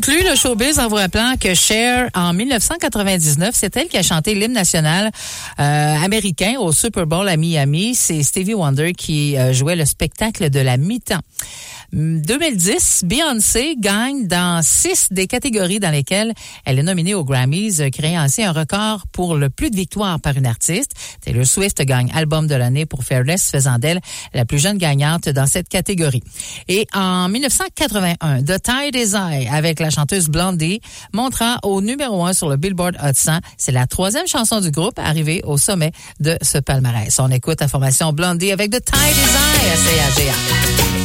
conclut 0.01 0.23
le 0.23 0.37
showbiz 0.37 0.79
en 0.79 0.87
vous 0.87 0.95
rappelant 0.95 1.35
que 1.41 1.55
Cher, 1.55 2.09
en 2.15 2.33
1999, 2.33 3.51
c'est 3.53 3.77
elle 3.77 3.89
qui 3.89 3.97
a 3.97 4.03
chanté 4.05 4.37
l'hymne 4.37 4.53
national 4.53 5.11
euh, 5.59 5.97
américain 6.05 6.55
au 6.61 6.71
Super 6.71 7.05
Bowl 7.05 7.29
à 7.29 7.37
Miami. 7.37 7.97
C'est 7.97 8.23
Stevie 8.23 8.55
Wonder 8.55 8.93
qui 8.93 9.37
euh, 9.37 9.53
jouait 9.53 9.75
le 9.75 9.85
spectacle 9.85 10.51
de 10.51 10.61
la 10.61 10.77
mi-temps. 10.77 11.19
2010, 11.93 13.05
Beyoncé 13.07 13.77
gagne 13.79 14.27
dans 14.27 14.61
six 14.63 15.09
des 15.11 15.27
catégories 15.27 15.81
dans 15.81 15.91
lesquelles 15.91 16.35
elle 16.65 16.79
est 16.79 16.83
nominée 16.83 17.15
aux 17.15 17.25
Grammys, 17.25 17.81
euh, 17.81 17.89
créant 17.91 18.21
ainsi 18.21 18.43
un 18.43 18.53
record 18.53 19.07
pour 19.11 19.37
le 19.37 19.49
plus 19.49 19.71
de 19.71 19.77
victoires 19.77 20.21
par 20.21 20.37
une 20.37 20.47
artiste. 20.47 20.93
Taylor 21.23 21.47
Swift 21.47 21.81
gagne 21.83 22.11
album 22.15 22.47
de 22.47 22.55
l'année 22.55 22.85
pour 22.85 23.05
Fearless, 23.05 23.51
faisant 23.51 23.79
d'elle 23.79 24.01
la 24.35 24.45
plus 24.45 24.59
jeune 24.59 24.77
gagnante 24.77 25.29
dans 25.31 25.47
cette 25.47 25.69
catégorie. 25.69 26.23
Et 26.69 26.87
en 26.95 27.29
1981, 27.29 28.43
The 28.43 28.63
Tide 28.63 28.95
is 28.95 29.15
High 29.15 29.49
avec 29.51 29.81
la 29.81 29.89
chanteuse 29.91 30.29
Blondie 30.29 30.81
montra 31.15 31.59
au 31.63 31.81
numéro 31.81 32.25
un 32.25 32.35
sur 32.35 32.51
le 32.51 32.57
Billboard 32.57 32.97
Hot 33.03 33.15
100. 33.15 33.39
C'est 33.57 33.73
la 33.73 33.87
troisième 33.87 34.27
chanson 34.27 34.61
du 34.61 34.71
groupe 34.71 34.99
arrivée 34.99 35.41
au 35.45 35.57
sommet 35.57 35.93
de 36.21 36.37
ce 36.43 36.59
palmarès. 36.59 37.19
On 37.19 37.31
écoute 37.31 37.61
la 37.61 37.69
formation 37.69 38.13
Blondie 38.13 38.53
avec 38.53 38.71
The 38.71 38.85
Tide 38.85 38.95
is 38.95 39.35
High 39.57 39.73
à 39.73 40.15
CAGA. 40.15 40.98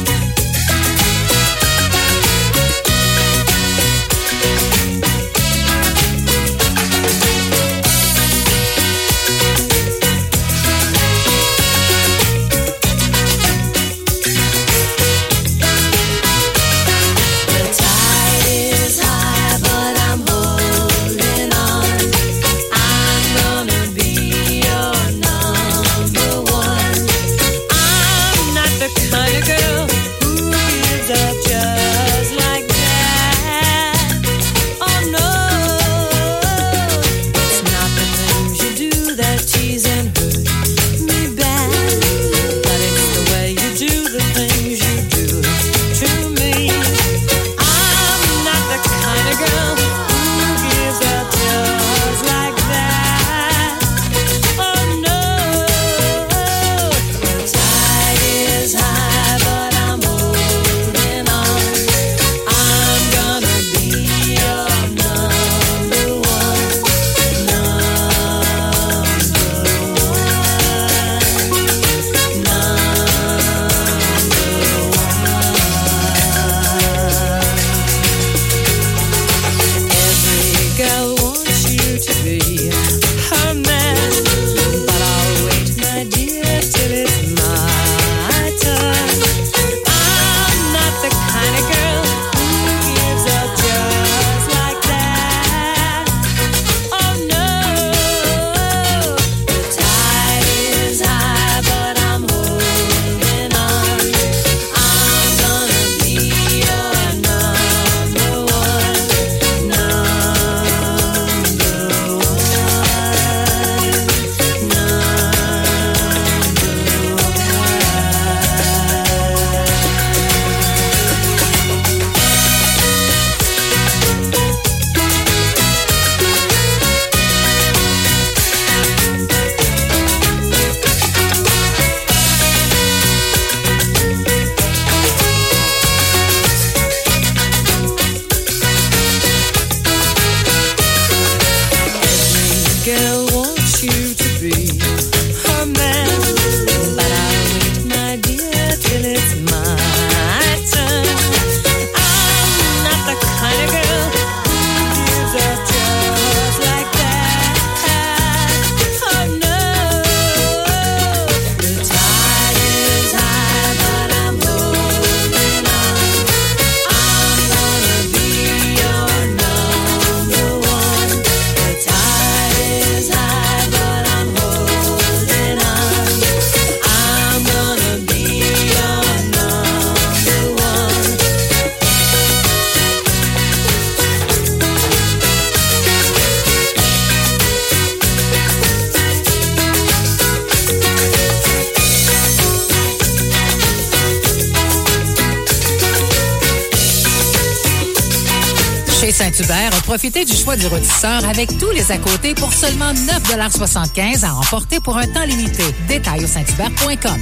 Avec 201.04 201.58
tous 201.58 201.70
les 201.70 201.92
à 201.92 201.98
côté 201.98 202.34
pour 202.34 202.52
seulement 202.52 202.92
9,75 202.94 204.24
à 204.24 204.34
emporter 204.34 204.80
pour 204.80 204.96
un 204.96 205.06
temps 205.06 205.24
limité. 205.24 205.64
Détail 205.86 206.24
au 206.24 206.26
saint-hubert.com. 206.26 207.20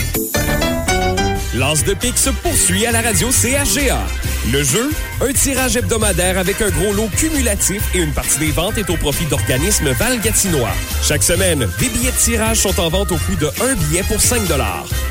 L'As 1.55 1.85
de 1.85 1.95
pique 1.95 2.17
se 2.17 2.31
poursuit 2.31 2.87
à 2.87 2.93
la 2.93 3.03
radio 3.03 3.31
CHGA. 3.31 3.99
Le 4.53 4.63
jeu, 4.63 4.91
un 5.21 5.33
tirage 5.33 5.77
hebdomadaire 5.77 6.39
avec 6.39 6.63
un 6.63 6.71
gros 6.71 6.93
lot 6.93 7.09
cumulatif 7.17 7.83
et 7.95 7.99
une 7.99 8.13
partie 8.13 8.39
des 8.39 8.53
ventes 8.53 8.79
est 8.79 8.89
au 8.89 8.97
profit 8.97 9.27
d'organismes 9.27 9.91
Val-Gatinois. 9.91 10.73
Chaque 11.03 11.23
semaine, 11.23 11.69
des 11.79 11.89
billets 11.89 12.13
de 12.13 12.17
tirage 12.17 12.59
sont 12.59 12.79
en 12.81 12.89
vente 12.89 13.13
au 13.13 13.17
prix 13.17 13.37
de 13.37 13.51
un 13.63 13.75
billet 13.75 14.05
pour 14.05 14.21
5 14.21 14.47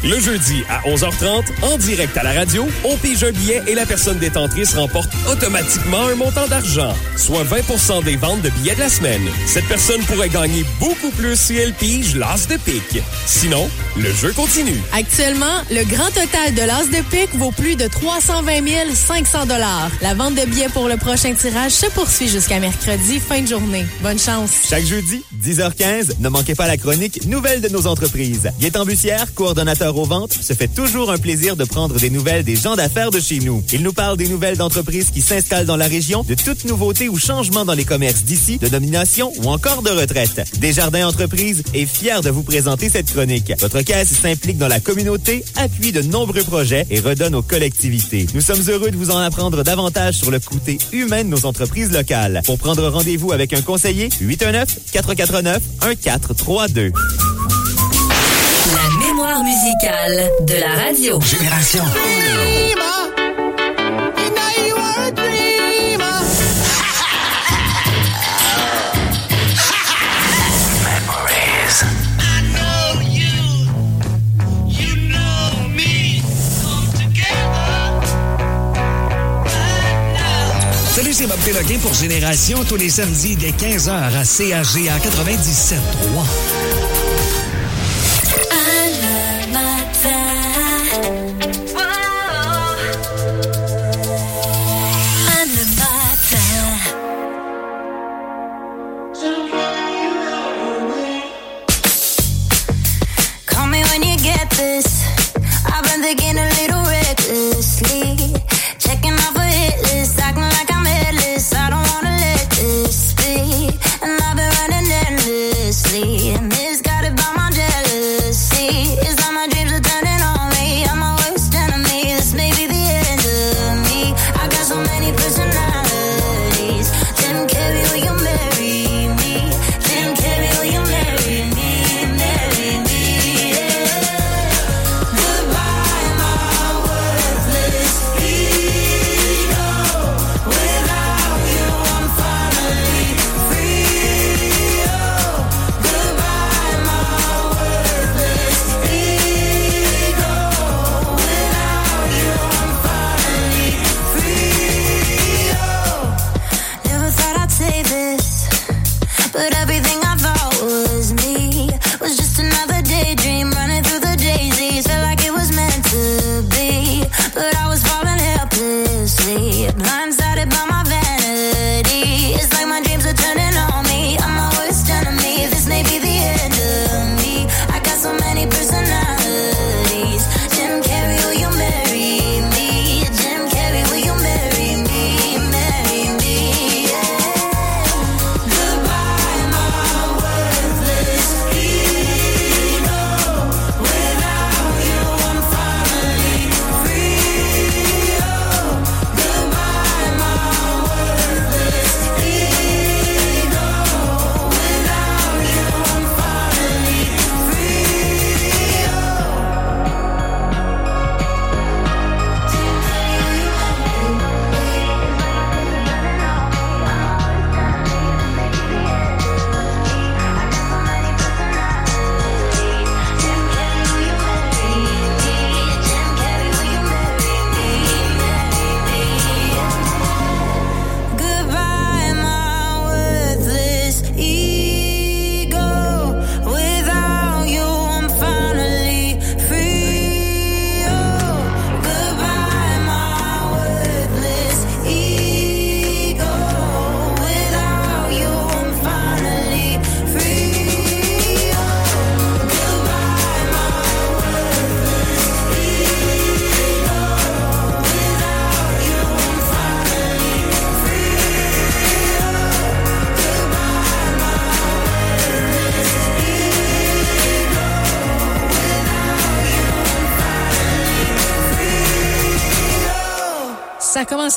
Le 0.04 0.20
jeudi 0.20 0.64
à 0.68 0.82
11h30, 0.90 1.44
en 1.62 1.78
direct 1.78 2.18
à 2.18 2.24
la 2.24 2.34
radio, 2.34 2.68
on 2.84 2.98
pige 2.98 3.24
un 3.24 3.32
billet 3.32 3.62
et 3.68 3.76
la 3.76 3.86
personne 3.86 4.18
détentrice 4.18 4.74
remporte 4.74 5.12
automatiquement 5.30 6.08
un 6.08 6.16
montant 6.16 6.48
d'argent, 6.48 6.92
soit 7.18 7.44
20% 7.44 8.04
des 8.04 8.16
ventes 8.16 8.42
de 8.42 8.50
billets 8.50 8.74
de 8.74 8.80
la 8.80 8.90
semaine. 8.90 9.22
Cette 9.46 9.68
personne 9.68 10.02
pourrait 10.06 10.30
gagner 10.30 10.66
beaucoup 10.80 11.12
plus 11.12 11.40
si 11.40 11.56
elle 11.56 11.74
pige 11.74 12.16
l'As 12.16 12.48
de 12.48 12.58
pique. 12.58 13.00
Sinon, 13.28 13.70
le 13.96 14.12
jeu 14.12 14.34
continue. 14.34 14.82
Actuellement, 14.92 15.62
le 15.70 15.84
grand 15.84 16.08
total 16.08 16.56
de 16.56 16.62
l'as 16.62 16.88
de 16.88 17.04
pique 17.10 17.36
vaut 17.36 17.52
plus 17.52 17.76
de 17.76 17.86
320 17.88 18.96
500 18.96 19.46
dollars. 19.46 19.92
La 20.02 20.16
vente 20.16 20.34
de 20.34 20.46
billets 20.46 20.70
pour 20.70 20.88
le 20.88 20.98
prochain 20.98 21.36
tirage 21.36 21.74
se 21.74 21.86
poursuit 21.92 22.28
jusqu'à 22.28 22.60
mercredi, 22.60 23.20
fin 23.20 23.42
de 23.42 23.48
journée. 23.48 23.86
Bonne 24.02 24.20
chance. 24.20 24.52
Chaque 24.68 24.86
jeudi, 24.86 25.24
10h15, 25.42 26.20
ne 26.20 26.30
manquez 26.30 26.56
pas 26.56 26.68
la 26.68 26.78
chronique 26.78 27.26
Nouvelles 27.26 27.62
de 27.62 27.70
nos 27.70 27.88
entreprises. 27.88 28.52
Gaétan 28.60 28.86
Bussière, 28.86 29.34
coordonnateur 29.34 29.98
aux 29.98 30.06
ventes, 30.06 30.34
se 30.34 30.54
fait 30.54 30.68
toujours 30.68 31.12
un 31.12 31.18
plaisir 31.18 31.56
de 31.56 31.64
prendre 31.64 32.00
des 32.00 32.10
nouvelles 32.10 32.44
des 32.44 32.56
gens 32.56 32.76
d'affaires 32.76 33.12
de 33.12 33.20
chez 33.20 33.40
nous. 33.40 33.64
Il 33.74 33.82
nous 33.82 33.94
parle 33.94 34.18
des 34.18 34.28
nouvelles 34.28 34.58
d'entreprises 34.58 35.10
qui 35.10 35.22
s'installent 35.22 35.66
dans 35.66 35.78
la 35.78 35.88
région, 35.88 36.24
de 36.24 36.36
toutes 36.36 36.66
nouveautés 36.66 37.10
ou 37.10 37.18
changements 37.18 37.66
dans 37.66 37.74
les 37.74 37.86
commerces 37.86 38.24
d'ici, 38.24 38.58
de 38.58 38.68
nomination 38.68 39.34
ou 39.38 39.48
encore 39.48 39.82
de 39.82 39.90
retraite. 39.90 40.42
Desjardins 40.60 41.08
Entreprises 41.08 41.64
est 41.74 41.86
fier 41.86 42.22
de 42.22 42.30
vous 42.30 42.44
présenter 42.44 42.90
cette 42.90 43.12
chronique. 43.12 43.54
Votre 43.60 43.82
caisse 43.82 44.10
s'implique 44.10 44.58
dans 44.58 44.68
la 44.68 44.80
communauté, 44.80 45.44
appuie 45.56 45.92
de 45.92 46.02
nombreux 46.02 46.44
projets 46.44 46.86
et 46.90 47.00
redonne 47.00 47.36
aux 47.36 47.42
collectivités. 47.42 48.28
Nous 48.34 48.42
sommes 48.42 48.62
heureux 48.70 48.92
de 48.92 48.98
vous 48.98 49.12
en 49.12 49.18
apprendre 49.18 49.64
davantage 49.64 50.16
sur 50.16 50.32
le 50.32 50.40
côté 50.40 50.78
humain 50.92 51.24
de 51.24 51.30
nos 51.30 51.46
entreprises 51.46 51.92
locales. 51.92 52.42
Pour 52.46 52.58
prendre 52.58 52.88
rendez-vous 52.88 53.32
avec 53.32 53.54
un 53.54 53.62
conseiller, 53.62 54.10
819-449-1432. 54.94 56.92
La 58.74 58.90
mémoire 59.06 59.44
musicale 59.44 60.30
de 60.42 60.56
la 60.56 60.84
radio. 60.84 61.20
Génération. 61.22 61.84
Salut, 81.02 81.14
c'est 81.14 81.26
Bob 81.26 81.40
Péloquin 81.40 81.80
pour 81.80 81.96
Génération 81.96 82.64
tous 82.64 82.76
les 82.76 82.90
samedis 82.90 83.36
dès 83.36 83.50
15h 83.50 83.90
à 83.90 84.24
CAGA 84.24 85.00
97.3. 85.00 86.91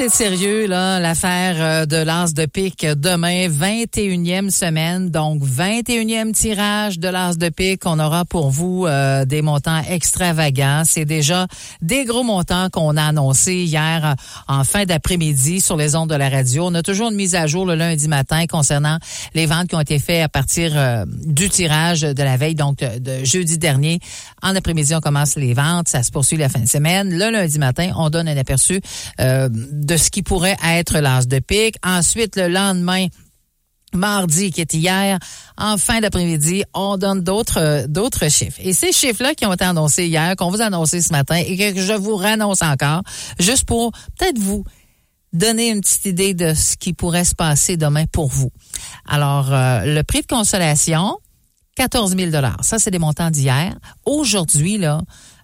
être 0.00 0.14
sérieux, 0.14 0.66
là, 0.66 0.98
l'affaire 0.98 1.56
euh, 1.58 1.86
de 1.86 1.96
l'As 1.96 2.32
de 2.32 2.46
pique 2.46 2.84
demain, 2.84 3.48
21e 3.48 4.50
semaine, 4.50 5.10
donc 5.10 5.42
21e 5.42 6.32
tirage 6.32 6.98
de 6.98 7.08
l'As 7.08 7.36
de 7.36 7.48
pique. 7.48 7.82
On 7.84 8.00
aura 8.00 8.24
pour 8.24 8.50
vous 8.50 8.86
euh, 8.86 9.24
des 9.24 9.42
montants 9.42 9.82
extravagants. 9.88 10.82
C'est 10.84 11.04
déjà 11.04 11.46
des 11.82 12.04
gros 12.04 12.24
montants 12.24 12.68
qu'on 12.70 12.96
a 12.96 13.04
annoncés 13.04 13.56
hier 13.56 14.04
euh, 14.04 14.14
en 14.48 14.64
fin 14.64 14.84
d'après-midi 14.84 15.60
sur 15.60 15.76
les 15.76 15.94
ondes 15.94 16.10
de 16.10 16.14
la 16.14 16.28
radio. 16.28 16.66
On 16.66 16.74
a 16.74 16.82
toujours 16.82 17.10
une 17.10 17.16
mise 17.16 17.34
à 17.34 17.46
jour 17.46 17.66
le 17.66 17.74
lundi 17.74 18.08
matin 18.08 18.46
concernant 18.46 18.98
les 19.34 19.46
ventes 19.46 19.68
qui 19.68 19.76
ont 19.76 19.80
été 19.80 19.98
faites 19.98 20.24
à 20.24 20.28
partir 20.28 21.04
du 21.06 21.48
tirage 21.48 22.00
de 22.00 22.22
la 22.22 22.36
veille, 22.36 22.54
donc 22.54 22.78
de 22.78 23.24
jeudi 23.24 23.58
dernier. 23.58 24.00
En 24.44 24.54
après-midi, 24.54 24.94
on 24.94 25.00
commence 25.00 25.36
les 25.36 25.54
ventes. 25.54 25.88
Ça 25.88 26.02
se 26.02 26.10
poursuit 26.10 26.36
la 26.36 26.50
fin 26.50 26.60
de 26.60 26.68
semaine. 26.68 27.10
Le 27.10 27.30
lundi 27.30 27.58
matin, 27.58 27.92
on 27.96 28.10
donne 28.10 28.28
un 28.28 28.36
aperçu 28.36 28.80
euh, 29.20 29.48
de 29.50 29.96
ce 29.96 30.10
qui 30.10 30.22
pourrait 30.22 30.56
être 30.62 30.98
l'as 30.98 31.26
de 31.26 31.38
pique. 31.38 31.76
Ensuite, 31.82 32.36
le 32.36 32.48
lendemain, 32.48 33.06
mardi, 33.94 34.50
qui 34.50 34.60
était 34.60 34.76
hier, 34.76 35.18
en 35.56 35.78
fin 35.78 36.00
d'après-midi, 36.00 36.64
on 36.74 36.98
donne 36.98 37.22
d'autres 37.22 37.60
euh, 37.60 37.86
d'autres 37.86 38.28
chiffres. 38.30 38.58
Et 38.60 38.74
ces 38.74 38.92
chiffres-là 38.92 39.34
qui 39.34 39.46
ont 39.46 39.52
été 39.54 39.64
annoncés 39.64 40.06
hier, 40.06 40.36
qu'on 40.36 40.50
vous 40.50 40.60
a 40.60 40.66
annoncés 40.66 41.00
ce 41.00 41.12
matin 41.12 41.36
et 41.36 41.56
que 41.56 41.80
je 41.80 41.94
vous 41.94 42.16
réannonce 42.16 42.60
encore, 42.60 43.02
juste 43.38 43.64
pour 43.64 43.92
peut-être 44.18 44.38
vous 44.38 44.64
donner 45.32 45.70
une 45.70 45.80
petite 45.80 46.04
idée 46.04 46.34
de 46.34 46.54
ce 46.54 46.76
qui 46.76 46.92
pourrait 46.92 47.24
se 47.24 47.34
passer 47.34 47.76
demain 47.76 48.04
pour 48.06 48.28
vous. 48.28 48.50
Alors, 49.08 49.52
euh, 49.52 49.84
le 49.84 50.02
prix 50.02 50.20
de 50.20 50.26
consolation, 50.26 51.16
14 51.76 52.16
000 52.16 52.30
Ça, 52.62 52.78
c'est 52.78 52.90
des 52.90 52.98
montants 52.98 53.30
d'hier. 53.30 53.74
Aujourd'hui, 54.04 54.78
là, 54.78 55.00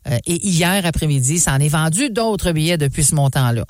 euh, 0.09 0.19
et 0.27 0.47
hier 0.47 0.85
après-midi, 0.87 1.39
ça 1.39 1.53
en 1.53 1.59
est 1.59 1.69
vendu 1.69 2.11
d'autres 2.11 2.53
billets 2.53 2.79
depuis 2.79 3.05
ce 3.05 3.15
montant-là. 3.15 3.65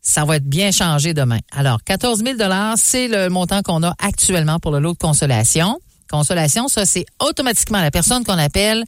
Ça 0.00 0.24
va 0.24 0.36
être 0.36 0.48
bien 0.48 0.70
changé 0.70 1.14
demain. 1.14 1.40
Alors, 1.50 1.82
14 1.82 2.22
000 2.22 2.36
c'est 2.76 3.08
le 3.08 3.28
montant 3.28 3.62
qu'on 3.62 3.82
a 3.82 3.94
actuellement 3.98 4.58
pour 4.60 4.70
le 4.70 4.78
lot 4.78 4.92
de 4.92 4.98
consolation. 4.98 5.80
Consolation, 6.08 6.68
ça, 6.68 6.86
c'est 6.86 7.06
automatiquement 7.18 7.80
la 7.80 7.90
personne 7.90 8.24
qu'on 8.24 8.38
appelle, 8.38 8.84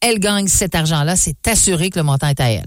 elle 0.00 0.18
gagne 0.18 0.48
cet 0.48 0.74
argent-là. 0.74 1.16
C'est 1.16 1.46
assuré 1.48 1.90
que 1.90 1.98
le 1.98 2.04
montant 2.04 2.28
est 2.28 2.40
à 2.40 2.50
elle. 2.50 2.66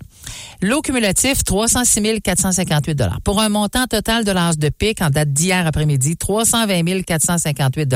Lot 0.61 0.81
cumulatif, 0.81 1.43
306 1.43 2.21
458 2.21 3.01
Pour 3.23 3.41
un 3.41 3.49
montant 3.49 3.85
total 3.87 4.23
de 4.23 4.31
l'âge 4.31 4.57
de 4.57 4.69
pic 4.69 5.01
en 5.01 5.09
date 5.09 5.33
d'hier 5.33 5.67
après-midi, 5.67 6.15
320 6.15 7.03
458 7.03 7.93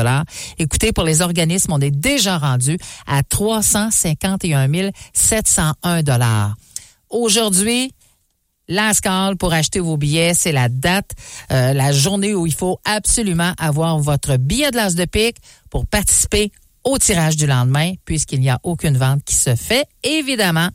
Écoutez, 0.58 0.92
pour 0.92 1.04
les 1.04 1.22
organismes, 1.22 1.74
on 1.74 1.80
est 1.80 1.92
déjà 1.92 2.38
rendu 2.38 2.78
à 3.06 3.24
351 3.24 4.92
701 5.14 6.54
Aujourd'hui, 7.10 7.94
Last 8.70 9.00
call 9.00 9.38
pour 9.38 9.54
acheter 9.54 9.80
vos 9.80 9.96
billets, 9.96 10.34
c'est 10.34 10.52
la 10.52 10.68
date, 10.68 11.12
euh, 11.52 11.72
la 11.72 11.94
journée 11.94 12.36
où 12.36 12.46
il 12.46 12.54
faut 12.54 12.80
absolument 12.84 13.54
avoir 13.58 13.98
votre 14.00 14.36
billet 14.36 14.72
de 14.72 14.76
l'as 14.76 14.94
de 14.94 15.06
pique 15.06 15.38
pour 15.70 15.88
participer 15.88 16.52
au 16.88 16.98
tirage 16.98 17.36
du 17.36 17.48
lendemain, 17.48 17.94
puisqu'il 18.06 18.40
n'y 18.40 18.50
a 18.50 18.60
aucune 18.64 18.98
vente 18.98 19.22
qui 19.26 19.36
se 19.36 19.56
fait, 19.56 19.86
évidemment, 20.04 20.70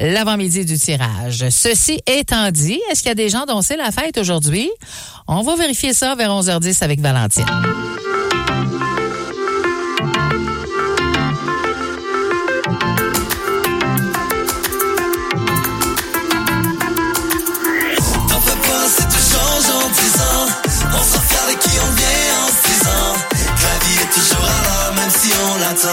l'avant-midi 0.00 0.64
du 0.64 0.76
tirage. 0.76 1.48
Ceci 1.50 2.00
étant 2.06 2.50
dit, 2.50 2.80
est-ce 2.90 3.02
qu'il 3.02 3.08
y 3.08 3.12
a 3.12 3.14
des 3.14 3.28
gens 3.28 3.46
dont 3.46 3.62
c'est 3.62 3.76
la 3.76 3.92
fête 3.92 4.18
aujourd'hui? 4.18 4.68
On 5.28 5.42
va 5.42 5.54
vérifier 5.54 5.94
ça 5.94 6.16
vers 6.16 6.30
11h10 6.30 6.82
avec 6.82 7.00
Valentine. 7.00 7.44
Ce 25.76 25.90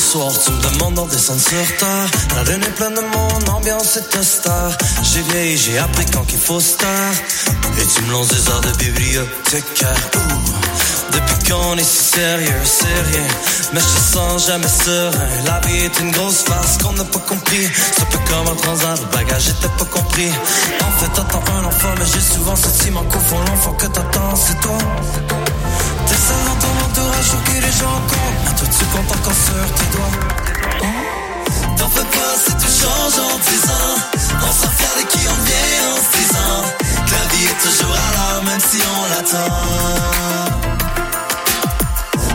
soir, 0.00 0.32
tu 0.42 0.50
me 0.52 0.62
demandes 0.72 0.94
d'en 0.94 1.04
descendre 1.06 1.40
sur 1.40 1.76
terre. 1.76 2.10
La 2.34 2.44
lune 2.44 2.62
est 2.62 2.76
pleine 2.76 2.94
de 2.94 3.00
monde, 3.00 3.48
ambiance 3.54 3.98
est 3.98 4.22
star. 4.22 4.70
J'ai 5.02 5.20
vieilli, 5.22 5.58
j'ai 5.58 5.78
appris 5.78 6.06
quand 6.06 6.22
qu'il 6.22 6.38
faut 6.38 6.58
se 6.58 6.78
taire. 6.78 7.12
Et 7.78 7.86
tu 7.86 8.02
me 8.04 8.12
lances 8.12 8.28
des 8.28 8.48
heures 8.48 8.62
de 8.62 8.70
bibliothécaire. 8.78 10.10
Depuis 11.12 11.50
qu'on 11.50 11.76
est 11.76 11.84
si 11.84 12.14
sérieux, 12.14 12.62
c'est 12.64 13.02
rien. 13.10 13.28
Mais 13.74 13.80
je 13.80 14.14
sens 14.14 14.46
jamais 14.46 14.68
serein. 14.68 15.28
La 15.44 15.60
vie 15.60 15.84
est 15.84 16.00
une 16.00 16.10
grosse 16.10 16.42
farce 16.42 16.78
qu'on 16.78 16.92
n'a 16.92 17.04
pas 17.04 17.18
compris. 17.18 17.68
C'est 17.74 18.00
un 18.00 18.06
peu 18.06 18.18
comme 18.30 18.48
un 18.48 18.56
transat, 18.56 18.98
le 18.98 19.06
bagage 19.14 19.48
était 19.50 19.68
pas 19.78 19.84
compris. 19.84 20.30
En 20.80 20.90
fait, 20.98 21.12
t'attends 21.12 21.44
un 21.60 21.64
enfant, 21.66 21.94
mais 21.98 22.06
j'ai 22.06 22.20
souvent 22.20 22.56
ce 22.56 22.62
sentiment 22.62 23.04
qu'au 23.04 23.18
l'enfant 23.46 23.72
que 23.74 23.86
t'attends, 23.88 24.36
c'est 24.36 24.58
toi. 24.60 24.78
T'es 26.06 26.14
seul 26.14 26.42
dans 26.46 26.58
ton 26.62 26.74
entourage, 26.84 27.28
pour 27.30 27.42
que 27.44 27.52
les 27.52 27.72
gens 27.80 27.98
comptent. 28.10 28.40
Mais 28.44 28.54
toi, 28.58 28.68
tu 28.78 28.84
comptes 28.86 29.12
encore 29.16 29.38
sur 29.46 29.66
tes 29.76 29.88
doigts. 29.96 30.16
T'en 31.76 31.88
fais 31.88 32.04
pas 32.04 32.34
si 32.44 32.52
tu 32.56 32.68
changes 32.80 33.18
en 33.18 33.38
10 33.38 33.70
ans. 33.70 33.96
On 34.42 34.52
s'en 34.52 34.70
fier 34.70 34.92
de 34.98 35.04
qui 35.08 35.22
on 35.28 35.38
vient 35.44 35.82
en 35.92 35.98
6 36.14 36.36
ans. 36.36 36.64
Que 37.06 37.12
la 37.12 37.26
vie 37.32 37.44
est 37.44 37.60
toujours 37.62 37.94
à 37.94 38.08
l'heure, 38.14 38.42
même 38.44 38.60
si 38.60 38.78
on 38.94 39.00
l'attend. 39.12 39.54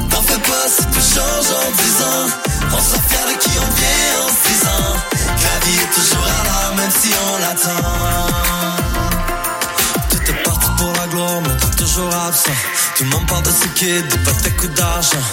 T'en 0.09 0.21
fais 0.21 0.41
pas 0.51 0.65
si 0.75 0.83
tu 0.93 1.01
changes 1.15 1.51
en 1.61 1.67
10 1.71 2.01
ans. 2.03 2.27
On 2.73 2.81
s'en 2.89 3.01
fier 3.07 3.25
de 3.29 3.35
qui 3.39 3.51
on 3.57 3.69
vient 3.79 4.13
en 4.25 4.29
6 4.29 4.67
ans. 4.67 4.93
Que 5.37 5.43
la 5.43 5.57
vie 5.65 5.77
est 5.79 5.93
toujours 5.95 6.25
à 6.25 6.43
l'heure, 6.43 6.73
même 6.75 6.91
si 7.01 7.09
on 7.25 7.37
l'attend. 7.39 8.80
Mais 11.43 11.55
t'es 11.57 11.75
toujours 11.83 12.13
absent. 12.27 12.51
Tout 12.97 13.03
le 13.03 13.09
monde 13.09 13.27
parle 13.27 13.43
de 13.43 13.51
ses 13.51 13.69
kids, 13.69 14.03
d'hypothèques 14.09 14.63
ou 14.63 14.67
d'argent. 14.69 15.25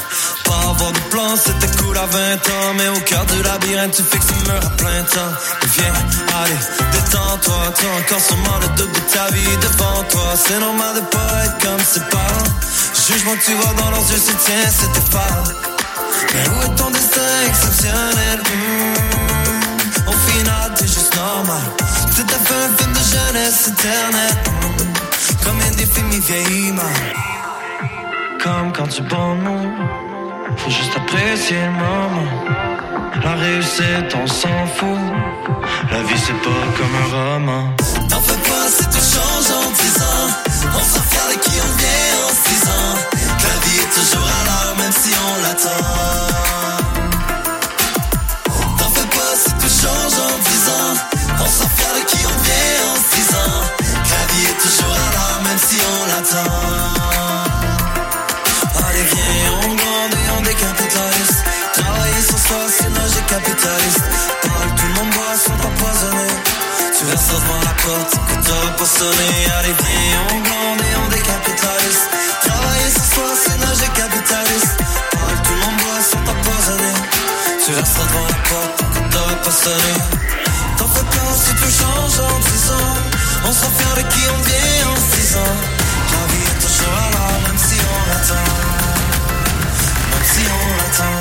Pas 0.45 0.71
avoir 0.71 0.93
de 0.93 0.99
plan, 1.11 1.35
c'était 1.37 1.75
cool 1.83 1.97
à 1.97 2.07
20 2.07 2.35
ans. 2.35 2.75
Mais 2.77 2.89
au 2.89 3.01
cœur 3.01 3.25
du 3.27 3.43
labyrinthe, 3.43 3.95
tu 3.97 4.03
fixes 4.03 4.27
le 4.37 4.53
mur 4.53 4.61
à 4.65 4.71
plein 4.77 5.03
temps. 5.05 5.33
Mais 5.63 5.69
viens, 5.77 5.95
allez, 6.43 6.63
détends-toi. 6.93 7.73
T'as 7.77 8.01
encore 8.01 8.21
sûrement 8.27 8.59
le 8.63 8.69
double 8.77 8.93
de 8.93 9.01
ta 9.13 9.27
vie 9.33 9.57
devant 9.63 10.03
toi. 10.11 10.29
C'est 10.37 10.59
normal 10.61 10.95
de 10.97 11.01
pas 11.01 11.45
être 11.45 11.59
comme 11.63 11.85
ses 11.85 12.01
parents. 12.01 12.51
Jugement 13.07 13.37
tu 13.45 13.55
vois 13.55 13.73
dans 13.83 13.91
leurs 13.91 14.11
yeux, 14.11 14.21
c'est 14.23 14.39
tiens, 14.45 14.71
c'était 14.71 15.11
pas. 15.11 15.43
Mais 16.35 16.49
où 16.51 16.63
est 16.71 16.75
ton 16.77 16.91
destin 16.91 17.31
exceptionnel? 17.49 18.39
Hmm, 18.45 20.09
Au 20.09 20.13
final, 20.13 20.73
t'es 20.77 20.87
juste 20.87 21.15
normal. 21.17 21.63
C'était 22.15 22.35
un 22.35 22.77
film 22.77 22.93
de 22.93 23.01
jeunesse 23.01 23.69
éternelle. 23.69 24.98
Comme 25.45 25.61
un 25.61 26.13
il 26.13 26.21
vieillit 26.21 26.73
mal. 26.73 26.87
Comme 28.43 28.73
quand 28.73 28.89
tu 28.89 29.03
bonnes, 29.03 29.75
faut 30.57 30.71
juste 30.71 30.97
apprécier 30.97 31.57
le 31.57 31.73
moment. 31.73 32.31
La 33.23 33.35
réussite, 33.35 34.15
on 34.15 34.27
s'en 34.27 34.67
fout. 34.77 34.99
La 35.91 36.03
vie, 36.03 36.19
c'est 36.19 36.41
pas 36.47 36.65
comme 36.77 36.95
un 37.03 37.35
roman. 37.35 37.77
T'en 38.09 38.21
fais 38.21 38.41
pas 38.49 38.67
si 38.77 38.85
tu 38.95 39.01
changes 39.15 39.51
en 39.61 39.71
10 39.71 40.03
ans. 40.03 40.29
On 40.75 40.85
s'en 40.93 41.03
fier 41.11 41.27
de 41.31 41.39
qui 41.45 41.57
on 41.61 41.73
vient 41.77 42.15
en 42.27 42.33
6 42.47 42.69
ans. 42.69 42.95
La 43.49 43.57
vie 43.65 43.79
est 43.79 43.93
toujours 43.99 44.27
à 44.27 44.45
l'heure, 44.47 44.77
même 44.79 44.93
si 44.93 45.13
on 45.27 45.43
l'attend. 45.43 46.18
Allez, 58.87 59.03
viens, 59.03 59.53
on 59.65 59.73
on 60.37 60.43
décapitaliste. 60.43 61.41
Travailler 61.73 62.23
sans 62.29 62.37
soi, 62.37 62.61
c'est 62.69 62.91
logique 62.91 63.27
capitaliste. 63.27 64.05
Parle, 64.43 64.75
tout 64.77 64.87
le 64.89 64.95
monde 64.95 65.11
boit, 65.15 65.37
sont 65.41 65.57
empoisonnés. 65.57 66.37
Tu 66.99 67.05
verses 67.07 67.29
devant 67.29 67.61
la 67.65 67.73
porte 67.83 68.13
que 68.13 68.35
t'aurais 68.45 68.77
pas 68.77 68.85
sonné. 68.85 69.31
Allez, 69.59 69.73
viens, 69.73 70.21
on 70.29 70.41
grandit, 70.45 70.95
on 71.03 71.09
décapitaliste. 71.09 72.09
Travailler 72.45 72.91
sans 72.93 73.09
soi, 73.15 73.29
c'est 73.43 73.59
logique 73.65 73.95
capitaliste. 73.95 74.77
Parle, 75.13 75.39
tout 75.45 75.55
le 75.55 75.61
monde 75.65 75.81
boit, 75.81 76.03
sont 76.13 76.25
empoisonnés. 76.29 77.01
Tu 77.65 77.73
verses 77.73 77.95
devant 77.95 78.27
la 78.29 78.41
porte 78.51 78.77
que 78.93 79.01
t'aurais 79.13 79.41
pas 79.41 79.57
sonné. 79.65 79.95
T'en 80.77 80.89
fais 80.89 81.09
pas 81.09 81.33
si 81.41 81.53
tu 81.57 81.69
changes 81.73 82.21
en 82.21 82.39
10 82.39 82.71
ans. 82.73 82.97
On 83.49 83.53
s'en 83.53 83.71
fier 83.71 83.95
de 83.97 84.03
qui 84.13 84.23
on 84.29 84.41
vient 84.45 84.89
en 84.93 84.97
6 85.17 85.37
ans. 85.37 85.78
La 86.13 86.27
vie 86.27 86.45
est 86.45 86.61
toujours 86.61 86.95
à 86.95 87.11
l'heure, 87.11 87.41
même 87.47 87.59
si 87.59 87.77
on 87.81 88.01
l'attend. 88.09 88.49
Même 90.11 90.27
si 90.33 90.43
on 90.57 90.65
l'attend. 90.79 91.19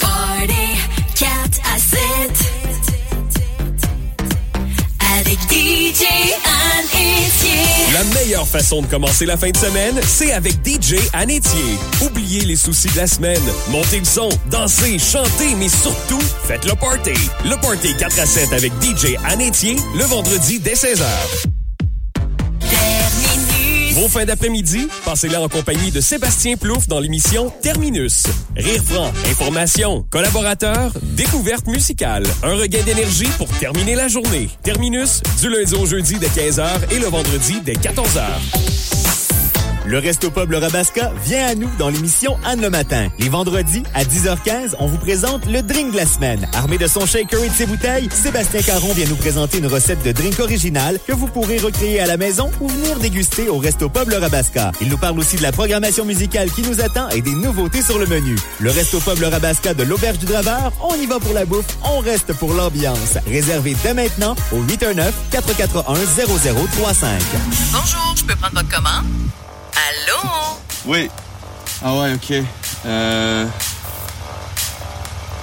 Party 0.00 0.66
4 1.14 1.28
à 1.64 1.78
7 1.78 2.58
avec 5.18 5.38
DJ 5.50 6.04
Anne 6.44 6.86
Etier. 6.94 7.92
La 7.94 8.04
meilleure 8.20 8.46
façon 8.46 8.82
de 8.82 8.86
commencer 8.86 9.26
la 9.26 9.36
fin 9.36 9.50
de 9.50 9.56
semaine, 9.56 9.98
c'est 10.06 10.32
avec 10.32 10.54
DJ 10.64 10.96
Anétier. 11.12 11.78
Oubliez 12.02 12.44
les 12.44 12.56
soucis 12.56 12.88
de 12.88 12.96
la 12.96 13.06
semaine. 13.06 13.42
Montez 13.70 13.98
le 13.98 14.04
son, 14.04 14.28
dansez, 14.50 14.98
chantez, 14.98 15.54
mais 15.56 15.68
surtout, 15.68 16.20
faites 16.44 16.64
le 16.64 16.74
party. 16.74 17.14
Le 17.44 17.56
party 17.60 17.96
4 17.96 18.20
à 18.20 18.26
7 18.26 18.52
avec 18.52 18.72
DJ 18.82 19.16
Anétier, 19.24 19.76
le 19.96 20.04
vendredi 20.04 20.60
dès 20.60 20.74
16h. 20.74 21.57
Vos 23.98 24.06
fins 24.06 24.24
d'après-midi, 24.24 24.86
passez-les 25.04 25.34
en 25.34 25.48
compagnie 25.48 25.90
de 25.90 26.00
Sébastien 26.00 26.56
Plouffe 26.56 26.86
dans 26.86 27.00
l'émission 27.00 27.52
Terminus. 27.62 28.22
Rire 28.56 28.84
franc, 28.84 29.10
information, 29.28 30.06
collaborateurs, 30.08 30.92
découverte 31.02 31.66
musicale. 31.66 32.22
Un 32.44 32.54
regain 32.54 32.84
d'énergie 32.84 33.26
pour 33.38 33.48
terminer 33.58 33.96
la 33.96 34.06
journée. 34.06 34.50
Terminus, 34.62 35.20
du 35.40 35.48
lundi 35.50 35.74
au 35.74 35.84
jeudi 35.84 36.16
dès 36.20 36.28
15h 36.28 36.92
et 36.92 37.00
le 37.00 37.06
vendredi 37.06 37.60
dès 37.64 37.72
14h. 37.72 38.97
Le 39.88 39.96
Resto 40.00 40.30
Pub 40.30 40.50
Le 40.50 40.58
Rabasca 40.58 41.12
vient 41.24 41.46
à 41.46 41.54
nous 41.54 41.70
dans 41.78 41.88
l'émission 41.88 42.36
Anne 42.44 42.60
le 42.60 42.68
matin. 42.68 43.08
Les 43.18 43.30
vendredis, 43.30 43.84
à 43.94 44.04
10h15, 44.04 44.74
on 44.80 44.86
vous 44.86 44.98
présente 44.98 45.46
le 45.46 45.62
drink 45.62 45.92
de 45.92 45.96
la 45.96 46.04
semaine. 46.04 46.46
Armé 46.52 46.76
de 46.76 46.86
son 46.86 47.06
shaker 47.06 47.42
et 47.42 47.48
de 47.48 47.54
ses 47.54 47.64
bouteilles, 47.64 48.10
Sébastien 48.12 48.60
Caron 48.60 48.92
vient 48.92 49.06
nous 49.08 49.16
présenter 49.16 49.56
une 49.56 49.66
recette 49.66 50.02
de 50.02 50.12
drink 50.12 50.40
originale 50.40 50.98
que 51.06 51.14
vous 51.14 51.26
pourrez 51.26 51.56
recréer 51.56 52.00
à 52.00 52.06
la 52.06 52.18
maison 52.18 52.50
ou 52.60 52.68
venir 52.68 52.98
déguster 52.98 53.48
au 53.48 53.56
Resto 53.56 53.88
Pub 53.88 54.10
Le 54.10 54.18
Rabasca. 54.18 54.72
Il 54.82 54.90
nous 54.90 54.98
parle 54.98 55.18
aussi 55.18 55.36
de 55.36 55.42
la 55.42 55.52
programmation 55.52 56.04
musicale 56.04 56.50
qui 56.50 56.60
nous 56.60 56.82
attend 56.82 57.08
et 57.08 57.22
des 57.22 57.34
nouveautés 57.34 57.80
sur 57.80 57.98
le 57.98 58.04
menu. 58.04 58.36
Le 58.60 58.70
Resto 58.70 59.00
Pub 59.00 59.18
Le 59.18 59.28
Rabasca 59.28 59.72
de 59.72 59.84
l'Auberge 59.84 60.18
du 60.18 60.26
Draveur, 60.26 60.70
on 60.82 60.96
y 60.96 61.06
va 61.06 61.18
pour 61.18 61.32
la 61.32 61.46
bouffe, 61.46 61.78
on 61.82 62.00
reste 62.00 62.34
pour 62.34 62.52
l'ambiance. 62.52 63.16
Réservé 63.26 63.74
dès 63.82 63.94
maintenant 63.94 64.36
au 64.52 64.62
819-441-0035. 64.64 65.06
Bonjour, 67.72 68.14
je 68.18 68.24
peux 68.24 68.36
prendre 68.36 68.54
votre 68.54 68.68
commande? 68.68 69.06
Allô? 69.86 70.58
Oui. 70.86 71.10
Ah 71.84 71.94
ouais, 71.94 72.14
ok. 72.14 72.42
Euh... 72.86 73.46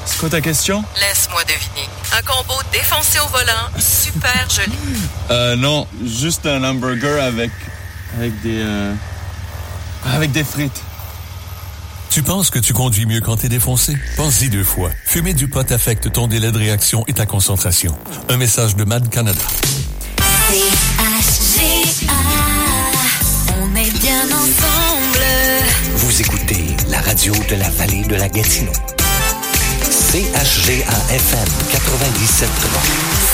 C'est 0.06 0.18
quoi 0.20 0.30
ta 0.30 0.42
question? 0.42 0.84
Laisse-moi 1.00 1.44
deviner. 1.44 1.90
Un 2.18 2.22
combo 2.22 2.54
défoncé 2.72 3.20
au 3.20 3.28
volant, 3.28 3.70
super 3.80 4.48
joli. 4.56 4.78
Euh, 5.32 5.56
non, 5.56 5.88
juste 6.06 6.46
un 6.46 6.64
hamburger 6.64 7.22
avec... 7.24 7.52
avec 8.18 8.42
des... 8.42 8.62
euh, 8.62 8.94
avec 10.14 10.32
des 10.32 10.44
frites. 10.44 10.82
Tu 12.10 12.24
penses 12.24 12.50
que 12.50 12.60
tu 12.60 12.74
conduis 12.74 13.06
mieux 13.06 13.20
quand 13.20 13.36
t'es 13.38 13.50
défoncé? 13.50 13.98
Pense-y 14.16 14.48
deux 14.50 14.64
fois. 14.64 14.90
Fumer 15.06 15.34
du 15.34 15.50
pot 15.50 15.70
affecte 15.70 16.12
ton 16.14 16.28
délai 16.28 16.52
de 16.52 16.58
réaction 16.58 17.04
et 17.08 17.14
ta 17.14 17.26
concentration. 17.26 17.98
Un 18.30 18.38
message 18.38 18.76
de 18.78 18.86
MAD 18.86 19.10
Canada. 19.10 19.42
Radio 27.06 27.34
de 27.50 27.56
la 27.56 27.70
vallée 27.70 28.04
de 28.04 28.16
la 28.16 28.28
Gatineau. 28.28 28.72
CHGA-FM 30.12 31.50
97.3. 31.72 32.48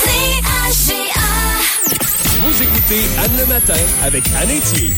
C-H-G-A, 0.03 1.29
Vous 2.41 2.61
écoutez 2.63 3.01
Anne 3.23 3.37
le 3.37 3.45
matin 3.45 3.81
avec 4.03 4.23
Anne 4.41 4.49
Etier. 4.51 4.93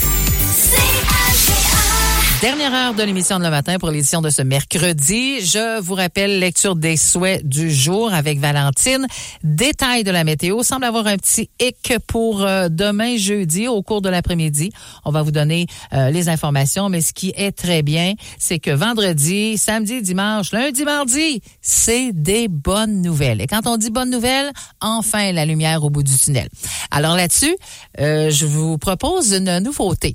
Dernière 2.44 2.74
heure 2.74 2.94
de 2.94 3.04
l'émission 3.04 3.40
de 3.40 3.46
le 3.46 3.50
matin 3.50 3.80
pour 3.80 3.90
l'édition 3.90 4.22
de 4.22 4.30
ce 4.30 4.42
mercredi. 4.42 5.40
Je 5.40 5.80
vous 5.80 5.94
rappelle 5.94 6.40
lecture 6.40 6.76
des 6.76 6.98
souhaits 6.98 7.48
du 7.48 7.72
jour 7.72 8.14
avec 8.14 8.38
Valentine. 8.38 9.08
Détail 9.46 10.04
de 10.04 10.12
la 10.12 10.26
météo. 10.26 10.62
Semble 10.62 10.84
avoir 10.84 11.08
un 11.08 11.16
petit 11.16 11.50
hic 11.62 11.94
pour 12.06 12.44
euh, 12.44 12.68
demain 12.70 13.16
jeudi 13.16 13.70
au 13.70 13.82
cours 13.82 14.02
de 14.02 14.10
l'après-midi. 14.10 14.74
On 15.06 15.12
va 15.12 15.22
vous 15.22 15.32
donner 15.32 15.68
euh, 15.94 16.10
les 16.10 16.28
informations, 16.28 16.90
mais 16.90 17.00
ce 17.00 17.14
qui 17.14 17.32
est 17.38 17.54
très 17.54 17.82
bien, 17.82 18.12
c'est 18.38 18.60
que 18.60 18.72
vendredi, 18.72 19.58
samedi, 19.58 20.02
dimanche, 20.02 20.52
lundi, 20.52 20.84
mardi, 20.84 21.42
c'est 21.62 22.12
des 22.12 22.50
bonnes 22.50 23.02
nouvelles. 23.02 23.40
Et 23.40 23.48
quand 23.48 23.68
on 23.68 23.78
dit 23.78 23.90
bonnes 23.90 24.10
nouvelles, 24.10 24.52
enfin 24.82 25.32
la 25.32 25.46
lumière 25.46 25.86
au 25.86 25.90
bout 25.90 26.04
du 26.04 26.18
tunnel. 26.18 26.50
Alors 26.92 27.16
là-dessus, 27.16 27.56
euh, 28.02 28.30
je 28.30 28.46
vous 28.46 28.78
propose 28.78 29.32
une 29.32 29.60
nouveauté 29.60 30.14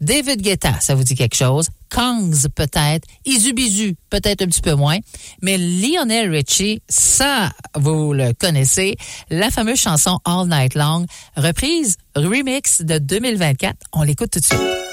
David 0.00 0.42
Guetta, 0.42 0.78
ça 0.80 0.94
vous 0.94 1.04
dit 1.04 1.14
quelque 1.14 1.36
chose? 1.36 1.68
Kongs, 1.90 2.48
peut-être. 2.54 3.06
Izubizu, 3.26 3.96
peut-être 4.10 4.42
un 4.42 4.46
petit 4.46 4.62
peu 4.62 4.74
moins. 4.74 4.98
Mais 5.42 5.58
Lionel 5.58 6.30
Richie, 6.30 6.82
ça, 6.88 7.50
vous 7.74 8.12
le 8.12 8.32
connaissez. 8.32 8.96
La 9.28 9.50
fameuse 9.50 9.80
chanson 9.80 10.18
All 10.24 10.48
Night 10.48 10.74
Long, 10.74 11.06
reprise, 11.36 11.96
remix 12.14 12.82
de 12.82 12.98
2024. 12.98 13.76
On 13.92 14.02
l'écoute 14.02 14.30
tout 14.30 14.40
de 14.40 14.44
suite. 14.44 14.89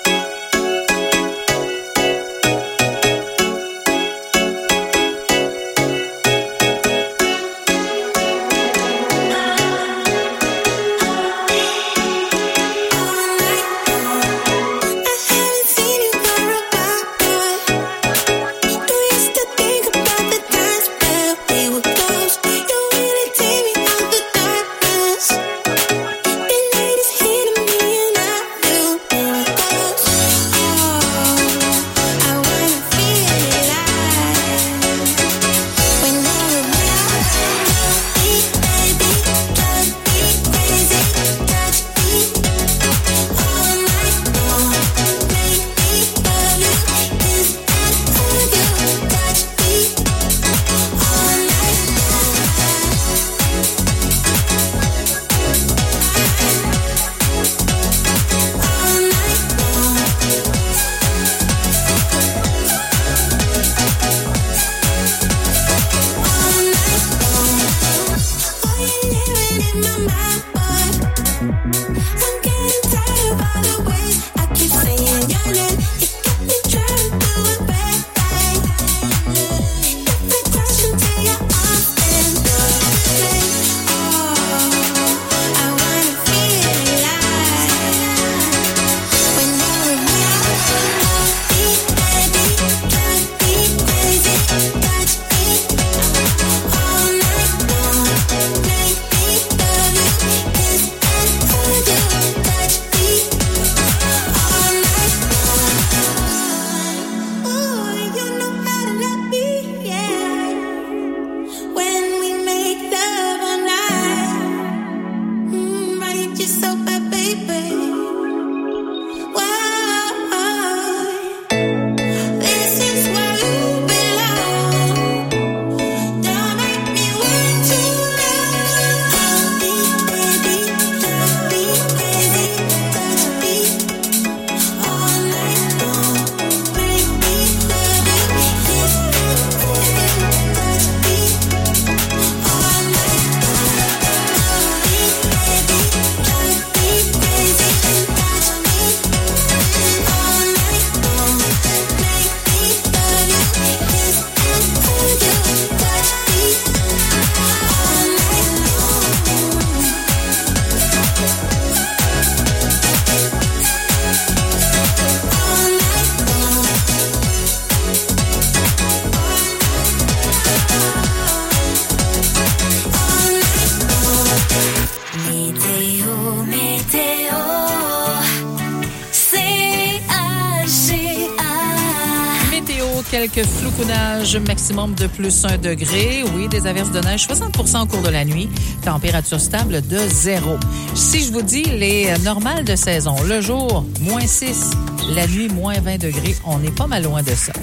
Maximum 184.36 184.94
de 184.94 185.08
plus 185.08 185.45
1 185.45 185.58
degré. 185.58 186.24
Oui, 186.36 186.49
des 186.49 186.68
averses 186.68 186.91
de 186.91 186.99
neige 186.99 187.28
60% 187.28 187.84
au 187.84 187.86
cours 187.86 188.02
de 188.02 188.10
la 188.10 188.26
nuit. 188.26 188.49
Température 188.84 189.40
stable 189.40 189.82
de 189.88 189.98
0. 189.98 190.58
Si 190.95 191.24
je 191.24 191.32
vous 191.32 191.41
dis 191.41 191.64
les 191.64 192.14
normales 192.24 192.66
de 192.66 192.76
saison, 192.76 193.16
le 193.24 193.40
jour, 193.40 193.86
moins 194.02 194.28
6, 194.28 194.72
la 195.16 195.28
nuit, 195.28 195.48
moins 195.48 195.80
20 195.80 195.98
degrés, 195.99 196.36
on 196.45 196.60
n'est 196.60 196.72
pas 196.72 196.88
mal 196.88 197.04
loin 197.04 197.24
de 197.24 197.34
ça. 197.34 197.54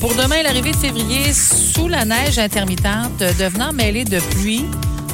Pour 0.00 0.12
demain, 0.14 0.42
l'arrivée 0.42 0.72
de 0.72 0.76
février 0.76 1.32
sous 1.32 1.86
la 1.86 2.04
neige 2.04 2.38
intermittente 2.38 3.18
devenant 3.38 3.72
mêlée 3.72 4.04
de 4.04 4.18
pluie. 4.18 4.64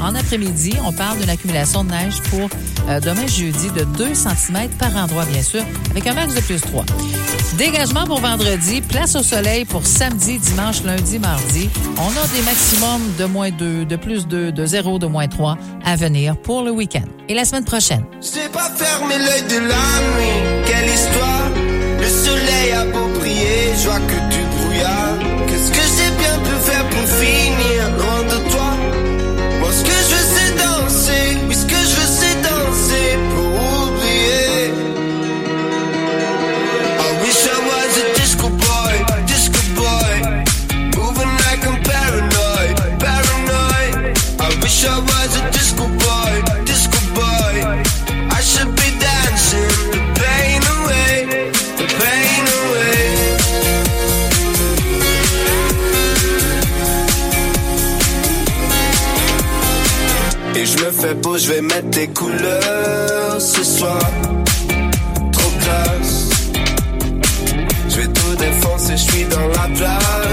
En 0.01 0.15
après-midi, 0.15 0.75
on 0.87 0.93
parle 0.93 1.19
d'une 1.19 1.31
accumulation 1.31 1.85
de 1.85 1.91
neige 1.91 2.21
pour 2.31 2.49
euh, 2.89 3.01
demain 3.01 3.27
jeudi 3.27 3.71
de 3.71 3.85
2 3.85 4.15
cm 4.15 4.69
par 4.79 4.97
endroit, 4.97 5.25
bien 5.27 5.43
sûr, 5.43 5.63
avec 5.91 6.07
un 6.07 6.15
max 6.15 6.35
de 6.35 6.41
plus 6.41 6.61
3. 6.61 6.85
Dégagement 7.57 8.05
pour 8.05 8.21
vendredi, 8.21 8.81
place 8.81 9.15
au 9.15 9.23
soleil 9.23 9.65
pour 9.65 9.87
samedi, 9.87 10.39
dimanche, 10.39 10.83
lundi, 10.85 11.19
mardi. 11.19 11.71
On 11.97 12.09
a 12.09 12.27
des 12.35 12.43
maximums 12.43 13.13
de 13.19 13.25
moins 13.25 13.51
2, 13.51 13.85
de 13.85 13.97
plus 13.97 14.27
2, 14.27 14.53
de 14.53 14.67
0, 14.67 14.99
de 14.99 15.07
moins 15.07 15.29
3 15.29 15.57
à 15.85 15.97
venir 15.97 16.37
pour 16.37 16.63
le 16.63 16.71
week-end. 16.71 17.05
Et 17.29 17.35
la 17.35 17.45
semaine 17.45 17.65
prochaine. 17.65 18.05
J'ai 18.21 18.49
pas 18.49 18.71
fermé 18.77 19.19
l'œil 19.19 19.43
de 19.43 19.59
la 19.59 19.67
nuit. 19.67 20.65
Quelle 20.67 20.89
histoire 20.89 21.51
Le 22.01 22.09
soleil 22.09 22.73
a 22.73 22.85
beau 22.87 23.09
briller, 23.19 23.73
je 23.79 23.89
vois 23.89 24.01
que 24.01 24.24
Je 61.07 61.53
vais 61.53 61.61
mettre 61.61 61.91
des 61.91 62.09
couleurs 62.09 63.39
ce 63.39 63.63
soir. 63.63 63.99
Trop 65.33 65.51
classe. 65.61 66.31
Je 67.91 67.97
vais 67.97 68.07
tout 68.07 68.35
défoncer, 68.37 68.97
je 68.97 69.13
suis 69.13 69.25
dans 69.25 69.49
la 69.49 69.69
place 69.77 70.24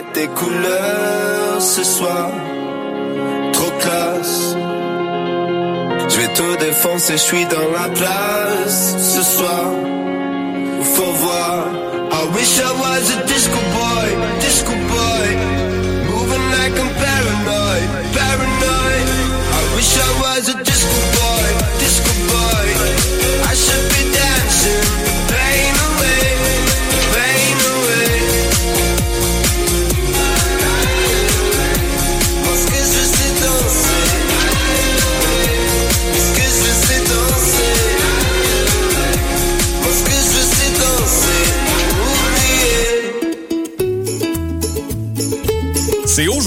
mettre 0.00 0.12
des 0.12 0.28
couleurs 0.28 1.60
ce 1.60 1.84
soir. 1.84 2.30
Trop 3.52 3.70
classe. 3.78 4.54
Je 6.08 6.16
vais 6.20 6.32
tout 6.34 6.56
défoncer, 6.58 7.14
je 7.14 7.22
suis 7.22 7.44
dans 7.46 7.70
la 7.72 7.88
place 7.88 8.96
ce 8.98 9.22
soir. 9.22 9.89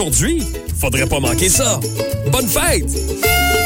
Aujourd'hui. 0.04 0.44
Faudrait 0.80 1.06
pas 1.06 1.20
manquer 1.20 1.48
ça. 1.48 1.80
Bonne 2.30 2.48
fête! 2.48 3.63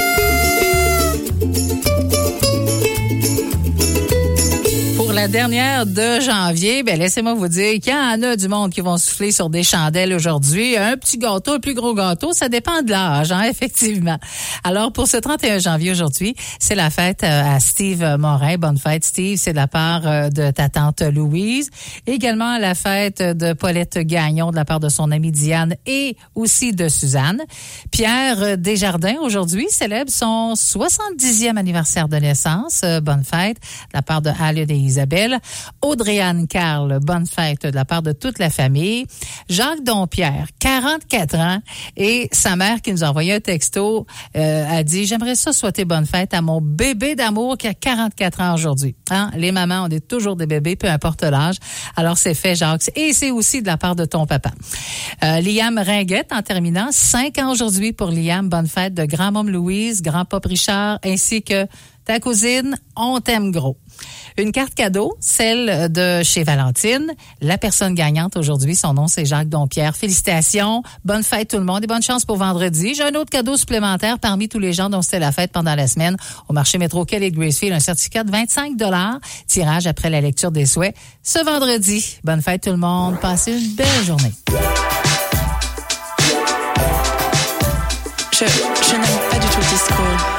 La 5.17 5.27
dernière 5.27 5.87
de 5.87 6.19
janvier, 6.21 6.83
ben 6.83 6.99
laissez-moi 6.99 7.33
vous 7.33 7.47
dire 7.47 7.79
qu'il 7.79 7.91
y 7.91 7.95
en 7.95 8.21
a 8.21 8.35
du 8.35 8.47
monde 8.47 8.71
qui 8.71 8.81
vont 8.81 8.97
souffler 8.97 9.31
sur 9.31 9.49
des 9.49 9.63
chandelles 9.63 10.13
aujourd'hui. 10.13 10.77
Un 10.77 10.95
petit 10.95 11.17
gâteau, 11.17 11.53
un 11.53 11.59
plus 11.59 11.73
gros 11.73 11.95
gâteau, 11.95 12.33
ça 12.33 12.49
dépend 12.49 12.83
de 12.83 12.91
l'âge, 12.91 13.31
hein, 13.31 13.41
effectivement. 13.49 14.19
Alors, 14.63 14.93
pour 14.93 15.07
ce 15.07 15.17
31 15.17 15.57
janvier 15.57 15.89
aujourd'hui, 15.89 16.35
c'est 16.59 16.75
la 16.75 16.91
fête 16.91 17.23
euh, 17.23 17.55
à 17.55 17.59
Steve 17.59 18.17
Morin. 18.19 18.57
Bonne 18.57 18.77
fête, 18.77 19.05
Steve. 19.05 19.39
C'est 19.39 19.53
de 19.53 19.55
la 19.55 19.67
part 19.67 20.05
euh, 20.05 20.29
de 20.29 20.51
ta 20.51 20.69
tante 20.69 21.01
Louise. 21.01 21.71
Également 22.05 22.59
la 22.59 22.75
fête 22.75 23.23
de 23.23 23.53
Paulette 23.53 23.97
Gagnon 23.97 24.51
de 24.51 24.55
la 24.55 24.65
part 24.65 24.79
de 24.79 24.89
son 24.89 25.09
amie 25.09 25.31
Diane 25.31 25.73
et 25.87 26.15
aussi 26.35 26.73
de 26.73 26.89
Suzanne. 26.89 27.41
Pierre 27.89 28.55
Desjardins, 28.59 29.17
aujourd'hui, 29.23 29.65
célèbre 29.71 30.11
son 30.11 30.53
70e 30.53 31.57
anniversaire 31.57 32.07
de 32.07 32.17
naissance. 32.17 32.81
Euh, 32.83 33.01
Bonne 33.01 33.23
fête 33.23 33.57
de 33.57 33.95
la 33.95 34.03
part 34.03 34.21
de 34.21 34.29
Halid 34.29 34.69
et 34.69 34.75
Isabelle. 34.75 35.07
Audrey-Anne 35.81 36.47
Carl, 36.47 36.99
bonne 37.01 37.25
fête 37.25 37.65
de 37.65 37.75
la 37.75 37.85
part 37.85 38.01
de 38.01 38.11
toute 38.11 38.39
la 38.39 38.49
famille. 38.49 39.05
Jacques 39.49 39.83
Dompierre, 39.83 40.47
44 40.59 41.35
ans, 41.35 41.59
et 41.95 42.29
sa 42.31 42.55
mère 42.55 42.81
qui 42.81 42.91
nous 42.91 43.03
a 43.03 43.09
envoyé 43.09 43.33
un 43.33 43.39
texto 43.39 44.05
euh, 44.35 44.65
a 44.69 44.83
dit, 44.83 45.05
j'aimerais 45.05 45.35
ça 45.35 45.53
souhaiter 45.53 45.85
bonne 45.85 46.05
fête 46.05 46.33
à 46.33 46.41
mon 46.41 46.61
bébé 46.61 47.15
d'amour 47.15 47.57
qui 47.57 47.67
a 47.67 47.73
44 47.73 48.41
ans 48.41 48.53
aujourd'hui. 48.53 48.95
Hein? 49.09 49.31
Les 49.35 49.51
mamans, 49.51 49.85
on 49.85 49.89
est 49.89 50.07
toujours 50.07 50.35
des 50.35 50.45
bébés, 50.45 50.75
peu 50.75 50.87
importe 50.87 51.23
l'âge. 51.23 51.55
Alors 51.95 52.17
c'est 52.17 52.35
fait, 52.35 52.55
Jacques. 52.55 52.91
Et 52.95 53.13
c'est 53.13 53.31
aussi 53.31 53.61
de 53.61 53.67
la 53.67 53.77
part 53.77 53.95
de 53.95 54.05
ton 54.05 54.25
papa. 54.25 54.51
Euh, 55.23 55.39
Liam 55.41 55.77
Ringuette, 55.77 56.31
en 56.31 56.41
terminant, 56.41 56.89
5 56.91 57.37
ans 57.39 57.51
aujourd'hui 57.51 57.93
pour 57.93 58.11
Liam. 58.11 58.49
Bonne 58.49 58.67
fête 58.67 58.93
de 58.93 59.05
grand-môme 59.05 59.49
Louise, 59.49 60.01
grand-pop 60.01 60.45
Richard, 60.45 60.99
ainsi 61.03 61.41
que 61.41 61.65
ta 62.05 62.21
cousine, 62.21 62.77
on 62.95 63.19
t'aime 63.19 63.51
gros. 63.51 63.77
Une 64.37 64.51
carte 64.51 64.75
cadeau, 64.75 65.15
celle 65.19 65.91
de 65.91 66.21
chez 66.23 66.43
Valentine. 66.43 67.13
La 67.41 67.57
personne 67.57 67.95
gagnante 67.95 68.37
aujourd'hui, 68.37 68.75
son 68.75 68.93
nom 68.93 69.07
c'est 69.07 69.25
Jacques 69.25 69.49
Dompierre. 69.49 69.95
Félicitations, 69.95 70.83
bonne 71.05 71.23
fête 71.23 71.49
tout 71.49 71.57
le 71.57 71.63
monde 71.63 71.83
et 71.83 71.87
bonne 71.87 72.03
chance 72.03 72.25
pour 72.25 72.37
vendredi. 72.37 72.93
J'ai 72.95 73.03
un 73.03 73.15
autre 73.15 73.29
cadeau 73.29 73.57
supplémentaire 73.57 74.19
parmi 74.19 74.49
tous 74.49 74.59
les 74.59 74.73
gens 74.73 74.89
dont 74.89 75.01
c'était 75.01 75.19
la 75.19 75.31
fête 75.31 75.51
pendant 75.51 75.75
la 75.75 75.87
semaine 75.87 76.17
au 76.47 76.53
marché 76.53 76.77
métro 76.77 77.05
Kelly 77.05 77.31
Gracefield, 77.31 77.73
un 77.73 77.79
certificat 77.79 78.23
de 78.23 78.31
25 78.31 78.77
dollars, 78.77 79.19
tirage 79.47 79.87
après 79.87 80.09
la 80.09 80.21
lecture 80.21 80.51
des 80.51 80.65
souhaits 80.65 80.95
ce 81.23 81.43
vendredi. 81.43 82.17
Bonne 82.23 82.41
fête 82.41 82.63
tout 82.63 82.71
le 82.71 82.77
monde, 82.77 83.19
passez 83.19 83.51
une 83.51 83.75
belle 83.75 84.03
journée. 84.05 84.31
Je, 88.31 88.45
je 88.45 88.93
n'aime 88.93 89.29
pas 89.31 89.39
du 89.39 89.47
tout. 89.47 90.36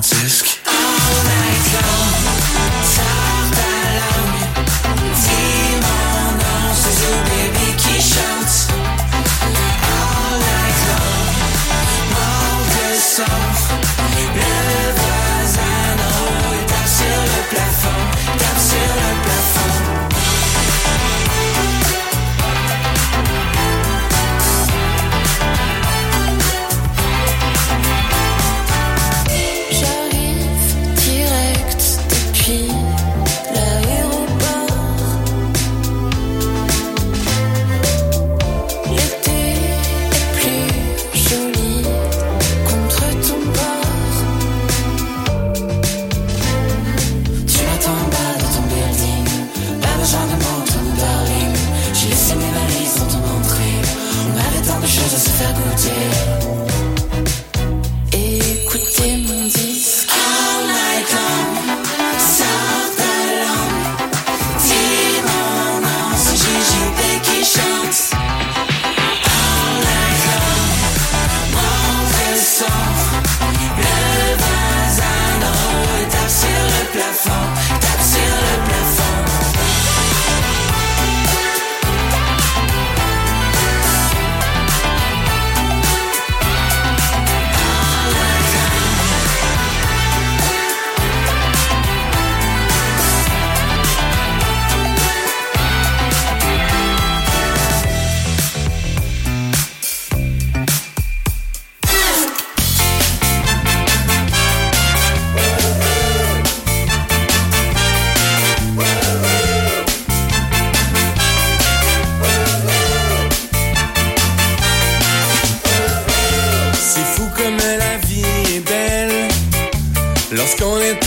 bounces. 0.00 0.49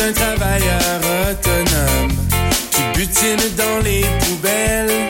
Un 0.06 0.12
travailleur 0.12 1.00
autonome 1.30 2.12
qui 2.72 2.82
butine 2.94 3.56
dans 3.56 3.80
les 3.84 4.06
poubelles 4.20 5.08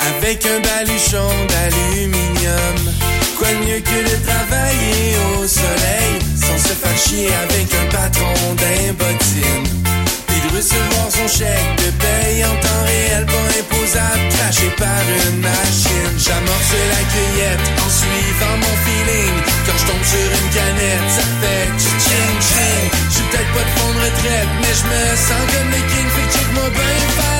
avec 0.00 0.44
un 0.44 0.60
baluchon 0.60 1.28
d'aluminium. 1.48 2.78
Quoi 3.38 3.48
de 3.48 3.66
mieux 3.66 3.80
que 3.80 3.98
de 4.10 4.16
travailler 4.26 5.14
au 5.38 5.46
soleil 5.46 6.18
sans 6.34 6.58
se 6.58 6.74
faire 6.74 6.98
chier 6.98 7.28
avec 7.44 7.68
un 7.74 7.96
patron 7.96 8.54
d'un 8.56 8.92
bottine. 8.94 10.05
Recevoir 10.54 11.08
son 11.10 11.28
chèque 11.28 11.76
de 11.76 11.90
paye 12.00 12.44
en 12.44 12.54
temps 12.64 12.84
réel 12.86 13.26
pas 13.26 13.46
imposable 13.60 14.28
craché 14.30 14.68
par 14.78 15.02
une 15.26 15.40
machine. 15.40 16.12
J'amorce 16.16 16.74
la 16.92 17.02
cueillette 17.12 17.66
en 17.84 17.90
suivant 17.90 18.56
mon 18.62 18.76
feeling. 18.84 19.36
Quand 19.66 19.78
je 19.78 19.86
tombe 19.90 20.04
sur 20.04 20.28
une 20.40 20.50
canette, 20.54 21.08
ça 21.16 21.26
fait 21.40 21.68
ching 21.78 22.36
ching. 22.40 22.88
J'suis 23.10 23.26
peut-être 23.30 23.52
pas 23.52 23.66
de 23.68 23.72
fond 23.76 23.92
de 23.92 24.00
retraite, 24.06 24.52
mais 24.62 24.74
je 24.80 24.84
me 24.90 25.02
sens 25.16 25.44
comme 25.52 25.70
le 25.70 25.82
king. 25.90 26.08
Fait 26.14 26.26
que 26.26 26.32
check-moi 26.38 26.70
bien 26.70 27.35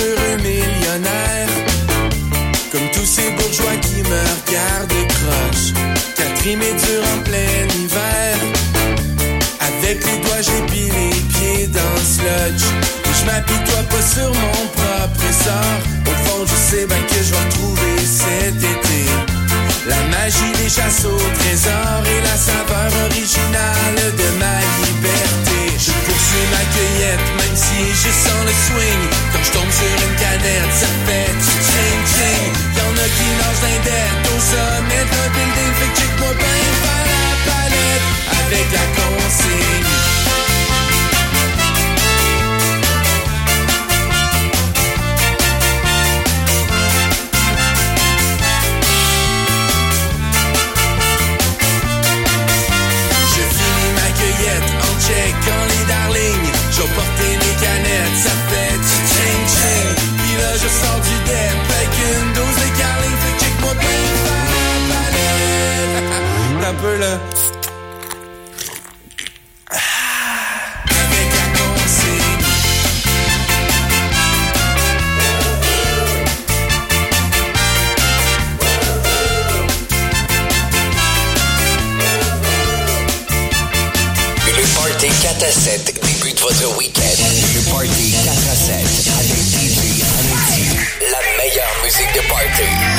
heureux 0.00 0.36
millionnaire. 0.42 1.48
Comme 2.70 2.88
tous 2.92 3.04
ces 3.04 3.30
bourgeois 3.32 3.76
qui 3.80 4.02
me 4.02 4.20
regardent 4.38 5.08
croche. 5.08 5.72
Qu'à 6.16 6.28
trimer 6.40 6.72
dur 6.72 7.02
en 7.14 7.22
plein 7.22 7.66
hiver. 7.76 8.36
Avec 9.60 10.04
les 10.04 10.18
doigts 10.24 10.40
j'ai 10.40 10.62
pris 10.66 10.88
les 10.90 11.14
pieds 11.32 11.66
dans 11.66 11.94
le 11.96 12.06
sludge 12.14 12.64
Et 13.04 13.14
je 13.18 13.26
m'apitoie 13.26 13.82
pas 13.90 14.02
sur 14.02 14.28
mon 14.28 14.66
propre 14.76 15.28
sort. 15.44 15.80
Au 16.06 16.14
fond 16.24 16.46
je 16.46 16.56
sais 16.70 16.86
bien 16.86 17.02
que 17.08 17.22
je 17.22 17.32
vais 17.32 17.44
retrouver 17.44 17.96
cet 18.04 18.56
été. 18.56 19.00
La 19.86 20.00
magie 20.16 20.52
des 20.62 20.68
chasses 20.68 21.04
au 21.04 21.16
trésor 21.38 22.02
Et 22.06 22.20
la 22.22 22.36
saveur 22.36 22.90
originale 23.06 24.00
de 24.16 24.38
ma 24.38 24.56
liberté 24.86 26.11
poursuis 26.32 26.48
ma 26.50 27.42
même 27.42 27.56
si 27.56 27.88
je 27.90 28.10
sens 28.10 28.44
le 28.44 28.52
swing. 28.66 29.02
Quand 29.32 29.44
je 29.44 29.50
tombe 29.52 29.70
sur 29.70 30.08
une 30.08 30.16
canette 30.16 30.72
ça 30.72 30.86
fait 31.06 31.32
ching 31.68 32.02
ching. 32.14 32.52
Y'en 32.76 32.92
a 32.92 33.08
qui 33.16 33.28
lancent 33.38 33.62
l'indette 33.62 34.28
au 34.34 34.40
sommet 34.40 35.04
d'un 35.10 35.28
building. 35.34 35.72
Fait 35.78 35.88
que 35.92 36.00
check-moi 36.00 36.32
bien 36.34 36.70
par 36.84 37.02
la 37.10 37.24
palette 37.46 38.06
Avec 38.46 38.66
la 38.72 38.86
consigne 39.00 40.01
là. 67.02 67.18
Avec 69.70 71.28
la 71.36 71.46
consigne. 71.58 72.46
Le 84.46 84.64
Party 84.74 85.08
4 85.22 85.42
à 85.42 85.50
7 85.50 85.94
débute 86.04 86.40
votre 86.40 86.78
week-end. 86.78 87.02
Le 87.54 87.60
Party 87.70 88.14
4 88.24 88.28
à 88.28 88.54
7 88.54 88.74
avec 89.18 89.42
DJ 89.50 90.02
Anetti. 90.18 90.62
La 91.10 91.20
meilleure 91.36 91.74
musique 91.84 92.12
de 92.14 92.28
party. 92.28 92.91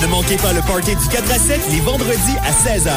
Ne 0.00 0.06
manquez 0.06 0.36
pas 0.36 0.52
le 0.52 0.62
party 0.62 0.96
du 0.96 1.08
4 1.08 1.30
à 1.30 1.38
7 1.38 1.60
les 1.70 1.80
vendredis 1.80 2.36
à 2.42 2.52
16h. 2.52 2.90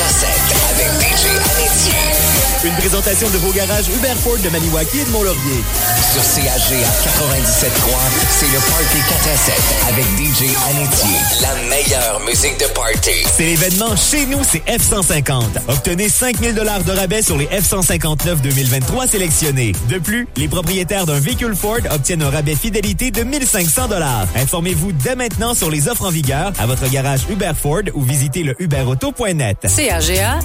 Le 0.00 0.06
Party 0.06 0.08
4 0.08 0.08
à 0.08 0.08
7 0.08 0.28
avec 0.70 0.90
DJ. 1.00 2.40
Une 2.62 2.74
présentation 2.74 3.30
de 3.30 3.38
vos 3.38 3.52
garages 3.52 3.88
Hubert 3.88 4.16
Ford 4.18 4.36
de 4.36 4.48
Maniwaki 4.50 4.98
et 4.98 5.04
de 5.04 5.10
Mont-Laurier. 5.10 5.64
Sur 6.12 6.22
CAG 6.22 6.44
à 6.44 6.90
97.3, 7.08 7.70
c'est 8.38 8.46
le 8.46 8.58
Party 8.58 8.98
4 9.08 9.28
à 9.28 9.36
7 9.36 9.54
avec 9.88 10.04
DJ 10.18 10.54
Anetti. 10.68 11.40
La 11.40 11.54
meilleure 11.70 12.20
musique 12.20 12.58
de 12.58 12.66
party. 12.74 13.24
C'est 13.34 13.46
l'événement 13.46 13.96
chez 13.96 14.26
nous, 14.26 14.40
c'est 14.44 14.62
F-150. 14.66 15.42
Obtenez 15.68 16.10
5000 16.10 16.54
dollars 16.54 16.84
de 16.84 16.92
rabais 16.92 17.22
sur 17.22 17.38
les 17.38 17.46
F-159 17.46 18.42
2023 18.42 19.06
sélectionnés. 19.06 19.72
De 19.88 19.98
plus, 19.98 20.28
les 20.36 20.48
propriétaires 20.48 21.06
d'un 21.06 21.18
véhicule 21.18 21.56
Ford 21.56 21.78
obtiennent 21.90 22.22
un 22.22 22.30
rabais 22.30 22.56
fidélité 22.56 23.10
de 23.10 23.22
1500 23.22 23.88
dollars. 23.88 24.26
Informez-vous 24.36 24.92
dès 24.92 25.14
maintenant 25.16 25.54
sur 25.54 25.70
les 25.70 25.88
offres 25.88 26.04
en 26.04 26.10
vigueur 26.10 26.52
à 26.58 26.66
votre 26.66 26.86
garage 26.90 27.20
Hubert 27.30 27.56
Ford 27.56 27.82
ou 27.94 28.02
visitez 28.02 28.42
le 28.42 28.54
huberauto.net. 28.60 29.66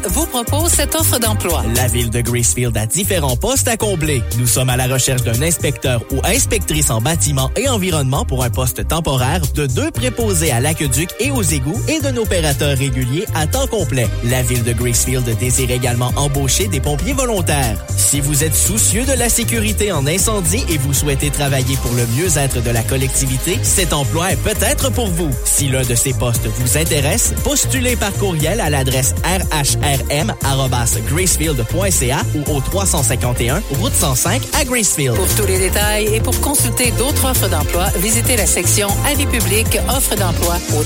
Vous 0.10 0.26
propose 0.26 0.72
cette 0.72 0.96
offre 0.96 1.20
d'emploi. 1.20 1.64
La 1.76 1.88
ville 1.88 2.10
de 2.10 2.20
Gracefield 2.20 2.76
a 2.78 2.88
différents 2.88 3.36
postes 3.36 3.68
à 3.68 3.78
combler. 3.78 4.24
Nous 4.40 4.48
sommes 4.48 4.72
à 4.72 4.76
la 4.76 4.88
recherche 4.88 5.22
d'un 5.22 5.40
inspecteur 5.40 6.02
ou 6.12 6.20
inspectrice 6.24 6.90
en 6.90 7.00
bâtiment 7.00 7.52
et 7.56 7.70
environnement 7.70 8.26
pour 8.26 8.44
un 8.44 8.50
poste 8.50 8.88
temporaire, 8.88 9.42
de 9.54 9.68
deux 9.68 9.92
préposés 9.92 10.52
à 10.52 10.60
l'aqueduc 10.60 11.12
et 11.20 11.30
aux 11.30 11.44
égouts 11.44 11.80
et 11.88 12.00
d'un 12.00 12.18
opérateur 12.18 12.76
régulier 12.76 13.26
à 13.36 13.46
temps 13.46 13.68
complet. 13.68 14.08
La 14.24 14.42
ville 14.42 14.64
de 14.64 14.74
Gracefield 14.74 15.38
désire 15.38 15.70
également 15.70 16.12
embaucher 16.16 16.68
des 16.68 16.80
pompiers 16.80 17.14
volontaires. 17.14 17.78
Si 17.98 18.22
vous 18.22 18.44
êtes 18.44 18.56
soucieux 18.56 19.06
de 19.06 19.14
la 19.14 19.30
sécurité 19.30 19.92
en 19.92 20.08
incendie 20.08 20.66
et 20.70 20.80
vous 20.80 20.94
souhaitez 20.94 21.30
travailler 21.30 21.78
pour 21.78 21.94
le 21.94 22.08
mieux-être 22.18 22.64
de 22.64 22.72
la 22.72 22.82
collectivité, 22.82 23.60
cet 23.62 23.94
emploi 23.94 24.32
est 24.32 24.42
peut-être 24.42 24.92
pour 24.92 25.08
vous. 25.08 25.30
Si 25.44 25.68
l'un 25.68 25.84
de 25.84 25.94
ces 25.94 26.14
postes 26.14 26.48
vous 26.48 26.78
intéresse, 26.80 27.36
postulez 27.44 27.96
par 27.96 28.12
courriel 28.14 28.60
à 28.60 28.72
l'adresse 28.72 29.14
rhrm.gracefield.ca 29.44 32.22
ou 32.36 32.44
au 32.56 32.62
351 32.62 33.62
route 33.80 33.94
105 33.94 34.42
à 34.54 34.66
Gracefield. 34.66 35.16
Pour 35.16 35.28
tous 35.36 35.48
les 35.48 35.58
détails 35.60 36.14
et 36.14 36.20
pour 36.20 36.40
consulter 36.42 36.92
d'autres 36.92 37.26
offres 37.26 37.50
d'emploi, 37.50 37.88
visitez 37.98 38.38
la 38.38 38.46
section 38.46 38.88
Avis 39.06 39.26
public 39.26 39.80
offres 39.90 40.16
d'emploi 40.16 40.58
au 40.74 40.84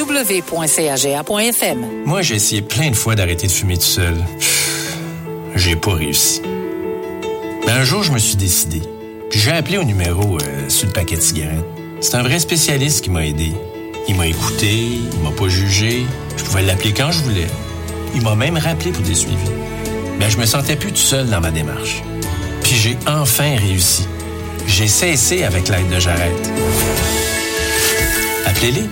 www.caga.fm. 0.00 1.86
Moi, 2.04 2.22
j'ai 2.22 2.34
essayé 2.36 2.62
plein 2.62 2.90
de 2.90 2.96
fois 2.96 3.14
d'arrêter 3.14 3.46
de 3.46 3.52
fumer 3.52 3.76
tout 3.76 3.82
seul. 3.82 4.16
J'ai 5.54 5.76
pas 5.76 5.94
réussi. 5.94 6.42
Mais 7.64 7.72
un 7.72 7.84
jour, 7.84 8.02
je 8.02 8.12
me 8.12 8.18
suis 8.18 8.36
décidé. 8.36 8.82
Puis 9.30 9.40
j'ai 9.40 9.52
appelé 9.52 9.78
au 9.78 9.84
numéro 9.84 10.38
euh, 10.38 10.68
sur 10.68 10.86
le 10.86 10.92
paquet 10.92 11.16
de 11.16 11.20
cigarettes. 11.20 11.64
C'est 12.00 12.14
un 12.14 12.22
vrai 12.22 12.38
spécialiste 12.38 13.02
qui 13.02 13.10
m'a 13.10 13.26
aidé. 13.26 13.52
Il 14.08 14.14
m'a 14.14 14.26
écouté, 14.26 14.70
il 14.70 15.20
m'a 15.20 15.30
pas 15.30 15.48
jugé. 15.48 16.06
Je 16.36 16.44
pouvais 16.44 16.62
l'appeler 16.62 16.92
quand 16.92 17.10
je 17.10 17.22
voulais. 17.22 17.46
Il 18.16 18.22
m'a 18.22 18.34
même 18.34 18.56
rappelé 18.56 18.92
pour 18.92 19.02
des 19.02 19.14
suivis. 19.14 19.36
Mais 20.18 20.30
je 20.30 20.38
me 20.38 20.46
sentais 20.46 20.74
plus 20.74 20.90
tout 20.90 20.96
seul 20.96 21.28
dans 21.28 21.40
ma 21.42 21.50
démarche. 21.50 22.02
Puis 22.62 22.74
j'ai 22.74 22.96
enfin 23.06 23.56
réussi. 23.58 24.08
J'ai 24.66 24.88
cessé 24.88 25.44
avec 25.44 25.68
l'aide 25.68 25.90
de 25.90 26.00
Jarrette. 26.00 26.50
Appelez-les. 28.46 28.88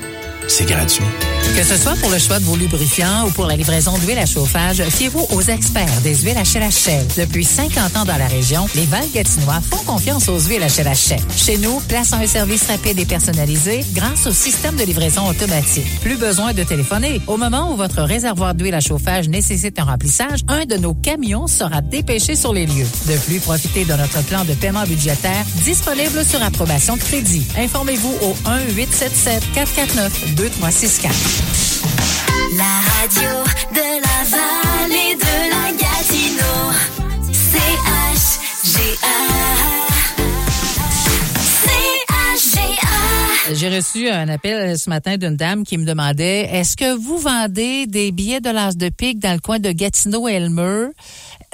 C'est 0.46 0.68
gratuit. 0.68 1.06
Que 1.52 1.62
ce 1.62 1.76
soit 1.76 1.94
pour 2.00 2.10
le 2.10 2.18
choix 2.18 2.40
de 2.40 2.44
vos 2.44 2.56
lubrifiants 2.56 3.28
ou 3.28 3.30
pour 3.30 3.46
la 3.46 3.54
livraison 3.54 3.96
d'huile 3.98 4.18
à 4.18 4.26
chauffage, 4.26 4.82
fiez-vous 4.82 5.24
aux 5.30 5.40
experts 5.42 6.00
des 6.02 6.16
huiles 6.16 6.34
HLHL. 6.34 7.06
Depuis 7.16 7.44
50 7.44 7.96
ans 7.96 8.04
dans 8.04 8.16
la 8.16 8.26
région, 8.26 8.66
les 8.74 8.86
Val-Gatinois 8.86 9.60
font 9.60 9.84
confiance 9.84 10.28
aux 10.28 10.40
huiles 10.40 10.62
HLHL. 10.62 11.20
Chez 11.36 11.56
nous, 11.58 11.78
plaçons 11.88 12.16
un 12.16 12.26
service 12.26 12.66
rapide 12.66 12.98
et 12.98 13.04
personnalisé 13.04 13.84
grâce 13.94 14.26
au 14.26 14.32
système 14.32 14.74
de 14.74 14.82
livraison 14.82 15.28
automatique. 15.28 15.86
Plus 16.00 16.16
besoin 16.16 16.54
de 16.54 16.64
téléphoner. 16.64 17.20
Au 17.28 17.36
moment 17.36 17.72
où 17.72 17.76
votre 17.76 18.02
réservoir 18.02 18.56
d'huile 18.56 18.74
à 18.74 18.80
chauffage 18.80 19.28
nécessite 19.28 19.78
un 19.78 19.84
remplissage, 19.84 20.40
un 20.48 20.64
de 20.64 20.74
nos 20.74 20.94
camions 20.94 21.46
sera 21.46 21.82
dépêché 21.82 22.34
sur 22.34 22.52
les 22.52 22.66
lieux. 22.66 22.88
De 23.06 23.16
plus, 23.26 23.38
profitez 23.38 23.84
de 23.84 23.92
notre 23.92 24.24
plan 24.24 24.44
de 24.44 24.54
paiement 24.54 24.82
budgétaire 24.84 25.44
disponible 25.64 26.24
sur 26.24 26.42
approbation 26.42 26.96
de 26.96 27.02
crédit. 27.02 27.46
Informez-vous 27.56 28.12
au 28.22 28.34
1-877-449-2364. 29.54 31.33
La 32.56 32.74
radio 32.96 33.30
de 33.72 33.86
la 34.04 34.18
vallée 34.30 35.14
de 35.16 35.34
la 35.50 35.64
Gatineau. 35.72 36.60
C-H-G-A. 37.32 39.04
J'ai 43.54 43.68
reçu 43.68 44.08
un 44.08 44.28
appel 44.28 44.78
ce 44.78 44.88
matin 44.88 45.16
d'une 45.16 45.36
dame 45.36 45.64
qui 45.64 45.78
me 45.78 45.84
demandait 45.84 46.48
est-ce 46.52 46.76
que 46.76 46.96
vous 46.96 47.18
vendez 47.18 47.86
des 47.86 48.10
billets 48.10 48.40
de 48.40 48.50
l'As 48.50 48.76
de 48.76 48.88
pique 48.88 49.18
dans 49.20 49.32
le 49.32 49.40
coin 49.40 49.58
de 49.58 49.70
Gatineau-Elmer 49.70 50.88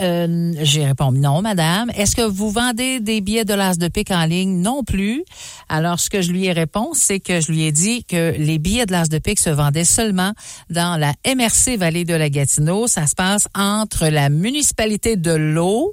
euh, 0.00 0.52
J'ai 0.62 0.84
répondu 0.84 1.20
non, 1.20 1.42
madame. 1.42 1.90
Est-ce 1.94 2.16
que 2.16 2.22
vous 2.22 2.50
vendez 2.50 3.00
des 3.00 3.20
billets 3.20 3.44
de 3.44 3.54
l'As 3.54 3.78
de 3.78 3.88
pique 3.88 4.10
en 4.10 4.24
ligne? 4.24 4.60
Non 4.60 4.82
plus. 4.82 5.24
Alors, 5.68 6.00
ce 6.00 6.10
que 6.10 6.22
je 6.22 6.32
lui 6.32 6.46
ai 6.46 6.52
répondu, 6.52 6.90
c'est 6.94 7.20
que 7.20 7.40
je 7.40 7.52
lui 7.52 7.64
ai 7.64 7.72
dit 7.72 8.04
que 8.04 8.34
les 8.36 8.58
billets 8.58 8.86
de 8.86 8.92
l'As 8.92 9.08
de 9.08 9.18
pique 9.18 9.38
se 9.38 9.50
vendaient 9.50 9.84
seulement 9.84 10.32
dans 10.70 10.98
la 10.98 11.12
MRC 11.26 11.76
Vallée 11.76 12.04
de 12.04 12.14
la 12.14 12.30
Gatineau. 12.30 12.86
Ça 12.86 13.06
se 13.06 13.14
passe 13.14 13.48
entre 13.54 14.08
la 14.08 14.28
municipalité 14.28 15.16
de 15.16 15.32
l'eau 15.32 15.92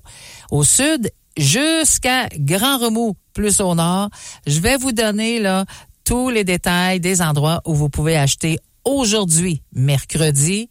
au 0.52 0.64
sud 0.64 1.12
jusqu'à 1.38 2.28
Grand 2.38 2.78
Remous, 2.78 3.16
plus 3.34 3.62
au 3.62 3.76
nord. 3.76 4.10
Je 4.46 4.60
vais 4.60 4.78
vous 4.78 4.92
donner 4.92 5.40
là 5.40 5.66
tous 6.04 6.30
les 6.30 6.44
détails 6.44 7.00
des 7.00 7.22
endroits 7.22 7.62
où 7.66 7.74
vous 7.74 7.90
pouvez 7.90 8.18
acheter 8.18 8.60
aujourd'hui, 8.86 9.62
mercredi, 9.74 10.70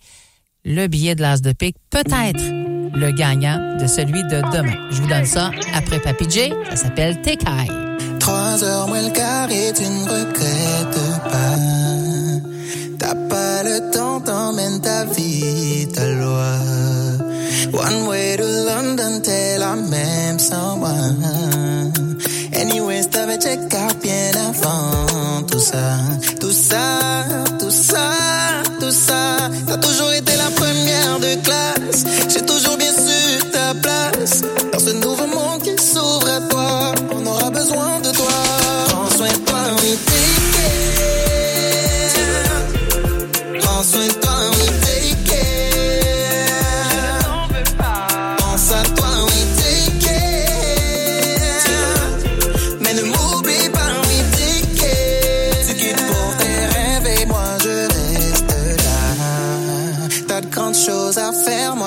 le 0.64 0.86
billet 0.86 1.14
de 1.14 1.22
l'As 1.22 1.42
de 1.42 1.52
pique, 1.52 1.76
peut-être 1.90 2.75
le 2.96 3.10
gagnant 3.12 3.76
de 3.80 3.86
celui 3.86 4.22
de 4.24 4.40
demain. 4.52 4.76
Je 4.90 5.00
vous 5.02 5.08
donne 5.08 5.26
ça 5.26 5.50
après 5.74 6.00
Papy 6.00 6.28
J. 6.30 6.52
Ça 6.70 6.76
s'appelle 6.76 7.20
Tekai. 7.20 7.68
Trois 8.18 8.64
heures 8.64 8.88
moins 8.88 9.02
le 9.02 9.10
quart 9.10 9.50
et 9.50 9.72
tu 9.72 9.82
ne 9.82 10.04
regrettes 10.04 11.22
pas. 11.30 11.56
T'as 12.98 13.14
pas 13.28 13.62
le 13.62 13.90
temps, 13.92 14.20
t'emmènes 14.20 14.80
ta 14.80 15.04
vie, 15.04 15.86
ta 15.94 16.06
loi. 16.08 16.56
One 17.72 18.08
way 18.08 18.36
to 18.36 18.44
London, 18.44 19.20
t'es 19.22 19.58
la 19.58 19.76
même 19.76 20.38
sans 20.38 20.76
moi. 20.78 20.94
Anyways, 22.54 23.10
t'avais 23.10 23.38
check 23.38 23.60
out 23.74 23.96
bien 24.02 24.30
avant 24.48 25.42
tout 25.42 25.58
ça. 25.58 25.98
Tout 26.40 26.52
ça, 26.52 27.24
tout 27.58 27.70
ça, 27.70 28.10
tout 28.80 28.90
ça. 28.90 29.36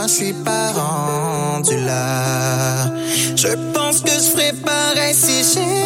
Je 0.10 0.16
suis 0.16 0.34
pas 0.34 0.72
rendu 0.72 1.76
là. 1.86 2.86
Je 3.36 3.50
pense 3.74 4.02
que 4.02 4.12
je 4.12 4.30
ferais 4.32 4.54
pareil 4.66 5.14
si 5.14 5.44
j'étais 5.44 5.79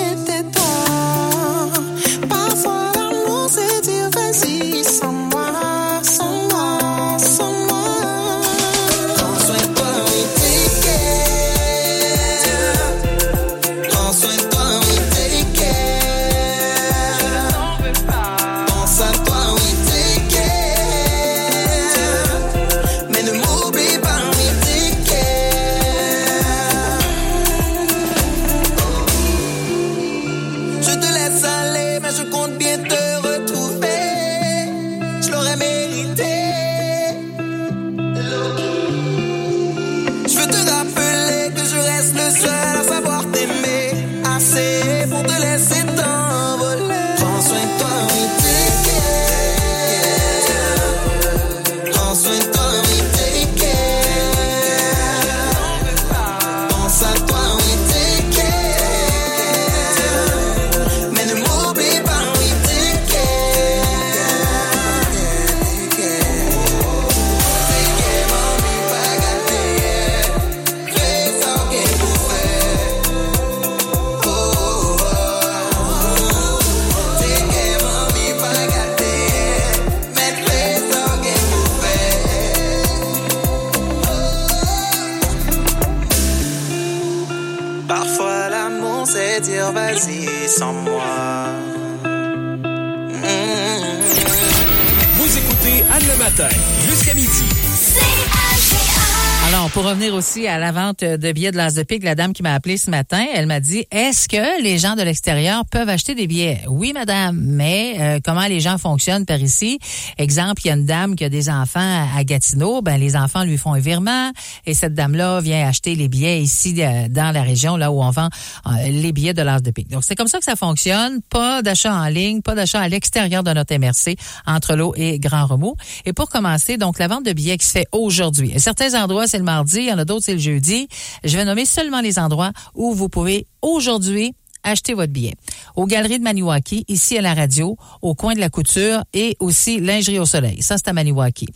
de 100.99 101.31
billets 101.31 101.51
de 101.51 101.57
l'As 101.57 101.75
de 101.75 101.85
la 102.05 102.15
dame 102.15 102.33
qui 102.33 102.43
m'a 102.43 102.53
appelé 102.53 102.77
ce 102.77 102.89
matin, 102.89 103.25
elle 103.33 103.45
m'a 103.45 103.59
dit, 103.59 103.85
est-ce 103.91 104.27
que 104.27 104.61
les 104.61 104.77
gens 104.77 104.95
de 104.95 105.01
l'extérieur 105.01 105.63
peuvent 105.65 105.89
acheter 105.89 106.15
des 106.15 106.27
billets? 106.27 106.61
Oui, 106.67 106.91
madame, 106.93 107.39
mais 107.39 107.95
euh, 107.99 108.19
comment 108.23 108.45
les 108.47 108.59
gens 108.59 108.77
fonctionnent 108.77 109.25
par 109.25 109.39
ici? 109.39 109.79
Exemple, 110.17 110.61
il 110.65 110.67
y 110.67 110.71
a 110.71 110.73
une 110.73 110.85
dame 110.85 111.15
qui 111.15 111.23
a 111.23 111.29
des 111.29 111.49
enfants 111.49 112.07
à 112.15 112.23
Gatineau, 112.23 112.81
ben 112.81 112.97
les 112.97 113.15
enfants 113.15 113.43
lui 113.43 113.57
font 113.57 113.73
un 113.73 113.79
virement 113.79 114.31
et 114.65 114.73
cette 114.73 114.93
dame-là 114.93 115.41
vient 115.41 115.67
acheter 115.67 115.95
les 115.95 116.07
billets 116.07 116.41
ici 116.41 116.75
euh, 116.79 117.07
dans 117.09 117.33
la 117.33 117.41
région, 117.41 117.77
là 117.77 117.91
où 117.91 118.01
on 118.01 118.11
vend 118.11 118.29
euh, 118.67 118.69
les 118.87 119.11
billets 119.11 119.33
de 119.33 119.41
l'As 119.41 119.61
de 119.61 119.71
pique. 119.71 119.89
Donc, 119.89 120.03
c'est 120.03 120.15
comme 120.15 120.27
ça 120.27 120.39
que 120.39 120.45
ça 120.45 120.55
fonctionne. 120.55 121.21
Pas 121.29 121.61
d'achat 121.61 121.93
en 121.93 122.07
ligne, 122.07 122.41
pas 122.41 122.55
d'achat 122.55 122.81
à 122.81 122.87
l'extérieur 122.87 123.43
de 123.43 123.51
notre 123.51 123.75
MRC, 123.75 124.15
entre 124.45 124.75
l'eau 124.75 124.93
et 124.95 125.19
Grand 125.19 125.45
Remous. 125.45 125.75
Et 126.05 126.13
pour 126.13 126.29
commencer, 126.29 126.77
donc, 126.77 126.99
la 126.99 127.07
vente 127.07 127.25
de 127.25 127.33
billets 127.33 127.57
qui 127.57 127.67
se 127.67 127.71
fait 127.71 127.87
aujourd'hui. 127.91 128.53
Certains 128.57 129.01
endroits, 129.01 129.27
c'est 129.27 129.37
le 129.37 129.43
mardi, 129.43 129.79
il 129.79 129.89
y 129.89 129.93
en 129.93 129.97
a 129.97 130.05
d'autres, 130.05 130.25
c'est 130.25 130.33
le 130.33 130.39
jeudi. 130.39 130.87
Je 131.23 131.37
vais 131.37 131.45
nommer 131.45 131.65
seulement 131.65 132.01
les 132.01 132.19
endroits 132.19 132.51
où 132.75 132.93
vous 132.93 133.09
pouvez 133.09 133.47
aujourd'hui 133.61 134.35
acheter 134.63 134.93
votre 134.93 135.11
billet. 135.11 135.33
aux 135.75 135.85
Galeries 135.85 136.19
de 136.19 136.23
Maniwaki, 136.23 136.85
ici 136.87 137.17
à 137.17 137.21
la 137.21 137.33
radio, 137.33 137.77
au 138.01 138.15
coin 138.15 138.33
de 138.33 138.39
la 138.39 138.49
couture 138.49 139.03
et 139.13 139.35
aussi 139.39 139.79
lingerie 139.79 140.19
au 140.19 140.25
soleil. 140.25 140.61
Ça, 140.61 140.77
c'est 140.77 140.87
à 140.87 140.93
Maniwaki. 140.93 141.47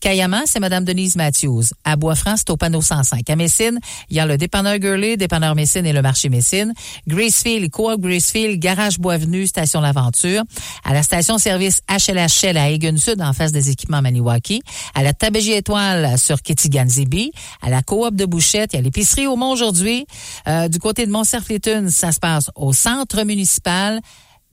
Kayama, 0.00 0.42
c'est 0.46 0.60
Madame 0.60 0.84
Denise 0.84 1.16
Matthews. 1.16 1.64
À 1.84 1.96
Bois-Franc, 1.96 2.34
c'est 2.36 2.50
au 2.50 2.56
panneau 2.56 2.80
105. 2.80 3.28
À 3.28 3.36
Messine, 3.36 3.78
il 4.10 4.16
y 4.16 4.20
a 4.20 4.26
le 4.26 4.36
dépanneur 4.36 4.78
Gurley, 4.78 5.16
dépanneur 5.16 5.54
Messine 5.54 5.86
et 5.86 5.92
le 5.92 6.02
marché 6.02 6.28
Messine. 6.28 6.72
Gracefield, 7.06 7.70
Coop 7.70 8.00
Gracefield, 8.00 8.60
Garage 8.60 8.98
Boisvenu, 8.98 9.46
Station 9.46 9.80
L'Aventure. 9.80 10.42
À 10.84 10.92
la 10.92 11.02
station-service 11.02 11.80
HLHL 11.88 12.56
à 12.56 12.70
Egan 12.70 12.96
Sud, 12.96 13.20
en 13.20 13.32
face 13.32 13.52
des 13.52 13.70
équipements 13.70 14.02
Maniwaki. 14.02 14.62
À 14.94 15.02
la 15.02 15.12
Tabagie 15.12 15.52
Étoile 15.52 16.18
sur 16.18 16.42
Kitigan-Zibi. 16.42 17.32
À 17.62 17.70
la 17.70 17.82
Coop 17.82 18.14
de 18.14 18.26
Bouchette. 18.26 18.72
Il 18.72 18.76
y 18.76 18.78
a 18.78 18.82
l'épicerie 18.82 19.26
au 19.26 19.36
Mont 19.36 19.52
aujourd'hui. 19.52 20.06
Euh, 20.48 20.68
du 20.68 20.78
côté 20.78 21.06
de 21.06 21.10
Mont-Cerf-les-Tunes, 21.10 21.90
ça 21.90 22.12
se 22.12 22.20
passe 22.20 22.50
au 22.54 22.72
centre 22.72 23.22
municipal, 23.24 24.00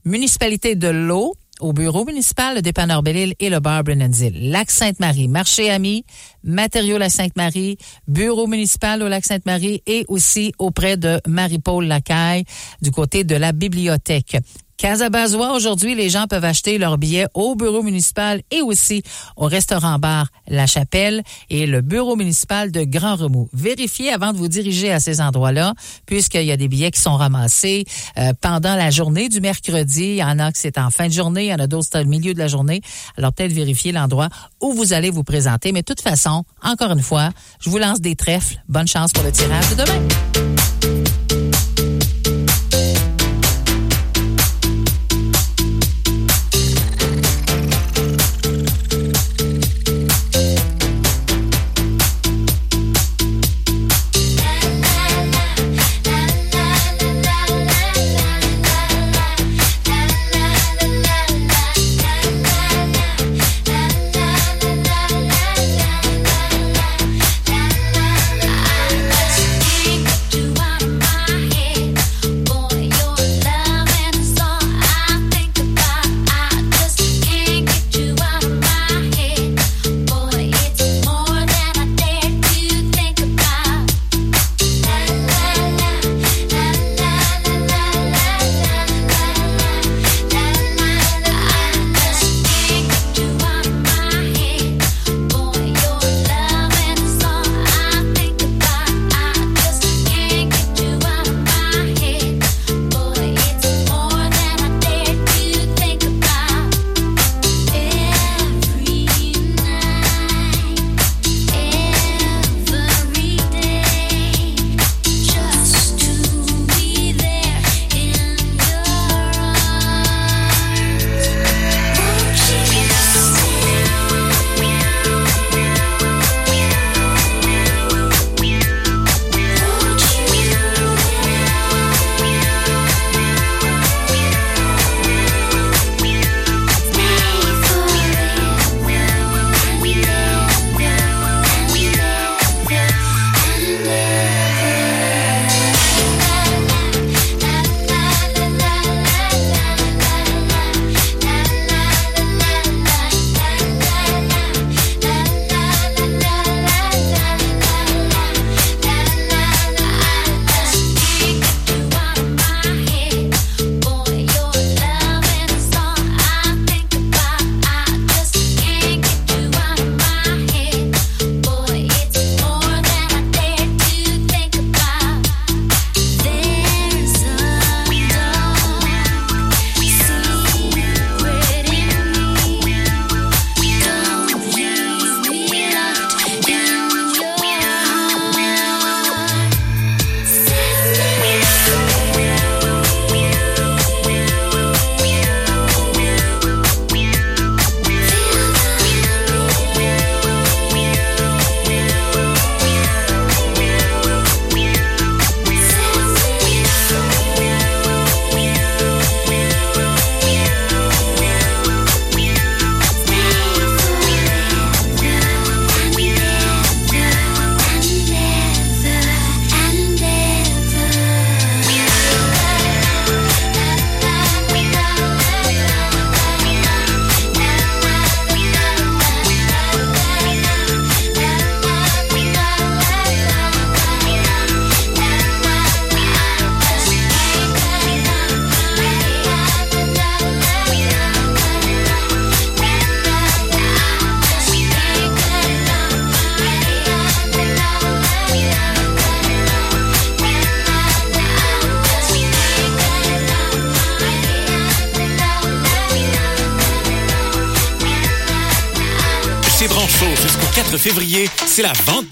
municipalité 0.04 0.74
de 0.74 0.88
l'eau, 0.88 1.34
au 1.60 1.72
bureau 1.72 2.04
municipal, 2.04 2.56
le 2.56 2.62
dépanneur 2.62 3.02
Belle-Île 3.02 3.34
et 3.38 3.48
le 3.48 3.60
bar 3.60 3.84
Brennanville. 3.84 4.50
Lac 4.50 4.70
Sainte-Marie, 4.70 5.28
marché 5.28 5.70
ami, 5.70 6.04
matériaux 6.42 6.98
la 6.98 7.08
Sainte-Marie, 7.08 7.78
bureau 8.08 8.46
municipal 8.46 9.02
au 9.02 9.08
Lac 9.08 9.24
Sainte-Marie 9.24 9.82
et 9.86 10.04
aussi 10.08 10.52
auprès 10.58 10.96
de 10.96 11.20
Marie-Paul 11.26 11.86
Lacaille 11.86 12.44
du 12.80 12.90
côté 12.90 13.22
de 13.22 13.36
la 13.36 13.52
bibliothèque. 13.52 14.38
Casabazois, 14.82 15.54
aujourd'hui, 15.54 15.94
les 15.94 16.10
gens 16.10 16.26
peuvent 16.26 16.44
acheter 16.44 16.76
leurs 16.76 16.98
billets 16.98 17.28
au 17.34 17.54
bureau 17.54 17.84
municipal 17.84 18.42
et 18.50 18.62
aussi 18.62 19.04
au 19.36 19.44
restaurant-bar 19.44 20.26
La 20.48 20.66
Chapelle 20.66 21.22
et 21.50 21.68
le 21.68 21.82
bureau 21.82 22.16
municipal 22.16 22.72
de 22.72 22.82
Grand 22.82 23.14
Remous. 23.14 23.48
Vérifiez 23.52 24.10
avant 24.12 24.32
de 24.32 24.38
vous 24.38 24.48
diriger 24.48 24.90
à 24.90 24.98
ces 24.98 25.20
endroits-là, 25.20 25.74
puisqu'il 26.04 26.42
y 26.42 26.50
a 26.50 26.56
des 26.56 26.66
billets 26.66 26.90
qui 26.90 27.00
sont 27.00 27.14
ramassés 27.14 27.84
euh, 28.18 28.32
pendant 28.40 28.74
la 28.74 28.90
journée 28.90 29.28
du 29.28 29.40
mercredi. 29.40 30.02
Il 30.02 30.16
y 30.16 30.24
en 30.24 30.40
a 30.40 30.50
que 30.50 30.58
c'est 30.58 30.78
en 30.78 30.90
fin 30.90 31.06
de 31.06 31.12
journée, 31.12 31.44
il 31.44 31.50
y 31.50 31.54
en 31.54 31.60
a 31.60 31.68
d'autres 31.68 32.00
au 32.00 32.04
milieu 32.04 32.34
de 32.34 32.40
la 32.40 32.48
journée. 32.48 32.80
Alors 33.16 33.32
peut-être 33.32 33.52
vérifier 33.52 33.92
l'endroit 33.92 34.30
où 34.60 34.72
vous 34.72 34.92
allez 34.92 35.10
vous 35.10 35.22
présenter. 35.22 35.70
Mais 35.70 35.82
de 35.82 35.86
toute 35.86 36.02
façon, 36.02 36.42
encore 36.60 36.90
une 36.90 37.02
fois, 37.02 37.30
je 37.60 37.70
vous 37.70 37.78
lance 37.78 38.00
des 38.00 38.16
trèfles. 38.16 38.60
Bonne 38.68 38.88
chance 38.88 39.12
pour 39.12 39.22
le 39.22 39.30
tirage 39.30 39.70
de 39.70 39.74
demain. 39.76 40.71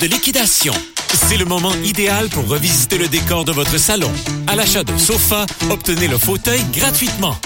De 0.00 0.06
liquidation. 0.06 0.72
C'est 1.28 1.36
le 1.36 1.44
moment 1.44 1.72
idéal 1.84 2.28
pour 2.28 2.48
revisiter 2.48 2.96
le 2.96 3.08
décor 3.08 3.44
de 3.44 3.52
votre 3.52 3.78
salon. 3.78 4.10
À 4.46 4.56
l'achat 4.56 4.82
d'un 4.82 4.98
sofa, 4.98 5.44
obtenez 5.70 6.08
le 6.08 6.16
fauteuil 6.16 6.60
gratuitement. 6.72 7.36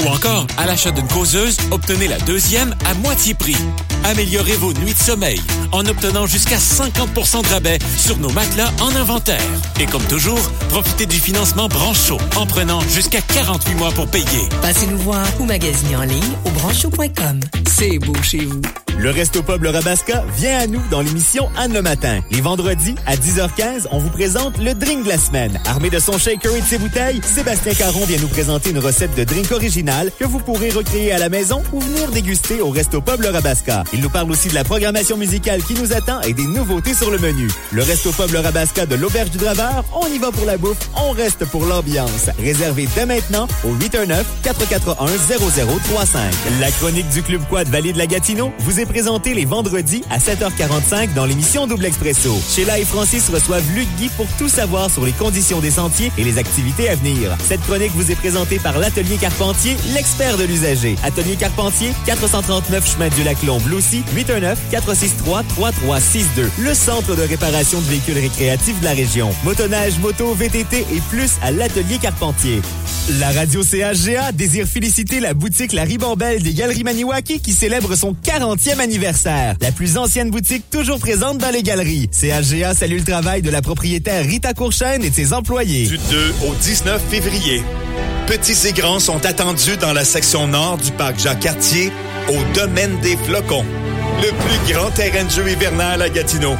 Ou 0.00 0.06
encore, 0.08 0.46
à 0.56 0.66
l'achat 0.66 0.90
d'une 0.90 1.08
causeuse, 1.08 1.56
obtenez 1.70 2.08
la 2.08 2.18
deuxième 2.20 2.74
à 2.86 2.94
moitié 2.94 3.34
prix. 3.34 3.56
Améliorez 4.04 4.56
vos 4.56 4.72
nuits 4.72 4.94
de 4.94 4.98
sommeil 4.98 5.40
en 5.72 5.84
obtenant 5.86 6.26
jusqu'à 6.26 6.56
50% 6.56 7.42
de 7.42 7.48
rabais 7.48 7.78
sur 7.96 8.16
nos 8.18 8.30
matelas 8.30 8.72
en 8.80 8.94
inventaire. 8.94 9.42
Et 9.78 9.86
comme 9.86 10.04
toujours, 10.04 10.40
profitez 10.70 11.06
du 11.06 11.18
financement 11.18 11.68
Brancho 11.68 12.18
en 12.36 12.46
prenant 12.46 12.80
jusqu'à 12.88 13.20
48 13.20 13.74
mois 13.74 13.92
pour 13.92 14.08
payer. 14.08 14.48
Passez 14.62 14.86
nous 14.86 14.98
voir 14.98 15.26
ou 15.40 15.44
magasinez 15.44 15.96
en 15.96 16.04
ligne 16.04 16.36
au 16.44 16.50
brancho.com. 16.50 17.40
C'est 17.66 17.98
beau 17.98 18.14
chez 18.22 18.44
vous. 18.44 18.62
Le 18.98 19.10
Resto 19.10 19.44
Pub 19.44 19.62
Le 19.62 19.70
Rabasca 19.70 20.24
vient 20.36 20.58
à 20.58 20.66
nous 20.66 20.82
dans 20.90 21.00
l'émission 21.00 21.48
Anne 21.56 21.72
le 21.72 21.82
matin. 21.82 22.18
Les 22.32 22.40
vendredis, 22.40 22.96
à 23.06 23.14
10h15, 23.14 23.86
on 23.92 23.98
vous 23.98 24.10
présente 24.10 24.58
le 24.58 24.74
drink 24.74 25.04
de 25.04 25.08
la 25.08 25.18
semaine. 25.18 25.60
Armé 25.66 25.88
de 25.88 26.00
son 26.00 26.18
shaker 26.18 26.52
et 26.56 26.60
de 26.60 26.66
ses 26.66 26.78
bouteilles, 26.78 27.20
Sébastien 27.22 27.74
Caron 27.74 28.04
vient 28.06 28.18
nous 28.18 28.26
présenter 28.26 28.70
une 28.70 28.80
recette 28.80 29.14
de 29.14 29.22
drink 29.22 29.52
originale 29.52 30.10
que 30.18 30.24
vous 30.24 30.40
pourrez 30.40 30.70
recréer 30.70 31.12
à 31.12 31.18
la 31.18 31.28
maison 31.28 31.62
ou 31.72 31.78
venir 31.78 32.10
déguster 32.10 32.60
au 32.60 32.70
Resto 32.70 33.00
Pub 33.00 33.20
Le 33.20 33.28
Rabasca. 33.28 33.84
Il 33.92 34.00
nous 34.00 34.10
parle 34.10 34.32
aussi 34.32 34.48
de 34.48 34.54
la 34.54 34.64
programmation 34.64 35.16
musicale 35.16 35.62
qui 35.62 35.74
nous 35.74 35.92
attend 35.92 36.20
et 36.22 36.32
des 36.32 36.48
nouveautés 36.48 36.94
sur 36.94 37.12
le 37.12 37.18
menu. 37.18 37.48
Le 37.70 37.84
Resto 37.84 38.10
Pub 38.10 38.32
Le 38.32 38.40
Rabasca 38.40 38.86
de 38.86 38.96
l'Auberge 38.96 39.30
du 39.30 39.38
Draveur, 39.38 39.84
on 39.94 40.08
y 40.08 40.18
va 40.18 40.32
pour 40.32 40.44
la 40.44 40.58
bouffe, 40.58 40.90
on 40.96 41.12
reste 41.12 41.44
pour 41.44 41.66
l'ambiance. 41.66 42.30
Réservé 42.40 42.88
dès 42.96 43.06
maintenant 43.06 43.46
au 43.62 43.76
819-441-0035. 43.76 46.18
La 46.58 46.72
chronique 46.72 47.08
du 47.10 47.22
Club 47.22 47.42
Quad 47.48 47.68
Vallée 47.68 47.92
de 47.92 47.98
la 47.98 48.08
Gatineau 48.08 48.52
vous 48.58 48.80
est 48.80 48.87
présentée 48.88 49.34
les 49.34 49.44
vendredis 49.44 50.02
à 50.10 50.18
7h45 50.18 51.14
dans 51.14 51.26
l'émission 51.26 51.66
Double 51.66 51.84
Expresso. 51.84 52.34
Sheila 52.48 52.78
et 52.78 52.84
Francis 52.84 53.28
reçoivent 53.28 53.64
Luc 53.74 53.86
Guy 53.98 54.08
pour 54.16 54.26
tout 54.38 54.48
savoir 54.48 54.90
sur 54.90 55.04
les 55.04 55.12
conditions 55.12 55.60
des 55.60 55.70
sentiers 55.70 56.10
et 56.16 56.24
les 56.24 56.38
activités 56.38 56.88
à 56.88 56.96
venir. 56.96 57.36
Cette 57.46 57.60
chronique 57.60 57.92
vous 57.94 58.10
est 58.10 58.16
présentée 58.16 58.58
par 58.58 58.78
l'Atelier 58.78 59.16
Carpentier, 59.16 59.76
l'expert 59.94 60.38
de 60.38 60.44
l'usager. 60.44 60.96
Atelier 61.04 61.36
Carpentier, 61.36 61.92
439 62.06 62.94
chemin 62.94 63.08
du 63.10 63.22
lac 63.22 63.42
Lombe, 63.42 63.62
aussi 63.72 64.02
819-463-3362. 64.16 66.48
Le 66.58 66.74
centre 66.74 67.14
de 67.14 67.22
réparation 67.22 67.80
de 67.80 67.86
véhicules 67.86 68.18
récréatifs 68.18 68.80
de 68.80 68.84
la 68.84 68.92
région. 68.92 69.30
Motoneige, 69.44 69.98
moto, 69.98 70.34
VTT 70.34 70.80
et 70.80 71.00
plus 71.10 71.32
à 71.42 71.50
l'Atelier 71.50 71.98
Carpentier. 71.98 72.62
La 73.18 73.30
radio 73.30 73.62
CHGA 73.62 74.32
désire 74.32 74.66
féliciter 74.66 75.20
la 75.20 75.34
boutique 75.34 75.72
La 75.72 75.84
Ribambelle 75.84 76.42
des 76.42 76.52
Galeries 76.52 76.84
Maniwaki 76.84 77.40
qui 77.40 77.52
célèbre 77.52 77.94
son 77.94 78.12
40e 78.12 78.77
anniversaire. 78.80 79.56
La 79.60 79.72
plus 79.72 79.96
ancienne 79.96 80.30
boutique 80.30 80.70
toujours 80.70 80.98
présente 80.98 81.38
dans 81.38 81.50
les 81.50 81.62
galeries. 81.62 82.08
CHGA 82.12 82.74
salue 82.74 82.98
le 82.98 83.04
travail 83.04 83.42
de 83.42 83.50
la 83.50 83.62
propriétaire 83.62 84.24
Rita 84.24 84.54
Courchaine 84.54 85.02
et 85.04 85.10
de 85.10 85.14
ses 85.14 85.32
employés. 85.32 85.86
Du 85.86 85.98
2 85.98 86.34
au 86.48 86.54
19 86.54 87.02
février. 87.08 87.62
Petits 88.26 88.68
et 88.68 88.72
grands 88.72 89.00
sont 89.00 89.24
attendus 89.24 89.76
dans 89.80 89.92
la 89.92 90.04
section 90.04 90.46
nord 90.46 90.78
du 90.78 90.90
parc 90.92 91.18
Jacques-Cartier 91.18 91.90
au 92.28 92.54
domaine 92.54 92.98
des 93.00 93.16
flocons. 93.16 93.64
Le 94.22 94.28
plus 94.28 94.74
grand 94.74 94.90
terrain 94.90 95.24
de 95.24 95.30
jeu 95.30 95.48
hivernal 95.50 96.02
à 96.02 96.08
Gatineau. 96.08 96.54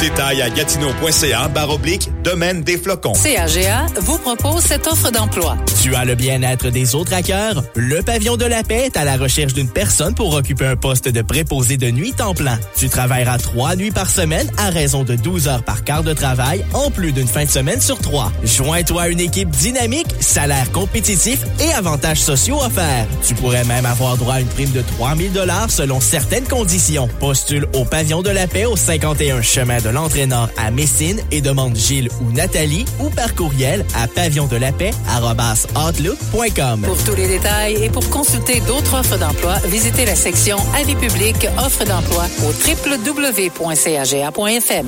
Détails 0.00 0.42
à 0.42 0.50
gatineau.ca 0.50 1.48
barre 1.48 1.70
oblique 1.70 2.08
domaine 2.22 2.62
des 2.62 2.78
flocons. 2.78 3.14
CAGA 3.14 3.86
vous 3.96 4.18
propose 4.18 4.62
cette 4.62 4.86
offre 4.86 5.10
d'emploi. 5.10 5.56
Tu 5.82 5.92
as 5.96 6.04
le 6.04 6.14
bien-être 6.14 6.70
des 6.70 6.94
autres 6.94 7.14
à 7.14 7.22
cœur? 7.22 7.64
Le 7.74 8.00
Pavillon 8.02 8.36
de 8.36 8.44
la 8.44 8.62
Paix 8.62 8.84
est 8.86 8.96
à 8.96 9.04
la 9.04 9.16
recherche 9.16 9.54
d'une 9.54 9.68
personne 9.68 10.14
pour 10.14 10.34
occuper 10.34 10.66
un 10.66 10.76
poste 10.76 11.08
de 11.08 11.22
préposé 11.22 11.76
de 11.78 11.90
nuit 11.90 12.12
temps 12.12 12.34
plein. 12.34 12.60
Tu 12.76 12.88
travailleras 12.88 13.38
trois 13.38 13.74
nuits 13.74 13.90
par 13.90 14.08
semaine 14.08 14.48
à 14.56 14.70
raison 14.70 15.02
de 15.02 15.16
12 15.16 15.48
heures 15.48 15.64
par 15.64 15.82
quart 15.82 16.04
de 16.04 16.12
travail, 16.12 16.64
en 16.74 16.92
plus 16.92 17.10
d'une 17.10 17.26
fin 17.26 17.44
de 17.44 17.50
semaine 17.50 17.80
sur 17.80 17.98
trois. 17.98 18.30
Joins-toi 18.44 19.02
à 19.02 19.08
une 19.08 19.20
équipe 19.20 19.50
dynamique, 19.50 20.14
salaire 20.20 20.70
compétitif 20.70 21.40
et 21.60 21.72
avantages 21.72 22.20
sociaux 22.20 22.60
offerts. 22.62 23.06
Tu 23.26 23.34
pourrais 23.34 23.64
même 23.64 23.86
avoir 23.86 24.16
droit 24.16 24.34
à 24.34 24.40
une 24.40 24.46
prime 24.46 24.70
de 24.70 24.82
3000 24.98 25.32
dollars 25.32 25.70
selon 25.70 26.00
certaines 26.00 26.46
conditions. 26.46 27.08
Postule 27.18 27.66
au 27.74 27.84
Pavillon 27.84 28.22
de 28.22 28.30
la 28.30 28.46
Paix 28.46 28.64
au 28.64 28.76
51 28.76 29.42
chemin 29.42 29.80
de 29.80 29.87
l'entraîneur 29.90 30.50
à 30.56 30.70
Messine 30.70 31.20
et 31.30 31.40
demande 31.40 31.74
Gilles 31.76 32.08
ou 32.20 32.30
Nathalie 32.32 32.84
ou 33.00 33.08
par 33.10 33.34
courriel 33.34 33.84
à 33.94 34.06
pavillondelapais@outlook.com. 34.08 36.82
Pour 36.82 37.04
tous 37.04 37.16
les 37.16 37.28
détails 37.28 37.84
et 37.84 37.90
pour 37.90 38.08
consulter 38.10 38.60
d'autres 38.60 38.94
offres 38.94 39.18
d'emploi, 39.18 39.56
visitez 39.66 40.04
la 40.04 40.14
section 40.14 40.58
Avis 40.74 40.94
public 40.94 41.48
offres 41.58 41.84
d'emploi 41.84 42.26
au 42.42 42.52
www.caga.fm. 42.96 44.86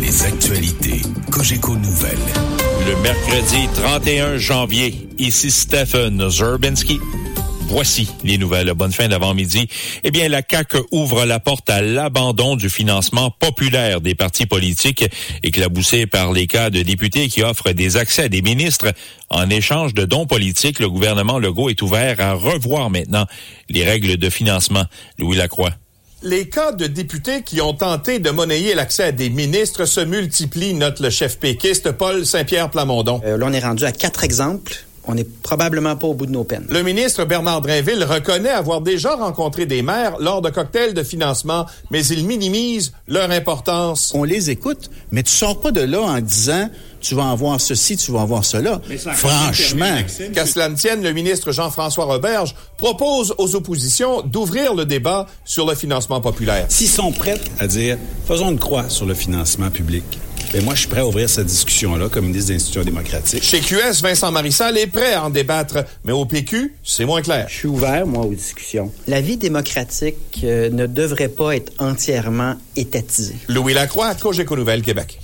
Les 0.00 0.24
actualités 0.24 1.02
Cogeco 1.30 1.76
Nouvelles. 1.76 2.18
Le 2.86 2.96
mercredi 3.02 3.68
31 3.74 4.36
janvier, 4.36 5.08
ici 5.18 5.50
Stephen 5.50 6.30
Zerbinski. 6.30 7.00
Voici 7.66 8.08
les 8.22 8.38
nouvelles. 8.38 8.72
Bonne 8.74 8.92
fin 8.92 9.08
d'avant-midi. 9.08 9.68
Eh 10.04 10.10
bien, 10.10 10.28
la 10.28 10.42
CAQ 10.48 10.78
ouvre 10.92 11.24
la 11.24 11.40
porte 11.40 11.68
à 11.70 11.80
l'abandon 11.80 12.56
du 12.56 12.68
financement 12.68 13.30
populaire 13.30 14.00
des 14.00 14.14
partis 14.14 14.46
politiques, 14.46 15.04
éclaboussé 15.42 16.06
par 16.06 16.32
les 16.32 16.46
cas 16.46 16.70
de 16.70 16.82
députés 16.82 17.28
qui 17.28 17.42
offrent 17.42 17.72
des 17.72 17.96
accès 17.96 18.24
à 18.24 18.28
des 18.28 18.42
ministres. 18.42 18.92
En 19.30 19.48
échange 19.50 19.94
de 19.94 20.04
dons 20.04 20.26
politiques, 20.26 20.78
le 20.78 20.88
gouvernement 20.88 21.38
Legault 21.38 21.70
est 21.70 21.82
ouvert 21.82 22.20
à 22.20 22.34
revoir 22.34 22.90
maintenant 22.90 23.26
les 23.68 23.84
règles 23.84 24.18
de 24.18 24.30
financement. 24.30 24.84
Louis 25.18 25.36
Lacroix. 25.36 25.72
Les 26.22 26.48
cas 26.48 26.72
de 26.72 26.86
députés 26.86 27.42
qui 27.42 27.60
ont 27.60 27.74
tenté 27.74 28.18
de 28.18 28.30
monnayer 28.30 28.74
l'accès 28.74 29.04
à 29.04 29.12
des 29.12 29.30
ministres 29.30 29.84
se 29.84 30.00
multiplient, 30.00 30.74
note 30.74 31.00
le 31.00 31.10
chef 31.10 31.38
péquiste 31.38 31.92
Paul 31.92 32.24
Saint-Pierre 32.24 32.70
Plamondon. 32.70 33.20
Euh, 33.26 33.36
là, 33.36 33.46
on 33.48 33.52
est 33.52 33.60
rendu 33.60 33.84
à 33.84 33.92
quatre 33.92 34.24
exemples. 34.24 34.84
On 35.06 35.14
n'est 35.14 35.24
probablement 35.24 35.96
pas 35.96 36.06
au 36.06 36.14
bout 36.14 36.26
de 36.26 36.32
nos 36.32 36.44
peines. 36.44 36.66
Le 36.70 36.82
ministre 36.82 37.24
Bernard 37.24 37.60
Drainville 37.60 38.04
reconnaît 38.04 38.48
avoir 38.48 38.80
déjà 38.80 39.14
rencontré 39.14 39.66
des 39.66 39.82
maires 39.82 40.16
lors 40.18 40.40
de 40.40 40.50
cocktails 40.50 40.94
de 40.94 41.02
financement, 41.02 41.66
mais 41.90 42.04
il 42.06 42.26
minimise 42.26 42.92
leur 43.06 43.30
importance. 43.30 44.12
On 44.14 44.24
les 44.24 44.50
écoute, 44.50 44.90
mais 45.12 45.22
tu 45.22 45.30
sors 45.32 45.60
pas 45.60 45.72
de 45.72 45.82
là 45.82 46.00
en 46.00 46.20
disant 46.20 46.70
tu 47.04 47.14
vas 47.14 47.24
en 47.24 47.34
voir 47.34 47.60
ceci, 47.60 47.96
tu 47.98 48.12
vas 48.12 48.20
en 48.20 48.24
voir 48.24 48.44
cela. 48.44 48.80
Franchement. 49.12 49.98
Qu'à 50.32 50.46
cela 50.46 50.70
ne 50.70 50.74
tienne, 50.74 51.02
le 51.02 51.12
ministre 51.12 51.52
Jean-François 51.52 52.06
Roberge 52.06 52.54
propose 52.78 53.34
aux 53.36 53.54
oppositions 53.54 54.22
d'ouvrir 54.22 54.74
le 54.74 54.86
débat 54.86 55.26
sur 55.44 55.66
le 55.66 55.74
financement 55.74 56.22
populaire. 56.22 56.64
S'ils 56.70 56.88
sont 56.88 57.12
prêts 57.12 57.38
à 57.58 57.66
dire, 57.66 57.98
faisons 58.26 58.50
une 58.50 58.58
croix 58.58 58.88
sur 58.88 59.04
le 59.04 59.12
financement 59.12 59.70
public, 59.70 60.04
ben 60.54 60.62
moi, 60.62 60.74
je 60.74 60.80
suis 60.80 60.88
prêt 60.88 61.00
à 61.00 61.06
ouvrir 61.06 61.28
cette 61.28 61.48
discussion-là 61.48 62.08
comme 62.08 62.26
ministre 62.26 62.50
des 62.50 62.54
institutions 62.54 62.84
démocratiques. 62.84 63.42
Chez 63.42 63.58
QS, 63.58 64.02
Vincent 64.02 64.30
Marissal 64.30 64.78
est 64.78 64.86
prêt 64.86 65.14
à 65.14 65.24
en 65.24 65.30
débattre, 65.30 65.78
mais 66.04 66.12
au 66.12 66.26
PQ, 66.26 66.76
c'est 66.84 67.04
moins 67.04 67.22
clair. 67.22 67.46
Je 67.48 67.54
suis 67.54 67.66
ouvert, 67.66 68.06
moi, 68.06 68.24
aux 68.24 68.32
discussions. 68.32 68.92
La 69.08 69.20
vie 69.20 69.36
démocratique 69.36 70.16
euh, 70.44 70.70
ne 70.70 70.86
devrait 70.86 71.28
pas 71.28 71.56
être 71.56 71.72
entièrement 71.80 72.54
étatisée. 72.76 73.34
Louis 73.48 73.74
Lacroix, 73.74 74.14
Cogeco 74.14 74.54
Nouvelle, 74.54 74.82
Québec. 74.82 75.18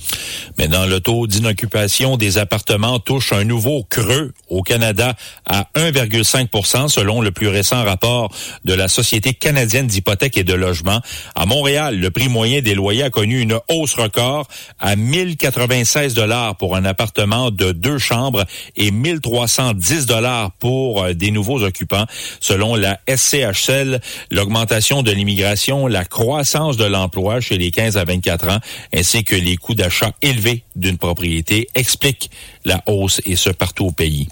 Maintenant, 0.58 0.86
le 0.86 0.98
taux 1.00 1.28
d'inoccupation 1.28 2.16
des 2.16 2.38
appartements 2.38 2.98
touche 2.98 3.32
un 3.32 3.44
nouveau 3.44 3.84
creux 3.88 4.32
au 4.48 4.62
Canada 4.62 5.14
à 5.46 5.68
1,5% 5.76 6.88
selon 6.88 7.20
le 7.20 7.30
plus 7.30 7.48
récent 7.48 7.84
rapport 7.84 8.34
de 8.64 8.74
la 8.74 8.88
Société 8.88 9.32
canadienne 9.32 9.86
d'hypothèques 9.86 10.38
et 10.38 10.44
de 10.44 10.54
logement. 10.54 11.00
À 11.34 11.46
Montréal, 11.46 11.98
le 11.98 12.10
prix 12.10 12.28
moyen 12.28 12.62
des 12.62 12.74
loyers 12.74 13.04
a 13.04 13.10
connu 13.10 13.40
une 13.40 13.58
hausse 13.68 13.94
record 13.94 14.48
à 14.80 14.96
1096 15.24 16.14
dollars 16.14 16.56
pour 16.56 16.76
un 16.76 16.84
appartement 16.84 17.50
de 17.50 17.72
deux 17.72 17.98
chambres 17.98 18.46
et 18.76 18.90
1310 18.90 20.06
dollars 20.06 20.52
pour 20.52 21.02
euh, 21.02 21.12
des 21.12 21.30
nouveaux 21.30 21.62
occupants. 21.62 22.06
Selon 22.40 22.74
la 22.74 22.98
SCHL, 23.06 24.00
l'augmentation 24.30 25.02
de 25.02 25.12
l'immigration, 25.12 25.86
la 25.86 26.06
croissance 26.06 26.78
de 26.78 26.84
l'emploi 26.84 27.40
chez 27.40 27.58
les 27.58 27.70
15 27.70 27.98
à 27.98 28.04
24 28.04 28.48
ans, 28.48 28.58
ainsi 28.94 29.22
que 29.22 29.34
les 29.34 29.56
coûts 29.56 29.74
d'achat 29.74 30.12
élevés 30.22 30.62
d'une 30.74 30.96
propriété 30.96 31.68
expliquent 31.74 32.30
la 32.64 32.82
hausse 32.86 33.20
et 33.24 33.36
ce 33.36 33.50
partout 33.50 33.86
au 33.86 33.92
pays. 33.92 34.28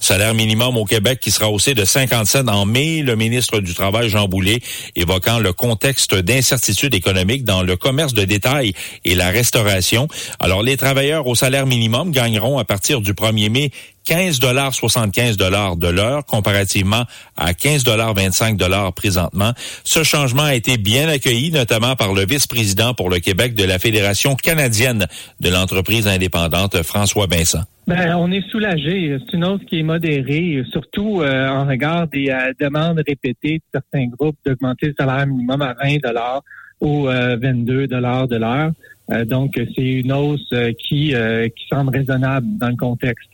Salaire 0.00 0.34
minimum 0.34 0.76
au 0.76 0.84
Québec 0.84 1.20
qui 1.20 1.30
sera 1.30 1.50
haussé 1.50 1.74
de 1.74 1.84
57 1.84 2.48
en 2.48 2.66
mai, 2.66 3.02
le 3.02 3.16
ministre 3.16 3.60
du 3.60 3.74
Travail 3.74 4.08
Jean 4.08 4.28
Boulet 4.28 4.60
évoquant 4.96 5.38
le 5.38 5.52
contexte 5.52 6.14
d'incertitude 6.14 6.94
économique 6.94 7.44
dans 7.44 7.62
le 7.62 7.76
commerce 7.76 8.14
de 8.14 8.24
détail 8.24 8.72
et 9.04 9.14
la 9.14 9.30
restauration. 9.30 10.08
Alors 10.40 10.62
les 10.62 10.76
travailleurs 10.76 11.26
au 11.26 11.34
salaire 11.34 11.66
minimum 11.66 12.10
gagneront 12.10 12.58
à 12.58 12.64
partir 12.64 13.00
du 13.00 13.12
1er 13.12 13.50
mai 13.50 13.70
15,75 14.06 15.36
de 15.36 15.88
l'heure 15.88 16.24
comparativement 16.26 17.04
à 17.36 17.52
15,25 17.52 18.92
présentement. 18.92 19.52
Ce 19.84 20.02
changement 20.02 20.44
a 20.44 20.54
été 20.54 20.76
bien 20.76 21.08
accueilli, 21.08 21.50
notamment 21.50 21.96
par 21.96 22.12
le 22.12 22.24
vice-président 22.24 22.94
pour 22.94 23.10
le 23.10 23.18
Québec 23.18 23.54
de 23.54 23.64
la 23.64 23.78
Fédération 23.78 24.34
canadienne 24.34 25.06
de 25.40 25.50
l'entreprise 25.50 26.06
indépendante, 26.06 26.82
François 26.82 27.26
Vincent. 27.26 27.62
Ben, 27.86 28.14
on 28.16 28.30
est 28.30 28.48
soulagé. 28.48 29.18
C'est 29.18 29.36
une 29.36 29.44
hausse 29.44 29.62
qui 29.68 29.80
est 29.80 29.82
modérée, 29.82 30.62
surtout 30.70 31.20
euh, 31.20 31.48
en 31.48 31.66
regard 31.66 32.06
des 32.06 32.28
euh, 32.28 32.52
demandes 32.60 33.02
répétées 33.06 33.58
de 33.58 33.62
certains 33.80 34.06
groupes 34.06 34.36
d'augmenter 34.46 34.86
le 34.86 34.94
salaire 34.96 35.26
minimum 35.26 35.62
à 35.62 35.74
20 35.82 35.98
dollars 36.00 36.42
ou 36.82 37.08
euh, 37.08 37.36
22 37.40 37.86
dollars 37.86 38.28
de 38.28 38.36
l'heure. 38.36 38.72
Euh, 39.10 39.24
donc, 39.24 39.52
c'est 39.54 39.82
une 39.82 40.12
hausse 40.12 40.52
euh, 40.52 40.72
qui, 40.72 41.14
qui 41.56 41.66
semble 41.70 41.96
raisonnable 41.96 42.46
dans 42.58 42.68
le 42.68 42.76
contexte. 42.76 43.28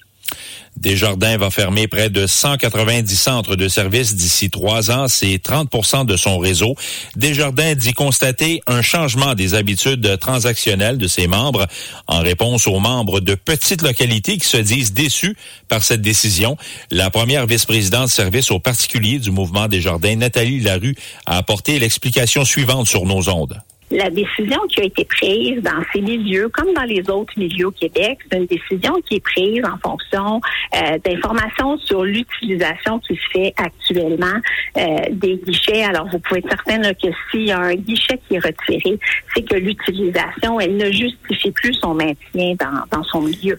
Desjardins 0.78 1.38
va 1.38 1.50
fermer 1.50 1.88
près 1.88 2.08
de 2.08 2.26
190 2.26 3.16
centres 3.16 3.56
de 3.56 3.66
services 3.68 4.14
d'ici 4.14 4.48
trois 4.48 4.90
ans. 4.90 5.08
C'est 5.08 5.36
30% 5.36 6.06
de 6.06 6.16
son 6.16 6.38
réseau. 6.38 6.76
Desjardins 7.16 7.74
dit 7.74 7.92
constater 7.92 8.60
un 8.66 8.80
changement 8.80 9.34
des 9.34 9.54
habitudes 9.54 10.18
transactionnelles 10.20 10.98
de 10.98 11.08
ses 11.08 11.26
membres 11.26 11.66
en 12.06 12.20
réponse 12.20 12.68
aux 12.68 12.78
membres 12.78 13.18
de 13.20 13.34
petites 13.34 13.82
localités 13.82 14.38
qui 14.38 14.46
se 14.46 14.56
disent 14.56 14.92
déçus 14.92 15.36
par 15.68 15.82
cette 15.82 16.02
décision. 16.02 16.56
La 16.90 17.10
première 17.10 17.46
vice-présidente 17.46 18.06
de 18.06 18.10
service 18.10 18.50
aux 18.52 18.60
particuliers 18.60 19.18
du 19.18 19.32
mouvement 19.32 19.66
Desjardins, 19.66 20.16
Nathalie 20.16 20.60
Larue, 20.60 20.94
a 21.26 21.38
apporté 21.38 21.78
l'explication 21.80 22.44
suivante 22.44 22.86
sur 22.86 23.04
nos 23.04 23.28
ondes. 23.28 23.60
La 23.90 24.10
décision 24.10 24.60
qui 24.68 24.80
a 24.80 24.84
été 24.84 25.04
prise 25.04 25.62
dans 25.62 25.82
ces 25.92 26.02
milieux, 26.02 26.48
comme 26.50 26.74
dans 26.74 26.84
les 26.84 27.08
autres 27.08 27.32
milieux 27.38 27.68
au 27.68 27.70
Québec, 27.70 28.18
c'est 28.30 28.38
une 28.38 28.46
décision 28.46 28.94
qui 29.06 29.16
est 29.16 29.20
prise 29.20 29.62
en 29.64 29.78
fonction 29.78 30.40
euh, 30.76 30.98
d'informations 31.04 31.78
sur 31.78 32.04
l'utilisation 32.04 32.98
qui 32.98 33.14
se 33.14 33.30
fait 33.32 33.54
actuellement 33.56 34.40
euh, 34.76 34.98
des 35.10 35.36
guichets. 35.36 35.84
Alors, 35.84 36.06
vous 36.08 36.18
pouvez 36.18 36.40
être 36.40 36.50
certaine 36.50 36.82
là, 36.82 36.92
que 36.92 37.08
s'il 37.30 37.46
y 37.46 37.52
a 37.52 37.58
un 37.58 37.74
guichet 37.74 38.20
qui 38.28 38.34
est 38.34 38.40
retiré, 38.40 38.98
c'est 39.34 39.42
que 39.42 39.56
l'utilisation, 39.56 40.60
elle 40.60 40.76
ne 40.76 40.90
justifie 40.90 41.50
plus 41.52 41.74
son 41.74 41.94
maintien 41.94 42.54
dans, 42.58 42.84
dans 42.90 43.04
son 43.04 43.22
milieu. 43.22 43.56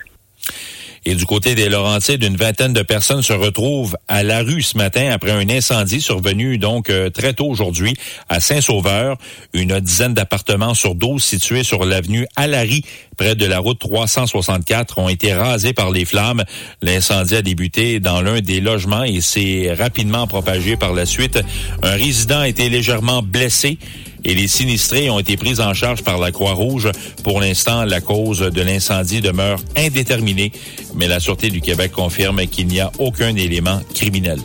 Et 1.05 1.15
du 1.15 1.25
côté 1.25 1.55
des 1.55 1.69
Laurentides, 1.69 2.23
une 2.23 2.35
vingtaine 2.35 2.73
de 2.73 2.81
personnes 2.81 3.21
se 3.21 3.33
retrouvent 3.33 3.97
à 4.07 4.23
la 4.23 4.41
rue 4.41 4.61
ce 4.61 4.77
matin 4.77 5.09
après 5.11 5.31
un 5.31 5.49
incendie 5.49 6.01
survenu 6.01 6.57
donc 6.57 6.89
euh, 6.89 7.09
très 7.09 7.33
tôt 7.33 7.47
aujourd'hui 7.47 7.95
à 8.27 8.39
Saint-Sauveur. 8.39 9.17
Une 9.53 9.79
dizaine 9.79 10.13
d'appartements 10.13 10.73
sur 10.73 10.95
12 10.95 11.23
situés 11.23 11.63
sur 11.63 11.85
l'avenue 11.85 12.27
Alary, 12.35 12.83
près 13.17 13.35
de 13.35 13.45
la 13.45 13.59
route 13.59 13.79
364, 13.79 14.97
ont 14.97 15.09
été 15.09 15.33
rasés 15.33 15.73
par 15.73 15.91
les 15.91 16.05
flammes. 16.05 16.43
L'incendie 16.81 17.35
a 17.35 17.41
débuté 17.41 17.99
dans 17.99 18.21
l'un 18.21 18.41
des 18.41 18.59
logements 18.59 19.03
et 19.03 19.21
s'est 19.21 19.73
rapidement 19.73 20.27
propagé 20.27 20.75
par 20.75 20.93
la 20.93 21.05
suite. 21.05 21.39
Un 21.81 21.91
résident 21.91 22.39
a 22.39 22.47
été 22.47 22.69
légèrement 22.69 23.21
blessé 23.21 23.77
et 24.23 24.35
les 24.35 24.48
sinistrés 24.48 25.09
ont 25.09 25.19
été 25.19 25.38
pris 25.38 25.59
en 25.59 25.73
charge 25.73 26.03
par 26.03 26.17
la 26.17 26.31
Croix-Rouge. 26.31 26.89
Pour 27.23 27.41
l'instant, 27.41 27.85
la 27.85 28.01
cause 28.01 28.39
de 28.39 28.61
l'incendie 28.61 29.22
demeure 29.22 29.59
indéterminée, 29.75 30.51
mais 30.95 31.07
la 31.07 31.19
Sûreté 31.19 31.49
du 31.49 31.61
Québec 31.61 31.91
confirme 31.91 32.45
qu'il 32.48 32.67
n'y 32.67 32.80
a 32.80 32.91
aucun 32.99 33.35
élément 33.35 33.81
criminel. 33.93 34.39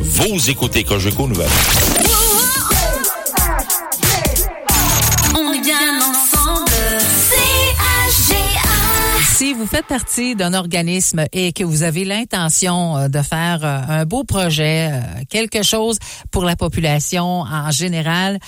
Vous 0.00 0.50
écoutez 0.50 0.84
Cogeco 0.84 1.26
Nouvelles. 1.26 1.48
Si 9.34 9.52
vous 9.52 9.66
faites 9.66 9.86
partie 9.86 10.36
d'un 10.36 10.54
organisme 10.54 11.24
et 11.32 11.52
que 11.52 11.64
vous 11.64 11.82
avez 11.82 12.04
l'intention 12.04 12.96
euh, 12.96 13.08
de 13.08 13.20
faire 13.20 13.64
euh, 13.64 13.80
un 13.88 14.04
beau 14.04 14.22
projet, 14.22 14.92
euh, 14.92 15.00
quelque 15.28 15.64
chose 15.64 15.98
pour 16.30 16.44
la 16.44 16.54
population 16.54 17.40
en 17.40 17.72
général, 17.72 18.38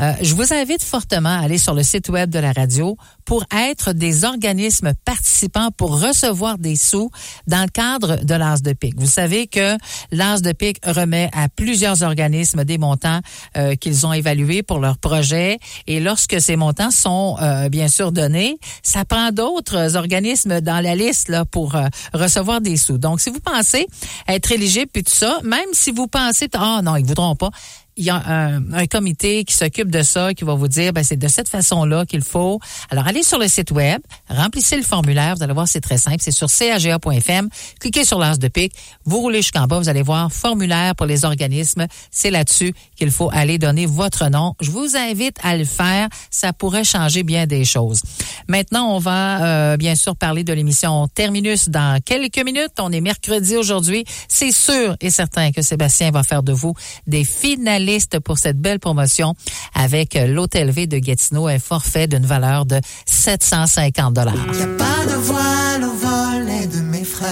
euh, 0.00 0.12
je 0.20 0.34
vous 0.34 0.52
invite 0.52 0.84
fortement 0.84 1.30
à 1.30 1.42
aller 1.42 1.58
sur 1.58 1.74
le 1.74 1.82
site 1.82 2.08
web 2.08 2.30
de 2.30 2.38
la 2.38 2.52
radio 2.52 2.96
pour 3.24 3.44
être 3.50 3.92
des 3.92 4.24
organismes 4.24 4.92
participants 5.04 5.70
pour 5.70 6.00
recevoir 6.00 6.58
des 6.58 6.76
sous 6.76 7.10
dans 7.46 7.62
le 7.62 7.68
cadre 7.68 8.24
de 8.24 8.34
l'As 8.34 8.62
de 8.62 8.72
pique. 8.72 8.98
Vous 8.98 9.06
savez 9.06 9.46
que 9.46 9.76
l'As 10.10 10.42
de 10.42 10.52
pique 10.52 10.78
remet 10.84 11.30
à 11.32 11.48
plusieurs 11.48 12.02
organismes 12.02 12.64
des 12.64 12.78
montants 12.78 13.20
euh, 13.56 13.74
qu'ils 13.74 14.06
ont 14.06 14.12
évalués 14.12 14.62
pour 14.62 14.78
leur 14.78 14.98
projet 14.98 15.58
et 15.86 16.00
lorsque 16.00 16.40
ces 16.40 16.56
montants 16.56 16.90
sont 16.90 17.36
euh, 17.40 17.68
bien 17.68 17.88
sûr 17.88 18.12
donnés, 18.12 18.58
ça 18.82 19.04
prend 19.04 19.30
d'autres 19.30 19.96
organismes 19.96 20.60
dans 20.60 20.80
la 20.80 20.94
liste 20.94 21.28
là 21.28 21.44
pour 21.44 21.76
recevoir 22.12 22.60
des 22.60 22.76
sous. 22.76 22.98
Donc 22.98 23.20
si 23.20 23.30
vous 23.30 23.40
pensez 23.40 23.86
être 24.28 24.52
éligible 24.52 24.90
puis 24.92 25.04
tout 25.04 25.14
ça, 25.14 25.38
même 25.42 25.60
si 25.72 25.90
vous 25.90 26.06
pensez 26.06 26.48
ah 26.54 26.80
non, 26.82 26.96
ils 26.96 27.04
voudront 27.04 27.36
pas, 27.36 27.50
il 27.96 28.04
y 28.04 28.10
a 28.10 28.16
un, 28.16 28.72
un 28.72 28.86
comité 28.86 29.44
qui 29.44 29.54
s'occupe 29.54 29.90
de 29.90 30.02
ça, 30.02 30.34
qui 30.34 30.44
va 30.44 30.54
vous 30.54 30.68
dire, 30.68 30.92
ben, 30.92 31.02
c'est 31.02 31.16
de 31.16 31.28
cette 31.28 31.48
façon-là 31.48 32.04
qu'il 32.04 32.22
faut. 32.22 32.60
Alors, 32.90 33.06
allez 33.06 33.22
sur 33.22 33.38
le 33.38 33.48
site 33.48 33.70
web, 33.70 34.00
remplissez 34.28 34.76
le 34.76 34.82
formulaire, 34.82 35.34
vous 35.36 35.42
allez 35.42 35.54
voir, 35.54 35.66
c'est 35.66 35.80
très 35.80 35.96
simple, 35.96 36.18
c'est 36.20 36.30
sur 36.30 36.48
caga.fm, 36.48 37.48
cliquez 37.80 38.04
sur 38.04 38.18
l'as 38.18 38.38
de 38.38 38.48
pique, 38.48 38.74
vous 39.04 39.20
roulez 39.20 39.38
jusqu'en 39.38 39.66
bas, 39.66 39.78
vous 39.78 39.88
allez 39.88 40.02
voir 40.02 40.30
formulaire 40.30 40.94
pour 40.94 41.06
les 41.06 41.24
organismes, 41.24 41.86
c'est 42.10 42.30
là-dessus 42.30 42.74
qu'il 42.96 43.10
faut 43.10 43.30
aller 43.32 43.58
donner 43.58 43.86
votre 43.86 44.28
nom. 44.28 44.54
Je 44.60 44.70
vous 44.70 44.96
invite 44.96 45.38
à 45.42 45.56
le 45.56 45.64
faire, 45.64 46.08
ça 46.30 46.52
pourrait 46.52 46.84
changer 46.84 47.22
bien 47.22 47.46
des 47.46 47.64
choses. 47.64 48.02
Maintenant, 48.48 48.94
on 48.94 48.98
va 48.98 49.44
euh, 49.44 49.76
bien 49.76 49.94
sûr 49.94 50.16
parler 50.16 50.44
de 50.44 50.52
l'émission 50.52 51.08
Terminus 51.08 51.68
dans 51.68 52.00
quelques 52.04 52.44
minutes. 52.44 52.72
On 52.78 52.92
est 52.92 53.00
mercredi 53.00 53.56
aujourd'hui. 53.56 54.04
C'est 54.28 54.52
sûr 54.52 54.96
et 55.00 55.10
certain 55.10 55.52
que 55.52 55.62
Sébastien 55.62 56.10
va 56.10 56.22
faire 56.22 56.42
de 56.42 56.52
vous 56.52 56.74
des 57.06 57.24
finalistes 57.24 57.85
pour 58.24 58.38
cette 58.38 58.58
belle 58.58 58.80
promotion 58.80 59.34
avec 59.74 60.16
euh, 60.16 60.26
l'Hôtel 60.26 60.70
V 60.70 60.86
de 60.86 60.98
Gatineau, 60.98 61.46
un 61.46 61.58
forfait 61.58 62.08
d'une 62.08 62.26
valeur 62.26 62.66
de 62.66 62.80
750 63.06 64.14
dollars. 64.14 64.34
Y 64.34 64.62
a 64.62 64.66
pas 64.66 65.12
de 65.12 65.16
voile 65.16 65.84
au 65.84 65.94
volet 65.94 66.66
de 66.66 66.80
mes 66.80 67.04
frères. 67.04 67.30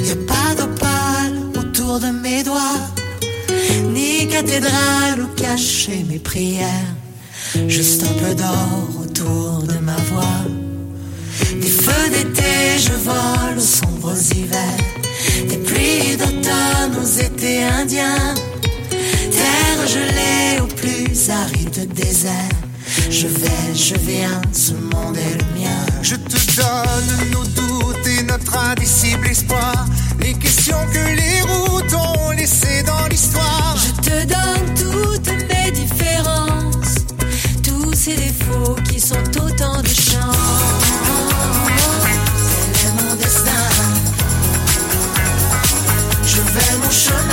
Y 0.00 0.12
a 0.12 0.16
pas 0.26 0.54
d'opale 0.56 1.34
autour 1.58 2.00
de 2.00 2.06
mes 2.06 2.42
doigts. 2.42 2.80
Ni 3.92 4.26
cathédrale 4.28 5.20
où 5.20 5.28
cacher 5.36 6.04
mes 6.08 6.18
prières. 6.18 6.94
Juste 7.68 8.04
un 8.04 8.14
peu 8.24 8.34
d'or 8.34 9.02
autour 9.02 9.64
de 9.64 9.78
ma 9.78 9.96
voix. 10.10 10.44
Des 11.60 11.68
feux 11.68 12.08
d'été, 12.10 12.78
je 12.78 12.92
vole 12.92 13.58
aux 13.58 13.60
sombres 13.60 14.16
hivers. 14.34 14.82
Des 15.48 15.58
pluies 15.58 16.16
d'automne 16.16 17.02
aux 17.02 17.20
étés 17.20 17.64
indiens. 17.64 18.34
Terre 19.30 19.86
gelée 19.86 20.60
au 20.60 20.66
plus 20.66 21.30
aride 21.30 21.92
désert. 21.94 22.56
Je 23.10 23.26
vais, 23.26 23.74
je 23.74 23.94
viens, 23.96 24.40
ce 24.52 24.72
monde 24.72 25.16
est 25.16 25.38
le 25.38 25.60
mien. 25.60 25.86
Je 26.02 26.16
te 26.16 26.56
donne 26.56 27.30
nos 27.32 27.44
doutes 27.44 28.06
et 28.06 28.22
notre 28.22 28.56
indicible 28.56 29.26
espoir. 29.28 29.86
Les 30.20 30.34
questions 30.34 30.86
que 30.92 30.98
les 30.98 31.40
routes 31.42 31.94
ont 31.94 32.30
laissées 32.30 32.82
dans 32.82 33.06
l'histoire. 33.08 33.76
Je 33.76 34.10
te 34.10 34.26
donne 34.26 34.74
toutes 34.74 35.32
mes 35.48 35.70
différences, 35.70 36.96
tous 37.62 37.92
ces 37.94 38.16
défauts 38.16 38.76
qui 38.88 39.00
sont 39.00 39.28
autant 39.40 39.78
de 39.78 39.82
destin. 39.82 40.30
Je 46.24 46.40
vais 46.40 46.78
mon 46.78 46.90
chemin. 46.90 47.31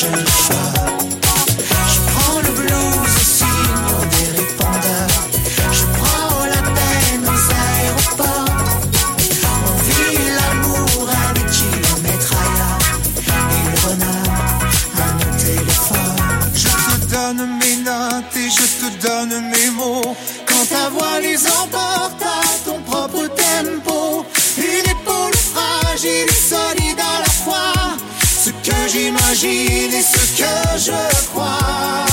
Je 0.00 0.04
prends 2.06 2.38
le 2.40 2.50
blues 2.52 2.98
aussi 3.04 3.24
signe 3.38 3.78
des. 4.10 4.30
Je 5.72 5.84
prends 5.98 6.44
la 6.44 6.62
peine 6.76 7.24
aux 7.26 7.44
aéroports. 7.66 8.54
On 9.66 9.74
vit 9.88 10.18
l'amour 10.38 11.10
avec 11.30 11.46
qui 11.50 11.70
on 11.92 11.98
met 12.02 12.18
traillard. 12.26 12.82
Et 13.50 13.62
le 13.66 13.74
renard, 13.88 14.36
un 14.98 15.36
téléphone. 15.36 16.22
Je 16.54 16.68
te 16.68 16.94
donne 17.12 17.42
mes 17.58 17.76
notes 17.82 18.36
et 18.36 18.50
je 18.50 18.66
te 18.80 18.88
donne 19.04 19.34
mes 19.50 19.70
mots. 19.70 20.14
Quand 20.46 20.64
ta 20.68 20.90
voix 20.90 21.18
les 21.20 21.44
emporte. 21.44 22.17
Et 29.44 30.02
ce 30.02 30.36
que 30.36 30.78
je 30.78 31.26
crois. 31.28 32.06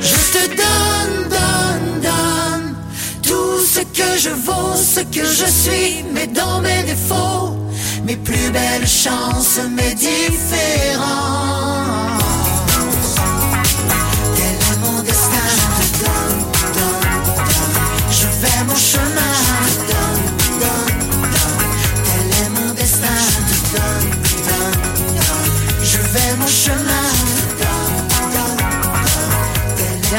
Je 0.00 0.16
te 0.32 0.48
donne, 0.48 1.28
donne, 1.28 2.00
donne 2.00 2.76
tout 3.22 3.60
ce 3.60 3.80
que 3.80 4.18
je 4.18 4.30
vaux, 4.30 4.74
ce 4.74 5.00
que 5.00 5.24
je 5.24 5.44
suis, 5.44 6.04
mais 6.14 6.26
dans 6.26 6.60
mes 6.60 6.82
défauts, 6.84 7.56
mes 8.04 8.16
plus 8.16 8.50
belles 8.50 8.88
chances, 8.88 9.58
mes 9.70 9.94
différences. 9.94 11.65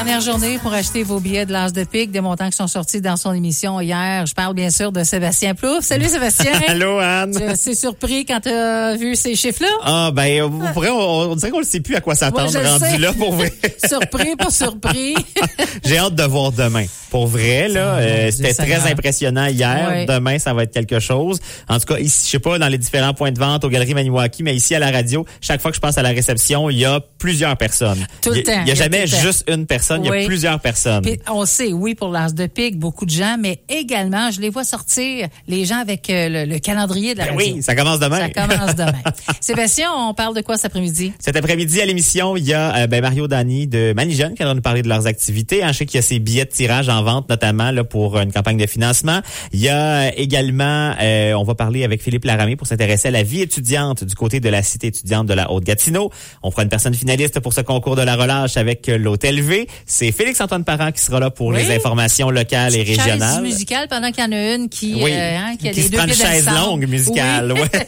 Dernière 0.08 0.22
journée 0.22 0.58
pour 0.60 0.72
acheter 0.72 1.04
vos 1.04 1.20
billets 1.20 1.46
de 1.46 1.52
l'As 1.52 1.74
de 1.74 1.84
pique, 1.84 2.12
des 2.12 2.22
montants 2.22 2.50
qui 2.50 2.56
sont 2.56 2.68
sortis 2.68 3.02
dans 3.02 3.18
son 3.18 3.34
émission 3.34 3.82
hier. 3.82 4.26
Je 4.26 4.34
parle 4.34 4.54
bien 4.54 4.70
sûr 4.70 4.94
de 4.94 5.04
Sébastien 5.04 5.54
Plouf. 5.54 5.84
Salut 5.84 6.08
Sébastien. 6.08 6.54
Allô, 6.70 6.98
Anne. 7.00 7.34
Tu 7.62 7.72
es 7.72 7.76
surpris 7.76 8.24
quand 8.26 8.40
tu 8.40 8.48
as 8.48 8.96
vu 8.96 9.18
ces 9.18 9.36
chiffres-là? 9.36 9.68
Ah, 9.84 10.12
ben, 10.14 10.44
on, 10.44 10.72
pourrait- 10.72 10.92
on, 10.92 11.32
on 11.32 11.36
dirait 11.36 11.52
qu'on 11.52 11.60
ne 11.60 11.66
sait 11.66 11.82
plus 11.82 11.98
à 11.98 12.00
quoi 12.00 12.16
s'attendre 12.16 12.50
le 12.58 12.66
rendu 12.70 12.86
sais. 12.86 12.98
là, 13.00 13.12
pour 13.12 13.34
vrai. 13.34 13.52
surpris, 13.86 14.34
pas 14.38 14.50
surpris. 14.50 15.14
J'ai 15.84 15.98
hâte 15.98 16.16
de 16.16 16.24
voir 16.24 16.54
demain. 16.54 16.86
Pour 17.10 17.28
vrai, 17.28 17.68
là, 17.70 17.96
euh, 18.00 18.32
c'était 18.32 18.54
très 18.54 18.92
impressionnant 18.92 19.46
hier. 19.48 19.88
Ouais. 19.90 20.06
Demain, 20.06 20.40
ça 20.40 20.54
va 20.54 20.64
être 20.64 20.74
quelque 20.74 21.00
chose. 21.00 21.40
En 21.70 21.80
tout 21.80 21.86
cas, 21.94 22.00
ici, 22.00 22.24
je 22.26 22.32
sais 22.32 22.40
pas, 22.40 22.60
dans 22.60 22.68
les 22.68 22.78
différents 22.78 23.14
points 23.14 23.32
de 23.32 23.40
vente 23.40 23.64
aux 23.64 23.70
Galeries 23.70 23.94
Maniwaki, 23.94 24.44
mais 24.44 24.56
ici 24.56 24.76
à 24.76 24.80
la 24.80 24.92
radio, 24.92 25.26
chaque 25.42 25.62
fois 25.62 25.72
que 25.72 25.76
je 25.76 25.82
passe 25.82 25.98
à 25.98 26.02
la 26.02 26.10
réception, 26.10 26.70
il 26.70 26.80
y 26.80 26.86
a 26.86 27.00
plusieurs 27.18 27.56
personnes. 27.58 28.06
Tout 28.22 28.32
le 28.32 28.38
Il 28.38 28.40
y 28.40 28.42
a- 28.50 28.54
temps, 28.56 28.62
Il 28.64 28.68
y 28.68 28.72
a 28.72 28.76
jamais 28.76 29.08
juste 29.08 29.46
une 29.50 29.66
personne, 29.66 30.04
il 30.04 30.12
y 30.14 30.24
a 30.24 30.26
plusieurs 30.26 30.60
personnes. 30.60 31.02
Puis 31.04 31.20
on 31.32 31.46
sait, 31.46 31.72
oui, 31.74 31.96
pour 31.96 32.10
l'As 32.10 32.34
de 32.34 32.46
pique, 32.48 32.78
beaucoup 32.78 33.06
de 33.06 33.12
gens, 33.12 33.38
mais 33.40 33.62
également, 33.70 34.30
je 34.32 34.42
les 34.42 34.50
vois 34.50 34.64
sortir, 34.66 35.28
les 35.48 35.66
gens 35.66 35.78
avec 35.80 36.10
euh, 36.10 36.30
le, 36.30 36.46
le 36.46 36.60
calendrier 36.60 37.14
de 37.14 37.20
la 37.20 37.26
Ben 37.28 37.38
radio. 37.38 37.56
oui, 37.56 37.64
ça 37.64 37.76
commence 37.76 38.00
demain. 38.00 38.20
Ça 38.20 38.30
commence 38.48 38.76
demain. 38.76 38.94
Sébastien, 39.42 39.90
on 39.96 40.14
parle 40.14 40.36
de 40.36 40.42
quoi 40.42 40.58
cet 40.58 40.66
après-midi? 40.68 41.14
Cet 41.20 41.36
après-midi 41.36 41.82
à 41.82 41.86
l'émission, 41.86 42.36
il 42.38 42.46
y 42.46 42.54
a 42.54 42.76
euh, 42.76 42.88
ben, 42.88 43.02
Mario 43.02 43.28
Dani 43.28 43.68
de 43.68 43.94
Manijeune 43.94 44.34
qui 44.36 44.44
va 44.44 44.54
nous 44.54 44.62
parler 44.62 44.82
de 44.82 44.90
leurs 44.90 45.08
activités. 45.08 45.62
Je 45.68 45.74
sais 45.74 45.86
qu'il 45.86 45.96
y 45.98 46.00
a 46.00 46.02
ses 46.02 46.20
billets 46.20 46.46
de 46.46 46.50
tirage 46.50 46.90
en 46.90 46.97
vente, 47.04 47.30
notamment 47.30 47.72
là, 47.72 47.84
pour 47.84 48.18
une 48.20 48.32
campagne 48.32 48.58
de 48.58 48.66
financement. 48.68 49.22
Il 49.54 49.60
y 49.60 49.70
a 49.70 50.16
également, 50.18 50.94
euh, 51.02 51.34
on 51.34 51.44
va 51.44 51.56
parler 51.56 51.84
avec 51.84 52.02
Philippe 52.02 52.26
Laramé 52.26 52.56
pour 52.56 52.68
s'intéresser 52.68 53.08
à 53.08 53.12
la 53.12 53.24
vie 53.24 53.42
étudiante 53.42 54.04
du 54.04 54.16
côté 54.16 54.40
de 54.40 54.50
la 54.50 54.64
cité 54.64 54.88
étudiante 54.88 55.28
de 55.28 55.34
la 55.34 55.52
Haute-Gatineau. 55.52 56.12
On 56.44 56.52
fera 56.52 56.64
une 56.64 56.70
personne 56.70 56.94
finaliste 56.94 57.40
pour 57.40 57.54
ce 57.54 57.62
concours 57.62 57.96
de 57.96 58.02
la 58.02 58.16
relâche 58.16 58.58
avec 58.58 58.88
euh, 58.90 58.98
l'Hôtel 58.98 59.42
V. 59.42 59.68
C'est 59.86 60.12
Félix-Antoine 60.12 60.64
Parent 60.64 60.92
qui 60.92 61.02
sera 61.02 61.20
là 61.20 61.30
pour 61.30 61.48
Oui. 61.48 61.64
les 61.64 61.76
informations 61.76 62.30
locales 62.30 62.76
et 62.76 62.86
Chaise 62.86 62.98
régionales. 63.00 63.42
musicale 63.44 63.88
pendant 63.90 64.12
qu'il 64.12 64.24
y 64.24 64.28
en 64.28 64.32
a 64.32 64.56
une 64.56 64.70
qui, 64.70 64.96
Oui, 65.02 65.12
euh, 65.14 65.38
hein, 65.38 65.56
qui 65.60 65.68
a 65.70 65.72
qui 65.72 65.78
les 65.82 65.86
se 65.88 65.92
deux 65.92 65.98
prend 65.98 66.08
une 66.08 66.14
chaise 66.14 66.48
longue 66.50 66.88
musicale. 66.88 67.52
Oui. 67.54 67.62
ouais. 67.62 67.88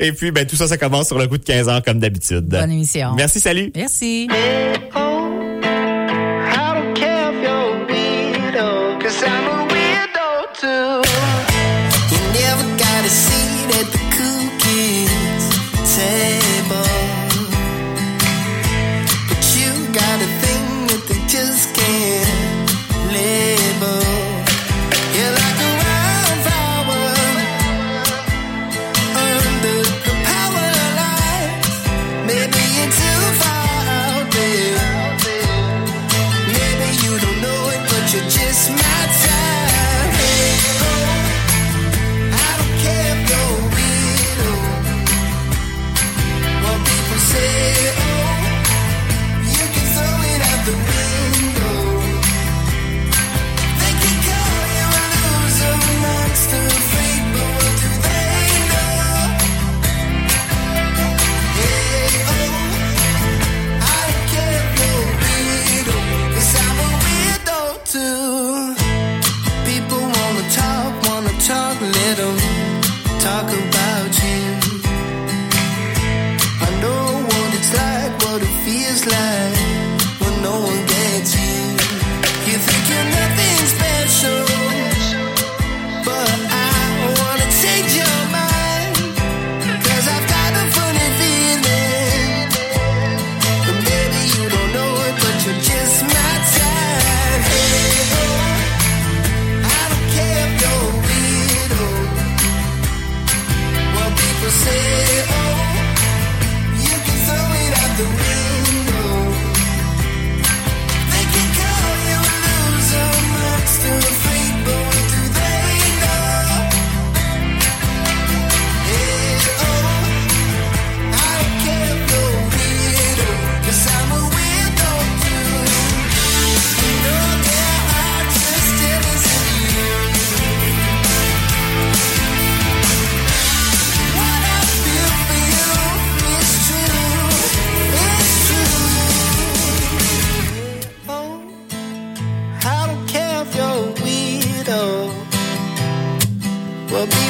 Et 0.00 0.12
puis, 0.12 0.30
ben, 0.30 0.46
tout 0.46 0.56
ça, 0.56 0.66
ça 0.66 0.76
commence 0.78 1.06
sur 1.06 1.18
le 1.18 1.26
coup 1.26 1.38
de 1.38 1.44
15 1.44 1.68
heures 1.68 1.82
comme 1.82 1.98
d'habitude. 1.98 2.44
Bonne 2.46 2.70
émission. 2.70 3.12
Merci, 3.16 3.40
salut. 3.40 3.70
Merci. 3.74 4.28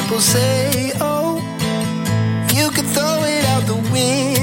People 0.07 0.21
say, 0.21 0.93
oh, 1.01 1.35
you 2.55 2.69
can 2.69 2.85
throw 2.85 3.23
it 3.25 3.43
out 3.43 3.65
the 3.67 3.75
window. 3.91 4.36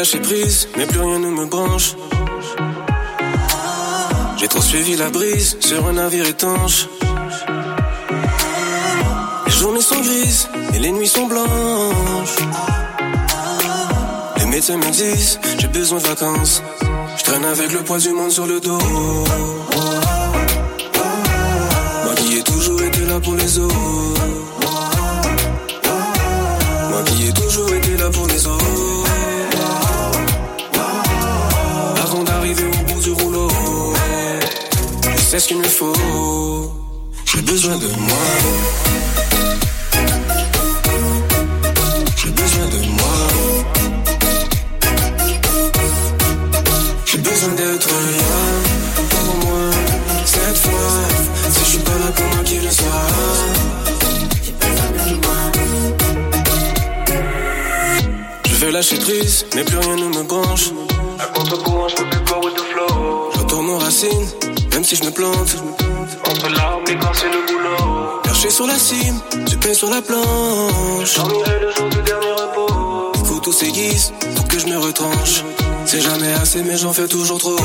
Lâcher 0.00 0.20
prise, 0.20 0.66
mais 0.78 0.86
plus 0.86 0.98
rien 0.98 1.18
ne 1.18 1.28
me 1.28 1.44
branche. 1.44 1.94
J'ai 4.38 4.48
trop 4.48 4.62
suivi 4.62 4.96
la 4.96 5.10
brise 5.10 5.58
sur 5.60 5.86
un 5.86 5.92
navire 5.92 6.26
étanche. 6.26 6.88
journées 9.46 9.82
sont 9.82 10.00
grises 10.00 10.48
et 10.72 10.78
les 10.78 10.90
nuits 10.90 11.06
sont 11.06 11.26
blanches. 11.26 12.36
Les 14.38 14.46
médecins 14.46 14.78
me 14.78 14.90
disent, 14.90 15.38
j'ai 15.58 15.68
besoin 15.68 15.98
de 15.98 16.04
vacances. 16.04 16.62
Je 17.18 17.24
traîne 17.24 17.44
avec 17.44 17.70
le 17.70 17.80
poids 17.80 17.98
du 17.98 18.08
monde 18.14 18.30
sur 18.30 18.46
le 18.46 18.58
dos. 18.58 18.78
Moi 22.04 22.14
qui 22.16 22.38
ai 22.38 22.42
toujours 22.42 22.82
été 22.82 23.00
là 23.04 23.20
pour 23.20 23.34
les 23.34 23.58
autres. 23.58 23.99
Sais 35.30 35.38
ce 35.38 35.46
qu'il 35.46 35.58
me 35.58 35.62
faut. 35.62 35.92
J'ai 37.24 37.42
besoin 37.42 37.76
de 37.76 37.86
moi. 37.86 38.26
J'ai 42.16 42.30
besoin 42.30 42.66
de 42.66 42.80
moi. 42.98 43.18
J'ai 47.06 47.18
besoin 47.18 47.50
d'être 47.50 47.88
là 47.88 48.40
pour 49.10 49.34
moi. 49.44 49.70
Cette 50.24 50.56
fois, 50.56 50.98
si 51.52 51.60
je 51.60 51.64
suis 51.64 51.78
pas 51.78 51.98
là 52.02 52.10
pour 52.16 52.26
moi 52.26 52.42
qui 52.44 52.56
le 52.56 52.70
soit. 52.72 53.06
Je 58.46 58.54
vais 58.56 58.72
lâcher 58.72 58.98
prise, 58.98 59.46
mais 59.54 59.62
plus 59.62 59.78
rien 59.78 59.94
ne 59.94 60.08
me 60.08 60.22
branche. 60.24 60.70
À 61.20 61.26
contre-courant, 61.26 61.86
je 61.88 61.94
peux 61.94 62.08
plus 62.10 62.34
with 62.44 62.54
the 62.56 62.64
flow. 62.72 63.30
Retourne 63.38 63.70
aux 63.70 63.78
racines, 63.78 64.26
même 64.80 64.88
si 64.88 64.96
je 64.96 65.04
me 65.04 65.10
plante. 65.10 65.56
Entre 66.26 66.48
l'arbre 66.48 66.90
et 66.90 66.96
quand 66.96 67.12
c'est 67.12 67.28
le 67.28 67.46
boulot. 67.46 68.20
Perché 68.22 68.48
sur 68.48 68.66
la 68.66 68.78
cime, 68.78 69.20
je 69.46 69.56
paie 69.56 69.74
sur 69.74 69.90
la 69.90 70.00
planche. 70.00 71.16
Dormirai 71.16 71.60
le 71.60 71.70
jour 71.70 71.88
du 71.90 72.00
dernier 72.00 72.32
repos. 72.32 73.12
Les 73.14 73.28
couteaux 73.28 73.52
s'aiguisent 73.52 74.14
pour 74.36 74.48
que 74.48 74.58
je 74.58 74.66
me 74.68 74.78
retranche. 74.78 75.44
C'est 75.84 76.00
jamais 76.00 76.32
assez, 76.32 76.62
mais 76.62 76.78
j'en 76.78 76.94
fais 76.94 77.06
toujours 77.08 77.38
trop. 77.38 77.58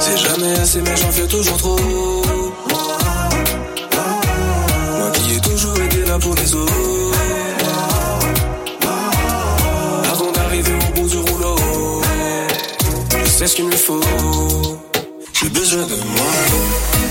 C'est 0.00 0.18
jamais 0.18 0.58
assez, 0.58 0.80
mais 0.80 0.96
j'en 0.96 1.12
fais 1.12 1.28
toujours 1.28 1.56
trop. 1.58 1.78
Moi 4.98 5.10
qui 5.12 5.36
ai 5.36 5.40
toujours 5.40 5.80
été 5.82 6.04
là 6.04 6.18
pour 6.18 6.34
les 6.34 6.52
autres. 6.56 6.69
Sais 13.40 13.46
ce 13.46 13.56
qu'il 13.56 13.64
me 13.64 13.70
faut. 13.72 14.00
J'ai 15.32 15.48
besoin 15.48 15.86
de 15.86 15.94
moi. 15.94 17.09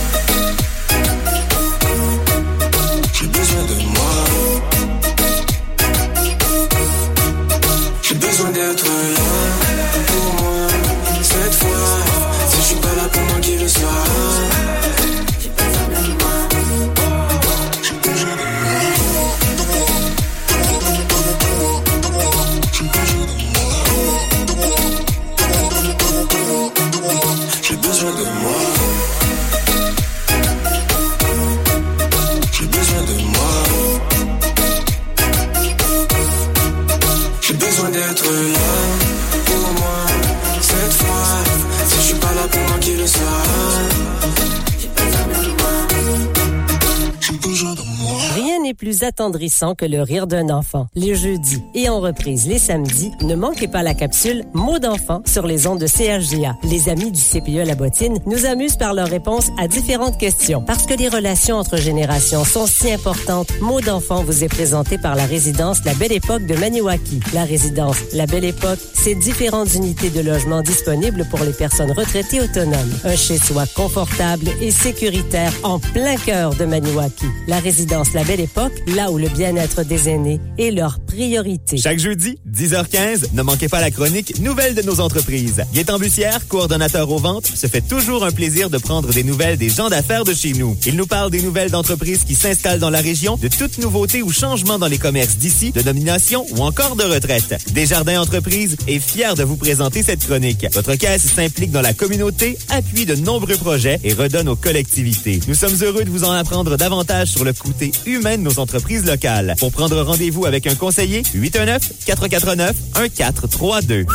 Attendrissant 49.09 49.73
que 49.73 49.85
le 49.85 50.03
rire 50.03 50.27
d'un 50.27 50.49
enfant. 50.49 50.85
Les 50.93 51.15
jeudis 51.15 51.63
et 51.73 51.89
en 51.89 51.99
reprise 51.99 52.47
les 52.47 52.59
samedis, 52.59 53.11
ne 53.21 53.33
manquez 53.33 53.67
pas 53.67 53.81
la 53.81 53.95
capsule 53.95 54.43
Mots 54.53 54.77
d'enfant 54.77 55.23
sur 55.25 55.47
les 55.47 55.65
ondes 55.65 55.79
de 55.79 55.87
CHGA. 55.87 56.55
Les 56.63 56.89
amis 56.89 57.11
du 57.11 57.19
CPE 57.19 57.65
La 57.65 57.73
Bottine 57.73 58.19
nous 58.27 58.45
amusent 58.45 58.75
par 58.75 58.93
leurs 58.93 59.07
réponses 59.07 59.49
à 59.57 59.67
différentes 59.67 60.19
questions. 60.19 60.61
Parce 60.61 60.85
que 60.85 60.93
les 60.93 61.09
relations 61.09 61.55
entre 61.55 61.77
générations 61.77 62.43
sont 62.43 62.67
si 62.67 62.91
importantes, 62.91 63.49
Mots 63.61 63.81
d'enfant 63.81 64.23
vous 64.23 64.43
est 64.43 64.47
présenté 64.47 64.99
par 64.99 65.15
la 65.15 65.25
résidence 65.25 65.83
La 65.85 65.95
Belle 65.95 66.11
Époque 66.11 66.45
de 66.45 66.55
Maniwaki. 66.55 67.19
La 67.33 67.45
résidence 67.45 67.97
La 68.13 68.27
Belle 68.27 68.45
Époque, 68.45 68.79
c'est 68.93 69.15
différentes 69.15 69.73
unités 69.73 70.11
de 70.11 70.21
logement 70.21 70.61
disponibles 70.61 71.25
pour 71.31 71.39
les 71.39 71.53
personnes 71.53 71.91
retraitées 71.91 72.41
autonomes. 72.41 72.93
Un 73.03 73.15
chez-soi 73.15 73.63
confortable 73.75 74.49
et 74.61 74.69
sécuritaire 74.69 75.51
en 75.63 75.79
plein 75.79 76.15
cœur 76.15 76.53
de 76.53 76.65
Maniwaki. 76.65 77.25
La 77.47 77.57
résidence 77.57 78.13
La 78.13 78.23
Belle 78.23 78.41
Époque, 78.41 78.73
là 78.99 79.11
où 79.11 79.17
le 79.17 79.29
bien-être 79.29 79.83
des 79.85 80.09
aînés 80.09 80.41
est 80.57 80.71
leur 80.71 80.99
priorité. 80.99 81.77
Chaque 81.77 81.99
jeudi, 81.99 82.37
10h15, 82.51 83.27
ne 83.31 83.41
manquez 83.43 83.69
pas 83.69 83.79
la 83.79 83.91
chronique 83.91 84.41
Nouvelles 84.41 84.75
de 84.75 84.81
nos 84.81 84.99
entreprises. 84.99 85.63
Gaétan 85.73 85.99
Bussière, 85.99 86.45
coordonnateur 86.49 87.09
aux 87.09 87.17
ventes, 87.17 87.47
se 87.47 87.67
fait 87.67 87.79
toujours 87.79 88.25
un 88.25 88.33
plaisir 88.33 88.69
de 88.69 88.77
prendre 88.77 89.13
des 89.13 89.23
nouvelles 89.23 89.57
des 89.57 89.69
gens 89.69 89.87
d'affaires 89.87 90.25
de 90.25 90.33
chez 90.33 90.51
nous. 90.51 90.75
Il 90.85 90.97
nous 90.97 91.07
parle 91.07 91.31
des 91.31 91.41
nouvelles 91.41 91.71
d'entreprises 91.71 92.25
qui 92.25 92.35
s'installent 92.35 92.79
dans 92.79 92.89
la 92.89 92.99
région, 92.99 93.37
de 93.37 93.47
toutes 93.47 93.77
nouveautés 93.77 94.21
ou 94.21 94.33
changements 94.33 94.77
dans 94.77 94.89
les 94.89 94.97
commerces 94.97 95.37
d'ici, 95.37 95.71
de 95.71 95.81
nomination 95.81 96.45
ou 96.51 96.61
encore 96.61 96.97
de 96.97 97.03
retraite. 97.03 97.55
Desjardins 97.71 98.19
Entreprises 98.19 98.75
est 98.85 98.99
fier 98.99 99.33
de 99.35 99.43
vous 99.43 99.55
présenter 99.55 100.03
cette 100.03 100.25
chronique. 100.25 100.67
Votre 100.73 100.95
caisse 100.95 101.23
s'implique 101.23 101.71
dans 101.71 101.81
la 101.81 101.93
communauté, 101.93 102.57
appuie 102.67 103.05
de 103.05 103.15
nombreux 103.15 103.55
projets 103.55 104.01
et 104.03 104.11
redonne 104.11 104.49
aux 104.49 104.57
collectivités. 104.57 105.39
Nous 105.47 105.55
sommes 105.55 105.77
heureux 105.83 106.03
de 106.03 106.09
vous 106.09 106.25
en 106.25 106.31
apprendre 106.31 106.75
davantage 106.75 107.29
sur 107.29 107.45
le 107.45 107.53
côté 107.53 107.93
humain 108.05 108.37
de 108.37 108.43
nos 108.43 108.59
entreprises 108.59 108.88
locales. 108.97 109.55
Pour 109.59 109.71
prendre 109.71 110.01
rendez-vous 110.01 110.45
avec 110.45 110.67
un 110.67 110.75
conseiller, 110.75 111.21
819-449-1432. 111.21 114.05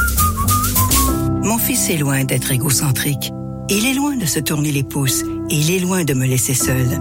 Mon 1.42 1.56
fils 1.58 1.90
est 1.90 1.96
loin 1.96 2.24
d'être 2.24 2.52
égocentrique. 2.52 3.32
Il 3.70 3.86
est 3.86 3.94
loin 3.94 4.16
de 4.16 4.26
se 4.26 4.40
tourner 4.40 4.72
les 4.72 4.82
pouces 4.82 5.22
et 5.50 5.54
il 5.54 5.70
est 5.70 5.78
loin 5.78 6.04
de 6.04 6.14
me 6.14 6.26
laisser 6.26 6.54
seule. 6.54 7.00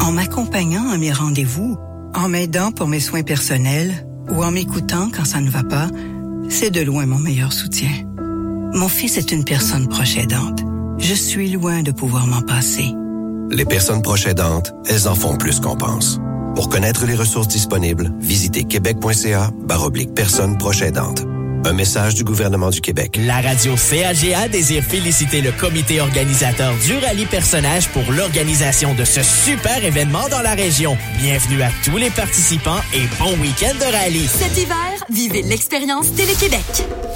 En 0.00 0.12
m'accompagnant 0.12 0.88
à 0.90 0.98
mes 0.98 1.12
rendez-vous, 1.12 1.76
en 2.14 2.28
m'aidant 2.28 2.72
pour 2.72 2.88
mes 2.88 3.00
soins 3.00 3.22
personnels 3.22 3.92
ou 4.30 4.42
en 4.42 4.50
m'écoutant 4.50 5.10
quand 5.14 5.24
ça 5.24 5.40
ne 5.40 5.50
va 5.50 5.62
pas, 5.62 5.88
c'est 6.48 6.70
de 6.70 6.80
loin 6.80 7.06
mon 7.06 7.18
meilleur 7.18 7.52
soutien. 7.52 7.90
Mon 8.72 8.88
fils 8.88 9.18
est 9.18 9.32
une 9.32 9.44
personne 9.44 9.88
proche 9.88 10.16
aidante. 10.16 10.60
Je 10.98 11.14
suis 11.14 11.50
loin 11.50 11.82
de 11.82 11.92
pouvoir 11.92 12.26
m'en 12.26 12.42
passer. 12.42 12.92
Les 13.50 13.64
personnes 13.64 14.02
proches 14.02 14.26
aidantes, 14.26 14.72
elles 14.88 15.08
en 15.08 15.14
font 15.14 15.36
plus 15.36 15.60
qu'on 15.60 15.76
pense. 15.76 16.18
Pour 16.56 16.70
connaître 16.70 17.04
les 17.04 17.14
ressources 17.14 17.48
disponibles, 17.48 18.10
visitez 18.18 18.64
québec.ca 18.64 19.50
baroblique 19.68 20.14
personnes 20.14 20.56
proches 20.56 20.80
aidantes. 20.80 21.22
Un 21.66 21.72
message 21.72 22.14
du 22.14 22.22
gouvernement 22.22 22.70
du 22.70 22.80
Québec. 22.80 23.18
La 23.26 23.40
radio 23.40 23.74
CAGA 23.74 24.46
désire 24.46 24.84
féliciter 24.84 25.40
le 25.40 25.50
comité 25.50 26.00
organisateur 26.00 26.72
du 26.84 26.96
rallye 26.98 27.26
personnage 27.26 27.88
pour 27.88 28.04
l'organisation 28.12 28.94
de 28.94 29.04
ce 29.04 29.20
super 29.24 29.84
événement 29.84 30.28
dans 30.30 30.42
la 30.42 30.54
région. 30.54 30.96
Bienvenue 31.18 31.62
à 31.62 31.70
tous 31.84 31.96
les 31.96 32.10
participants 32.10 32.78
et 32.94 33.02
bon 33.18 33.36
week-end 33.40 33.74
de 33.80 33.92
rallye. 33.92 34.28
Cet 34.28 34.56
hiver, 34.56 34.76
vivez 35.10 35.42
l'expérience 35.42 36.14
Télé-Québec. 36.14 36.62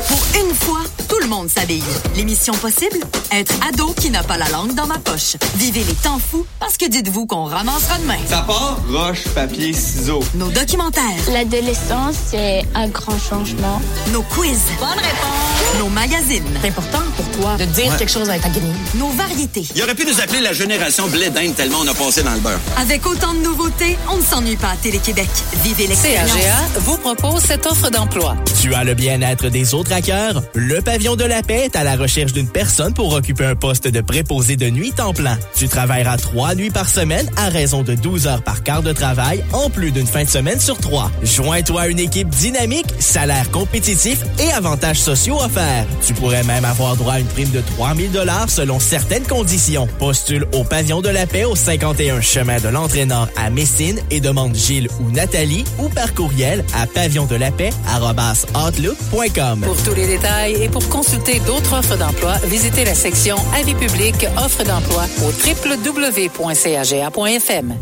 Pour 0.08 0.42
une 0.42 0.54
fois, 0.54 0.80
tout 1.08 1.18
le 1.20 1.28
monde 1.28 1.48
s'habille. 1.48 1.84
L'émission 2.16 2.54
possible? 2.54 2.98
Être 3.30 3.54
ado 3.68 3.92
qui 3.92 4.10
n'a 4.10 4.24
pas 4.24 4.36
la 4.36 4.48
langue 4.48 4.74
dans 4.74 4.86
ma 4.86 4.98
poche. 4.98 5.36
Vivez 5.56 5.84
les 5.84 5.94
temps 5.94 6.18
fous 6.18 6.44
parce 6.58 6.76
que 6.76 6.88
dites-vous 6.88 7.26
qu'on 7.26 7.44
ramassera 7.44 7.98
demain. 7.98 8.18
Ça 8.26 8.42
part, 8.42 8.80
roche, 8.90 9.28
papier, 9.34 9.72
ciseaux. 9.72 10.24
Nos 10.34 10.48
documentaires. 10.50 11.04
L'adolescence, 11.32 12.16
c'est 12.30 12.64
un 12.74 12.88
grand 12.88 13.18
changement. 13.18 13.80
Nos 14.12 14.22
Bonne 14.42 14.98
réponse. 14.98 15.59
Nos 15.78 15.88
magazines. 15.88 16.44
C'est 16.60 16.68
important 16.68 16.98
pour 17.16 17.26
toi 17.30 17.56
de 17.56 17.64
dire 17.64 17.90
Ouais. 17.90 17.96
quelque 17.98 18.10
chose 18.10 18.28
avec 18.28 18.42
ta 18.42 18.48
guenille. 18.50 18.72
Nos 18.96 19.08
variétés. 19.10 19.64
Il 19.74 19.82
aurait 19.82 19.94
pu 19.94 20.04
nous 20.04 20.20
appeler 20.20 20.40
la 20.40 20.52
génération 20.52 21.06
blé 21.08 21.30
d'Inde 21.30 21.54
tellement 21.54 21.78
on 21.82 21.88
a 21.88 21.94
passé 21.94 22.22
dans 22.22 22.34
le 22.34 22.40
beurre. 22.40 22.58
Avec 22.76 23.06
autant 23.06 23.32
de 23.32 23.38
nouveautés, 23.38 23.96
on 24.12 24.18
ne 24.18 24.22
s'ennuie 24.22 24.56
pas 24.56 24.70
à 24.70 24.76
Télé-Québec. 24.76 25.28
Vivez 25.64 25.86
l'expérience. 25.86 26.32
CAGA 26.32 26.56
vous 26.80 26.96
propose 26.98 27.42
cette 27.42 27.64
offre 27.66 27.88
d'emploi. 27.90 28.36
Tu 28.60 28.74
as 28.74 28.84
le 28.84 28.94
bien-être 28.94 29.48
des 29.48 29.72
autres 29.72 29.92
à 29.92 30.02
cœur? 30.02 30.42
Le 30.54 30.82
Pavillon 30.82 31.16
de 31.16 31.24
la 31.24 31.42
Paix 31.42 31.62
est 31.66 31.76
à 31.76 31.84
la 31.84 31.96
recherche 31.96 32.32
d'une 32.32 32.48
personne 32.48 32.92
pour 32.92 33.12
occuper 33.14 33.46
un 33.46 33.54
poste 33.54 33.88
de 33.88 34.00
préposé 34.02 34.56
de 34.56 34.68
nuit 34.68 34.92
temps 34.92 35.14
plein. 35.14 35.38
Tu 35.56 35.68
travailleras 35.68 36.18
trois 36.18 36.54
nuits 36.54 36.70
par 36.70 36.88
semaine 36.88 37.30
à 37.36 37.48
raison 37.48 37.82
de 37.82 37.94
12 37.94 38.26
heures 38.26 38.42
par 38.42 38.62
quart 38.62 38.82
de 38.82 38.92
travail, 38.92 39.42
en 39.52 39.70
plus 39.70 39.92
d'une 39.92 40.06
fin 40.06 40.24
de 40.24 40.28
semaine 40.30 40.60
sur 40.60 40.78
trois. 40.78 41.10
Joins-toi 41.22 41.80
à 41.82 41.86
une 41.88 42.00
équipe 42.00 42.28
dynamique, 42.28 42.86
salaire 42.98 43.50
compétitif 43.50 44.18
et 44.38 44.52
avantages 44.52 45.00
sociaux 45.00 45.40
offerts. 45.40 45.59
Tu 46.06 46.14
pourrais 46.14 46.44
même 46.44 46.64
avoir 46.64 46.96
droit 46.96 47.14
à 47.14 47.18
une 47.20 47.26
prime 47.26 47.50
de 47.50 47.60
3000 47.76 48.10
dollars 48.10 48.48
selon 48.50 48.80
certaines 48.80 49.26
conditions. 49.26 49.86
Postule 49.98 50.46
au 50.52 50.64
Pavillon 50.64 51.02
de 51.02 51.08
la 51.08 51.26
Paix 51.26 51.44
au 51.44 51.54
51 51.54 52.20
chemin 52.20 52.58
de 52.60 52.68
l'entraîneur 52.68 53.28
à 53.36 53.48
Messine 53.50 54.00
et 54.10 54.20
demande 54.20 54.54
Gilles 54.54 54.88
ou 55.00 55.10
Nathalie 55.10 55.64
ou 55.78 55.88
par 55.88 56.12
courriel 56.14 56.64
à 56.74 56.86
pavillondelapaix@outlook.com. 56.86 59.60
Pour 59.60 59.82
tous 59.82 59.94
les 59.94 60.06
détails 60.06 60.62
et 60.62 60.68
pour 60.68 60.86
consulter 60.88 61.40
d'autres 61.40 61.78
offres 61.78 61.96
d'emploi, 61.96 62.34
visitez 62.44 62.84
la 62.84 62.94
section 62.94 63.36
avis 63.54 63.74
public 63.74 64.26
offres 64.36 64.62
d'emploi 64.64 65.06
au 65.22 65.32
www.caga.fm. 65.70 67.74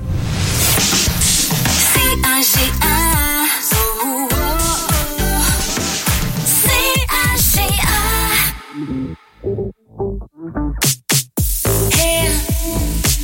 Il 8.80 8.84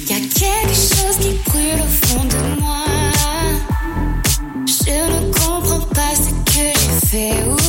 y 0.09 0.13
a 0.13 0.21
quelque 0.35 0.75
chose 0.75 1.17
qui 1.21 1.35
brûle 1.49 1.81
au 1.81 1.87
fond 1.87 2.25
de 2.25 2.61
moi. 2.61 2.85
Je 4.67 4.97
ne 5.13 5.33
comprends 5.33 5.87
pas 5.95 6.15
ce 6.17 6.31
que 6.45 6.67
j'ai 6.81 7.07
fait. 7.07 7.64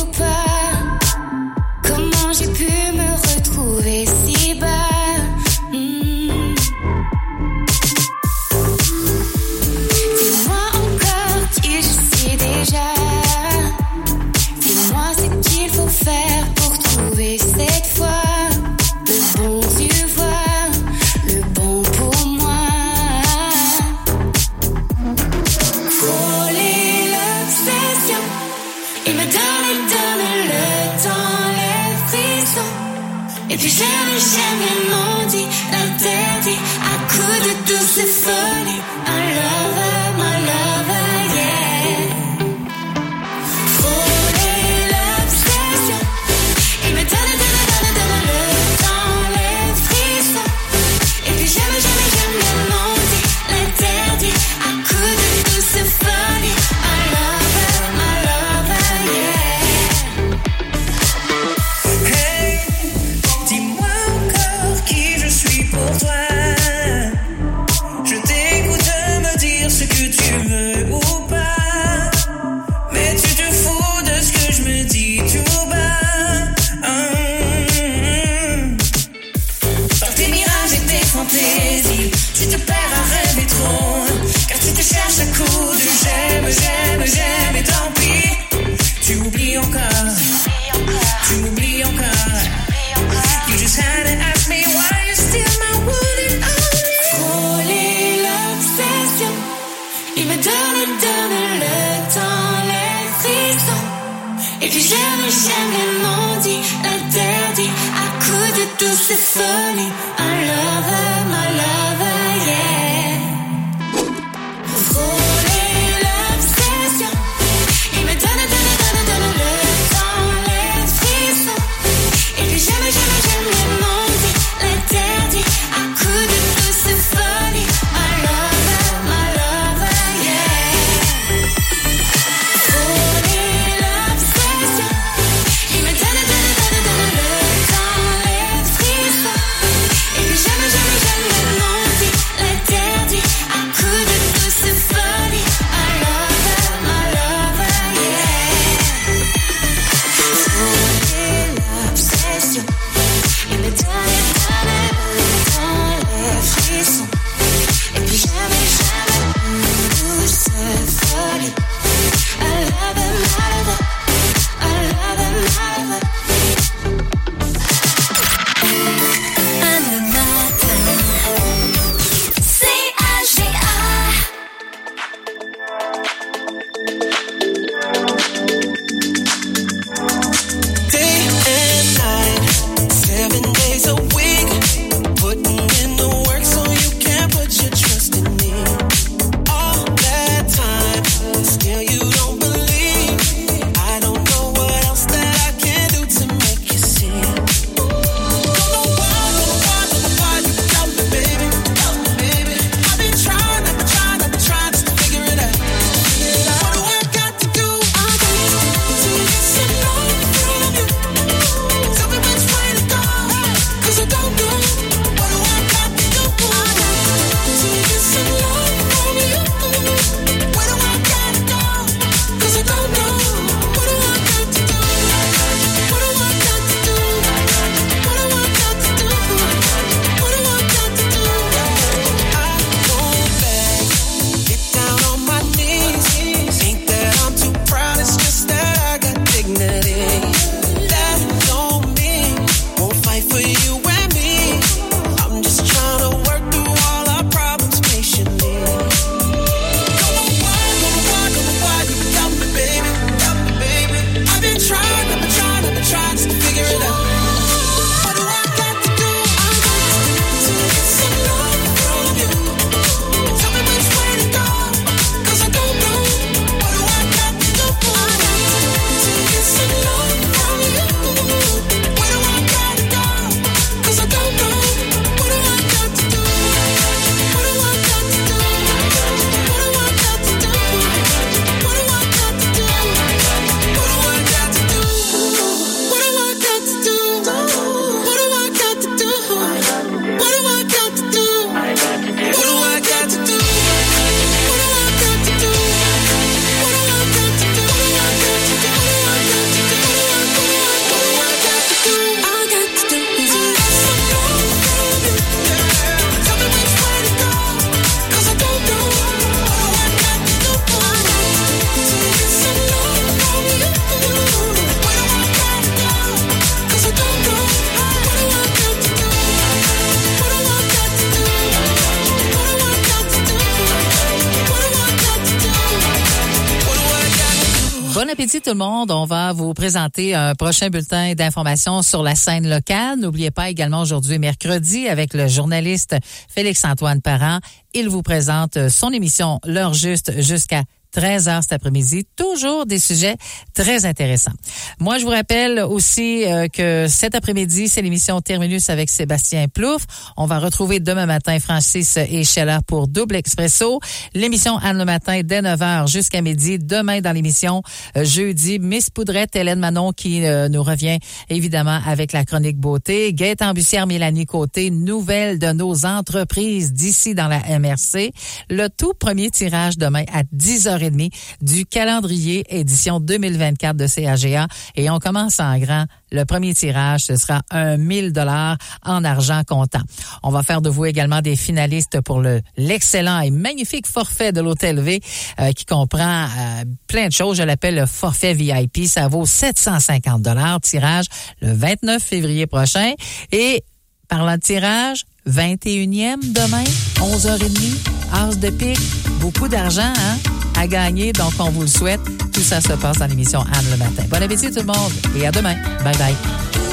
Appétit 328.26 328.42
tout 328.42 328.50
le 328.50 328.56
monde. 328.56 328.90
On 328.90 329.04
va 329.04 329.32
vous 329.32 329.54
présenter 329.54 330.12
un 330.12 330.34
prochain 330.34 330.68
bulletin 330.68 331.14
d'information 331.14 331.82
sur 331.82 332.02
la 332.02 332.16
scène 332.16 332.50
locale. 332.50 332.98
N'oubliez 332.98 333.30
pas 333.30 333.50
également 333.50 333.82
aujourd'hui 333.82 334.18
mercredi 334.18 334.88
avec 334.88 335.14
le 335.14 335.28
journaliste 335.28 335.94
Félix-Antoine 336.28 337.02
Parent. 337.02 337.38
Il 337.72 337.88
vous 337.88 338.02
présente 338.02 338.68
son 338.68 338.90
émission 338.90 339.38
L'heure 339.46 339.74
juste 339.74 340.20
jusqu'à 340.20 340.64
13 340.96 341.28
heures 341.28 341.42
cet 341.42 341.52
après-midi. 341.52 342.06
Toujours 342.16 342.64
des 342.64 342.78
sujets 342.78 343.16
très 343.54 343.84
intéressants. 343.84 344.32
Moi, 344.80 344.98
je 344.98 345.04
vous 345.04 345.10
rappelle 345.10 345.60
aussi 345.60 346.24
euh, 346.24 346.48
que 346.48 346.86
cet 346.88 347.14
après-midi, 347.14 347.68
c'est 347.68 347.82
l'émission 347.82 348.20
Terminus 348.22 348.70
avec 348.70 348.88
Sébastien 348.88 349.46
Plouffe. 349.46 349.86
On 350.16 350.26
va 350.26 350.38
retrouver 350.38 350.80
demain 350.80 351.06
matin 351.06 351.38
Francis 351.40 351.96
et 351.98 352.24
Sheila 352.24 352.60
pour 352.66 352.88
Double 352.88 353.16
Expresso. 353.16 353.80
L'émission 354.14 354.56
Anne 354.56 354.78
le 354.78 354.84
matin 354.84 355.20
dès 355.22 355.42
9 355.42 355.62
heures 355.62 355.86
jusqu'à 355.86 356.22
midi. 356.22 356.58
Demain, 356.58 357.00
dans 357.00 357.12
l'émission 357.12 357.62
euh, 357.96 358.04
jeudi, 358.04 358.58
Miss 358.58 358.88
Poudrette, 358.88 359.36
Hélène 359.36 359.58
Manon 359.58 359.92
qui 359.92 360.24
euh, 360.24 360.48
nous 360.48 360.62
revient 360.62 360.98
évidemment 361.28 361.80
avec 361.86 362.12
la 362.12 362.24
chronique 362.24 362.56
beauté. 362.56 363.12
Gaëtan 363.12 363.52
Bussière, 363.52 363.86
Mélanie 363.86 364.24
Côté, 364.24 364.70
nouvelles 364.70 365.38
de 365.38 365.52
nos 365.52 365.84
entreprises 365.84 366.72
d'ici 366.72 367.14
dans 367.14 367.28
la 367.28 367.40
MRC. 367.58 368.12
Le 368.48 368.68
tout 368.68 368.94
premier 368.94 369.30
tirage 369.30 369.76
demain 369.76 370.04
à 370.12 370.22
10h30 370.34 371.12
du 371.42 371.66
calendrier 371.66 372.44
édition 372.48 373.00
2024 373.00 373.76
de 373.76 373.86
CAGA. 373.86 374.48
Et 374.76 374.88
on 374.88 374.98
commence 374.98 375.40
en 375.40 375.58
grand. 375.58 375.84
Le 376.12 376.24
premier 376.24 376.54
tirage, 376.54 377.04
ce 377.04 377.16
sera 377.16 377.42
un 377.50 377.76
1000 377.76 378.12
dollars 378.12 378.56
en 378.84 379.04
argent 379.04 379.42
comptant. 379.46 379.80
On 380.22 380.30
va 380.30 380.42
faire 380.42 380.62
de 380.62 380.70
vous 380.70 380.84
également 380.84 381.20
des 381.20 381.36
finalistes 381.36 382.00
pour 382.00 382.20
le 382.20 382.40
l'excellent 382.56 383.20
et 383.20 383.30
magnifique 383.30 383.86
forfait 383.86 384.32
de 384.32 384.40
l'Hôtel 384.40 384.80
V 384.80 385.00
euh, 385.40 385.52
qui 385.52 385.64
comprend 385.64 386.24
euh, 386.24 386.64
plein 386.86 387.08
de 387.08 387.12
choses. 387.12 387.38
Je 387.38 387.42
l'appelle 387.42 387.74
le 387.74 387.86
forfait 387.86 388.34
VIP. 388.34 388.86
Ça 388.86 389.08
vaut 389.08 389.26
750 389.26 390.22
dollars. 390.22 390.60
Tirage 390.60 391.06
le 391.40 391.52
29 391.52 392.02
février 392.02 392.46
prochain. 392.46 392.92
Et 393.32 393.64
parlant 394.08 394.36
de 394.36 394.40
tirage, 394.40 395.04
21e 395.28 396.32
demain, 396.32 396.64
11h30, 397.00 397.95
Ars 398.12 398.36
de 398.36 398.50
pique, 398.50 398.78
beaucoup 399.20 399.48
d'argent 399.48 399.82
hein, 399.82 400.16
à 400.58 400.66
gagner, 400.66 401.12
donc 401.12 401.32
on 401.38 401.50
vous 401.50 401.62
le 401.62 401.66
souhaite. 401.66 402.00
Tout 402.32 402.40
ça 402.40 402.60
se 402.60 402.72
passe 402.72 402.98
dans 402.98 403.06
l'émission 403.06 403.40
Anne 403.40 403.66
le 403.70 403.76
matin. 403.76 404.02
Bon 404.08 404.22
appétit 404.22 404.50
tout 404.50 404.60
le 404.60 404.66
monde 404.66 404.92
et 405.16 405.26
à 405.26 405.32
demain. 405.32 405.54
Bye 405.84 405.96
bye. 405.96 406.65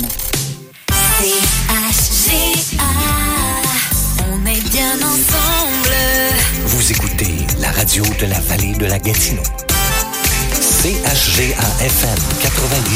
CHGA, 1.22 3.25
Vous 6.66 6.92
écoutez 6.92 7.34
la 7.60 7.72
radio 7.72 8.04
de 8.20 8.26
la 8.26 8.42
vallée 8.42 8.74
de 8.74 8.86
la 8.86 9.00
Gatineau. 9.00 9.42
CHGA 10.60 11.64
FM 11.80 12.20
90. 12.42 12.92